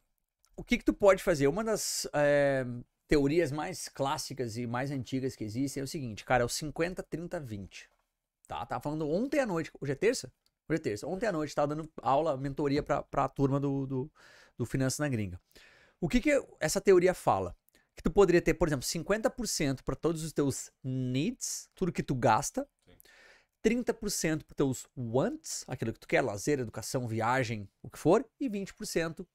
[0.56, 1.46] O que que tu pode fazer?
[1.46, 2.64] Uma das é,
[3.10, 7.02] teorias mais clássicas e mais antigas que existem é o seguinte, cara, é o 50,
[7.02, 7.90] 30, 20.
[8.46, 8.64] Tá?
[8.64, 9.72] Tava falando ontem à noite.
[9.80, 10.32] Hoje é terça?
[10.68, 11.06] Hoje é terça.
[11.08, 14.12] Ontem à noite tava dando aula, mentoria pra, pra turma do, do,
[14.56, 15.40] do Finanças na Gringa.
[16.00, 17.56] O que que essa teoria fala?
[17.96, 22.14] Que tu poderia ter, por exemplo, 50% para todos os teus needs, tudo que tu
[22.14, 22.64] gasta.
[23.64, 28.48] 30% para teus wants, aquilo que tu quer, lazer, educação, viagem, o que for, e
[28.48, 29.26] 20%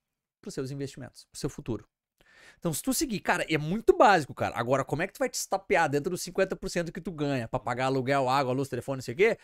[0.41, 1.85] para os seus investimentos, para o seu futuro.
[2.57, 4.57] Então, se tu seguir, cara, é muito básico, cara.
[4.57, 7.59] Agora, como é que tu vai te estapear dentro dos 50% que tu ganha para
[7.59, 9.37] pagar aluguel, água, luz, telefone, não sei o quê?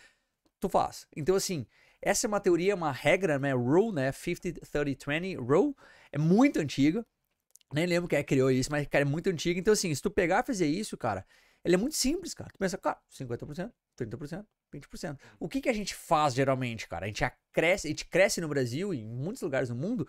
[0.60, 1.06] Tu faz.
[1.16, 1.66] Então, assim,
[2.00, 3.52] essa é uma teoria, uma regra, né?
[3.52, 4.10] Rule, né?
[4.10, 5.74] 50, 30, 20 rule.
[6.10, 7.06] É muito antiga.
[7.72, 9.58] Nem lembro quem é que criou isso, mas, cara, é muito antiga.
[9.58, 11.24] Então, assim, se tu pegar e fazer isso, cara,
[11.64, 12.50] ele é muito simples, cara.
[12.52, 14.44] Tu pensa, cara, 50%, 30%,
[14.74, 15.18] 20%.
[15.38, 17.06] O que, que a gente faz geralmente, cara?
[17.06, 20.06] A gente cresce, a gente cresce no Brasil e em muitos lugares do mundo.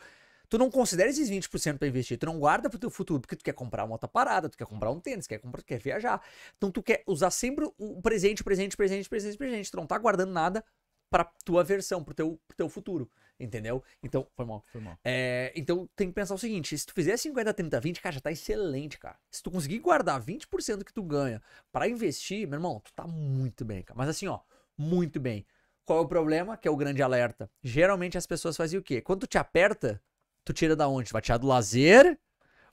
[0.54, 3.44] Tu não considera esses 20% pra investir, tu não guarda pro teu futuro, porque tu
[3.44, 6.22] quer comprar uma outra parada, tu quer comprar um tênis, quer comprar, tu quer viajar.
[6.56, 9.72] Então tu quer usar sempre o presente, presente, presente, presente, presente.
[9.72, 10.64] Tu não tá guardando nada
[11.10, 13.10] pra tua versão, pro teu, pro teu futuro,
[13.40, 13.84] entendeu?
[14.04, 14.64] Então, foi mal.
[14.72, 14.96] Foi mal.
[15.04, 18.22] É, então tem que pensar o seguinte: se tu fizer 50, 30, 20, cara, já
[18.22, 19.18] tá excelente, cara.
[19.32, 23.66] Se tu conseguir guardar 20% que tu ganha pra investir, meu irmão, tu tá muito
[23.66, 23.98] bem, cara.
[23.98, 24.40] Mas assim, ó,
[24.78, 25.48] muito bem.
[25.84, 26.56] Qual é o problema?
[26.56, 27.50] Que é o grande alerta.
[27.64, 29.02] Geralmente as pessoas fazem o quê?
[29.02, 30.00] Quando tu te aperta,
[30.44, 31.10] tu tira da onde?
[31.10, 32.20] Tu vai tirar do lazer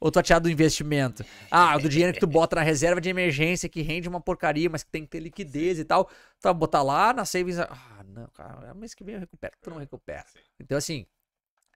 [0.00, 1.24] ou tu vai tirar do investimento?
[1.50, 4.82] Ah, do dinheiro que tu bota na reserva de emergência que rende uma porcaria, mas
[4.82, 6.06] que tem que ter liquidez e tal.
[6.06, 7.58] Tu vai botar lá na savings.
[7.60, 9.52] Ah, não, cara, mês que vem eu recupero.
[9.60, 10.24] Tu não recupera.
[10.58, 11.06] Então, assim,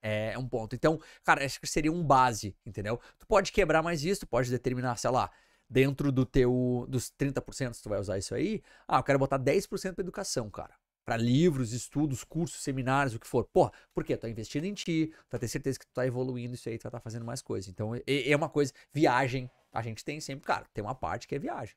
[0.02, 0.74] é um ponto.
[0.74, 3.00] Então, cara, acho que seria um base, entendeu?
[3.18, 5.30] Tu pode quebrar mais isso, tu pode determinar, sei lá,
[5.68, 9.38] dentro do teu dos 30%, se tu vai usar isso aí, ah, eu quero botar
[9.38, 10.74] 10% pra educação, cara.
[11.04, 13.44] Pra livros, estudos, cursos, seminários, o que for.
[13.44, 14.16] Porra, por quê?
[14.16, 16.78] Tu tá investindo em ti, tu vai ter certeza que tu tá evoluindo isso aí,
[16.78, 17.68] tu estar fazendo mais coisas.
[17.68, 18.72] Então, é, é uma coisa.
[18.92, 21.76] Viagem, a gente tem sempre, cara, tem uma parte que é viagem.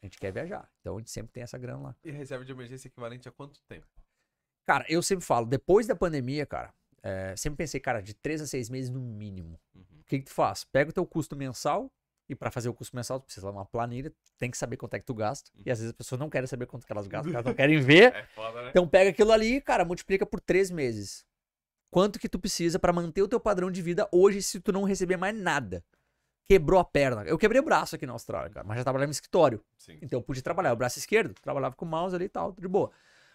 [0.00, 0.70] A gente quer viajar.
[0.80, 1.96] Então a gente sempre tem essa grana lá.
[2.04, 3.86] E reserva de emergência equivalente a quanto tempo?
[4.66, 6.72] Cara, eu sempre falo, depois da pandemia, cara,
[7.02, 9.60] é, sempre pensei, cara, de três a seis meses no mínimo.
[9.74, 10.00] Uhum.
[10.00, 10.64] O que, que tu faz?
[10.64, 11.90] Pega o teu custo mensal,
[12.28, 14.94] e pra fazer o custo mensal, tu precisa de uma planilha, tem que saber quanto
[14.94, 15.50] é que tu gasta.
[15.54, 17.78] E às vezes as pessoas não querem saber quanto que elas gastam, elas não querem
[17.80, 18.12] ver.
[18.14, 18.70] É foda, né?
[18.70, 21.24] Então pega aquilo ali, cara, multiplica por três meses.
[21.90, 24.84] Quanto que tu precisa pra manter o teu padrão de vida hoje se tu não
[24.84, 25.84] receber mais nada?
[26.44, 27.22] Quebrou a perna.
[27.22, 29.64] Eu quebrei o braço aqui na Austrália, cara, mas já trabalhava no escritório.
[29.78, 30.72] Sim, Então eu pude trabalhar.
[30.72, 32.90] O braço esquerdo, trabalhava com o mouse ali e tal, tudo de boa.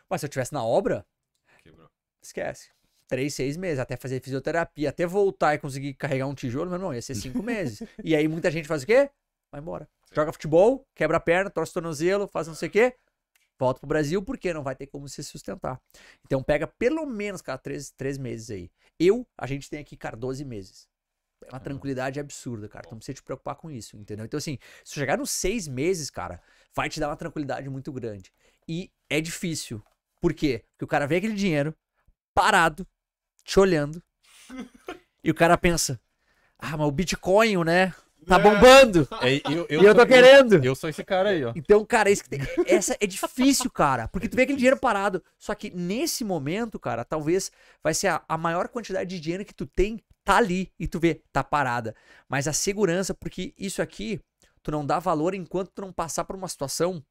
[0.10, 1.06] Mas se eu tivesse na obra,
[1.64, 1.90] quebrou.
[2.22, 2.70] esquece.
[3.10, 6.94] Três, seis meses, até fazer fisioterapia, até voltar e conseguir carregar um tijolo, meu irmão,
[6.94, 7.82] ia ser cinco meses.
[8.04, 9.10] E aí muita gente faz o quê?
[9.52, 9.90] Vai embora.
[10.06, 10.16] Sim.
[10.16, 12.96] Joga futebol, quebra a perna, torce o tornozelo, faz não sei o quê,
[13.58, 15.82] volta pro Brasil, porque não vai ter como se sustentar.
[16.24, 18.72] Então pega pelo menos, cara, três, três meses aí.
[19.00, 20.88] Eu, a gente tem aqui, cara, 12 meses.
[21.46, 22.84] É uma tranquilidade absurda, cara.
[22.86, 24.26] Então não precisa te preocupar com isso, entendeu?
[24.26, 26.42] Então, assim, se chegar nos seis meses, cara,
[26.76, 28.32] vai te dar uma tranquilidade muito grande.
[28.68, 29.82] E é difícil.
[30.22, 30.64] Por quê?
[30.72, 31.74] Porque o cara vê aquele dinheiro
[32.34, 32.86] parado,
[33.50, 34.02] te olhando,
[35.24, 36.00] e o cara pensa:
[36.58, 37.94] ah, mas o Bitcoin, né?
[38.28, 39.08] Tá bombando.
[39.22, 40.64] É, eu, e eu tô sou- querendo.
[40.64, 41.52] Eu sou esse cara aí, ó.
[41.56, 44.08] Então, cara, isso que tem- essa é difícil, cara.
[44.08, 45.24] Porque tu vê aquele dinheiro parado.
[45.38, 47.52] Só que nesse momento, cara, talvez
[47.82, 50.72] vai ser a, a maior quantidade de dinheiro que tu tem, tá ali.
[50.78, 51.96] E tu vê, tá parada.
[52.28, 54.22] Mas a segurança, porque isso aqui,
[54.62, 57.04] tu não dá valor enquanto tu não passar por uma situação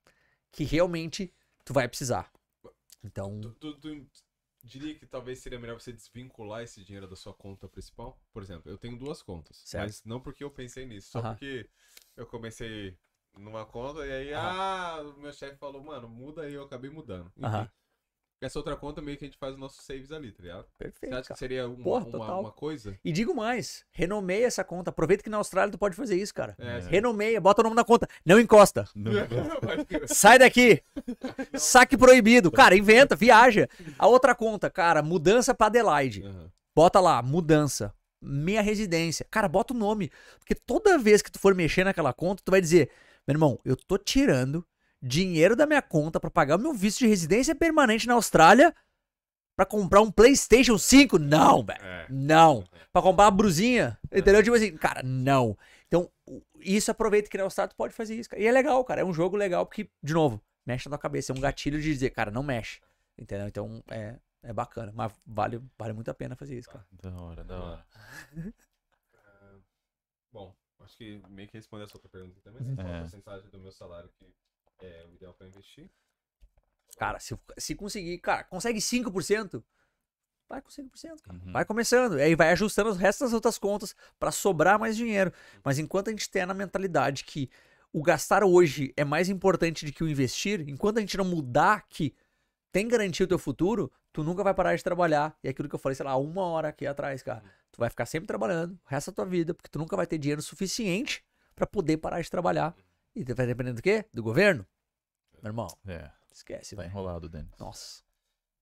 [0.53, 1.33] que realmente
[1.65, 2.31] tu vai precisar.
[3.03, 4.07] Então, Tu, tu, tu,
[4.65, 8.21] diria que talvez seria melhor você desvincular esse dinheiro da sua conta principal?
[8.33, 9.63] Por exemplo, eu tenho duas contas.
[9.65, 9.85] Certo.
[9.85, 11.33] Mas não porque eu pensei nisso, só Aham.
[11.33, 11.69] porque
[12.17, 12.99] eu comecei
[13.37, 17.33] numa conta e aí, ah, o meu chefe falou, mano, muda aí, eu acabei mudando.
[17.37, 17.69] Enfim, Aham.
[18.41, 20.65] Essa outra conta meio que a gente faz os nossos saves ali, tá ligado?
[20.65, 21.15] Você Perfeito.
[21.17, 22.97] acha que seria uma, Porra, uma, uma coisa?
[23.05, 24.91] E digo mais, renomeia essa conta.
[24.91, 26.55] Aproveita que na Austrália tu pode fazer isso, cara.
[26.57, 28.07] É, Renomeia, bota o nome na conta.
[28.25, 28.89] Não encosta.
[28.95, 29.11] Não.
[30.07, 30.81] Sai daqui!
[31.55, 32.53] Saque proibido.
[32.53, 33.69] Cara, inventa, viaja.
[33.99, 36.23] A outra conta, cara, mudança pra Adelaide.
[36.23, 36.53] Aham.
[36.77, 37.93] Bota lá, mudança.
[38.23, 39.27] Minha residência.
[39.29, 40.13] Cara, bota o nome.
[40.39, 42.89] Porque toda vez que tu for mexer naquela conta, tu vai dizer:
[43.27, 44.65] meu irmão, eu tô tirando
[45.03, 48.75] dinheiro da minha conta pra pagar o meu visto de residência permanente na Austrália
[49.57, 51.19] pra comprar um PlayStation 5?
[51.19, 51.83] Não, velho.
[51.85, 52.07] É.
[52.11, 52.65] Não.
[52.93, 53.99] Pra comprar uma brusinha.
[54.13, 54.43] Entendeu?
[54.43, 55.57] Tipo assim, cara, não.
[55.87, 56.11] Então,
[56.61, 58.29] isso aproveita que na Austrália tu pode fazer isso.
[58.29, 58.43] Cara.
[58.43, 59.01] E é legal, cara.
[59.01, 61.33] É um jogo legal porque, de novo, mexe na tua cabeça.
[61.33, 62.81] É um gatilho de dizer, cara, não mexe.
[63.17, 63.49] Entendeu?
[63.49, 64.93] Então, é, é bacana.
[64.95, 66.87] Mas vale, vale muito a pena fazer isso, cara.
[66.93, 67.87] Da hora, da hora.
[70.33, 72.63] Bom, acho que meio que responder essa outra pergunta aqui também.
[72.63, 72.97] Você fala É.
[72.97, 74.27] a porcentagem do meu salário que
[74.87, 75.91] é o ideal pra investir.
[76.97, 79.63] Cara, se, se conseguir, cara, consegue 5%,
[80.49, 81.39] vai com 5%, cara.
[81.39, 81.53] Uhum.
[81.53, 82.15] Vai começando.
[82.15, 85.33] Aí vai ajustando os restos das outras contas pra sobrar mais dinheiro.
[85.63, 87.51] Mas enquanto a gente tem na mentalidade que
[87.93, 91.87] o gastar hoje é mais importante do que o investir, enquanto a gente não mudar
[91.89, 92.15] que
[92.73, 95.37] tem garantia o teu futuro, tu nunca vai parar de trabalhar.
[95.43, 97.43] E é aquilo que eu falei, sei lá, uma hora aqui atrás, cara.
[97.71, 100.19] Tu vai ficar sempre trabalhando o resto da tua vida, porque tu nunca vai ter
[100.19, 101.25] dinheiro suficiente
[101.55, 102.75] pra poder parar de trabalhar.
[103.19, 104.05] E vai dependendo do quê?
[104.15, 104.67] Do governo?
[105.43, 106.91] Meu irmão, É, esquece, tá velho.
[106.93, 107.51] enrolado, Denis.
[107.59, 108.03] Nossa.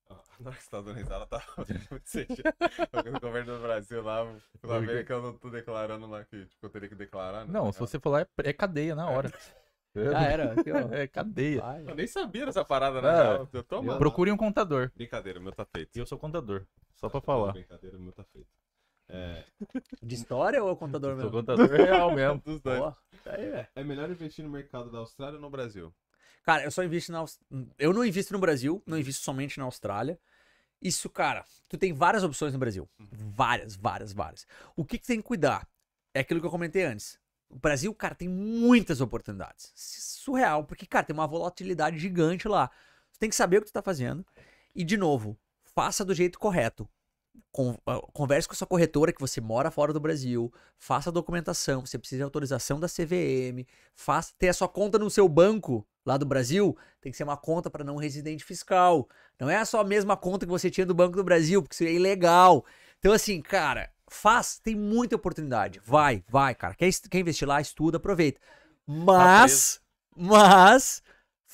[0.08, 1.42] Ah, Na hora que você tá dando risada, tá
[3.16, 4.24] O governo do Brasil lá,
[5.04, 7.44] que eu não tô declarando lá que tipo, eu teria que declarar.
[7.44, 7.52] né?
[7.52, 9.30] Não, se você for lá, é, é cadeia na hora.
[9.94, 10.52] Já era.
[10.60, 10.92] aqui, ó.
[10.94, 11.60] É cadeia.
[11.62, 11.88] Vai.
[11.88, 13.22] Eu nem sabia dessa parada, na É.
[13.22, 13.48] real.
[13.52, 13.98] Eu tô amando.
[13.98, 14.90] Procure um contador.
[14.94, 15.96] Brincadeira, o meu tá feito.
[15.96, 16.66] E eu sou contador.
[16.96, 17.52] Só pra falar.
[17.52, 18.48] Brincadeira, o meu tá feito.
[19.08, 19.44] É,
[20.02, 21.30] De história ou é contador Sou mesmo?
[21.30, 22.40] contador real mesmo.
[22.44, 22.80] dos dois.
[22.80, 22.94] Pô,
[23.30, 23.68] aí, velho.
[23.74, 25.94] É melhor investir no mercado da Austrália ou no Brasil?
[26.42, 27.24] Cara, eu só invisto na
[27.78, 30.18] Eu não invisto no Brasil, não invisto somente na Austrália.
[30.80, 32.88] Isso, cara, tu tem várias opções no Brasil.
[32.98, 34.46] Várias, várias, várias.
[34.76, 35.66] O que, que tem que cuidar?
[36.14, 37.18] É aquilo que eu comentei antes.
[37.48, 39.72] O Brasil, cara, tem muitas oportunidades.
[39.74, 42.68] Surreal, porque, cara, tem uma volatilidade gigante lá.
[43.12, 44.24] Tu tem que saber o que tu tá fazendo.
[44.74, 45.38] E, de novo,
[45.74, 46.88] faça do jeito correto.
[47.86, 51.84] Ah, Converse com a sua corretora que você mora fora do Brasil, faça a documentação,
[51.84, 56.16] você precisa de autorização da CVM, faça ter a sua conta no seu banco lá
[56.16, 59.08] do Brasil, tem que ser uma conta para não residente fiscal.
[59.40, 61.84] Não é só a mesma conta que você tinha do Banco do Brasil, porque isso
[61.84, 62.64] é ilegal.
[62.98, 65.80] Então assim, cara, faz, tem muita oportunidade.
[65.84, 66.74] Vai, vai, cara.
[66.74, 68.40] Quer, quer investir lá, estuda, aproveita.
[68.86, 69.80] Mas,
[70.16, 71.02] mas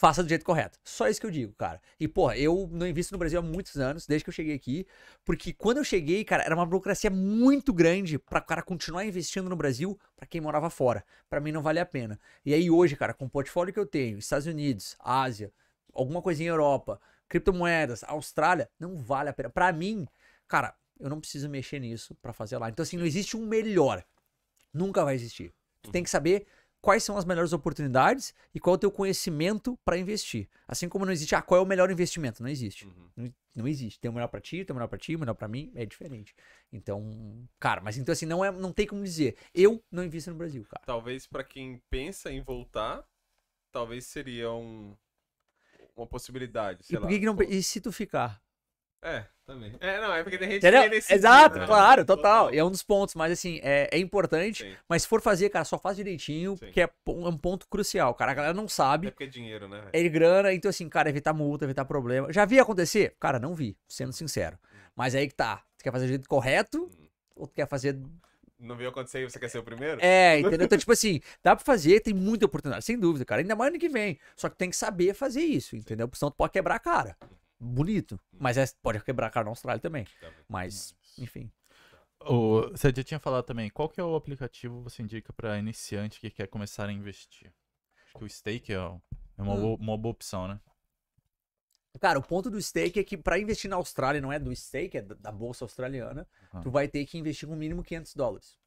[0.03, 0.81] faça do jeito correto.
[0.83, 1.81] Só isso que eu digo, cara.
[2.01, 4.85] E, porra, eu não invisto no Brasil há muitos anos, desde que eu cheguei aqui,
[5.24, 9.49] porque quando eu cheguei, cara, era uma burocracia muito grande pra o cara continuar investindo
[9.49, 11.05] no Brasil pra quem morava fora.
[11.31, 12.19] Pra mim não vale a pena.
[12.45, 15.53] E aí hoje, cara, com o portfólio que eu tenho, Estados Unidos, Ásia,
[15.95, 19.51] alguma coisinha Europa, criptomoedas, Austrália, não vale a pena.
[19.51, 20.09] Pra mim,
[20.49, 22.69] cara, eu não preciso mexer nisso pra fazer lá.
[22.69, 24.03] Então assim, não existe um melhor.
[24.74, 25.55] Nunca vai existir.
[25.81, 26.45] Tu tem que saber
[26.83, 30.49] quais são as melhores oportunidades e qual é o teu conhecimento pra investir.
[30.67, 32.43] Assim como não existe, ah, qual é o melhor investimento?
[32.43, 32.85] Não existe.
[32.85, 33.09] Uhum.
[33.17, 34.01] Não, não existe.
[34.01, 35.87] Tem o melhor pra ti, tem o melhor pra ti, o melhor pra mim, é
[35.87, 36.35] diferente.
[36.73, 39.37] Então, cara, mas então assim, não, é, não tem como dizer.
[39.55, 40.83] Eu não invisto no Brasil, cara.
[40.85, 43.05] Talvez pra quem pensa em voltar,
[43.71, 44.97] talvez seria um,
[45.97, 47.07] uma possibilidade, sei E lá.
[47.07, 47.41] que, que não.
[47.43, 48.41] E se tu ficar?
[49.03, 49.73] É, também.
[49.81, 50.85] É, não, é porque tem gente Entendeu?
[50.85, 51.66] que nesse Exato, né?
[51.66, 52.55] claro, total.
[52.55, 54.62] E é um dos pontos, mas assim, é, é importante.
[54.62, 54.77] Sim.
[54.89, 56.66] Mas se for fazer, cara, só faz direitinho, Sim.
[56.66, 58.31] porque é é um ponto crucial, cara.
[58.31, 59.09] A galera não sabe.
[59.09, 59.83] É porque é dinheiro, né?
[59.93, 62.33] É grana, então assim, cara, evitar multa, evitar problema.
[62.33, 63.16] Já vi acontecer?
[63.19, 64.57] Cara, não vi, sendo sincero.
[64.95, 65.62] Mas aí que tá.
[65.77, 66.89] Tu quer fazer do jeito correto
[67.35, 67.99] ou tu quer fazer.
[68.57, 70.01] Não viu acontecer e você quer ser o primeiro?
[70.01, 70.66] É, entendeu?
[70.66, 73.41] Então, tipo assim, dá pra fazer, tem muita oportunidade, sem dúvida, cara.
[73.41, 74.20] Ainda mais ano que vem.
[74.37, 76.07] Só que tem que saber fazer isso, entendeu?
[76.07, 77.16] Porque senão tu pode quebrar a cara.
[77.62, 78.18] Bonito.
[78.32, 80.05] Mas é, pode quebrar a cara na Austrália também.
[80.20, 80.36] Também.
[80.48, 81.51] Mas, enfim.
[82.20, 85.59] O, você já tinha falado também, qual que é o aplicativo que você indica pra
[85.59, 87.52] iniciante que quer começar a investir?
[88.06, 88.78] Acho que o Stake é, é
[89.43, 89.60] uma, Hum.
[89.60, 90.60] boa, uma boa opção, né?
[92.01, 94.97] Cara, o ponto do stake é que pra investir na Austrália, não é do stake,
[94.97, 96.62] é da, bolsa australiana, Aham.
[96.62, 98.59] tu vai ter que investir com mínimo 500 dólares.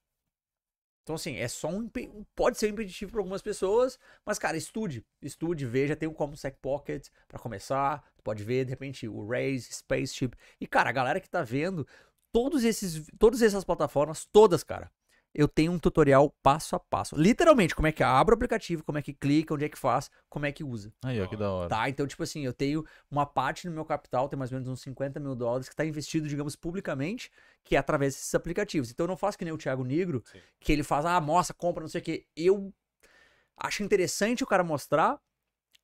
[1.05, 1.87] Então, assim, é só um.
[2.35, 5.05] Pode ser impeditivo para algumas pessoas, mas, cara, estude.
[5.21, 5.95] Estude, veja.
[5.95, 8.03] Tem o Common Pocket pra começar.
[8.23, 10.31] Pode ver, de repente, o Raise, Spaceship.
[10.59, 11.87] E, cara, a galera que tá vendo,
[12.31, 14.91] todos esses, todas essas plataformas, todas, cara,
[15.35, 17.13] eu tenho um tutorial passo a passo.
[17.17, 20.09] Literalmente, como é que abre o aplicativo, como é que clica, onde é que faz,
[20.29, 20.93] como é que usa.
[21.03, 21.67] Aí, ó, que da hora.
[21.67, 21.89] Tá?
[21.89, 24.81] Então, tipo assim, eu tenho uma parte no meu capital, tem mais ou menos uns
[24.81, 27.29] 50 mil dólares, que tá investido, digamos, publicamente,
[27.65, 28.89] que é através desses aplicativos.
[28.89, 30.39] Então, eu não faço que nem o Thiago Negro, Sim.
[30.61, 32.25] que ele faz, ah, mostra, compra, não sei o quê.
[32.33, 32.73] Eu
[33.57, 35.19] acho interessante o cara mostrar,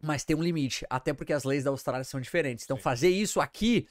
[0.01, 0.85] mas tem um limite.
[0.89, 2.63] Até porque as leis da Austrália são diferentes.
[2.63, 2.83] Então, Sim.
[2.83, 3.85] fazer isso aqui.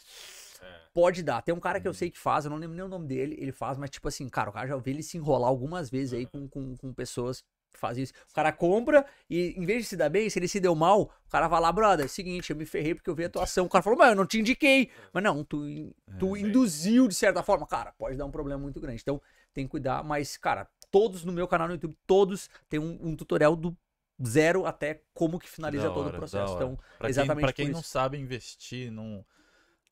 [0.93, 1.43] Pode dar.
[1.43, 3.37] Tem um cara que eu sei que faz, eu não lembro nem o nome dele,
[3.39, 6.13] ele faz, mas tipo assim, cara, o cara já ouvi ele se enrolar algumas vezes
[6.13, 7.43] aí com, com, com pessoas
[7.73, 8.13] que fazem isso.
[8.31, 11.03] O cara compra e em vez de se dar bem, se ele se deu mal,
[11.03, 13.31] o cara vai lá, brother, é o seguinte, eu me ferrei porque eu vi a
[13.31, 13.67] tua ação.
[13.67, 14.91] O cara falou, mas eu não te indiquei.
[15.13, 16.41] Mas não, tu, in- tu É.
[16.41, 17.67] induziu de certa forma.
[17.69, 19.01] Cara, pode dar um problema muito grande.
[19.01, 19.23] Então,
[19.55, 23.15] tem que cuidar, mas, cara, todos no meu canal no YouTube, todos tem um, um
[23.15, 23.77] tutorial do
[24.27, 26.53] zero até como que finaliza Da todo hora, o processo.
[26.55, 26.65] hora.
[26.65, 29.25] Então, Pra quem, exatamente pra quem não sabe investir num,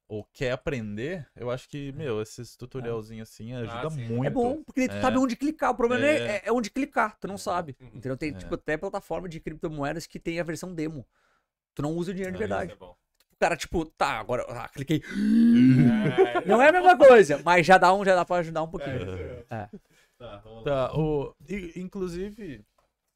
[0.09, 4.07] ou quer aprender, eu acho que, meu, esses tutorialzinhos assim ajuda sim.
[4.09, 4.27] muito.
[4.27, 5.01] É bom, porque tu É.
[5.03, 5.71] sabe onde clicar.
[5.71, 6.27] O problema é, É.
[6.37, 7.77] é- é onde clicar, tu não sabe.
[7.79, 7.89] Uhum.
[7.89, 8.17] Entendeu?
[8.17, 8.33] Tem, É.
[8.33, 11.07] tipo, até plataforma de criptomoedas que tem a versão demo.
[11.75, 12.73] Tu não usa o dinheiro de É, verdade.
[12.73, 12.97] Isso é bom.
[13.33, 15.01] O cara, tipo, tá, agora, ah, cliquei.
[15.01, 18.69] É, Não é a mesma coisa, mas já dá um, já dá pra ajudar um
[18.69, 18.99] pouquinho.
[20.19, 20.89] Tá, vamos lá.
[20.89, 22.65] Tá, o, e- inclusive,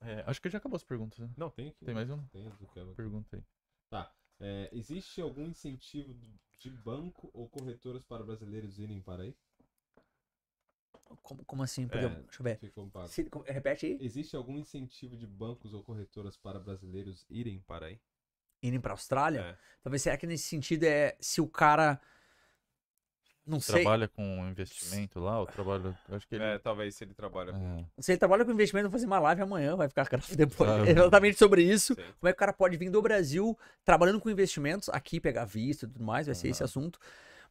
[0.03, 1.29] é, acho que já acabou as perguntas, né?
[1.37, 1.85] Não, tem aqui.
[1.85, 2.49] Tem mais uma Tem
[2.95, 3.43] pergunta aí.
[4.43, 6.15] É, existe algum incentivo
[6.59, 9.35] de banco ou corretoras para brasileiros irem para aí?
[11.23, 11.87] Como, como assim?
[11.87, 12.09] Por É.
[12.09, 12.59] deixa eu ver.
[12.59, 13.09] Ficou um pago.
[13.09, 13.99] Se- co- repete aí.
[14.01, 18.01] Existe algum incentivo de bancos ou corretoras para brasileiros irem para aí?
[18.63, 19.41] Indo pra Austrália?
[19.41, 19.59] É.
[19.83, 22.01] Talvez será que nesse sentido é se o cara.
[23.45, 23.83] Não sei.
[23.83, 25.99] Trabalha com investimento lá, ou trabalha.
[26.11, 26.45] Acho que ele.
[26.45, 27.87] É, talvez se ele trabalha com.
[27.99, 28.03] É.
[28.03, 30.71] Se ele trabalha com investimento, vou fazer uma live amanhã, vai ficar grave depois.
[30.71, 30.89] Ah.
[30.89, 31.95] Exatamente sobre isso.
[31.95, 32.03] Sim.
[32.21, 35.85] Como é que o cara pode vir do Brasil trabalhando com investimentos, aqui pegar visto
[35.85, 37.01] e tudo mais, vai ser esse assunto.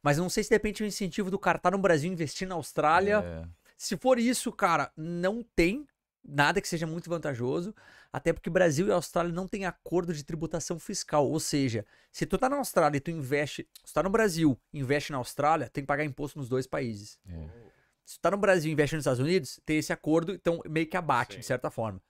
[0.02, 2.48] Mas eu não sei se de repente o incentivo do cara estar no Brasil investir
[2.48, 3.18] na Austrália.
[3.18, 3.48] É.
[3.76, 5.86] Se for isso, cara, não tem
[6.24, 7.74] nada que seja muito vantajoso.
[8.12, 11.26] Até porque Brasil e Austrália não têm acordo de tributação fiscal.
[11.28, 13.66] Ou seja, se tu tá na Austrália e tu investe.
[13.84, 16.66] Se tu tá no Brasil e investe na Austrália, tem que pagar imposto nos dois
[16.66, 17.18] países.
[17.28, 17.72] é.
[18.04, 20.86] Se tu tá no Brasil e investe nos Estados Unidos, tem esse acordo, então meio
[20.88, 21.40] que abate, Sim.
[21.40, 22.02] de certa forma.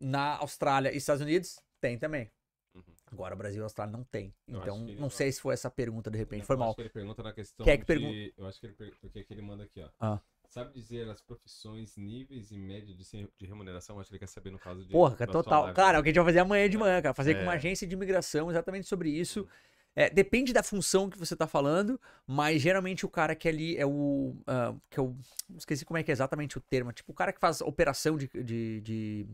[0.00, 2.28] Na Austrália e Estados Unidos, tem também.
[2.74, 2.82] Uhum.
[3.12, 4.34] Agora, Brasil e Austrália não tem.
[4.48, 6.40] Então, acho que ele- não sei se foi essa pergunta de repente.
[6.40, 6.74] Eu Foi acho mal.
[6.74, 7.86] que ele pergunta na questão Quer que de...
[7.86, 8.92] pergun- Eu acho que ele per...
[9.00, 9.88] porque aqui ele manda aqui, ó.
[10.00, 10.20] Ah.
[10.52, 13.02] Sabe dizer as profissões, níveis e média de,
[13.38, 13.98] de remuneração?
[13.98, 14.92] Acho que ele quer saber no caso de...
[14.92, 15.72] Porra, total.
[15.72, 17.14] Cara, o que a gente vai fazer amanhã de manhã, cara.
[17.14, 17.56] Fazer com uma É.
[17.56, 19.48] agência de imigração exatamente sobre isso.
[19.96, 23.86] É, depende da função que você tá falando, mas geralmente o cara que ali é
[23.86, 24.36] o.
[24.46, 25.16] ah, que eu
[25.56, 26.92] esqueci como é que é exatamente o termo.
[26.92, 29.26] Tipo, o cara que faz operação de, de, de,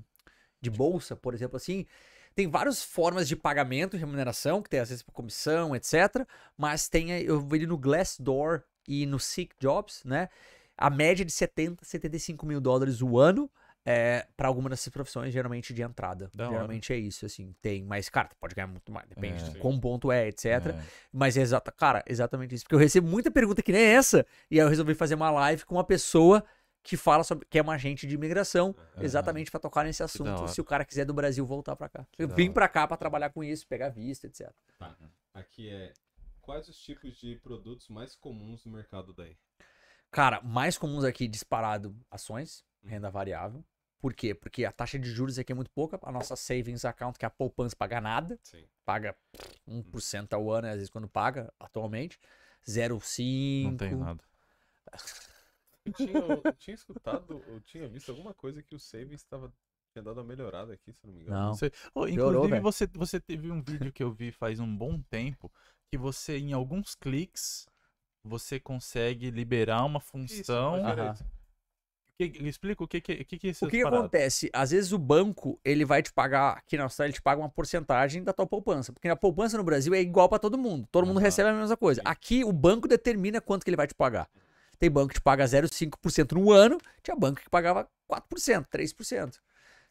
[0.61, 1.85] de bolsa, por exemplo, assim.
[2.32, 6.24] Tem várias formas de pagamento e remuneração, que tem às vezes por comissão, etc.
[6.57, 10.28] Mas tem, eu vi no Glassdoor e no Seek Jobs, né?
[10.78, 13.50] A média de 70, 75 mil dólares o ano
[13.84, 16.30] é, para algumas dessas profissões, geralmente de entrada.
[16.34, 16.52] Da hora.
[16.55, 17.55] geralmente é isso, assim.
[17.62, 19.48] Tem, mas, cara, tu pode ganhar muito mais, depende É.
[19.48, 20.44] de quão tu é, etc.
[20.46, 20.84] É.
[21.12, 22.64] Mas é exata, cara, exatamente isso.
[22.64, 25.64] Porque eu recebo muita pergunta que nem essa, e aí eu resolvi fazer uma live
[25.64, 26.44] com uma pessoa
[26.82, 30.48] que fala sobre, que é uma agente de imigração, exatamente pra tocar nesse assunto, hora.
[30.48, 32.06] se o cara quiser do Brasil voltar pra cá.
[32.18, 32.52] Eu vim hora.
[32.55, 34.50] pra cá pra trabalhar com isso, pegar visto, etc.
[34.78, 34.96] Tá.
[35.34, 35.92] Aqui é...
[36.40, 39.36] Quais os tipos de produtos mais comuns no mercado daí?
[40.10, 43.64] Cara, mais comuns aqui disparado ações, renda variável.
[44.01, 44.35] Por quê?
[44.35, 45.98] Porque a taxa de juros aqui é muito pouca.
[46.02, 48.39] A nossa savings account, que é a poupança, paga nada.
[48.43, 48.64] Sim.
[48.85, 49.16] Paga
[49.66, 52.18] 1% ao ano, às vezes quando paga, atualmente.
[52.64, 53.64] 0,5%.
[53.64, 54.22] Não tem nada.
[55.85, 59.52] Eu tinha, eu tinha escutado, eu tinha visto alguma coisa que o Savings estava
[59.93, 61.39] tinha dado uma melhorada aqui, se não me engano.
[61.47, 61.55] Não.
[61.55, 65.51] Você- Piorou, inclusive, você, você teve um vídeo que eu vi faz um bom tempo
[65.90, 67.66] que você, em alguns cliques,
[68.24, 70.77] você consegue liberar uma função.
[71.12, 71.24] isso.
[72.20, 74.51] Explica o que, que, que, que é O que, que acontece?
[74.53, 77.49] Às vezes o banco, ele vai te pagar, aqui na Austrália, ele te paga uma
[77.49, 78.93] porcentagem da tua poupança.
[78.93, 80.89] Porque a poupança no Brasil é igual pra todo mundo.
[80.90, 82.03] Todo mundo recebe a mesma coisa.
[82.05, 84.28] Aqui, o banco determina quanto que ele vai te pagar.
[84.81, 89.36] Tem banco que te paga 0,5% no ano, tinha banco que pagava 4%, 3%.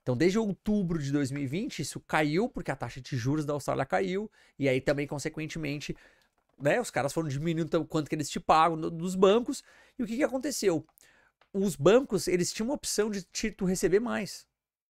[0.02, 4.32] Então, desde outubro de 2020, isso caiu, porque a taxa de juros da Austrália caiu.
[4.58, 5.96] E aí também, consequentemente,
[6.60, 9.64] né, os caras foram diminuindo quanto que eles te pagam dos bancos.
[9.98, 10.86] E o que, que aconteceu?
[11.54, 14.48] Os bancos, eles tinham uma opção de te, tu receber mais.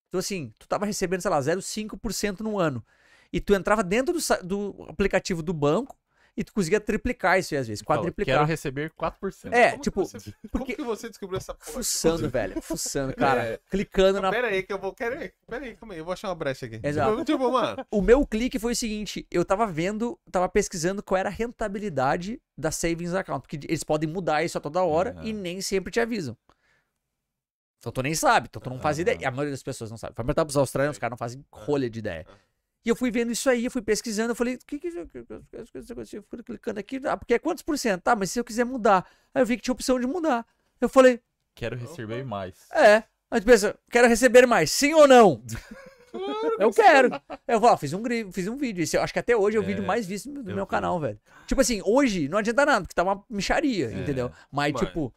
[0.08, 2.86] Então, assim, tu tava recebendo, sei lá, 0,5% no ano.
[3.32, 5.98] E tu entrava dentro do, do aplicativo do banco
[6.38, 8.36] e tu conseguia triplicar isso aí, às vezes, Fala, quadriplicar.
[8.36, 9.52] Quero receber 4%.
[9.52, 11.72] É, Como que tipo, você- Como porque- que você descobriu essa porra?
[11.74, 12.62] fuçando, velho.
[12.62, 13.60] Fuçando, cara.
[13.72, 14.30] Clicando na.
[14.30, 14.94] Pera aí que eu vou.
[14.94, 16.80] Pera aí, pera aí, calma aí, eu vou achar uma brecha aqui.
[16.84, 17.26] Exato.
[17.26, 17.84] Tipo, mano.
[17.90, 22.40] O meu clique foi o seguinte: eu tava vendo, tava pesquisando qual era a rentabilidade
[22.58, 23.42] da Savings Account.
[23.42, 25.24] Porque eles podem mudar isso a toda hora Aham.
[25.26, 26.38] e nem sempre te avisam.
[27.80, 29.18] Então tu nem sabe, então tu não faz ideia.
[29.22, 30.14] E a maioria das pessoas não sabe.
[30.16, 32.26] Vai perguntar pros australianos, os caras não fazem rolha de ideia.
[32.86, 36.24] E eu fui vendo isso aí, eu fui pesquisando, eu falei, o que que eu
[36.24, 38.02] fui clicando aqui, ah, porque é quantos por cento?
[38.02, 39.06] Tá, mas se eu quiser mudar.
[39.34, 40.46] Aí eu vi que tinha opção de mudar.
[40.80, 41.22] Eu falei,
[41.54, 42.70] Quero receber mais.
[42.72, 43.04] é.
[43.30, 45.44] Aí tu pensa, quero receber mais, sim ou não?
[46.60, 47.10] eu quero.
[47.48, 48.02] Eu vou, ó, fiz um,
[48.32, 48.84] fiz um vídeo.
[48.84, 51.00] Esse, eu acho que até hoje é o vídeo mais visto do eu meu canal,
[51.00, 51.20] velho.
[51.46, 54.32] Tipo assim, hoje não adianta nada, porque tá uma micharia, entendeu?
[54.52, 55.14] Mas, Mas- tipo.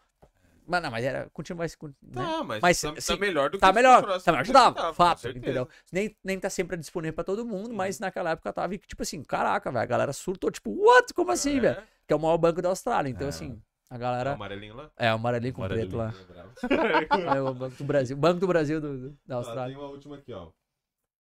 [0.70, 1.28] Mas não, mas era.
[1.30, 1.76] Continua mais.
[1.82, 1.90] Né?
[2.14, 4.94] Tá, mas, Mas, tá, tá melhor do que Tá melhor, tá melhor que tava, com
[4.94, 5.68] fato, entendeu?
[5.90, 9.22] Nem, nem tá sempre disponível pra todo mundo, mas naquela época tava, e, tipo assim,
[9.24, 11.12] caraca, velho, a galera surtou, tipo, what?
[11.12, 11.60] Como assim, É.
[11.60, 11.82] velho?
[12.06, 13.30] Que é o maior banco da Austrália, então É.
[13.30, 14.32] assim, a Tá o galera...
[14.34, 14.90] amarelinho lá?
[14.96, 15.88] É, o amarelinho com Amarelinho.
[15.90, 16.14] preto lá.
[17.36, 19.74] É o Banco do Brasil, Banco do Brasil do- do- da Tá, Austrália.
[19.74, 20.52] tem uma última aqui, ó.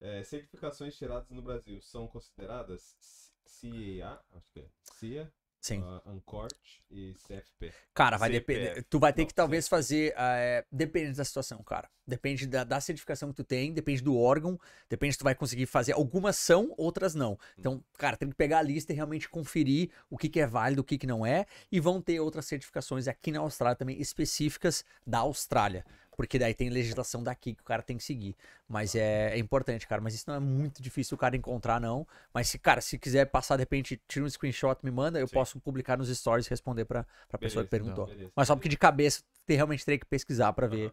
[0.00, 2.96] É, certificações tiradas no Brasil são consideradas
[3.44, 5.32] CAA, acho que é CIA,
[5.66, 5.82] Sim.
[5.84, 6.54] ah, Ancort
[6.90, 7.72] e CFP.
[7.92, 8.84] Cara, vai depender.
[8.88, 10.14] Tu vai ter Não, que talvez fazer.
[10.16, 11.90] é, depende da situação, cara.
[12.06, 15.66] Depende da, da certificação que tu tem, depende do órgão, depende se tu vai conseguir
[15.66, 15.92] fazer.
[15.92, 17.36] Algumas são, outras não.
[17.58, 20.82] Então, cara, tem que pegar a lista e realmente conferir o que, que é válido,
[20.82, 21.46] o que, que não é.
[21.70, 25.84] E vão ter outras certificações aqui na Austrália também, específicas da Austrália.
[26.16, 28.34] Porque daí tem legislação daqui que o cara tem que seguir.
[28.68, 30.00] Mas é, é importante, cara.
[30.00, 32.06] Mas isso não é muito difícil o cara encontrar, não.
[32.32, 35.34] Mas se, cara, se quiser passar, de repente, tira um screenshot, me manda, eu Sim.
[35.34, 38.06] posso publicar nos stories e responder pra, pra pessoa que Beleza, perguntou.
[38.06, 38.32] Beleza.
[38.34, 40.92] Mas só porque de cabeça tem realmente teria que pesquisar pra ver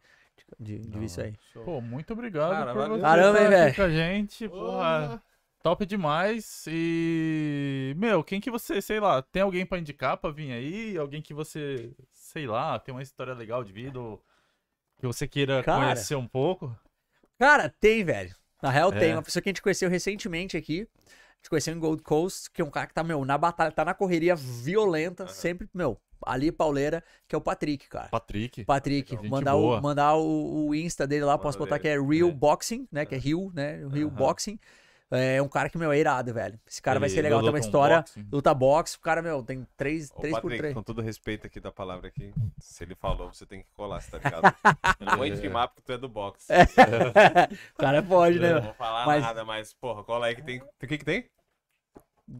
[0.60, 1.34] de, de, de ver isso aí.
[1.54, 3.76] Pô, muito obrigado Cara, por você Caramba, hein, estar aqui velho?
[3.76, 4.50] com a gente.
[4.50, 5.24] Porra,
[5.62, 6.66] top demais.
[6.68, 10.98] E, meu, quem que você, sei lá, tem alguém pra indicar pra vir aí?
[10.98, 14.24] Alguém que você, sei lá, tem uma história legal de vida ou
[15.04, 15.86] que você queira Cara.
[15.88, 16.74] conhecer um pouco?
[17.38, 18.34] Cara, tem, velho.
[18.62, 19.00] Na real, É.
[19.00, 19.14] tem.
[19.14, 20.88] Uma pessoa que a gente conheceu recentemente aqui.
[20.98, 23.72] A gente conheceu em Gold Coast, que é um cara que tá, meu, na batalha,
[23.72, 28.08] tá na correria violenta, sempre, meu, ali pauleira, que é o Patrick, cara.
[28.08, 28.64] Patrick.
[28.64, 29.80] Patrick, Gente mandar, boa.
[29.80, 32.00] o, mandar o, o Insta dele lá, posso botar que é.
[32.00, 32.32] Real É.
[32.32, 33.06] Boxing, né?
[33.06, 33.86] Que é Rio, né?
[33.92, 34.16] Rio Aham.
[34.16, 34.58] Boxing.
[35.15, 36.60] É um cara que, meu, é irado, velho.
[36.68, 37.98] Esse cara vai Ele- ser legal, tem uma um história.
[37.98, 38.27] boxing.
[38.31, 40.73] Luta boxe, o cara, meu, tem 3, Ô, 3 por 3.
[40.73, 44.11] com todo respeito aqui da palavra aqui, se ele falou, você tem que colar, você
[44.11, 44.56] tá ligado?
[44.99, 46.48] Eu não vou intimar porque tu é do boxe.
[47.73, 48.53] o cara pode, né?
[48.56, 50.60] Não vou falar Mas- nada, mas, porra, cola aí que tem.
[50.61, 51.26] O que que tem?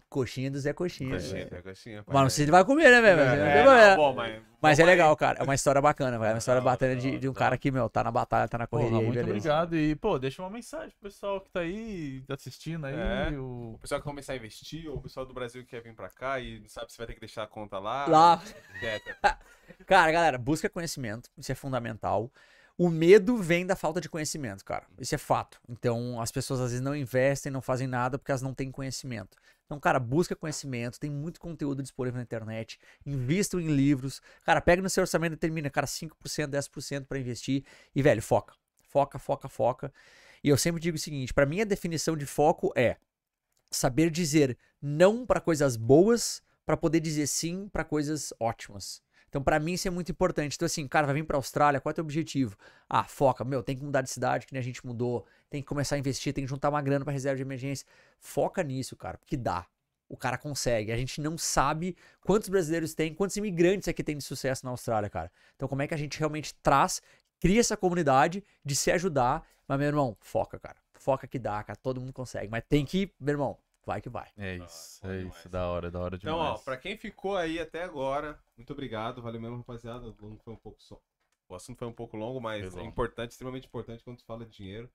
[0.10, 1.11] Coxinha do Zé Coxinha.
[1.11, 1.57] Coxinha, velho.
[1.57, 2.03] é coxinha.
[2.07, 3.18] Mas não sei se ele vai comer, né, velho?
[3.65, 4.41] Não É, não, bom, mas.
[4.61, 5.39] Mas é bom, legal, cara.
[5.39, 6.30] É uma história bacana, velho.
[6.30, 8.10] É uma história hora, bacana da de, de um da cara que, meu, tá na
[8.11, 9.31] batalha, tá na correria Porra, muito beleza.
[9.38, 9.76] obrigado.
[9.76, 12.95] E, pô, deixa uma mensagem pro pessoal que tá aí assistindo aí.
[12.95, 13.31] É.
[13.38, 15.93] o- O pessoal que começar a investir, ou o pessoal do Brasil que quer vir
[15.93, 18.05] pra cá e não sabe se vai ter que deixar a conta lá.
[18.07, 18.41] Lá.
[19.85, 21.30] Cara, galera, busca conhecimento.
[21.38, 22.31] Isso é fundamental.
[22.77, 24.85] O medo vem da falta de conhecimento, cara.
[24.99, 25.60] Isso é fato.
[25.69, 29.38] Então, as pessoas às vezes não investem, não fazem nada porque elas não têm conhecimento.
[29.65, 30.99] Então, cara, busca conhecimento.
[30.99, 32.80] Tem muito conteúdo disponível na internet.
[33.06, 34.22] Invistam em livros.
[34.45, 37.64] Cara, pega no seu orçamento e determina, cara, 5%, 10% pra investir.
[37.95, 38.53] E, velho, foca.
[38.81, 39.94] Foca, foca, foca.
[40.44, 42.98] E eu sempre digo o seguinte: pra mim, a definição de foco é
[43.72, 49.02] saber dizer não pra coisas boas pra poder dizer sim pra coisas ótimas.
[49.34, 50.53] Então, pra mim, isso é muito importante.
[50.55, 52.55] Então, assim, cara, vai vir pra Austrália, qual é o teu objetivo?
[52.88, 55.26] Ah, foca, meu, tem que mudar de cidade, que nem a gente mudou.
[55.49, 57.88] Tem que começar a investir, tem que juntar uma grana pra reserva de emergência.
[58.19, 59.65] Foca nisso, cara, porque dá.
[60.07, 60.91] O cara consegue.
[60.91, 65.10] A gente não sabe quantos brasileiros tem, quantos imigrantes aqui tem de sucesso na Austrália,
[65.10, 65.31] cara.
[65.55, 67.01] Então, como é que a gente realmente traz,
[67.39, 69.43] cria essa comunidade de se ajudar.
[69.68, 70.77] Mas, meu irmão, foca, cara.
[70.93, 71.76] Foca que dá, cara.
[71.81, 72.51] Todo mundo consegue.
[72.51, 74.30] Mas tem que, meu irmão, vai que vai.
[74.38, 75.38] É isso, bom é demais.
[75.38, 75.49] isso.
[75.49, 76.38] Da hora, da hora demais.
[76.38, 80.05] Então, ó, pra quem ficou aí até agora, Muito obrigado, valeu mesmo, rapaziada.
[80.07, 81.01] O longo foi um pouco só.
[81.49, 84.45] o assunto foi um pouco longo, mas Foi é importante, extremamente importante quando se fala
[84.45, 84.89] de dinheiro.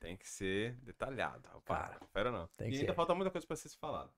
[0.00, 1.80] Tem que ser detalhado, rapaz.
[1.82, 2.46] Cara, Não Espera não.
[2.56, 2.96] tem e que ainda ser.
[2.96, 4.12] falta muita coisa pra ser se falado.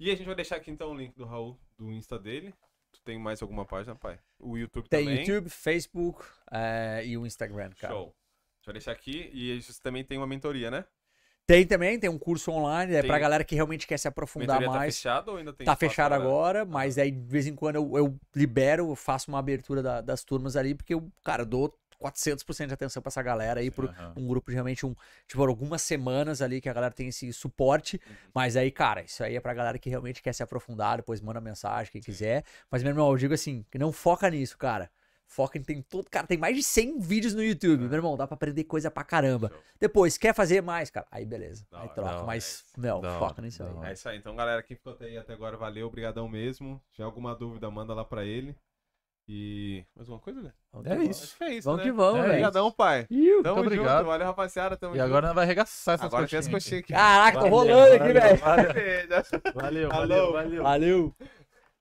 [0.00, 2.52] E a gente vai deixar aqui então o link do Raul, do Insta dele.
[2.90, 4.18] Tu tem mais alguma página, pai?
[4.38, 5.20] O YouTube Tem também.
[5.20, 7.94] YouTube, Facebook eh, e o Instagram, cara.
[7.94, 8.06] Show.
[8.08, 10.84] A gente vai deixar aqui e você também tem uma mentoria, né?
[11.46, 14.60] Tem também, tem um curso online, é Tem- pra galera que realmente quer se aprofundar
[14.60, 14.96] mentoria tá mais.
[14.96, 18.20] fechada ou ainda tem Tá fechado agora, mas aí de vez em quando eu, eu
[18.34, 22.74] libero, eu faço uma abertura da- das turmas ali, porque eu, cara, dou 400% de
[22.74, 24.12] atenção pra essa galera aí, por Aham.
[24.16, 24.94] um grupo de realmente, um,
[25.28, 28.00] tipo, algumas semanas ali que a galera tem esse suporte.
[28.34, 31.40] Mas aí, cara, isso aí é pra galera que realmente quer se aprofundar, depois manda
[31.40, 32.44] mensagem, quem quiser.
[32.70, 34.90] Mas, meu irmão, eu digo assim, que não foca nisso, cara.
[35.32, 36.10] Foca em tem todo.
[36.10, 37.84] Cara, tem mais de 100 vídeos no YouTube.
[37.84, 39.48] Meu irmão, dá pra aprender coisa pra caramba.
[39.48, 39.62] Show.
[39.80, 41.06] Depois, quer fazer mais, cara?
[41.10, 41.66] Aí beleza.
[41.70, 42.16] Da aí troca.
[42.16, 43.88] hora, mas, é foca nisso aí.
[43.88, 44.18] É isso aí.
[44.18, 46.82] Então, galera, quem Ficou até aí até agora, valeu, obrigadão mesmo.
[46.88, 48.54] Se tiver alguma dúvida, manda lá pra ele.
[49.28, 49.84] E.
[49.94, 50.52] Mais uma coisa, né?
[50.84, 51.36] É isso.
[51.40, 51.84] É isso, Vamos né?
[51.84, 52.32] que vamos, É velho.
[52.32, 53.06] Obrigadão, pai.
[53.08, 53.42] Iu.
[53.42, 53.98] Tamo obrigado.
[53.98, 54.06] junto.
[54.08, 54.76] Valeu, rapaziada.
[54.76, 55.06] Tamo E junto.
[55.06, 56.82] agora nós vai arregaçar essas Agora tem as coxinhas.
[56.82, 56.92] aqui.
[56.92, 59.08] Caraca, tô Valeu, rolando aqui, valeu, velho.
[59.54, 60.32] Valeu, valeu, valeu.
[60.32, 60.62] Valeu.
[60.62, 61.14] Valeu.